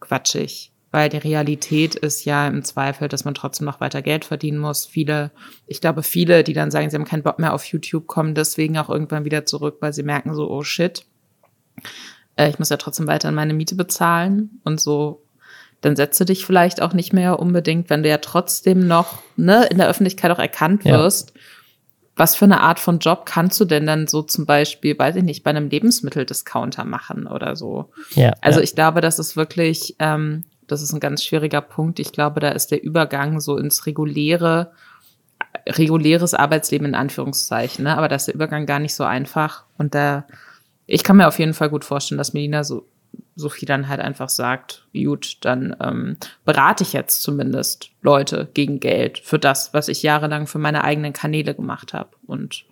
quatschig 0.00 0.72
weil 0.92 1.08
die 1.08 1.16
Realität 1.16 1.94
ist 1.94 2.24
ja 2.26 2.46
im 2.46 2.62
Zweifel, 2.62 3.08
dass 3.08 3.24
man 3.24 3.34
trotzdem 3.34 3.64
noch 3.64 3.80
weiter 3.80 4.02
Geld 4.02 4.26
verdienen 4.26 4.58
muss. 4.58 4.84
Viele, 4.84 5.32
ich 5.66 5.80
glaube, 5.80 6.02
viele, 6.02 6.44
die 6.44 6.52
dann 6.52 6.70
sagen, 6.70 6.90
sie 6.90 6.96
haben 6.96 7.06
keinen 7.06 7.22
Bock 7.22 7.38
mehr 7.38 7.54
auf 7.54 7.64
YouTube, 7.64 8.06
kommen 8.06 8.34
deswegen 8.34 8.76
auch 8.76 8.90
irgendwann 8.90 9.24
wieder 9.24 9.46
zurück, 9.46 9.78
weil 9.80 9.94
sie 9.94 10.02
merken 10.02 10.34
so, 10.34 10.50
oh 10.50 10.62
shit, 10.62 11.06
äh, 12.36 12.48
ich 12.48 12.58
muss 12.58 12.68
ja 12.68 12.76
trotzdem 12.76 13.06
weiter 13.06 13.30
meine 13.32 13.54
Miete 13.54 13.74
bezahlen 13.74 14.60
und 14.64 14.80
so. 14.80 15.22
Dann 15.80 15.96
setze 15.96 16.24
dich 16.24 16.46
vielleicht 16.46 16.80
auch 16.80 16.92
nicht 16.92 17.12
mehr 17.12 17.40
unbedingt, 17.40 17.90
wenn 17.90 18.02
du 18.02 18.08
ja 18.08 18.18
trotzdem 18.18 18.86
noch 18.86 19.22
ne, 19.36 19.66
in 19.66 19.78
der 19.78 19.88
Öffentlichkeit 19.88 20.30
auch 20.30 20.38
erkannt 20.38 20.84
wirst. 20.84 21.32
Ja. 21.34 21.40
Was 22.14 22.36
für 22.36 22.44
eine 22.44 22.60
Art 22.60 22.78
von 22.78 22.98
Job 22.98 23.26
kannst 23.26 23.58
du 23.58 23.64
denn 23.64 23.86
dann 23.86 24.06
so 24.06 24.22
zum 24.22 24.46
Beispiel, 24.46 24.96
weiß 24.96 25.16
ich 25.16 25.22
nicht, 25.24 25.42
bei 25.42 25.50
einem 25.50 25.70
Lebensmitteldiscounter 25.70 26.84
machen 26.84 27.26
oder 27.26 27.56
so? 27.56 27.90
Ja, 28.10 28.32
also 28.42 28.60
ja. 28.60 28.64
ich 28.64 28.74
glaube, 28.74 29.00
das 29.00 29.18
ist 29.18 29.34
wirklich 29.34 29.96
ähm, 29.98 30.44
das 30.72 30.82
ist 30.82 30.92
ein 30.92 31.00
ganz 31.00 31.22
schwieriger 31.22 31.60
Punkt. 31.60 31.98
Ich 31.98 32.12
glaube, 32.12 32.40
da 32.40 32.48
ist 32.50 32.70
der 32.70 32.82
Übergang 32.82 33.40
so 33.40 33.56
ins 33.56 33.86
reguläre, 33.86 34.72
reguläres 35.68 36.34
Arbeitsleben 36.34 36.88
in 36.88 36.94
Anführungszeichen, 36.94 37.84
ne? 37.84 37.96
aber 37.96 38.08
da 38.08 38.16
ist 38.16 38.26
der 38.26 38.34
Übergang 38.34 38.66
gar 38.66 38.78
nicht 38.78 38.94
so 38.94 39.04
einfach. 39.04 39.64
Und 39.76 39.94
da, 39.94 40.24
ich 40.86 41.04
kann 41.04 41.16
mir 41.16 41.28
auf 41.28 41.38
jeden 41.38 41.54
Fall 41.54 41.70
gut 41.70 41.84
vorstellen, 41.84 42.18
dass 42.18 42.32
Melina 42.32 42.64
so, 42.64 42.86
Sophie 43.34 43.66
dann 43.66 43.88
halt 43.88 44.00
einfach 44.00 44.28
sagt, 44.28 44.86
gut, 44.92 45.38
dann 45.42 45.76
ähm, 45.80 46.16
berate 46.44 46.82
ich 46.82 46.92
jetzt 46.92 47.22
zumindest 47.22 47.90
Leute 48.02 48.48
gegen 48.52 48.80
Geld 48.80 49.18
für 49.18 49.38
das, 49.38 49.72
was 49.72 49.88
ich 49.88 50.02
jahrelang 50.02 50.46
für 50.46 50.58
meine 50.58 50.84
eigenen 50.84 51.12
Kanäle 51.12 51.54
gemacht 51.54 51.92
habe. 51.92 52.10
Und 52.26 52.64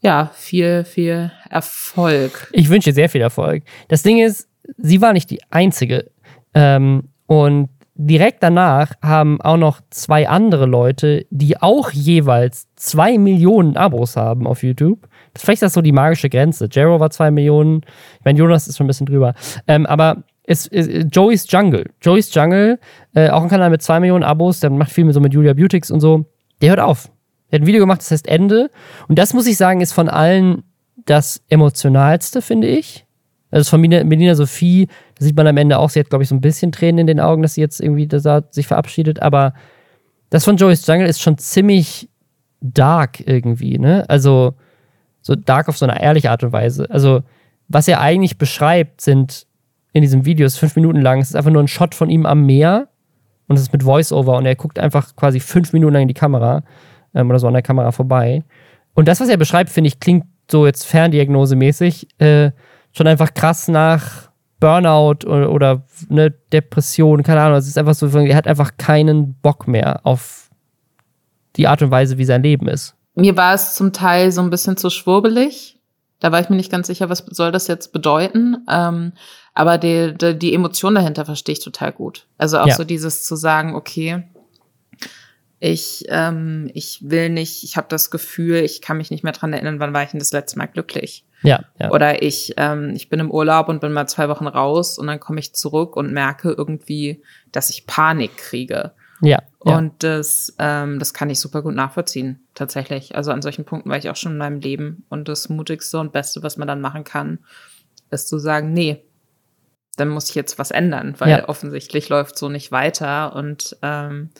ja, 0.00 0.30
viel, 0.34 0.84
viel 0.84 1.32
Erfolg. 1.48 2.48
Ich 2.52 2.68
wünsche 2.68 2.92
sehr 2.92 3.08
viel 3.08 3.20
Erfolg. 3.20 3.62
Das 3.88 4.02
Ding 4.02 4.18
ist, 4.18 4.48
sie 4.76 5.00
war 5.00 5.12
nicht 5.12 5.30
die 5.30 5.40
einzige. 5.50 6.10
Ähm, 6.54 7.08
und 7.26 7.70
direkt 7.94 8.42
danach 8.42 8.92
haben 9.02 9.40
auch 9.40 9.56
noch 9.56 9.80
zwei 9.90 10.28
andere 10.28 10.66
Leute, 10.66 11.26
die 11.30 11.60
auch 11.60 11.90
jeweils 11.90 12.68
zwei 12.76 13.18
Millionen 13.18 13.76
Abos 13.76 14.16
haben 14.16 14.46
auf 14.46 14.62
YouTube. 14.62 15.08
Vielleicht 15.36 15.62
ist 15.62 15.68
das 15.68 15.72
so 15.74 15.80
die 15.80 15.92
magische 15.92 16.28
Grenze. 16.28 16.68
Jero 16.70 17.00
war 17.00 17.10
zwei 17.10 17.30
Millionen. 17.30 17.82
Ich 18.18 18.24
meine, 18.24 18.38
Jonas 18.38 18.68
ist 18.68 18.76
schon 18.76 18.84
ein 18.84 18.88
bisschen 18.88 19.06
drüber. 19.06 19.34
Ähm, 19.66 19.86
aber 19.86 20.24
es, 20.44 20.66
es, 20.66 21.06
Joey's 21.10 21.46
Jungle. 21.50 21.90
Joey's 22.00 22.34
Jungle, 22.34 22.78
äh, 23.14 23.30
auch 23.30 23.42
ein 23.42 23.48
Kanal 23.48 23.70
mit 23.70 23.82
zwei 23.82 24.00
Millionen 24.00 24.24
Abos, 24.24 24.60
der 24.60 24.70
macht 24.70 24.90
viel 24.90 25.04
mit 25.04 25.14
so 25.14 25.20
mit 25.20 25.32
Julia 25.32 25.54
Beautix 25.54 25.90
und 25.90 26.00
so. 26.00 26.26
Der 26.60 26.70
hört 26.70 26.80
auf. 26.80 27.10
Der 27.50 27.58
hat 27.58 27.64
ein 27.64 27.66
Video 27.66 27.80
gemacht, 27.80 28.00
das 28.00 28.10
heißt 28.10 28.28
Ende. 28.28 28.70
Und 29.08 29.18
das 29.18 29.34
muss 29.34 29.46
ich 29.46 29.56
sagen, 29.56 29.80
ist 29.80 29.92
von 29.92 30.08
allen 30.08 30.64
das 31.04 31.42
emotionalste, 31.48 32.42
finde 32.42 32.68
ich. 32.68 33.06
Also 33.50 33.68
von 33.68 33.80
Melina 33.80 34.34
Sophie, 34.34 34.88
da 35.18 35.24
sieht 35.24 35.36
man 35.36 35.46
am 35.46 35.58
Ende 35.58 35.78
auch, 35.78 35.90
sie 35.90 36.00
hat, 36.00 36.08
glaube 36.08 36.22
ich, 36.22 36.28
so 36.28 36.34
ein 36.34 36.40
bisschen 36.40 36.72
Tränen 36.72 37.00
in 37.00 37.06
den 37.06 37.20
Augen, 37.20 37.42
dass 37.42 37.54
sie 37.54 37.60
jetzt 37.60 37.80
irgendwie 37.80 38.06
da 38.06 38.42
sich 38.50 38.66
verabschiedet. 38.66 39.20
Aber 39.20 39.52
das 40.30 40.44
von 40.44 40.56
Joey's 40.56 40.86
Jungle 40.86 41.06
ist 41.06 41.20
schon 41.20 41.36
ziemlich 41.36 42.08
dark 42.62 43.20
irgendwie, 43.26 43.78
ne? 43.78 44.08
Also 44.08 44.54
so 45.22 45.34
dark 45.34 45.68
auf 45.68 45.78
so 45.78 45.86
eine 45.86 46.02
ehrliche 46.02 46.30
Art 46.30 46.42
und 46.44 46.52
Weise. 46.52 46.86
Also, 46.90 47.22
was 47.68 47.88
er 47.88 48.00
eigentlich 48.00 48.38
beschreibt, 48.38 49.00
sind 49.00 49.46
in 49.92 50.02
diesem 50.02 50.24
Video, 50.24 50.46
ist 50.46 50.58
fünf 50.58 50.76
Minuten 50.76 51.00
lang, 51.00 51.20
es 51.20 51.30
ist 51.30 51.36
einfach 51.36 51.50
nur 51.50 51.62
ein 51.62 51.68
Shot 51.68 51.94
von 51.94 52.10
ihm 52.10 52.26
am 52.26 52.44
Meer 52.44 52.88
und 53.48 53.56
es 53.56 53.62
ist 53.62 53.72
mit 53.72 53.82
Voice-Over 53.82 54.36
und 54.36 54.46
er 54.46 54.56
guckt 54.56 54.78
einfach 54.78 55.14
quasi 55.16 55.40
fünf 55.40 55.72
Minuten 55.72 55.94
lang 55.94 56.02
in 56.02 56.08
die 56.08 56.14
Kamera 56.14 56.62
ähm, 57.14 57.30
oder 57.30 57.38
so 57.38 57.46
an 57.46 57.52
der 57.52 57.62
Kamera 57.62 57.92
vorbei. 57.92 58.42
Und 58.94 59.08
das, 59.08 59.20
was 59.20 59.28
er 59.28 59.36
beschreibt, 59.36 59.70
finde 59.70 59.88
ich, 59.88 60.00
klingt 60.00 60.24
so 60.50 60.66
jetzt 60.66 60.84
ferndiagnosemäßig. 60.86 62.08
Äh, 62.18 62.50
schon 62.92 63.06
einfach 63.06 63.32
krass 63.34 63.68
nach 63.68 64.30
Burnout 64.60 65.26
oder, 65.26 65.50
oder 65.50 65.82
eine 66.10 66.30
Depression, 66.30 67.22
keine 67.22 67.40
Ahnung. 67.40 67.58
Es 67.58 67.66
ist 67.66 67.78
einfach 67.78 67.94
so, 67.94 68.06
er 68.06 68.36
hat 68.36 68.46
einfach 68.46 68.76
keinen 68.76 69.34
Bock 69.34 69.66
mehr 69.66 70.00
auf 70.04 70.50
die 71.56 71.66
Art 71.66 71.82
und 71.82 71.90
Weise, 71.90 72.18
wie 72.18 72.24
sein 72.24 72.42
Leben 72.42 72.68
ist. 72.68 72.94
Mir 73.14 73.36
war 73.36 73.54
es 73.54 73.74
zum 73.74 73.92
Teil 73.92 74.32
so 74.32 74.40
ein 74.40 74.50
bisschen 74.50 74.76
zu 74.76 74.90
schwurbelig. 74.90 75.78
Da 76.20 76.30
war 76.30 76.40
ich 76.40 76.48
mir 76.48 76.56
nicht 76.56 76.70
ganz 76.70 76.86
sicher, 76.86 77.08
was 77.08 77.24
soll 77.30 77.52
das 77.52 77.66
jetzt 77.66 77.92
bedeuten. 77.92 78.64
Ähm, 78.70 79.12
aber 79.54 79.76
die, 79.76 80.14
die, 80.14 80.38
die 80.38 80.54
Emotion 80.54 80.94
dahinter 80.94 81.24
verstehe 81.24 81.54
ich 81.54 81.64
total 81.64 81.92
gut. 81.92 82.26
Also 82.38 82.58
auch 82.58 82.68
ja. 82.68 82.74
so 82.74 82.84
dieses 82.84 83.24
zu 83.24 83.36
sagen, 83.36 83.74
okay, 83.74 84.22
ich, 85.64 86.06
ähm, 86.08 86.70
ich 86.74 86.98
will 87.02 87.28
nicht, 87.28 87.62
ich 87.62 87.76
habe 87.76 87.86
das 87.88 88.10
Gefühl, 88.10 88.56
ich 88.56 88.82
kann 88.82 88.96
mich 88.96 89.10
nicht 89.10 89.22
mehr 89.22 89.32
dran 89.32 89.52
erinnern, 89.52 89.78
wann 89.78 89.92
war 89.92 90.02
ich 90.02 90.10
denn 90.10 90.18
das 90.18 90.32
letzte 90.32 90.58
Mal 90.58 90.66
glücklich. 90.66 91.24
Ja, 91.42 91.64
ja. 91.78 91.90
Oder 91.90 92.22
ich, 92.22 92.54
ähm, 92.56 92.92
ich 92.94 93.08
bin 93.08 93.20
im 93.20 93.30
Urlaub 93.30 93.68
und 93.68 93.80
bin 93.80 93.92
mal 93.92 94.08
zwei 94.08 94.28
Wochen 94.28 94.48
raus 94.48 94.98
und 94.98 95.06
dann 95.06 95.20
komme 95.20 95.38
ich 95.38 95.54
zurück 95.54 95.96
und 95.96 96.12
merke 96.12 96.50
irgendwie, 96.50 97.22
dass 97.52 97.70
ich 97.70 97.86
Panik 97.86 98.36
kriege. 98.36 98.92
Ja. 99.22 99.38
ja. 99.64 99.78
Und 99.78 100.02
das, 100.02 100.54
ähm, 100.58 100.98
das 100.98 101.14
kann 101.14 101.30
ich 101.30 101.40
super 101.40 101.62
gut 101.62 101.74
nachvollziehen, 101.74 102.46
tatsächlich. 102.54 103.14
Also 103.14 103.30
an 103.30 103.40
solchen 103.40 103.64
Punkten 103.64 103.88
war 103.88 103.96
ich 103.96 104.10
auch 104.10 104.16
schon 104.16 104.32
in 104.32 104.38
meinem 104.38 104.60
Leben. 104.60 105.06
Und 105.08 105.28
das 105.28 105.48
Mutigste 105.48 105.98
und 105.98 106.12
Beste, 106.12 106.42
was 106.42 106.56
man 106.56 106.68
dann 106.68 106.80
machen 106.80 107.04
kann, 107.04 107.38
ist 108.10 108.28
zu 108.28 108.38
sagen, 108.38 108.72
nee, 108.72 109.04
dann 109.96 110.08
muss 110.08 110.28
ich 110.28 110.34
jetzt 110.34 110.58
was 110.58 110.70
ändern, 110.70 111.14
weil 111.18 111.30
ja. 111.30 111.48
offensichtlich 111.48 112.08
läuft 112.08 112.36
so 112.36 112.48
nicht 112.48 112.72
weiter. 112.72 113.36
Und 113.36 113.76
ähm, 113.82 114.30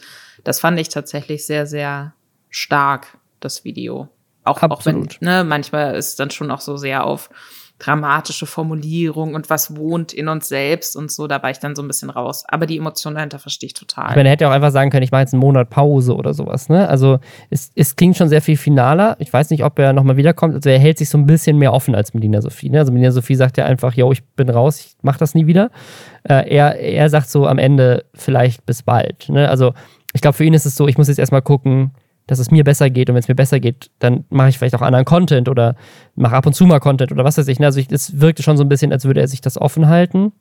das 0.44 0.60
fand 0.60 0.78
ich 0.80 0.88
tatsächlich 0.88 1.46
sehr, 1.46 1.66
sehr 1.66 2.14
stark, 2.50 3.18
das 3.38 3.64
Video. 3.64 4.08
Auch, 4.44 4.62
auch 4.62 4.84
wenn, 4.84 5.08
ne, 5.20 5.44
manchmal 5.44 5.94
ist 5.94 6.18
dann 6.18 6.30
schon 6.30 6.50
auch 6.50 6.60
so 6.60 6.76
sehr 6.76 7.04
auf 7.04 7.30
dramatische 7.82 8.46
Formulierung 8.46 9.34
und 9.34 9.50
was 9.50 9.76
wohnt 9.76 10.12
in 10.12 10.28
uns 10.28 10.48
selbst 10.48 10.96
und 10.96 11.10
so, 11.10 11.26
da 11.26 11.42
war 11.42 11.50
ich 11.50 11.58
dann 11.58 11.74
so 11.74 11.82
ein 11.82 11.88
bisschen 11.88 12.10
raus. 12.10 12.44
Aber 12.48 12.66
die 12.66 12.76
Emotion 12.76 13.14
dahinter 13.14 13.40
verstehe 13.40 13.66
ich 13.66 13.74
total. 13.74 14.10
Ich 14.10 14.16
meine, 14.16 14.28
er 14.28 14.32
hätte 14.32 14.48
auch 14.48 14.52
einfach 14.52 14.70
sagen 14.70 14.90
können, 14.90 15.02
ich 15.02 15.10
mache 15.10 15.22
jetzt 15.22 15.34
einen 15.34 15.40
Monat 15.40 15.68
Pause 15.68 16.14
oder 16.14 16.32
sowas. 16.32 16.68
Ne? 16.68 16.88
Also 16.88 17.18
es, 17.50 17.72
es 17.74 17.96
klingt 17.96 18.16
schon 18.16 18.28
sehr 18.28 18.40
viel 18.40 18.56
finaler. 18.56 19.16
Ich 19.18 19.32
weiß 19.32 19.50
nicht, 19.50 19.64
ob 19.64 19.78
er 19.80 19.92
nochmal 19.92 20.16
wiederkommt. 20.16 20.54
Also 20.54 20.70
er 20.70 20.78
hält 20.78 20.98
sich 20.98 21.08
so 21.08 21.18
ein 21.18 21.26
bisschen 21.26 21.58
mehr 21.58 21.72
offen 21.72 21.94
als 21.94 22.14
Melina 22.14 22.40
Sophie. 22.40 22.70
Ne? 22.70 22.78
Also 22.78 22.92
Melina 22.92 23.10
Sophie 23.10 23.34
sagt 23.34 23.58
ja 23.58 23.64
einfach, 23.64 23.94
yo, 23.94 24.12
ich 24.12 24.24
bin 24.36 24.48
raus, 24.48 24.78
ich 24.78 24.96
mache 25.02 25.18
das 25.18 25.34
nie 25.34 25.46
wieder. 25.46 25.70
Äh, 26.22 26.54
er, 26.54 26.78
er 26.78 27.10
sagt 27.10 27.30
so 27.30 27.48
am 27.48 27.58
Ende 27.58 28.04
vielleicht 28.14 28.64
bis 28.64 28.84
bald. 28.84 29.28
Ne? 29.28 29.48
Also 29.48 29.74
ich 30.14 30.20
glaube, 30.20 30.36
für 30.36 30.44
ihn 30.44 30.54
ist 30.54 30.66
es 30.66 30.76
so, 30.76 30.86
ich 30.86 30.98
muss 30.98 31.08
jetzt 31.08 31.18
erstmal 31.18 31.42
gucken, 31.42 31.92
dass 32.26 32.38
es 32.38 32.50
mir 32.50 32.64
besser 32.64 32.90
geht 32.90 33.08
und 33.08 33.14
wenn 33.14 33.20
es 33.20 33.28
mir 33.28 33.34
besser 33.34 33.60
geht, 33.60 33.90
dann 33.98 34.24
mache 34.30 34.48
ich 34.48 34.58
vielleicht 34.58 34.74
auch 34.74 34.82
anderen 34.82 35.04
Content 35.04 35.48
oder 35.48 35.76
mache 36.14 36.36
ab 36.36 36.46
und 36.46 36.54
zu 36.54 36.66
mal 36.66 36.80
Content 36.80 37.12
oder 37.12 37.24
was 37.24 37.38
weiß 37.38 37.48
ich. 37.48 37.58
Ne? 37.58 37.66
Also 37.66 37.80
es 37.90 38.20
wirkte 38.20 38.42
schon 38.42 38.56
so 38.56 38.64
ein 38.64 38.68
bisschen, 38.68 38.92
als 38.92 39.04
würde 39.04 39.20
er 39.20 39.28
sich 39.28 39.40
das 39.40 39.60
offen 39.60 39.88
halten. 39.88 40.32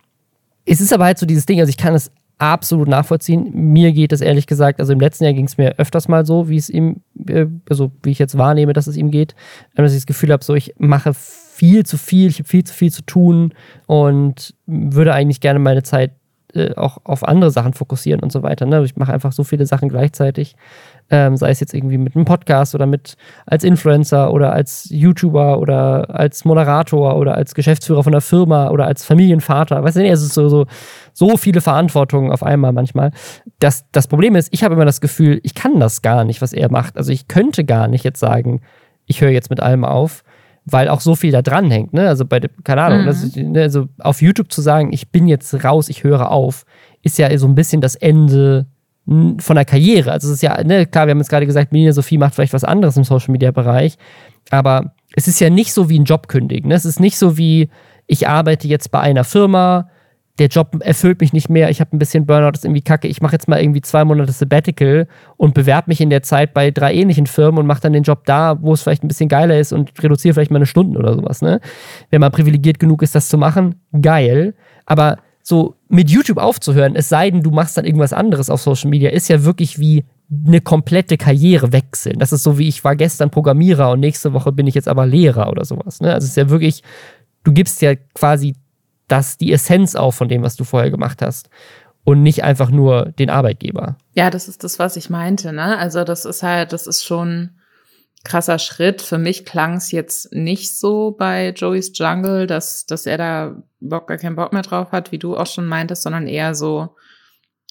Es 0.65 0.79
ist 0.79 0.93
aber 0.93 1.05
halt 1.05 1.17
so 1.17 1.25
dieses 1.25 1.45
Ding, 1.45 1.59
also 1.59 1.69
ich 1.69 1.77
kann 1.77 1.95
es 1.95 2.11
absolut 2.37 2.87
nachvollziehen. 2.87 3.51
Mir 3.53 3.91
geht 3.91 4.11
es 4.11 4.21
ehrlich 4.21 4.47
gesagt, 4.47 4.79
also 4.79 4.93
im 4.93 4.99
letzten 4.99 5.25
Jahr 5.25 5.33
ging 5.33 5.45
es 5.45 5.57
mir 5.57 5.77
öfters 5.77 6.07
mal 6.07 6.25
so, 6.25 6.49
wie 6.49 6.57
es 6.57 6.69
ihm, 6.69 7.01
äh, 7.27 7.45
also 7.69 7.91
wie 8.01 8.11
ich 8.11 8.19
jetzt 8.19 8.37
wahrnehme, 8.37 8.73
dass 8.73 8.87
es 8.87 8.97
ihm 8.97 9.11
geht, 9.11 9.35
dass 9.75 9.91
ich 9.91 9.99
das 9.99 10.07
Gefühl 10.07 10.31
habe, 10.31 10.43
so 10.43 10.55
ich 10.55 10.73
mache 10.77 11.13
viel 11.13 11.85
zu 11.85 11.97
viel, 11.97 12.29
ich 12.29 12.39
habe 12.39 12.49
viel 12.49 12.63
zu 12.63 12.73
viel 12.73 12.91
zu 12.91 13.03
tun 13.03 13.53
und 13.85 14.55
würde 14.65 15.13
eigentlich 15.13 15.39
gerne 15.39 15.59
meine 15.59 15.83
Zeit 15.83 16.13
äh, 16.53 16.75
auch 16.75 16.99
auf 17.03 17.27
andere 17.27 17.51
Sachen 17.51 17.73
fokussieren 17.73 18.21
und 18.21 18.31
so 18.31 18.43
weiter. 18.43 18.65
Ne? 18.65 18.83
Ich 18.83 18.95
mache 18.95 19.13
einfach 19.13 19.31
so 19.31 19.43
viele 19.43 19.65
Sachen 19.65 19.89
gleichzeitig 19.89 20.55
ähm, 21.11 21.35
sei 21.35 21.49
es 21.49 21.59
jetzt 21.59 21.73
irgendwie 21.73 21.97
mit 21.97 22.15
einem 22.15 22.23
Podcast 22.23 22.73
oder 22.73 22.85
mit 22.85 23.17
als 23.45 23.65
Influencer 23.65 24.31
oder 24.31 24.53
als 24.53 24.87
YouTuber 24.89 25.59
oder 25.59 26.09
als 26.09 26.45
Moderator 26.45 27.17
oder 27.17 27.35
als 27.35 27.53
Geschäftsführer 27.53 28.03
von 28.03 28.13
einer 28.13 28.21
Firma 28.21 28.69
oder 28.69 28.87
als 28.87 29.03
Familienvater. 29.03 29.83
Weißt 29.83 29.97
du, 29.97 30.07
es 30.07 30.21
ist 30.21 30.33
so, 30.33 30.47
so, 30.47 30.65
so 31.11 31.35
viele 31.35 31.59
Verantwortungen 31.59 32.31
auf 32.31 32.43
einmal 32.43 32.71
manchmal. 32.71 33.11
Das, 33.59 33.85
das 33.91 34.07
Problem 34.07 34.35
ist, 34.35 34.47
ich 34.53 34.63
habe 34.63 34.75
immer 34.75 34.85
das 34.85 35.01
Gefühl, 35.01 35.41
ich 35.43 35.53
kann 35.53 35.81
das 35.81 36.01
gar 36.01 36.23
nicht, 36.23 36.41
was 36.41 36.53
er 36.53 36.71
macht. 36.71 36.97
Also 36.97 37.11
ich 37.11 37.27
könnte 37.27 37.65
gar 37.65 37.89
nicht 37.89 38.05
jetzt 38.05 38.21
sagen, 38.21 38.61
ich 39.05 39.19
höre 39.19 39.31
jetzt 39.31 39.49
mit 39.49 39.59
allem 39.59 39.83
auf 39.83 40.23
weil 40.65 40.89
auch 40.89 41.01
so 41.01 41.15
viel 41.15 41.31
da 41.31 41.41
dran 41.41 41.71
hängt. 41.71 41.93
Ne? 41.93 42.07
Also 42.07 42.25
bei, 42.25 42.39
keine 42.63 42.83
Ahnung, 42.83 43.01
mhm. 43.01 43.05
das, 43.05 43.35
ne, 43.35 43.61
also 43.61 43.87
auf 43.99 44.21
YouTube 44.21 44.51
zu 44.51 44.61
sagen, 44.61 44.93
ich 44.93 45.09
bin 45.09 45.27
jetzt 45.27 45.63
raus, 45.63 45.89
ich 45.89 46.03
höre 46.03 46.31
auf, 46.31 46.65
ist 47.01 47.17
ja 47.17 47.35
so 47.37 47.47
ein 47.47 47.55
bisschen 47.55 47.81
das 47.81 47.95
Ende 47.95 48.67
von 49.05 49.55
der 49.55 49.65
Karriere. 49.65 50.11
Also 50.11 50.27
es 50.27 50.35
ist 50.35 50.41
ja, 50.43 50.63
ne, 50.63 50.85
klar, 50.85 51.07
wir 51.07 51.11
haben 51.11 51.17
jetzt 51.17 51.29
gerade 51.29 51.47
gesagt, 51.47 51.71
Melina 51.71 51.91
Sophie 51.91 52.17
macht 52.17 52.35
vielleicht 52.35 52.53
was 52.53 52.63
anderes 52.63 52.97
im 52.97 53.03
Social 53.03 53.31
Media 53.31 53.51
Bereich, 53.51 53.97
aber 54.51 54.93
es 55.15 55.27
ist 55.27 55.39
ja 55.39 55.49
nicht 55.49 55.73
so 55.73 55.89
wie 55.89 55.99
ein 55.99 56.05
Job 56.05 56.27
kündigen. 56.27 56.69
Ne? 56.69 56.75
Es 56.75 56.85
ist 56.85 56.99
nicht 56.99 57.17
so 57.17 57.37
wie, 57.37 57.69
ich 58.05 58.27
arbeite 58.27 58.67
jetzt 58.67 58.91
bei 58.91 58.99
einer 58.99 59.23
Firma, 59.23 59.89
der 60.39 60.47
Job 60.47 60.77
erfüllt 60.79 61.21
mich 61.21 61.33
nicht 61.33 61.49
mehr, 61.49 61.69
ich 61.69 61.81
habe 61.81 61.95
ein 61.95 61.99
bisschen 61.99 62.25
Burnout, 62.25 62.51
ist 62.53 62.65
irgendwie 62.65 62.81
kacke, 62.81 63.07
ich 63.07 63.21
mache 63.21 63.33
jetzt 63.33 63.47
mal 63.47 63.61
irgendwie 63.61 63.81
zwei 63.81 64.05
Monate 64.05 64.31
Sabbatical 64.31 65.07
und 65.37 65.53
bewerbe 65.53 65.89
mich 65.89 66.01
in 66.01 66.09
der 66.09 66.23
Zeit 66.23 66.53
bei 66.53 66.71
drei 66.71 66.93
ähnlichen 66.93 67.27
Firmen 67.27 67.59
und 67.59 67.67
mache 67.67 67.81
dann 67.81 67.93
den 67.93 68.03
Job 68.03 68.25
da, 68.25 68.57
wo 68.61 68.73
es 68.73 68.81
vielleicht 68.81 69.03
ein 69.03 69.07
bisschen 69.07 69.29
geiler 69.29 69.59
ist 69.59 69.73
und 69.73 69.91
reduziere 70.01 70.33
vielleicht 70.33 70.51
meine 70.51 70.65
Stunden 70.65 70.97
oder 70.97 71.13
sowas. 71.13 71.41
Ne? 71.41 71.59
Wenn 72.09 72.21
man 72.21 72.31
privilegiert 72.31 72.79
genug 72.79 73.03
ist, 73.03 73.13
das 73.13 73.29
zu 73.29 73.37
machen, 73.37 73.75
geil. 74.01 74.55
Aber 74.85 75.17
so 75.43 75.75
mit 75.89 76.09
YouTube 76.09 76.37
aufzuhören, 76.37 76.95
es 76.95 77.09
sei 77.09 77.29
denn, 77.29 77.41
du 77.41 77.51
machst 77.51 77.77
dann 77.77 77.85
irgendwas 77.85 78.13
anderes 78.13 78.49
auf 78.49 78.61
Social 78.61 78.89
Media, 78.89 79.09
ist 79.09 79.27
ja 79.27 79.43
wirklich 79.43 79.79
wie 79.79 80.05
eine 80.47 80.61
komplette 80.61 81.17
Karriere 81.17 81.73
wechseln. 81.73 82.19
Das 82.19 82.31
ist 82.31 82.43
so 82.43 82.57
wie 82.57 82.67
ich 82.67 82.83
war 82.83 82.95
gestern 82.95 83.29
Programmierer 83.29 83.91
und 83.91 83.99
nächste 83.99 84.33
Woche 84.33 84.51
bin 84.51 84.65
ich 84.65 84.75
jetzt 84.75 84.87
aber 84.87 85.05
Lehrer 85.05 85.49
oder 85.49 85.65
sowas. 85.65 85.99
Ne? 85.99 86.13
Also 86.13 86.25
es 86.25 86.31
ist 86.31 86.37
ja 86.37 86.49
wirklich, 86.49 86.83
du 87.43 87.51
gibst 87.51 87.81
ja 87.81 87.95
quasi 88.13 88.55
das, 89.11 89.37
die 89.37 89.51
Essenz 89.51 89.95
auf 89.95 90.15
von 90.15 90.29
dem, 90.29 90.43
was 90.43 90.55
du 90.55 90.63
vorher 90.63 90.91
gemacht 90.91 91.21
hast. 91.21 91.49
Und 92.03 92.23
nicht 92.23 92.43
einfach 92.43 92.71
nur 92.71 93.11
den 93.11 93.29
Arbeitgeber. 93.29 93.95
Ja, 94.13 94.31
das 94.31 94.47
ist 94.47 94.63
das, 94.63 94.79
was 94.79 94.95
ich 94.97 95.11
meinte, 95.11 95.53
ne? 95.53 95.77
Also, 95.77 96.03
das 96.03 96.25
ist 96.25 96.41
halt, 96.41 96.73
das 96.73 96.87
ist 96.87 97.03
schon, 97.05 97.51
krasser 98.23 98.59
Schritt. 98.59 99.01
Für 99.01 99.17
mich 99.17 99.45
klang 99.45 99.75
es 99.75 99.91
jetzt 99.91 100.33
nicht 100.33 100.77
so 100.77 101.11
bei 101.11 101.49
Joey's 101.49 101.91
Jungle, 101.93 102.47
dass, 102.47 102.85
dass 102.85 103.05
er 103.05 103.17
da 103.17 103.63
Bock, 103.79 104.07
gar 104.07 104.17
keinen 104.17 104.35
Bock 104.35 104.53
mehr 104.53 104.61
drauf 104.61 104.91
hat, 104.91 105.11
wie 105.11 105.19
du 105.19 105.35
auch 105.35 105.47
schon 105.47 105.65
meintest, 105.65 106.03
sondern 106.03 106.27
eher 106.27 106.53
so, 106.53 106.95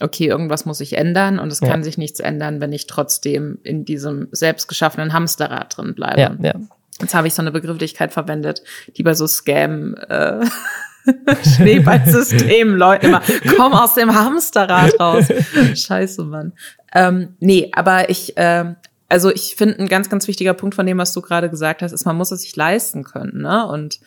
okay, 0.00 0.26
irgendwas 0.26 0.64
muss 0.64 0.78
sich 0.78 0.96
ändern 0.96 1.38
und 1.38 1.52
es 1.52 1.60
ja. 1.60 1.68
kann 1.68 1.84
sich 1.84 1.98
nichts 1.98 2.20
ändern, 2.20 2.60
wenn 2.60 2.72
ich 2.72 2.86
trotzdem 2.86 3.58
in 3.62 3.84
diesem 3.84 4.28
selbstgeschaffenen 4.32 5.12
Hamsterrad 5.12 5.76
drin 5.76 5.94
bleibe. 5.94 6.20
Ja, 6.20 6.36
ja. 6.40 6.54
Jetzt 7.00 7.14
habe 7.14 7.28
ich 7.28 7.34
so 7.34 7.42
eine 7.42 7.52
Begrifflichkeit 7.52 8.12
verwendet, 8.12 8.62
die 8.96 9.02
bei 9.02 9.14
so 9.14 9.26
Scam 9.26 9.94
äh, 10.08 10.40
Schneeballsystem 11.56 12.74
Leuten 12.76 13.06
immer, 13.06 13.22
komm 13.56 13.72
aus 13.72 13.94
dem 13.94 14.14
Hamsterrad 14.14 14.98
raus. 15.00 15.26
Scheiße, 15.74 16.24
Mann. 16.24 16.52
Ähm, 16.94 17.34
nee, 17.40 17.70
aber 17.74 18.10
ich, 18.10 18.36
äh, 18.36 18.74
also 19.08 19.30
ich 19.30 19.54
finde, 19.56 19.78
ein 19.78 19.88
ganz, 19.88 20.08
ganz 20.08 20.28
wichtiger 20.28 20.54
Punkt 20.54 20.74
von 20.74 20.86
dem, 20.86 20.98
was 20.98 21.12
du 21.12 21.20
gerade 21.20 21.50
gesagt 21.50 21.82
hast, 21.82 21.92
ist, 21.92 22.04
man 22.04 22.16
muss 22.16 22.30
es 22.30 22.42
sich 22.42 22.54
leisten 22.56 23.04
können. 23.04 23.42
Ne? 23.42 23.66
Und 23.66 24.00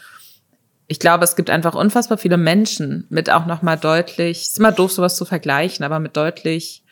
ich 0.87 0.99
glaube, 0.99 1.23
es 1.23 1.35
gibt 1.35 1.49
einfach 1.49 1.75
unfassbar 1.75 2.17
viele 2.17 2.37
Menschen 2.37 3.05
mit 3.09 3.29
auch 3.29 3.45
noch 3.45 3.61
mal 3.61 3.77
deutlich, 3.77 4.43
ist 4.43 4.59
immer 4.59 4.71
doof, 4.71 4.91
sowas 4.91 5.15
zu 5.15 5.25
vergleichen, 5.25 5.85
aber 5.85 5.99
mit 5.99 6.15
deutlich 6.17 6.83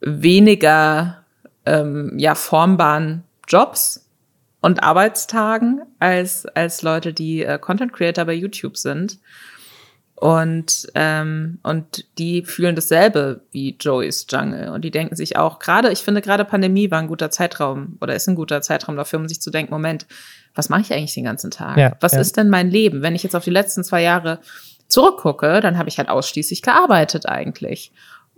weniger 0.00 1.24
ähm, 1.66 2.12
ja 2.18 2.34
formbaren 2.34 3.24
Jobs 3.48 4.03
und 4.64 4.82
Arbeitstagen 4.82 5.82
als 5.98 6.46
als 6.46 6.80
Leute, 6.80 7.12
die 7.12 7.44
äh, 7.44 7.58
Content 7.58 7.92
Creator 7.92 8.24
bei 8.24 8.32
YouTube 8.32 8.78
sind. 8.78 9.18
Und, 10.14 10.86
ähm, 10.94 11.58
und 11.62 12.06
die 12.16 12.44
fühlen 12.44 12.74
dasselbe 12.74 13.42
wie 13.50 13.76
Joey's 13.78 14.26
Jungle. 14.30 14.70
Und 14.70 14.82
die 14.82 14.90
denken 14.90 15.16
sich 15.16 15.36
auch, 15.36 15.58
gerade, 15.58 15.92
ich 15.92 15.98
finde, 15.98 16.22
gerade 16.22 16.46
Pandemie 16.46 16.90
war 16.90 17.00
ein 17.00 17.08
guter 17.08 17.30
Zeitraum 17.30 17.98
oder 18.00 18.14
ist 18.14 18.26
ein 18.26 18.36
guter 18.36 18.62
Zeitraum 18.62 18.96
dafür, 18.96 19.18
um 19.18 19.28
sich 19.28 19.42
zu 19.42 19.50
denken, 19.50 19.70
Moment, 19.70 20.06
was 20.54 20.70
mache 20.70 20.80
ich 20.80 20.94
eigentlich 20.94 21.12
den 21.12 21.24
ganzen 21.24 21.50
Tag? 21.50 21.76
Ja, 21.76 21.96
was 22.00 22.12
ja. 22.12 22.20
ist 22.20 22.38
denn 22.38 22.48
mein 22.48 22.70
Leben? 22.70 23.02
Wenn 23.02 23.14
ich 23.14 23.22
jetzt 23.22 23.36
auf 23.36 23.44
die 23.44 23.50
letzten 23.50 23.84
zwei 23.84 24.00
Jahre 24.00 24.38
zurückgucke, 24.88 25.60
dann 25.60 25.76
habe 25.76 25.90
ich 25.90 25.98
halt 25.98 26.08
ausschließlich 26.08 26.62
gearbeitet 26.62 27.28
eigentlich. 27.28 27.92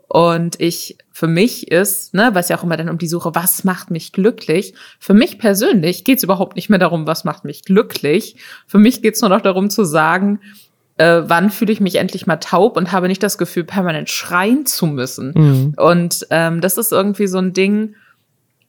Und 0.08 0.60
ich, 0.60 0.98
für 1.10 1.26
mich 1.26 1.70
ist, 1.70 2.14
ne, 2.14 2.30
was 2.32 2.48
ja 2.48 2.56
auch 2.56 2.62
immer 2.62 2.76
dann 2.76 2.88
um 2.88 2.98
die 2.98 3.08
Suche, 3.08 3.34
was 3.34 3.64
macht 3.64 3.90
mich 3.90 4.12
glücklich? 4.12 4.74
Für 5.00 5.14
mich 5.14 5.38
persönlich 5.38 6.04
geht 6.04 6.18
es 6.18 6.24
überhaupt 6.24 6.56
nicht 6.56 6.70
mehr 6.70 6.78
darum, 6.78 7.06
was 7.06 7.24
macht 7.24 7.44
mich 7.44 7.64
glücklich. 7.64 8.36
Für 8.66 8.78
mich 8.78 9.02
geht 9.02 9.14
es 9.14 9.20
nur 9.20 9.30
noch 9.30 9.40
darum 9.40 9.68
zu 9.68 9.84
sagen, 9.84 10.40
äh, 10.96 11.22
wann 11.26 11.50
fühle 11.50 11.72
ich 11.72 11.80
mich 11.80 11.96
endlich 11.96 12.26
mal 12.26 12.36
taub 12.36 12.76
und 12.76 12.92
habe 12.92 13.08
nicht 13.08 13.22
das 13.22 13.36
Gefühl, 13.36 13.64
permanent 13.64 14.08
schreien 14.08 14.64
zu 14.64 14.86
müssen. 14.86 15.32
Mhm. 15.34 15.74
Und 15.76 16.26
ähm, 16.30 16.60
das 16.60 16.78
ist 16.78 16.92
irgendwie 16.92 17.26
so 17.26 17.38
ein 17.38 17.52
Ding, 17.52 17.94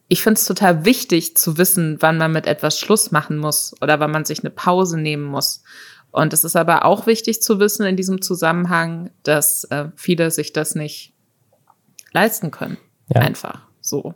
ich 0.08 0.22
finde 0.22 0.38
es 0.38 0.46
total 0.46 0.84
wichtig 0.84 1.36
zu 1.36 1.58
wissen, 1.58 1.98
wann 2.00 2.16
man 2.16 2.32
mit 2.32 2.46
etwas 2.46 2.78
Schluss 2.78 3.10
machen 3.10 3.38
muss 3.38 3.74
oder 3.80 4.00
wann 4.00 4.10
man 4.10 4.24
sich 4.24 4.40
eine 4.40 4.50
Pause 4.50 4.98
nehmen 4.98 5.24
muss. 5.24 5.62
Und 6.10 6.32
es 6.32 6.44
ist 6.44 6.56
aber 6.56 6.84
auch 6.86 7.06
wichtig 7.06 7.42
zu 7.42 7.60
wissen 7.60 7.84
in 7.84 7.96
diesem 7.96 8.22
Zusammenhang, 8.22 9.10
dass 9.22 9.64
äh, 9.64 9.88
viele 9.94 10.30
sich 10.30 10.54
das 10.54 10.74
nicht 10.74 11.12
leisten 12.12 12.50
können. 12.50 12.78
Ja. 13.14 13.20
Einfach 13.22 13.60
so. 13.80 14.14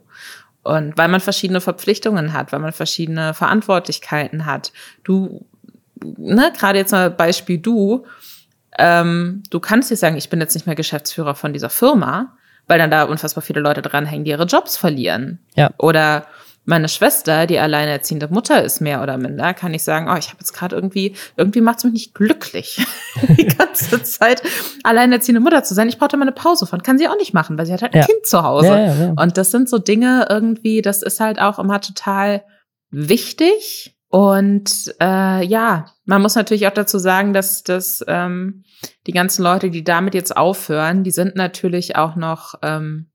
Und 0.63 0.97
weil 0.97 1.09
man 1.09 1.19
verschiedene 1.19 1.61
Verpflichtungen 1.61 2.33
hat, 2.33 2.51
weil 2.51 2.59
man 2.59 2.71
verschiedene 2.71 3.33
Verantwortlichkeiten 3.33 4.45
hat. 4.45 4.71
Du 5.03 5.45
ne, 6.17 6.51
gerade 6.57 6.79
jetzt 6.79 6.91
mal 6.91 7.09
Beispiel 7.09 7.57
du, 7.57 8.05
ähm, 8.77 9.43
du 9.49 9.59
kannst 9.59 9.91
dir 9.91 9.97
sagen, 9.97 10.17
ich 10.17 10.29
bin 10.29 10.39
jetzt 10.39 10.53
nicht 10.53 10.65
mehr 10.65 10.75
Geschäftsführer 10.75 11.35
von 11.35 11.53
dieser 11.53 11.69
Firma, 11.69 12.35
weil 12.67 12.79
dann 12.79 12.91
da 12.91 13.03
unfassbar 13.03 13.41
viele 13.41 13.59
Leute 13.59 13.81
dranhängen, 13.81 14.25
die 14.25 14.31
ihre 14.31 14.45
Jobs 14.45 14.77
verlieren. 14.77 15.39
Ja. 15.55 15.71
Oder 15.77 16.27
meine 16.65 16.87
Schwester, 16.87 17.45
die 17.45 17.59
alleinerziehende 17.59 18.29
Mutter 18.29 18.63
ist, 18.63 18.79
mehr 18.79 19.03
oder 19.03 19.17
minder, 19.17 19.53
kann 19.53 19.73
ich 19.73 19.83
sagen, 19.83 20.07
oh, 20.09 20.15
ich 20.17 20.29
habe 20.29 20.37
jetzt 20.39 20.53
gerade 20.53 20.75
irgendwie, 20.75 21.15
irgendwie 21.35 21.61
macht 21.61 21.79
es 21.79 21.83
mich 21.83 21.93
nicht 21.93 22.15
glücklich, 22.15 22.85
die 23.37 23.47
ganze 23.47 24.01
Zeit 24.03 24.41
alleinerziehende 24.83 25.41
Mutter 25.41 25.63
zu 25.63 25.73
sein. 25.73 25.89
Ich 25.89 25.97
brauchte 25.97 26.15
mal 26.15 26.23
eine 26.23 26.31
Pause 26.31 26.65
von. 26.65 26.81
Kann 26.81 26.97
sie 26.97 27.07
auch 27.07 27.17
nicht 27.17 27.33
machen, 27.33 27.57
weil 27.57 27.65
sie 27.65 27.73
hat 27.73 27.81
halt 27.81 27.93
ein 27.93 28.01
ja. 28.01 28.05
Kind 28.05 28.25
zu 28.25 28.43
Hause. 28.43 28.67
Ja, 28.67 28.93
ja, 28.93 29.13
Und 29.17 29.37
das 29.37 29.51
sind 29.51 29.69
so 29.69 29.77
Dinge 29.77 30.27
irgendwie, 30.29 30.81
das 30.81 31.01
ist 31.01 31.19
halt 31.19 31.39
auch 31.39 31.59
immer 31.59 31.81
total 31.81 32.43
wichtig. 32.91 33.97
Und 34.07 34.93
äh, 35.01 35.43
ja, 35.43 35.87
man 36.05 36.21
muss 36.21 36.35
natürlich 36.35 36.67
auch 36.67 36.73
dazu 36.73 36.99
sagen, 36.99 37.33
dass, 37.33 37.63
dass 37.63 38.05
ähm, 38.07 38.63
die 39.07 39.11
ganzen 39.11 39.43
Leute, 39.43 39.69
die 39.69 39.83
damit 39.83 40.13
jetzt 40.13 40.37
aufhören, 40.37 41.03
die 41.03 41.11
sind 41.11 41.35
natürlich 41.35 41.95
auch 41.95 42.15
noch 42.15 42.53
ähm, 42.61 43.07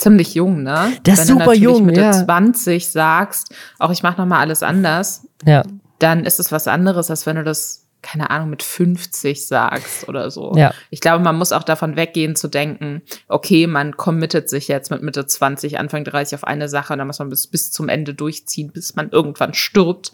ziemlich 0.00 0.34
jung, 0.34 0.62
ne? 0.62 0.92
Das 1.04 1.20
ist 1.20 1.28
super 1.28 1.54
jung, 1.54 1.86
mit 1.86 1.96
ja. 1.96 2.12
20 2.12 2.90
sagst, 2.90 3.54
auch 3.78 3.90
ich 3.90 4.02
mache 4.02 4.20
noch 4.20 4.26
mal 4.26 4.40
alles 4.40 4.62
anders, 4.62 5.26
ja. 5.44 5.62
dann 5.98 6.24
ist 6.24 6.40
es 6.40 6.50
was 6.50 6.66
anderes, 6.66 7.10
als 7.10 7.26
wenn 7.26 7.36
du 7.36 7.44
das 7.44 7.86
keine 8.02 8.30
Ahnung, 8.30 8.50
mit 8.50 8.62
50 8.62 9.46
sagst 9.46 10.08
oder 10.08 10.30
so. 10.30 10.54
Ja. 10.56 10.72
Ich 10.88 11.00
glaube, 11.00 11.22
man 11.22 11.36
muss 11.36 11.52
auch 11.52 11.62
davon 11.62 11.96
weggehen 11.96 12.34
zu 12.34 12.48
denken, 12.48 13.02
okay, 13.28 13.66
man 13.66 13.96
committet 13.96 14.48
sich 14.48 14.68
jetzt 14.68 14.90
mit 14.90 15.02
Mitte 15.02 15.26
20, 15.26 15.78
Anfang 15.78 16.04
30 16.04 16.36
auf 16.36 16.44
eine 16.44 16.68
Sache 16.68 16.94
und 16.94 16.98
dann 16.98 17.06
muss 17.06 17.18
man 17.18 17.28
bis, 17.28 17.46
bis 17.46 17.70
zum 17.72 17.88
Ende 17.88 18.14
durchziehen, 18.14 18.72
bis 18.72 18.96
man 18.96 19.10
irgendwann 19.10 19.54
stirbt. 19.54 20.12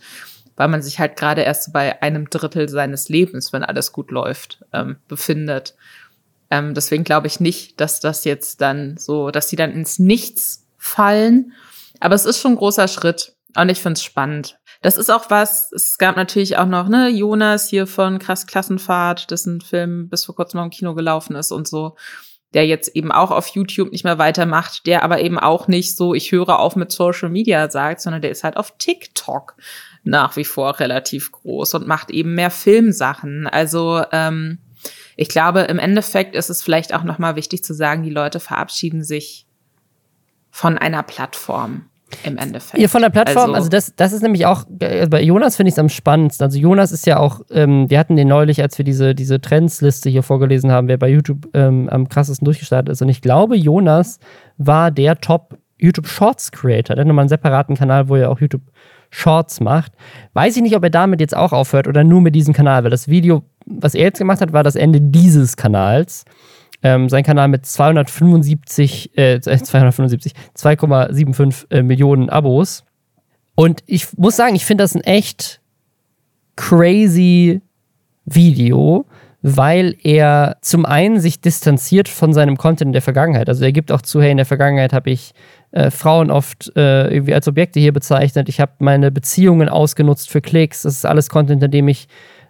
weil 0.57 0.69
man 0.69 0.81
sich 0.81 0.99
halt 0.99 1.17
gerade 1.17 1.43
erst 1.43 1.73
bei 1.75 2.01
einem 2.01 2.31
Drittel 2.31 2.69
seines 2.69 3.11
Lebens, 3.11 3.53
wenn 3.53 3.63
alles 3.63 3.93
gut 3.93 4.11
läuft, 4.11 4.65
ähm, 4.73 4.97
befindet. 5.07 5.75
Ähm, 6.51 6.75
deswegen 6.75 7.05
glaube 7.05 7.27
ich 7.27 7.41
nicht, 7.41 7.81
dass 7.81 8.01
das 8.01 8.25
jetzt 8.25 8.61
dann 8.61 8.97
so, 8.97 9.31
dass 9.31 9.49
die 9.49 9.57
dann 9.57 9.73
ins 9.73 9.99
Nichts 9.99 10.67
fallen. 10.79 11.53
Aber 12.01 12.15
es 12.15 12.25
ist 12.25 12.41
schon 12.41 12.53
ein 12.53 12.59
großer 12.59 12.89
Schritt 12.89 13.35
und 13.57 13.69
ich 13.69 13.81
finde 13.81 13.95
es 13.95 14.05
spannend. 14.05 14.59
Das 14.83 14.97
ist 14.97 15.11
auch 15.11 15.31
was, 15.31 15.73
es 15.73 15.99
gab 15.99 16.17
natürlich 16.17 16.59
auch 16.59 16.67
noch, 16.67 16.89
ne, 16.89 17.09
Jonas 17.09 17.69
hier 17.69 17.87
von 17.87 18.19
Krass 18.19 18.47
Klassenfahrt, 18.47 19.31
dessen 19.31 19.61
Film 19.61 20.09
bis 20.09 20.25
vor 20.25 20.37
kurzem 20.37 20.61
im 20.61 20.71
Kino 20.71 20.95
gelaufen 20.95 21.35
ist 21.35 21.51
und 21.51 21.67
so, 21.67 21.97
der 22.55 22.67
jetzt 22.67 22.95
eben 22.95 23.11
auch 23.11 23.31
auf 23.31 23.49
YouTube 23.49 23.91
nicht 23.91 24.05
mehr 24.05 24.19
weitermacht, 24.19 24.87
der 24.87 25.03
aber 25.03 25.21
eben 25.21 25.39
auch 25.39 25.69
nicht 25.69 25.97
so, 25.97 26.15
ich 26.15 26.31
höre 26.31 26.59
auf 26.59 26.77
mit 26.77 26.93
Social 26.93 27.31
Media 27.31 27.71
sagt, 27.71 28.01
sondern 28.01 28.23
der 28.23 28.31
ist 28.31 28.45
halt 28.45 28.57
auf 28.57 28.77
TikTok 28.79 29.57
nach 30.05 30.37
wie 30.37 30.45
vor 30.45 30.79
relativ 30.79 31.33
groß 31.33 31.75
und 31.75 31.87
macht 31.87 32.11
eben 32.11 32.35
mehr 32.35 32.51
Filmsachen. 32.51 33.47
Also 33.47 34.05
ähm, 34.13 34.59
ich 35.17 35.29
glaube, 35.29 35.61
im 35.63 35.79
Endeffekt 35.79 36.37
ist 36.37 36.51
es 36.51 36.63
vielleicht 36.63 36.95
auch 36.95 37.03
nochmal 37.03 37.37
wichtig 37.37 37.65
zu 37.65 37.75
sagen, 37.75 38.03
die 38.03 38.11
Leute 38.11 38.39
verabschieden 38.39 39.03
sich 39.03 39.47
von 40.51 40.79
einer 40.79 41.03
Plattform 41.03 41.87
im 42.23 42.37
Endeffekt. 42.37 42.81
Ja, 42.81 42.89
von 42.89 43.03
der 43.03 43.11
Plattform, 43.11 43.55
also, 43.55 43.55
also 43.55 43.69
das, 43.69 43.95
das 43.97 44.13
ist 44.13 44.23
nämlich 44.23 44.47
auch, 44.47 44.65
äh, 44.79 45.07
bei 45.09 45.23
Jonas 45.23 45.57
finde 45.57 45.69
ich 45.69 45.75
es 45.75 45.79
am 45.79 45.89
spannendsten. 45.89 46.45
Also 46.45 46.59
Jonas 46.59 46.93
ist 46.93 47.07
ja 47.07 47.19
auch, 47.19 47.41
ähm, 47.51 47.91
wir 47.91 47.99
hatten 47.99 48.15
den 48.15 48.29
neulich, 48.29 48.63
als 48.63 48.79
wir 48.79 48.85
diese, 48.85 49.15
diese 49.15 49.41
Trendsliste 49.41 50.09
hier 50.09 50.23
vorgelesen 50.23 50.71
haben, 50.71 50.87
wer 50.87 50.99
bei 50.99 51.09
YouTube 51.09 51.49
ähm, 51.55 51.89
am 51.89 52.09
krassesten 52.09 52.45
durchgestartet 52.45 52.93
ist. 52.93 53.03
Und 53.03 53.09
ich 53.09 53.23
glaube, 53.23 53.57
Jonas 53.57 54.21
war 54.57 54.91
der 54.91 55.21
Top 55.21 55.59
YouTube 55.79 56.07
Shorts 56.07 56.53
Creator. 56.53 56.95
Der 56.95 57.03
hat 57.03 57.09
nochmal 57.09 57.25
einen 57.25 57.29
separaten 57.29 57.77
Kanal, 57.77 58.09
wo 58.09 58.17
er 58.17 58.31
auch 58.31 58.41
YouTube 58.41 58.63
Shorts 59.17 59.61
macht. 59.61 59.93
Weiß 60.35 60.57
ich 60.57 60.63
nicht, 60.63 60.77
ob 60.77 60.85
er 60.85 60.91
damit 60.91 61.21
jetzt 61.21 61.35
auch 61.35 61.53
aufhört 61.53 61.89
oder 61.89 62.05
nur 62.05 62.21
mit 62.21 62.35
diesem 62.35 62.53
Kanal, 62.53 62.85
weil 62.85 62.91
das 62.91 63.09
Video, 63.09 63.45
was 63.65 63.95
er 63.95 64.05
jetzt 64.05 64.19
gemacht 64.19 64.43
hat, 64.43 64.53
war 64.53 64.63
das 64.63 64.77
Ende 64.77 65.01
dieses 65.01 65.57
Kanals. 65.57 66.27
Ähm, 66.83 67.09
sein 67.09 67.25
Kanal 67.25 67.49
mit 67.49 67.65
275, 67.65 69.17
äh, 69.17 69.41
275, 69.43 70.33
2,75 70.55 71.71
äh, 71.71 71.83
Millionen 71.83 72.29
Abos. 72.29 72.85
Und 73.55 73.83
ich 73.87 74.07
muss 74.19 74.37
sagen, 74.37 74.55
ich 74.55 74.67
finde 74.67 74.85
das 74.85 74.95
ein 74.95 75.01
echt 75.01 75.63
crazy 76.57 77.63
Video, 78.27 79.07
weil 79.41 79.97
er 80.03 80.59
zum 80.61 80.85
einen 80.85 81.21
sich 81.21 81.41
distanziert 81.41 82.09
von 82.09 82.35
seinem 82.35 82.59
Content 82.59 82.91
in 82.91 82.93
der 82.93 83.01
Vergangenheit. 83.01 83.49
Also 83.49 83.65
er 83.65 83.73
gibt 83.73 83.91
auch 83.91 84.03
zu, 84.03 84.21
hey, 84.21 84.31
in 84.31 84.37
der 84.37 84.45
Vergangenheit 84.45 84.93
habe 84.93 85.09
ich 85.09 85.33
äh, 85.73 85.91
Frauen 85.91 86.31
oft 86.31 86.73
äh, 86.77 87.09
irgendwie 87.09 87.35
als 87.35 87.49
Objekte 87.49 87.81
hier 87.81 87.93
bezeichnet. 87.93 88.49
Ich 88.49 88.61
habe 88.61 88.73
meine 88.79 89.11
Beziehungen 89.11 89.69
ausgenutzt 89.69 90.31
für 90.31 90.41
Klicks. 90.41 90.83
Das 90.83 90.95
ist 90.95 91.07
alles 91.07 91.29
Content, 91.29 91.63
in 91.63 91.71
dem 91.71 91.89
ich 91.89 92.09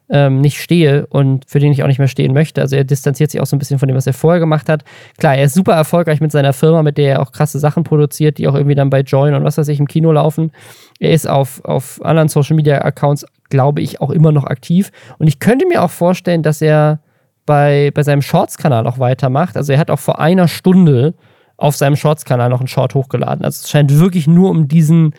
ähm, 0.09 0.41
nicht 0.41 0.61
stehe 0.61 1.07
und 1.07 1.45
für 1.49 1.59
den 1.59 1.73
ich 1.73 1.83
auch 1.83 1.89
nicht 1.89 1.99
mehr 1.99 2.09
stehen 2.09 2.33
möchte. 2.33 2.61
Also 2.61 2.77
er 2.77 2.85
distanziert 2.85 3.31
sich 3.31 3.41
auch 3.41 3.47
so 3.47 3.57
ein 3.57 3.59
bisschen 3.59 3.79
von 3.79 3.89
dem, 3.89 3.97
was 3.97 4.07
er 4.07 4.13
vorher 4.13 4.41
gemacht 4.41 4.69
hat. 4.69 4.85
Klar, 5.19 5.35
er 5.35 5.45
ist 5.45 5.55
super 5.55 5.75
erfolgreich 5.75 6.21
mit 6.21 6.31
seiner 6.31 6.53
Firma, 6.53 6.83
mit 6.83 6.99
der 6.99 7.15
er 7.15 7.23
auch 7.23 7.33
krasse 7.33 7.59
Sachen 7.59 7.83
produziert, 7.83 8.39
die 8.39 8.47
auch 8.47 8.55
irgendwie 8.55 8.77
dann 8.77 8.91
bei 8.91 9.01
Join 9.01 9.35
und 9.35 9.45
was 9.45 9.59
weiß 9.59 9.69
ich 9.69 9.81
im 9.81 9.89
Kino 9.89 10.13
laufen. 10.13 10.53
Er 11.01 11.11
ist 11.11 11.29
auf, 11.29 11.65
auf 11.65 12.01
anderen 12.05 12.29
Social 12.29 12.57
Media 12.57 12.79
Accounts, 12.79 13.27
glaube 13.51 13.81
ich, 13.81 14.01
auch 14.01 14.11
immer 14.11 14.33
noch 14.33 14.45
aktiv. 14.45 14.93
Und 15.19 15.27
ich 15.27 15.41
könnte 15.41 15.67
mir 15.67 15.83
auch 15.83 15.91
vorstellen, 15.91 16.43
dass 16.43 16.63
er 16.63 17.01
bei, 17.45 17.91
bei 17.95 18.03
seinem 18.03 18.23
Shorts-Kanal 18.23 18.87
auch 18.87 18.99
weitermacht. 18.99 19.57
Also 19.57 19.73
er 19.73 19.79
hat 19.79 19.91
auch 19.91 20.01
vor 20.01 20.21
einer 20.21 20.49
Stunde 20.49 21.15
auf 21.57 21.77
seinem 21.77 21.97
Shorts-Kanal 21.97 22.51
noch 22.51 22.61
einen 22.61 22.69
Short 22.69 22.95
hochgeladen. 22.95 23.45
Also 23.45 23.63
es 23.63 23.71
scheint 23.71 23.99
wirklich 23.99 24.27
nur 24.27 24.51
um 24.51 24.69
diesen 24.69 25.15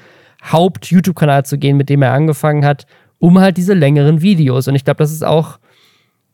Haupt-YouTube-Kanal 0.51 1.45
zu 1.45 1.57
gehen, 1.57 1.77
mit 1.77 1.89
dem 1.89 2.01
er 2.01 2.13
angefangen 2.13 2.63
hat, 2.63 2.85
um 3.19 3.39
halt 3.39 3.57
diese 3.57 3.73
längeren 3.73 4.21
Videos. 4.21 4.67
Und 4.67 4.75
ich 4.75 4.83
glaube, 4.83 4.99
das 4.99 5.11
ist 5.11 5.25
auch 5.25 5.59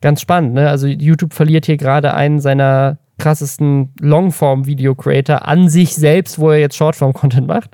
ganz 0.02 0.22
spannend. 0.22 0.56
Ne? 0.56 0.70
Also 0.70 0.88
YouTube 0.88 1.34
verliert 1.34 1.66
hier 1.66 1.78
gerade 1.78 2.14
einen 2.14 2.40
seiner 2.40 2.98
krassesten 3.18 3.94
Longform-Video-Creator 4.02 5.48
an 5.48 5.70
sich 5.70 5.96
selbst, 5.96 6.40
wo 6.40 6.52
er 6.52 6.60
jetzt 6.60 6.76
Shortform-Content 6.76 7.48
macht. 7.48 7.72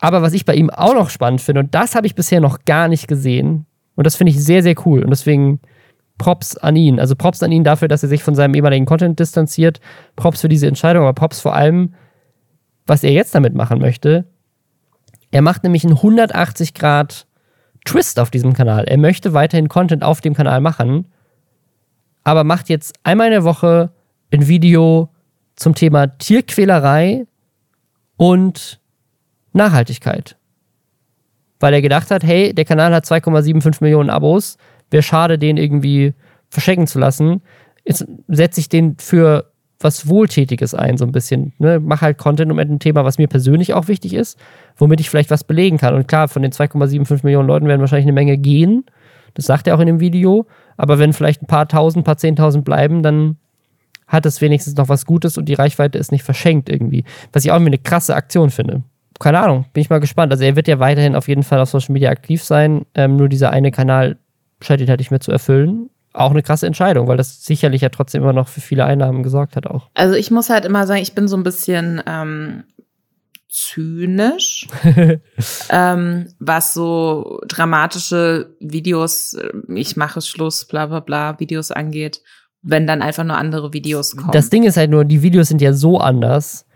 Aber 0.00 0.20
was 0.20 0.34
ich 0.34 0.44
bei 0.44 0.54
ihm 0.54 0.70
auch 0.70 0.94
noch 0.94 1.10
spannend 1.10 1.40
finde, 1.40 1.60
und 1.60 1.74
das 1.74 1.94
habe 1.94 2.06
ich 2.06 2.14
bisher 2.14 2.40
noch 2.40 2.64
gar 2.64 2.88
nicht 2.88 3.08
gesehen, 3.08 3.66
und 3.96 4.06
das 4.06 4.14
finde 4.14 4.30
ich 4.30 4.44
sehr, 4.44 4.62
sehr 4.62 4.76
cool. 4.84 5.02
Und 5.02 5.10
deswegen 5.10 5.60
Props 6.18 6.56
an 6.56 6.76
ihn. 6.76 7.00
Also 7.00 7.16
Props 7.16 7.42
an 7.42 7.52
ihn 7.52 7.64
dafür, 7.64 7.88
dass 7.88 8.02
er 8.02 8.08
sich 8.08 8.22
von 8.22 8.34
seinem 8.34 8.54
ehemaligen 8.54 8.86
Content 8.86 9.18
distanziert. 9.18 9.80
Props 10.16 10.40
für 10.40 10.48
diese 10.48 10.66
Entscheidung, 10.66 11.04
aber 11.04 11.14
Props 11.14 11.40
vor 11.40 11.54
allem, 11.54 11.94
was 12.86 13.04
er 13.04 13.12
jetzt 13.12 13.34
damit 13.34 13.54
machen 13.54 13.78
möchte. 13.78 14.26
Er 15.30 15.42
macht 15.42 15.62
nämlich 15.62 15.84
einen 15.84 15.96
180 15.96 16.74
Grad 16.74 17.26
Twist 17.84 18.18
auf 18.18 18.30
diesem 18.30 18.52
Kanal. 18.52 18.84
Er 18.84 18.98
möchte 18.98 19.32
weiterhin 19.32 19.68
Content 19.68 20.02
auf 20.02 20.20
dem 20.20 20.34
Kanal 20.34 20.60
machen, 20.60 21.06
aber 22.24 22.44
macht 22.44 22.68
jetzt 22.68 22.94
einmal 23.04 23.28
in 23.28 23.32
der 23.32 23.44
Woche 23.44 23.90
ein 24.32 24.48
Video 24.48 25.08
zum 25.56 25.74
Thema 25.74 26.06
Tierquälerei 26.18 27.26
und 28.16 28.80
Nachhaltigkeit. 29.52 30.36
Weil 31.60 31.74
er 31.74 31.82
gedacht 31.82 32.10
hat, 32.10 32.22
hey, 32.22 32.54
der 32.54 32.64
Kanal 32.64 32.94
hat 32.94 33.04
2,75 33.04 33.78
Millionen 33.80 34.10
Abos, 34.10 34.56
wäre 34.90 35.02
schade, 35.02 35.38
den 35.38 35.56
irgendwie 35.56 36.14
verschenken 36.48 36.86
zu 36.86 36.98
lassen. 36.98 37.42
Jetzt 37.84 38.06
setze 38.28 38.60
ich 38.60 38.68
den 38.68 38.96
für 38.98 39.50
was 39.80 40.08
Wohltätiges 40.08 40.74
ein, 40.74 40.96
so 40.96 41.04
ein 41.04 41.12
bisschen. 41.12 41.52
Ne? 41.58 41.80
Mach 41.80 42.02
halt 42.02 42.18
Content 42.18 42.50
um 42.50 42.58
ein 42.58 42.80
Thema, 42.80 43.04
was 43.04 43.18
mir 43.18 43.28
persönlich 43.28 43.74
auch 43.74 43.88
wichtig 43.88 44.14
ist, 44.14 44.38
womit 44.76 45.00
ich 45.00 45.08
vielleicht 45.08 45.30
was 45.30 45.44
belegen 45.44 45.78
kann. 45.78 45.94
Und 45.94 46.08
klar, 46.08 46.28
von 46.28 46.42
den 46.42 46.52
2,75 46.52 47.20
Millionen 47.22 47.48
Leuten 47.48 47.68
werden 47.68 47.80
wahrscheinlich 47.80 48.06
eine 48.06 48.12
Menge 48.12 48.36
gehen. 48.38 48.84
Das 49.34 49.46
sagt 49.46 49.66
er 49.68 49.76
auch 49.76 49.80
in 49.80 49.86
dem 49.86 50.00
Video. 50.00 50.46
Aber 50.76 50.98
wenn 50.98 51.12
vielleicht 51.12 51.42
ein 51.42 51.46
paar 51.46 51.68
tausend, 51.68 52.04
paar 52.04 52.16
zehntausend 52.16 52.64
bleiben, 52.64 53.02
dann 53.02 53.36
hat 54.08 54.26
es 54.26 54.40
wenigstens 54.40 54.74
noch 54.76 54.88
was 54.88 55.06
Gutes 55.06 55.38
und 55.38 55.44
die 55.48 55.54
Reichweite 55.54 55.98
ist 55.98 56.10
nicht 56.10 56.24
verschenkt 56.24 56.68
irgendwie. 56.68 57.04
Was 57.32 57.44
ich 57.44 57.50
auch 57.50 57.56
irgendwie 57.56 57.70
eine 57.70 57.78
krasse 57.78 58.16
Aktion 58.16 58.50
finde. 58.50 58.82
Keine 59.20 59.40
Ahnung, 59.40 59.66
bin 59.72 59.82
ich 59.82 59.90
mal 59.90 60.00
gespannt. 60.00 60.32
Also 60.32 60.44
er 60.44 60.56
wird 60.56 60.66
ja 60.66 60.78
weiterhin 60.78 61.14
auf 61.14 61.28
jeden 61.28 61.42
Fall 61.42 61.60
auf 61.60 61.68
Social 61.68 61.92
Media 61.92 62.10
aktiv 62.10 62.42
sein. 62.42 62.86
Ähm, 62.94 63.16
nur 63.16 63.28
dieser 63.28 63.50
eine 63.50 63.70
Kanal 63.70 64.16
scheint 64.60 64.80
ihn 64.80 64.88
halt 64.88 65.00
nicht 65.00 65.10
mehr 65.10 65.20
zu 65.20 65.32
erfüllen. 65.32 65.90
Auch 66.12 66.30
eine 66.30 66.42
krasse 66.42 66.66
Entscheidung, 66.66 67.06
weil 67.06 67.16
das 67.16 67.44
sicherlich 67.44 67.82
ja 67.82 67.90
trotzdem 67.90 68.22
immer 68.22 68.32
noch 68.32 68.48
für 68.48 68.60
viele 68.60 68.84
Einnahmen 68.84 69.22
gesorgt 69.22 69.56
hat 69.56 69.66
auch. 69.66 69.88
Also 69.94 70.14
ich 70.14 70.30
muss 70.30 70.50
halt 70.50 70.64
immer 70.64 70.86
sagen, 70.86 71.02
ich 71.02 71.14
bin 71.14 71.28
so 71.28 71.36
ein 71.36 71.42
bisschen 71.42 72.02
ähm, 72.06 72.64
zynisch, 73.48 74.66
ähm, 75.70 76.28
was 76.38 76.74
so 76.74 77.40
dramatische 77.46 78.56
Videos, 78.60 79.34
äh, 79.34 79.50
ich 79.74 79.96
mache 79.96 80.20
Schluss, 80.20 80.64
bla 80.66 80.86
bla 80.86 81.00
bla, 81.00 81.38
Videos 81.38 81.70
angeht, 81.70 82.22
wenn 82.62 82.86
dann 82.86 83.02
einfach 83.02 83.24
nur 83.24 83.36
andere 83.36 83.72
Videos 83.72 84.16
kommen. 84.16 84.32
Das 84.32 84.50
Ding 84.50 84.64
ist 84.64 84.76
halt 84.76 84.90
nur, 84.90 85.04
die 85.04 85.22
Videos 85.22 85.48
sind 85.48 85.60
ja 85.60 85.72
so 85.72 85.98
anders. 85.98 86.66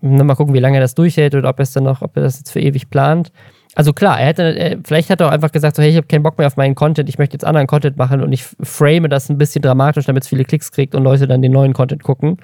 Mal 0.00 0.34
gucken, 0.34 0.54
wie 0.54 0.60
lange 0.60 0.78
er 0.78 0.80
das 0.80 0.94
durchhält 0.94 1.34
oder 1.34 1.50
ob 1.50 1.60
er 1.60 1.62
es 1.62 1.72
dann 1.72 1.84
noch, 1.84 2.02
ob 2.02 2.16
er 2.16 2.22
das 2.22 2.38
jetzt 2.38 2.50
für 2.50 2.60
ewig 2.60 2.90
plant 2.90 3.30
also 3.74 3.92
klar, 3.92 4.20
er 4.20 4.26
hätte, 4.26 4.42
er, 4.42 4.78
vielleicht 4.84 5.10
hat 5.10 5.20
er 5.20 5.28
auch 5.28 5.32
einfach 5.32 5.52
gesagt, 5.52 5.76
so, 5.76 5.82
hey, 5.82 5.90
ich 5.90 5.96
habe 5.96 6.06
keinen 6.06 6.22
Bock 6.22 6.38
mehr 6.38 6.46
auf 6.46 6.56
meinen 6.56 6.74
Content, 6.74 7.08
ich 7.08 7.18
möchte 7.18 7.34
jetzt 7.34 7.44
anderen 7.44 7.66
Content 7.66 7.96
machen 7.96 8.22
und 8.22 8.32
ich 8.32 8.44
frame 8.62 9.08
das 9.08 9.28
ein 9.28 9.38
bisschen 9.38 9.62
dramatisch, 9.62 10.06
damit 10.06 10.22
es 10.22 10.28
viele 10.28 10.44
Klicks 10.44 10.70
kriegt 10.70 10.94
und 10.94 11.02
Leute 11.02 11.26
dann 11.26 11.42
den 11.42 11.52
neuen 11.52 11.72
Content 11.72 12.02
gucken. 12.02 12.38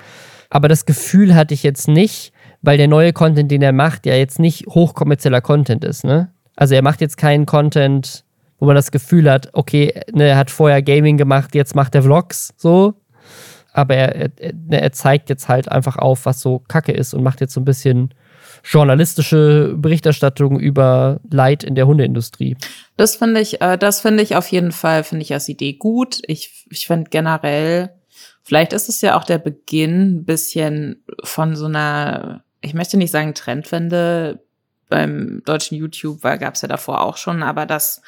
Aber 0.51 0.67
das 0.69 0.87
Gefühl 0.87 1.35
hatte 1.35 1.55
ich 1.55 1.63
jetzt 1.63 1.87
nicht, 1.87 2.33
weil 2.63 2.77
der 2.77 2.89
neue 2.89 3.13
Content, 3.13 3.51
den 3.51 3.63
er 3.63 3.73
macht, 3.73 4.07
ja 4.07 4.15
jetzt 4.15 4.39
nicht 4.39 4.67
hochkommerzieller 4.67 5.41
Content 5.41 5.85
ist, 5.85 6.05
ne? 6.05 6.31
Also 6.57 6.75
er 6.75 6.83
macht 6.83 7.01
jetzt 7.01 7.17
keinen 7.17 7.47
Content, 7.47 8.25
wo 8.59 8.67
man 8.67 8.75
das 8.75 8.91
Gefühl 8.91 9.31
hat, 9.31 9.49
okay, 9.53 10.03
ne, 10.13 10.29
er 10.29 10.37
hat 10.37 10.51
vorher 10.51 10.83
Gaming 10.83 11.17
gemacht, 11.17 11.55
jetzt 11.55 11.75
macht 11.75 11.95
er 11.95 12.03
Vlogs, 12.03 12.53
so. 12.57 12.95
Aber 13.73 13.95
er, 13.95 14.15
er, 14.17 14.53
ne, 14.53 14.81
er 14.81 14.93
zeigt 14.93 15.31
jetzt 15.31 15.49
halt 15.49 15.71
einfach 15.71 15.97
auf, 15.97 16.27
was 16.27 16.41
so 16.41 16.59
Kacke 16.69 16.93
ist 16.93 17.15
und 17.15 17.23
macht 17.23 17.41
jetzt 17.41 17.55
so 17.55 17.61
ein 17.61 17.65
bisschen 17.65 18.13
journalistische 18.65 19.75
Berichterstattung 19.77 20.59
über 20.59 21.21
Leid 21.31 21.65
in 21.65 21.75
der 21.75 21.87
Hundeindustrie. 21.87 22.57
Das 22.97 23.17
finde 23.17 23.41
ich, 23.41 23.61
äh, 23.61 23.79
das 23.79 24.01
finde 24.01 24.23
ich 24.23 24.37
auf 24.37 24.49
jeden 24.49 24.73
Fall, 24.73 25.05
finde 25.05 25.23
ich 25.23 25.33
als 25.33 25.49
Idee 25.49 25.75
gut. 25.75 26.21
Ich, 26.27 26.67
ich 26.71 26.87
finde 26.87 27.11
generell, 27.11 27.91
vielleicht 28.43 28.73
ist 28.73 28.89
es 28.89 29.01
ja 29.01 29.19
auch 29.19 29.25
der 29.25 29.39
Beginn 29.39 30.17
ein 30.17 30.25
bisschen 30.25 31.05
von 31.25 31.57
so 31.57 31.67
einer, 31.67 32.45
ich 32.61 32.75
möchte 32.75 32.97
nicht 32.97 33.11
sagen 33.11 33.35
Trendwende, 33.35 34.43
beim 34.89 35.43
deutschen 35.45 35.79
YouTube 35.79 36.21
gab 36.21 36.55
es 36.55 36.63
ja 36.63 36.69
davor 36.69 37.03
auch 37.03 37.17
schon, 37.17 37.43
aber 37.43 37.65
das 37.65 38.03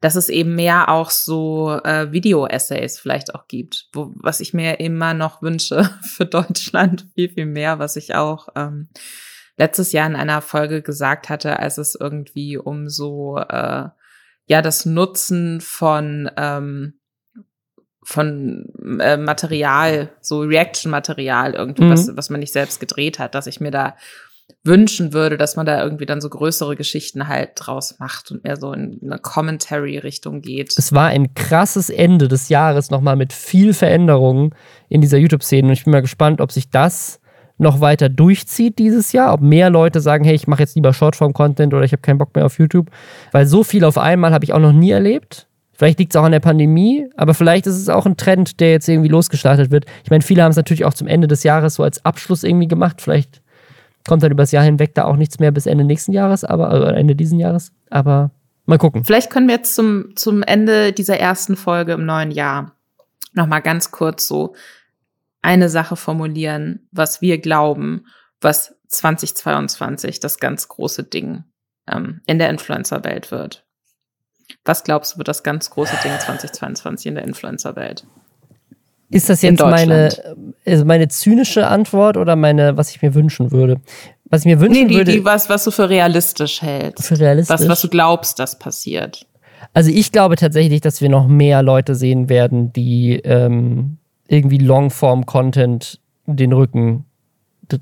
dass 0.00 0.16
es 0.16 0.28
eben 0.28 0.54
mehr 0.54 0.88
auch 0.88 1.10
so 1.10 1.80
äh, 1.84 2.12
Video-Essays 2.12 2.98
vielleicht 2.98 3.34
auch 3.34 3.48
gibt, 3.48 3.88
wo, 3.92 4.12
was 4.16 4.40
ich 4.40 4.52
mir 4.54 4.80
immer 4.80 5.14
noch 5.14 5.42
wünsche 5.42 5.90
für 6.02 6.26
Deutschland, 6.26 7.06
viel, 7.14 7.30
viel 7.30 7.46
mehr, 7.46 7.78
was 7.78 7.96
ich 7.96 8.14
auch 8.14 8.48
ähm, 8.54 8.88
letztes 9.56 9.92
Jahr 9.92 10.06
in 10.06 10.16
einer 10.16 10.42
Folge 10.42 10.82
gesagt 10.82 11.28
hatte, 11.28 11.58
als 11.58 11.78
es 11.78 11.94
irgendwie 11.94 12.56
um 12.58 12.88
so 12.88 13.38
äh, 13.38 13.88
ja 14.46 14.62
das 14.62 14.86
Nutzen 14.86 15.60
von 15.60 16.30
ähm, 16.36 16.94
von 18.02 18.72
äh, 19.00 19.16
Material, 19.16 20.10
so 20.20 20.42
Reaction-Material 20.42 21.54
irgendwie, 21.54 21.82
mhm. 21.82 21.90
was, 21.90 22.16
was 22.16 22.30
man 22.30 22.38
nicht 22.38 22.52
selbst 22.52 22.78
gedreht 22.78 23.18
hat, 23.18 23.34
dass 23.34 23.48
ich 23.48 23.58
mir 23.58 23.72
da 23.72 23.96
wünschen 24.62 25.12
würde, 25.12 25.36
dass 25.36 25.56
man 25.56 25.66
da 25.66 25.82
irgendwie 25.82 26.06
dann 26.06 26.20
so 26.20 26.28
größere 26.28 26.76
Geschichten 26.76 27.26
halt 27.26 27.50
draus 27.56 27.98
macht 27.98 28.30
und 28.30 28.44
mehr 28.44 28.56
so 28.56 28.72
in 28.72 29.00
eine 29.02 29.18
Commentary-Richtung 29.18 30.40
geht. 30.40 30.78
Es 30.78 30.92
war 30.92 31.08
ein 31.08 31.34
krasses 31.34 31.90
Ende 31.90 32.28
des 32.28 32.48
Jahres 32.48 32.90
nochmal 32.90 33.16
mit 33.16 33.32
viel 33.32 33.74
Veränderungen 33.74 34.54
in 34.88 35.00
dieser 35.00 35.18
YouTube-Szene 35.18 35.66
und 35.66 35.72
ich 35.72 35.82
bin 35.82 35.90
mal 35.90 36.00
gespannt, 36.00 36.40
ob 36.40 36.52
sich 36.52 36.70
das 36.70 37.20
noch 37.58 37.80
weiter 37.80 38.08
durchzieht 38.08 38.78
dieses 38.78 39.12
Jahr, 39.12 39.32
ob 39.32 39.40
mehr 39.40 39.70
Leute 39.70 40.00
sagen, 40.00 40.24
hey, 40.24 40.34
ich 40.34 40.46
mache 40.46 40.60
jetzt 40.60 40.74
lieber 40.74 40.92
Shortform-Content 40.92 41.72
oder 41.72 41.84
ich 41.84 41.92
habe 41.92 42.02
keinen 42.02 42.18
Bock 42.18 42.34
mehr 42.34 42.44
auf 42.44 42.58
YouTube, 42.58 42.90
weil 43.32 43.46
so 43.46 43.64
viel 43.64 43.84
auf 43.84 43.98
einmal 43.98 44.32
habe 44.32 44.44
ich 44.44 44.52
auch 44.52 44.60
noch 44.60 44.72
nie 44.72 44.90
erlebt. 44.90 45.46
Vielleicht 45.72 45.98
liegt 45.98 46.12
es 46.12 46.16
auch 46.16 46.24
an 46.24 46.32
der 46.32 46.40
Pandemie, 46.40 47.06
aber 47.16 47.34
vielleicht 47.34 47.66
ist 47.66 47.76
es 47.76 47.88
auch 47.88 48.06
ein 48.06 48.16
Trend, 48.16 48.60
der 48.60 48.70
jetzt 48.70 48.88
irgendwie 48.88 49.08
losgestartet 49.08 49.70
wird. 49.70 49.84
Ich 50.04 50.10
meine, 50.10 50.22
viele 50.22 50.42
haben 50.42 50.50
es 50.50 50.56
natürlich 50.56 50.86
auch 50.86 50.94
zum 50.94 51.06
Ende 51.06 51.28
des 51.28 51.42
Jahres 51.42 51.74
so 51.74 51.82
als 51.82 52.02
Abschluss 52.04 52.44
irgendwie 52.44 52.68
gemacht. 52.68 53.02
Vielleicht 53.02 53.42
kommt 54.08 54.22
dann 54.22 54.32
übers 54.32 54.52
Jahr 54.52 54.64
hinweg 54.64 54.94
da 54.94 55.04
auch 55.04 55.16
nichts 55.16 55.38
mehr 55.38 55.50
bis 55.50 55.66
Ende 55.66 55.84
nächsten 55.84 56.12
Jahres, 56.12 56.44
aber 56.44 56.72
äh, 56.72 56.98
Ende 56.98 57.14
diesen 57.14 57.38
Jahres. 57.38 57.72
Aber 57.90 58.30
mal 58.64 58.78
gucken. 58.78 59.04
Vielleicht 59.04 59.30
können 59.30 59.48
wir 59.48 59.56
jetzt 59.56 59.74
zum, 59.74 60.16
zum 60.16 60.42
Ende 60.42 60.92
dieser 60.92 61.18
ersten 61.18 61.56
Folge 61.56 61.92
im 61.92 62.06
neuen 62.06 62.30
Jahr 62.30 62.72
nochmal 63.34 63.60
ganz 63.60 63.90
kurz 63.90 64.26
so 64.26 64.54
eine 65.46 65.68
Sache 65.68 65.94
formulieren, 65.94 66.88
was 66.90 67.22
wir 67.22 67.38
glauben, 67.38 68.06
was 68.40 68.74
2022 68.88 70.18
das 70.18 70.38
ganz 70.38 70.66
große 70.66 71.04
Ding 71.04 71.44
ähm, 71.88 72.20
in 72.26 72.40
der 72.40 72.50
Influencer-Welt 72.50 73.30
wird. 73.30 73.64
Was 74.64 74.82
glaubst 74.82 75.14
du, 75.14 75.18
wird 75.18 75.28
das 75.28 75.44
ganz 75.44 75.70
große 75.70 75.96
Ding 76.02 76.10
2022 76.18 77.06
in 77.06 77.14
der 77.14 77.24
Influencer-Welt? 77.24 78.04
Ist 79.08 79.30
das 79.30 79.42
jetzt 79.42 79.60
meine, 79.60 80.08
also 80.66 80.84
meine 80.84 81.06
zynische 81.06 81.68
Antwort 81.68 82.16
oder 82.16 82.34
meine, 82.34 82.76
was 82.76 82.90
ich 82.90 83.00
mir 83.00 83.14
wünschen 83.14 83.52
würde? 83.52 83.80
Was 84.24 84.40
ich 84.40 84.46
mir 84.46 84.58
wünschen 84.58 84.82
nee, 84.82 84.88
die, 84.88 84.96
würde. 84.96 85.12
Die, 85.12 85.24
was, 85.24 85.48
was 85.48 85.62
du 85.62 85.70
für 85.70 85.88
realistisch 85.88 86.60
hältst. 86.60 87.06
Für 87.06 87.20
realistisch. 87.20 87.54
Was, 87.56 87.68
was 87.68 87.82
du 87.82 87.88
glaubst, 87.88 88.40
das 88.40 88.58
passiert. 88.58 89.26
Also 89.74 89.90
ich 89.90 90.10
glaube 90.10 90.34
tatsächlich, 90.34 90.80
dass 90.80 91.00
wir 91.00 91.08
noch 91.08 91.28
mehr 91.28 91.62
Leute 91.62 91.94
sehen 91.94 92.28
werden, 92.28 92.72
die 92.72 93.20
ähm, 93.22 93.98
irgendwie 94.28 94.58
Longform-Content 94.58 96.00
den 96.26 96.52
Rücken 96.52 97.04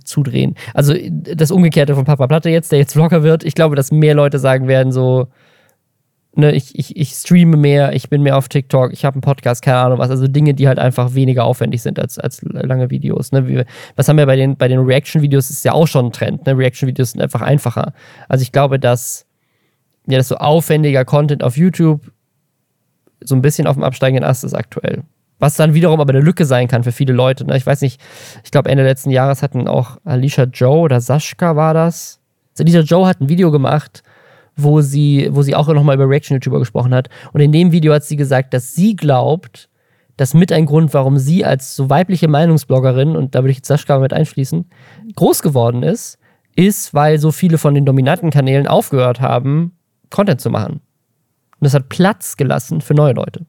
zudrehen. 0.04 0.54
Also 0.72 0.94
das 1.10 1.50
Umgekehrte 1.50 1.94
von 1.94 2.04
Papa 2.04 2.26
Platte 2.26 2.50
jetzt, 2.50 2.72
der 2.72 2.78
jetzt 2.78 2.92
Vlogger 2.92 3.22
wird. 3.22 3.44
Ich 3.44 3.54
glaube, 3.54 3.76
dass 3.76 3.92
mehr 3.92 4.14
Leute 4.14 4.38
sagen 4.38 4.66
werden, 4.66 4.92
so, 4.92 5.28
ne, 6.34 6.52
ich, 6.52 6.78
ich, 6.78 6.96
ich 6.96 7.10
streame 7.10 7.56
mehr, 7.56 7.92
ich 7.92 8.08
bin 8.08 8.22
mehr 8.22 8.36
auf 8.36 8.48
TikTok, 8.48 8.92
ich 8.92 9.04
habe 9.04 9.14
einen 9.14 9.20
Podcast, 9.20 9.62
keine 9.62 9.78
Ahnung 9.78 9.98
was. 9.98 10.10
Also 10.10 10.26
Dinge, 10.26 10.54
die 10.54 10.68
halt 10.68 10.78
einfach 10.78 11.14
weniger 11.14 11.44
aufwendig 11.44 11.82
sind 11.82 11.98
als, 11.98 12.18
als 12.18 12.42
lange 12.42 12.90
Videos. 12.90 13.32
Ne? 13.32 13.46
Wie, 13.46 13.64
was 13.96 14.08
haben 14.08 14.16
wir 14.16 14.26
bei 14.26 14.36
den, 14.36 14.56
bei 14.56 14.68
den 14.68 14.80
Reaction-Videos, 14.80 15.50
ist 15.50 15.64
ja 15.64 15.72
auch 15.72 15.86
schon 15.86 16.06
ein 16.06 16.12
Trend. 16.12 16.46
Ne? 16.46 16.56
Reaction-Videos 16.56 17.12
sind 17.12 17.20
einfach 17.20 17.42
einfacher. 17.42 17.92
Also 18.28 18.42
ich 18.42 18.52
glaube, 18.52 18.78
dass, 18.78 19.26
ja, 20.06 20.18
dass 20.18 20.28
so 20.28 20.36
aufwendiger 20.36 21.04
Content 21.04 21.42
auf 21.42 21.56
YouTube 21.56 22.10
so 23.20 23.34
ein 23.34 23.42
bisschen 23.42 23.66
auf 23.66 23.76
dem 23.76 23.84
absteigenden 23.84 24.24
Ast 24.24 24.44
ist 24.44 24.54
aktuell. 24.54 25.02
Was 25.44 25.56
dann 25.56 25.74
wiederum 25.74 26.00
aber 26.00 26.14
eine 26.14 26.22
Lücke 26.22 26.46
sein 26.46 26.68
kann 26.68 26.84
für 26.84 26.90
viele 26.90 27.12
Leute. 27.12 27.44
Ne? 27.44 27.54
Ich 27.58 27.66
weiß 27.66 27.82
nicht, 27.82 28.00
ich 28.44 28.50
glaube 28.50 28.70
Ende 28.70 28.82
letzten 28.82 29.10
Jahres 29.10 29.42
hatten 29.42 29.68
auch 29.68 29.98
Alicia 30.02 30.44
Joe 30.44 30.78
oder 30.78 31.02
Sascha 31.02 31.54
war 31.54 31.74
das. 31.74 32.18
Alicia 32.58 32.80
Joe 32.80 33.06
hat 33.06 33.20
ein 33.20 33.28
Video 33.28 33.50
gemacht, 33.50 34.02
wo 34.56 34.80
sie, 34.80 35.28
wo 35.32 35.42
sie 35.42 35.54
auch 35.54 35.68
nochmal 35.68 35.96
über 35.96 36.08
Reaction-YouTuber 36.08 36.60
gesprochen 36.60 36.94
hat. 36.94 37.10
Und 37.34 37.42
in 37.42 37.52
dem 37.52 37.72
Video 37.72 37.92
hat 37.92 38.04
sie 38.04 38.16
gesagt, 38.16 38.54
dass 38.54 38.74
sie 38.74 38.96
glaubt, 38.96 39.68
dass 40.16 40.32
mit 40.32 40.50
ein 40.50 40.64
Grund, 40.64 40.94
warum 40.94 41.18
sie 41.18 41.44
als 41.44 41.76
so 41.76 41.90
weibliche 41.90 42.26
Meinungsbloggerin, 42.26 43.14
und 43.14 43.34
da 43.34 43.40
würde 43.40 43.50
ich 43.50 43.58
jetzt 43.58 43.68
Sascha 43.68 43.98
mit 43.98 44.14
einschließen, 44.14 44.64
groß 45.14 45.42
geworden 45.42 45.82
ist, 45.82 46.16
ist, 46.56 46.94
weil 46.94 47.18
so 47.18 47.32
viele 47.32 47.58
von 47.58 47.74
den 47.74 47.84
dominanten 47.84 48.30
Kanälen 48.30 48.66
aufgehört 48.66 49.20
haben, 49.20 49.76
Content 50.08 50.40
zu 50.40 50.48
machen. 50.48 50.80
Und 51.60 51.60
das 51.60 51.74
hat 51.74 51.90
Platz 51.90 52.38
gelassen 52.38 52.80
für 52.80 52.94
neue 52.94 53.12
Leute. 53.12 53.44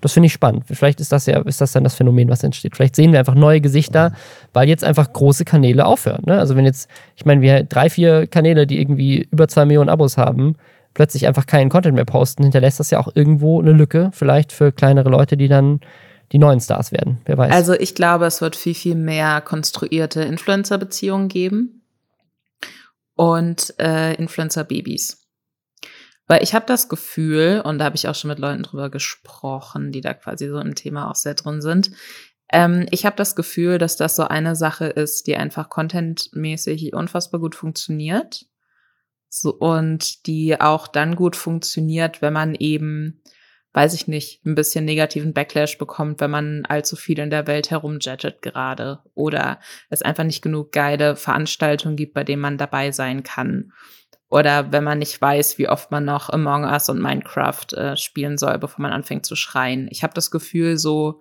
Das 0.00 0.12
finde 0.12 0.26
ich 0.26 0.32
spannend. 0.32 0.64
Vielleicht 0.66 1.00
ist 1.00 1.12
das 1.12 1.26
ja, 1.26 1.40
ist 1.42 1.60
das 1.60 1.72
dann 1.72 1.84
das 1.84 1.94
Phänomen, 1.94 2.28
was 2.28 2.42
entsteht. 2.42 2.76
Vielleicht 2.76 2.96
sehen 2.96 3.12
wir 3.12 3.18
einfach 3.18 3.34
neue 3.34 3.60
Gesichter, 3.60 4.12
weil 4.52 4.68
jetzt 4.68 4.84
einfach 4.84 5.12
große 5.12 5.44
Kanäle 5.44 5.86
aufhören. 5.86 6.22
Ne? 6.26 6.38
Also 6.38 6.56
wenn 6.56 6.64
jetzt, 6.64 6.88
ich 7.16 7.24
meine, 7.24 7.40
wir 7.40 7.62
drei, 7.64 7.90
vier 7.90 8.26
Kanäle, 8.26 8.66
die 8.66 8.80
irgendwie 8.80 9.28
über 9.30 9.48
zwei 9.48 9.64
Millionen 9.64 9.88
Abos 9.88 10.18
haben, 10.18 10.56
plötzlich 10.94 11.26
einfach 11.26 11.46
keinen 11.46 11.70
Content 11.70 11.94
mehr 11.94 12.04
posten, 12.04 12.42
hinterlässt 12.42 12.80
das 12.80 12.90
ja 12.90 13.00
auch 13.00 13.08
irgendwo 13.14 13.60
eine 13.60 13.72
Lücke, 13.72 14.10
vielleicht 14.12 14.52
für 14.52 14.72
kleinere 14.72 15.08
Leute, 15.08 15.36
die 15.36 15.48
dann 15.48 15.80
die 16.32 16.38
neuen 16.38 16.60
Stars 16.60 16.92
werden. 16.92 17.20
Wer 17.26 17.38
weiß. 17.38 17.52
Also 17.52 17.74
ich 17.74 17.94
glaube, 17.94 18.26
es 18.26 18.40
wird 18.40 18.56
viel, 18.56 18.74
viel 18.74 18.94
mehr 18.94 19.40
konstruierte 19.40 20.22
Influencer-Beziehungen 20.22 21.28
geben 21.28 21.82
und 23.14 23.74
äh, 23.78 24.14
Influencer-Babys. 24.14 25.21
Weil 26.32 26.42
ich 26.42 26.54
habe 26.54 26.64
das 26.64 26.88
Gefühl, 26.88 27.60
und 27.62 27.76
da 27.76 27.84
habe 27.84 27.94
ich 27.94 28.08
auch 28.08 28.14
schon 28.14 28.28
mit 28.28 28.38
Leuten 28.38 28.62
drüber 28.62 28.88
gesprochen, 28.88 29.92
die 29.92 30.00
da 30.00 30.14
quasi 30.14 30.48
so 30.48 30.58
im 30.60 30.74
Thema 30.74 31.10
auch 31.10 31.14
sehr 31.14 31.34
drin 31.34 31.60
sind, 31.60 31.90
ähm, 32.50 32.86
ich 32.90 33.04
habe 33.04 33.16
das 33.16 33.36
Gefühl, 33.36 33.76
dass 33.76 33.96
das 33.96 34.16
so 34.16 34.22
eine 34.22 34.56
Sache 34.56 34.86
ist, 34.86 35.26
die 35.26 35.36
einfach 35.36 35.68
contentmäßig 35.68 36.94
unfassbar 36.94 37.38
gut 37.38 37.54
funktioniert. 37.54 38.46
So, 39.28 39.52
und 39.52 40.26
die 40.26 40.58
auch 40.58 40.88
dann 40.88 41.16
gut 41.16 41.36
funktioniert, 41.36 42.22
wenn 42.22 42.32
man 42.32 42.54
eben, 42.54 43.20
weiß 43.74 43.92
ich 43.92 44.08
nicht, 44.08 44.46
ein 44.46 44.54
bisschen 44.54 44.86
negativen 44.86 45.34
Backlash 45.34 45.76
bekommt, 45.76 46.22
wenn 46.22 46.30
man 46.30 46.64
allzu 46.64 46.96
viel 46.96 47.18
in 47.18 47.28
der 47.28 47.46
Welt 47.46 47.70
herumjettet 47.70 48.40
gerade 48.40 49.00
oder 49.12 49.60
es 49.90 50.00
einfach 50.00 50.24
nicht 50.24 50.40
genug 50.40 50.72
geile 50.72 51.14
Veranstaltungen 51.14 51.96
gibt, 51.96 52.14
bei 52.14 52.24
denen 52.24 52.40
man 52.40 52.56
dabei 52.56 52.90
sein 52.90 53.22
kann. 53.22 53.74
Oder 54.32 54.72
wenn 54.72 54.82
man 54.82 54.98
nicht 54.98 55.20
weiß, 55.20 55.58
wie 55.58 55.68
oft 55.68 55.90
man 55.90 56.06
noch 56.06 56.30
Among 56.30 56.64
Us 56.64 56.88
und 56.88 57.02
Minecraft 57.02 57.66
äh, 57.74 57.98
spielen 57.98 58.38
soll, 58.38 58.58
bevor 58.58 58.80
man 58.80 58.90
anfängt 58.90 59.26
zu 59.26 59.36
schreien. 59.36 59.88
Ich 59.90 60.02
habe 60.02 60.14
das 60.14 60.30
Gefühl, 60.30 60.78
so, 60.78 61.20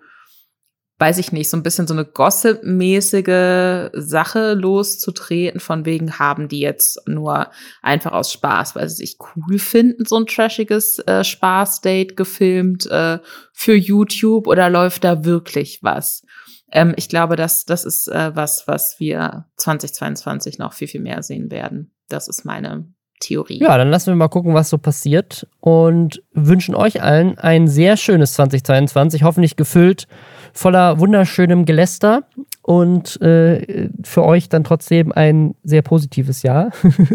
weiß 0.98 1.18
ich 1.18 1.34
nicht, 1.34 1.50
so 1.50 1.58
ein 1.58 1.64
bisschen 1.64 1.88
so 1.88 1.94
eine 1.94 2.06
gossip-mäßige 2.06 3.90
Sache 3.92 4.54
loszutreten, 4.54 5.60
von 5.60 5.84
wegen 5.84 6.20
haben 6.20 6.48
die 6.48 6.62
jetzt 6.62 7.06
nur 7.06 7.52
einfach 7.82 8.14
aus 8.14 8.32
Spaß, 8.32 8.78
weil 8.78 8.88
sie 8.88 8.96
sich 8.96 9.18
cool 9.36 9.60
finden, 9.60 10.06
so 10.06 10.16
ein 10.16 10.26
trashiges 10.26 11.00
äh, 11.00 11.26
Spaß-Date 11.26 12.16
gefilmt 12.16 12.86
äh, 12.86 13.20
für 13.52 13.76
YouTube 13.76 14.48
oder 14.48 14.70
läuft 14.70 15.04
da 15.04 15.26
wirklich 15.26 15.80
was? 15.82 16.24
Ähm, 16.72 16.94
ich 16.96 17.10
glaube, 17.10 17.36
dass 17.36 17.66
das 17.66 17.84
ist 17.84 18.08
äh, 18.08 18.34
was, 18.34 18.70
was 18.70 19.02
wir 19.02 19.48
2022 19.58 20.60
noch 20.60 20.72
viel, 20.72 20.88
viel 20.88 21.02
mehr 21.02 21.24
sehen 21.24 21.52
werden. 21.52 21.94
Das 22.08 22.30
ist 22.30 22.46
meine 22.46 22.86
Theorie. 23.22 23.60
Ja, 23.60 23.78
dann 23.78 23.90
lassen 23.90 24.08
wir 24.08 24.16
mal 24.16 24.28
gucken, 24.28 24.54
was 24.54 24.70
so 24.70 24.78
passiert 24.78 25.48
und 25.62 26.22
wünschen 26.34 26.76
euch 26.76 27.02
allen 27.02 27.38
ein 27.38 27.68
sehr 27.68 27.96
schönes 27.96 28.34
2022, 28.34 29.24
hoffentlich 29.24 29.56
gefüllt 29.56 30.08
voller 30.54 31.00
wunderschönem 31.00 31.66
Geläster 31.66 32.24
und 32.62 33.22
äh, 33.22 33.90
für 34.04 34.24
euch 34.24 34.50
dann 34.50 34.64
trotzdem 34.64 35.12
ein 35.12 35.56
sehr 35.64 35.82
positives 35.82 36.44
Jahr. 36.44 36.72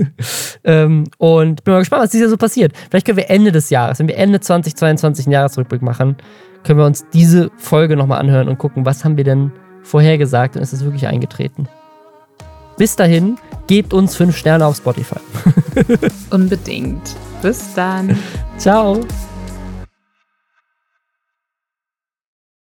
ähm, 0.64 1.04
und 1.18 1.64
bin 1.64 1.74
mal 1.74 1.80
gespannt, 1.80 2.02
was 2.02 2.10
dieses 2.10 2.24
Jahr 2.24 2.30
so 2.30 2.36
passiert. 2.36 2.72
Vielleicht 2.90 3.06
können 3.06 3.18
wir 3.18 3.30
Ende 3.30 3.52
des 3.52 3.70
Jahres, 3.70 3.98
wenn 3.98 4.08
wir 4.08 4.16
Ende 4.16 4.40
2022 4.40 5.26
einen 5.26 5.32
Jahresrückblick 5.32 5.82
machen, 5.82 6.16
können 6.64 6.78
wir 6.78 6.86
uns 6.86 7.04
diese 7.12 7.50
Folge 7.56 7.96
nochmal 7.96 8.20
anhören 8.20 8.48
und 8.48 8.58
gucken, 8.58 8.86
was 8.86 9.04
haben 9.04 9.16
wir 9.16 9.24
denn 9.24 9.52
vorhergesagt 9.82 10.56
und 10.56 10.62
ist 10.62 10.72
es 10.72 10.82
wirklich 10.84 11.06
eingetreten. 11.06 11.68
Bis 12.76 12.96
dahin, 12.96 13.36
gebt 13.66 13.92
uns 13.92 14.16
fünf 14.16 14.36
Sterne 14.36 14.66
auf 14.66 14.76
Spotify. 14.76 15.20
Unbedingt. 16.30 17.16
Bis 17.42 17.74
dann. 17.74 18.18
Ciao. 18.58 19.00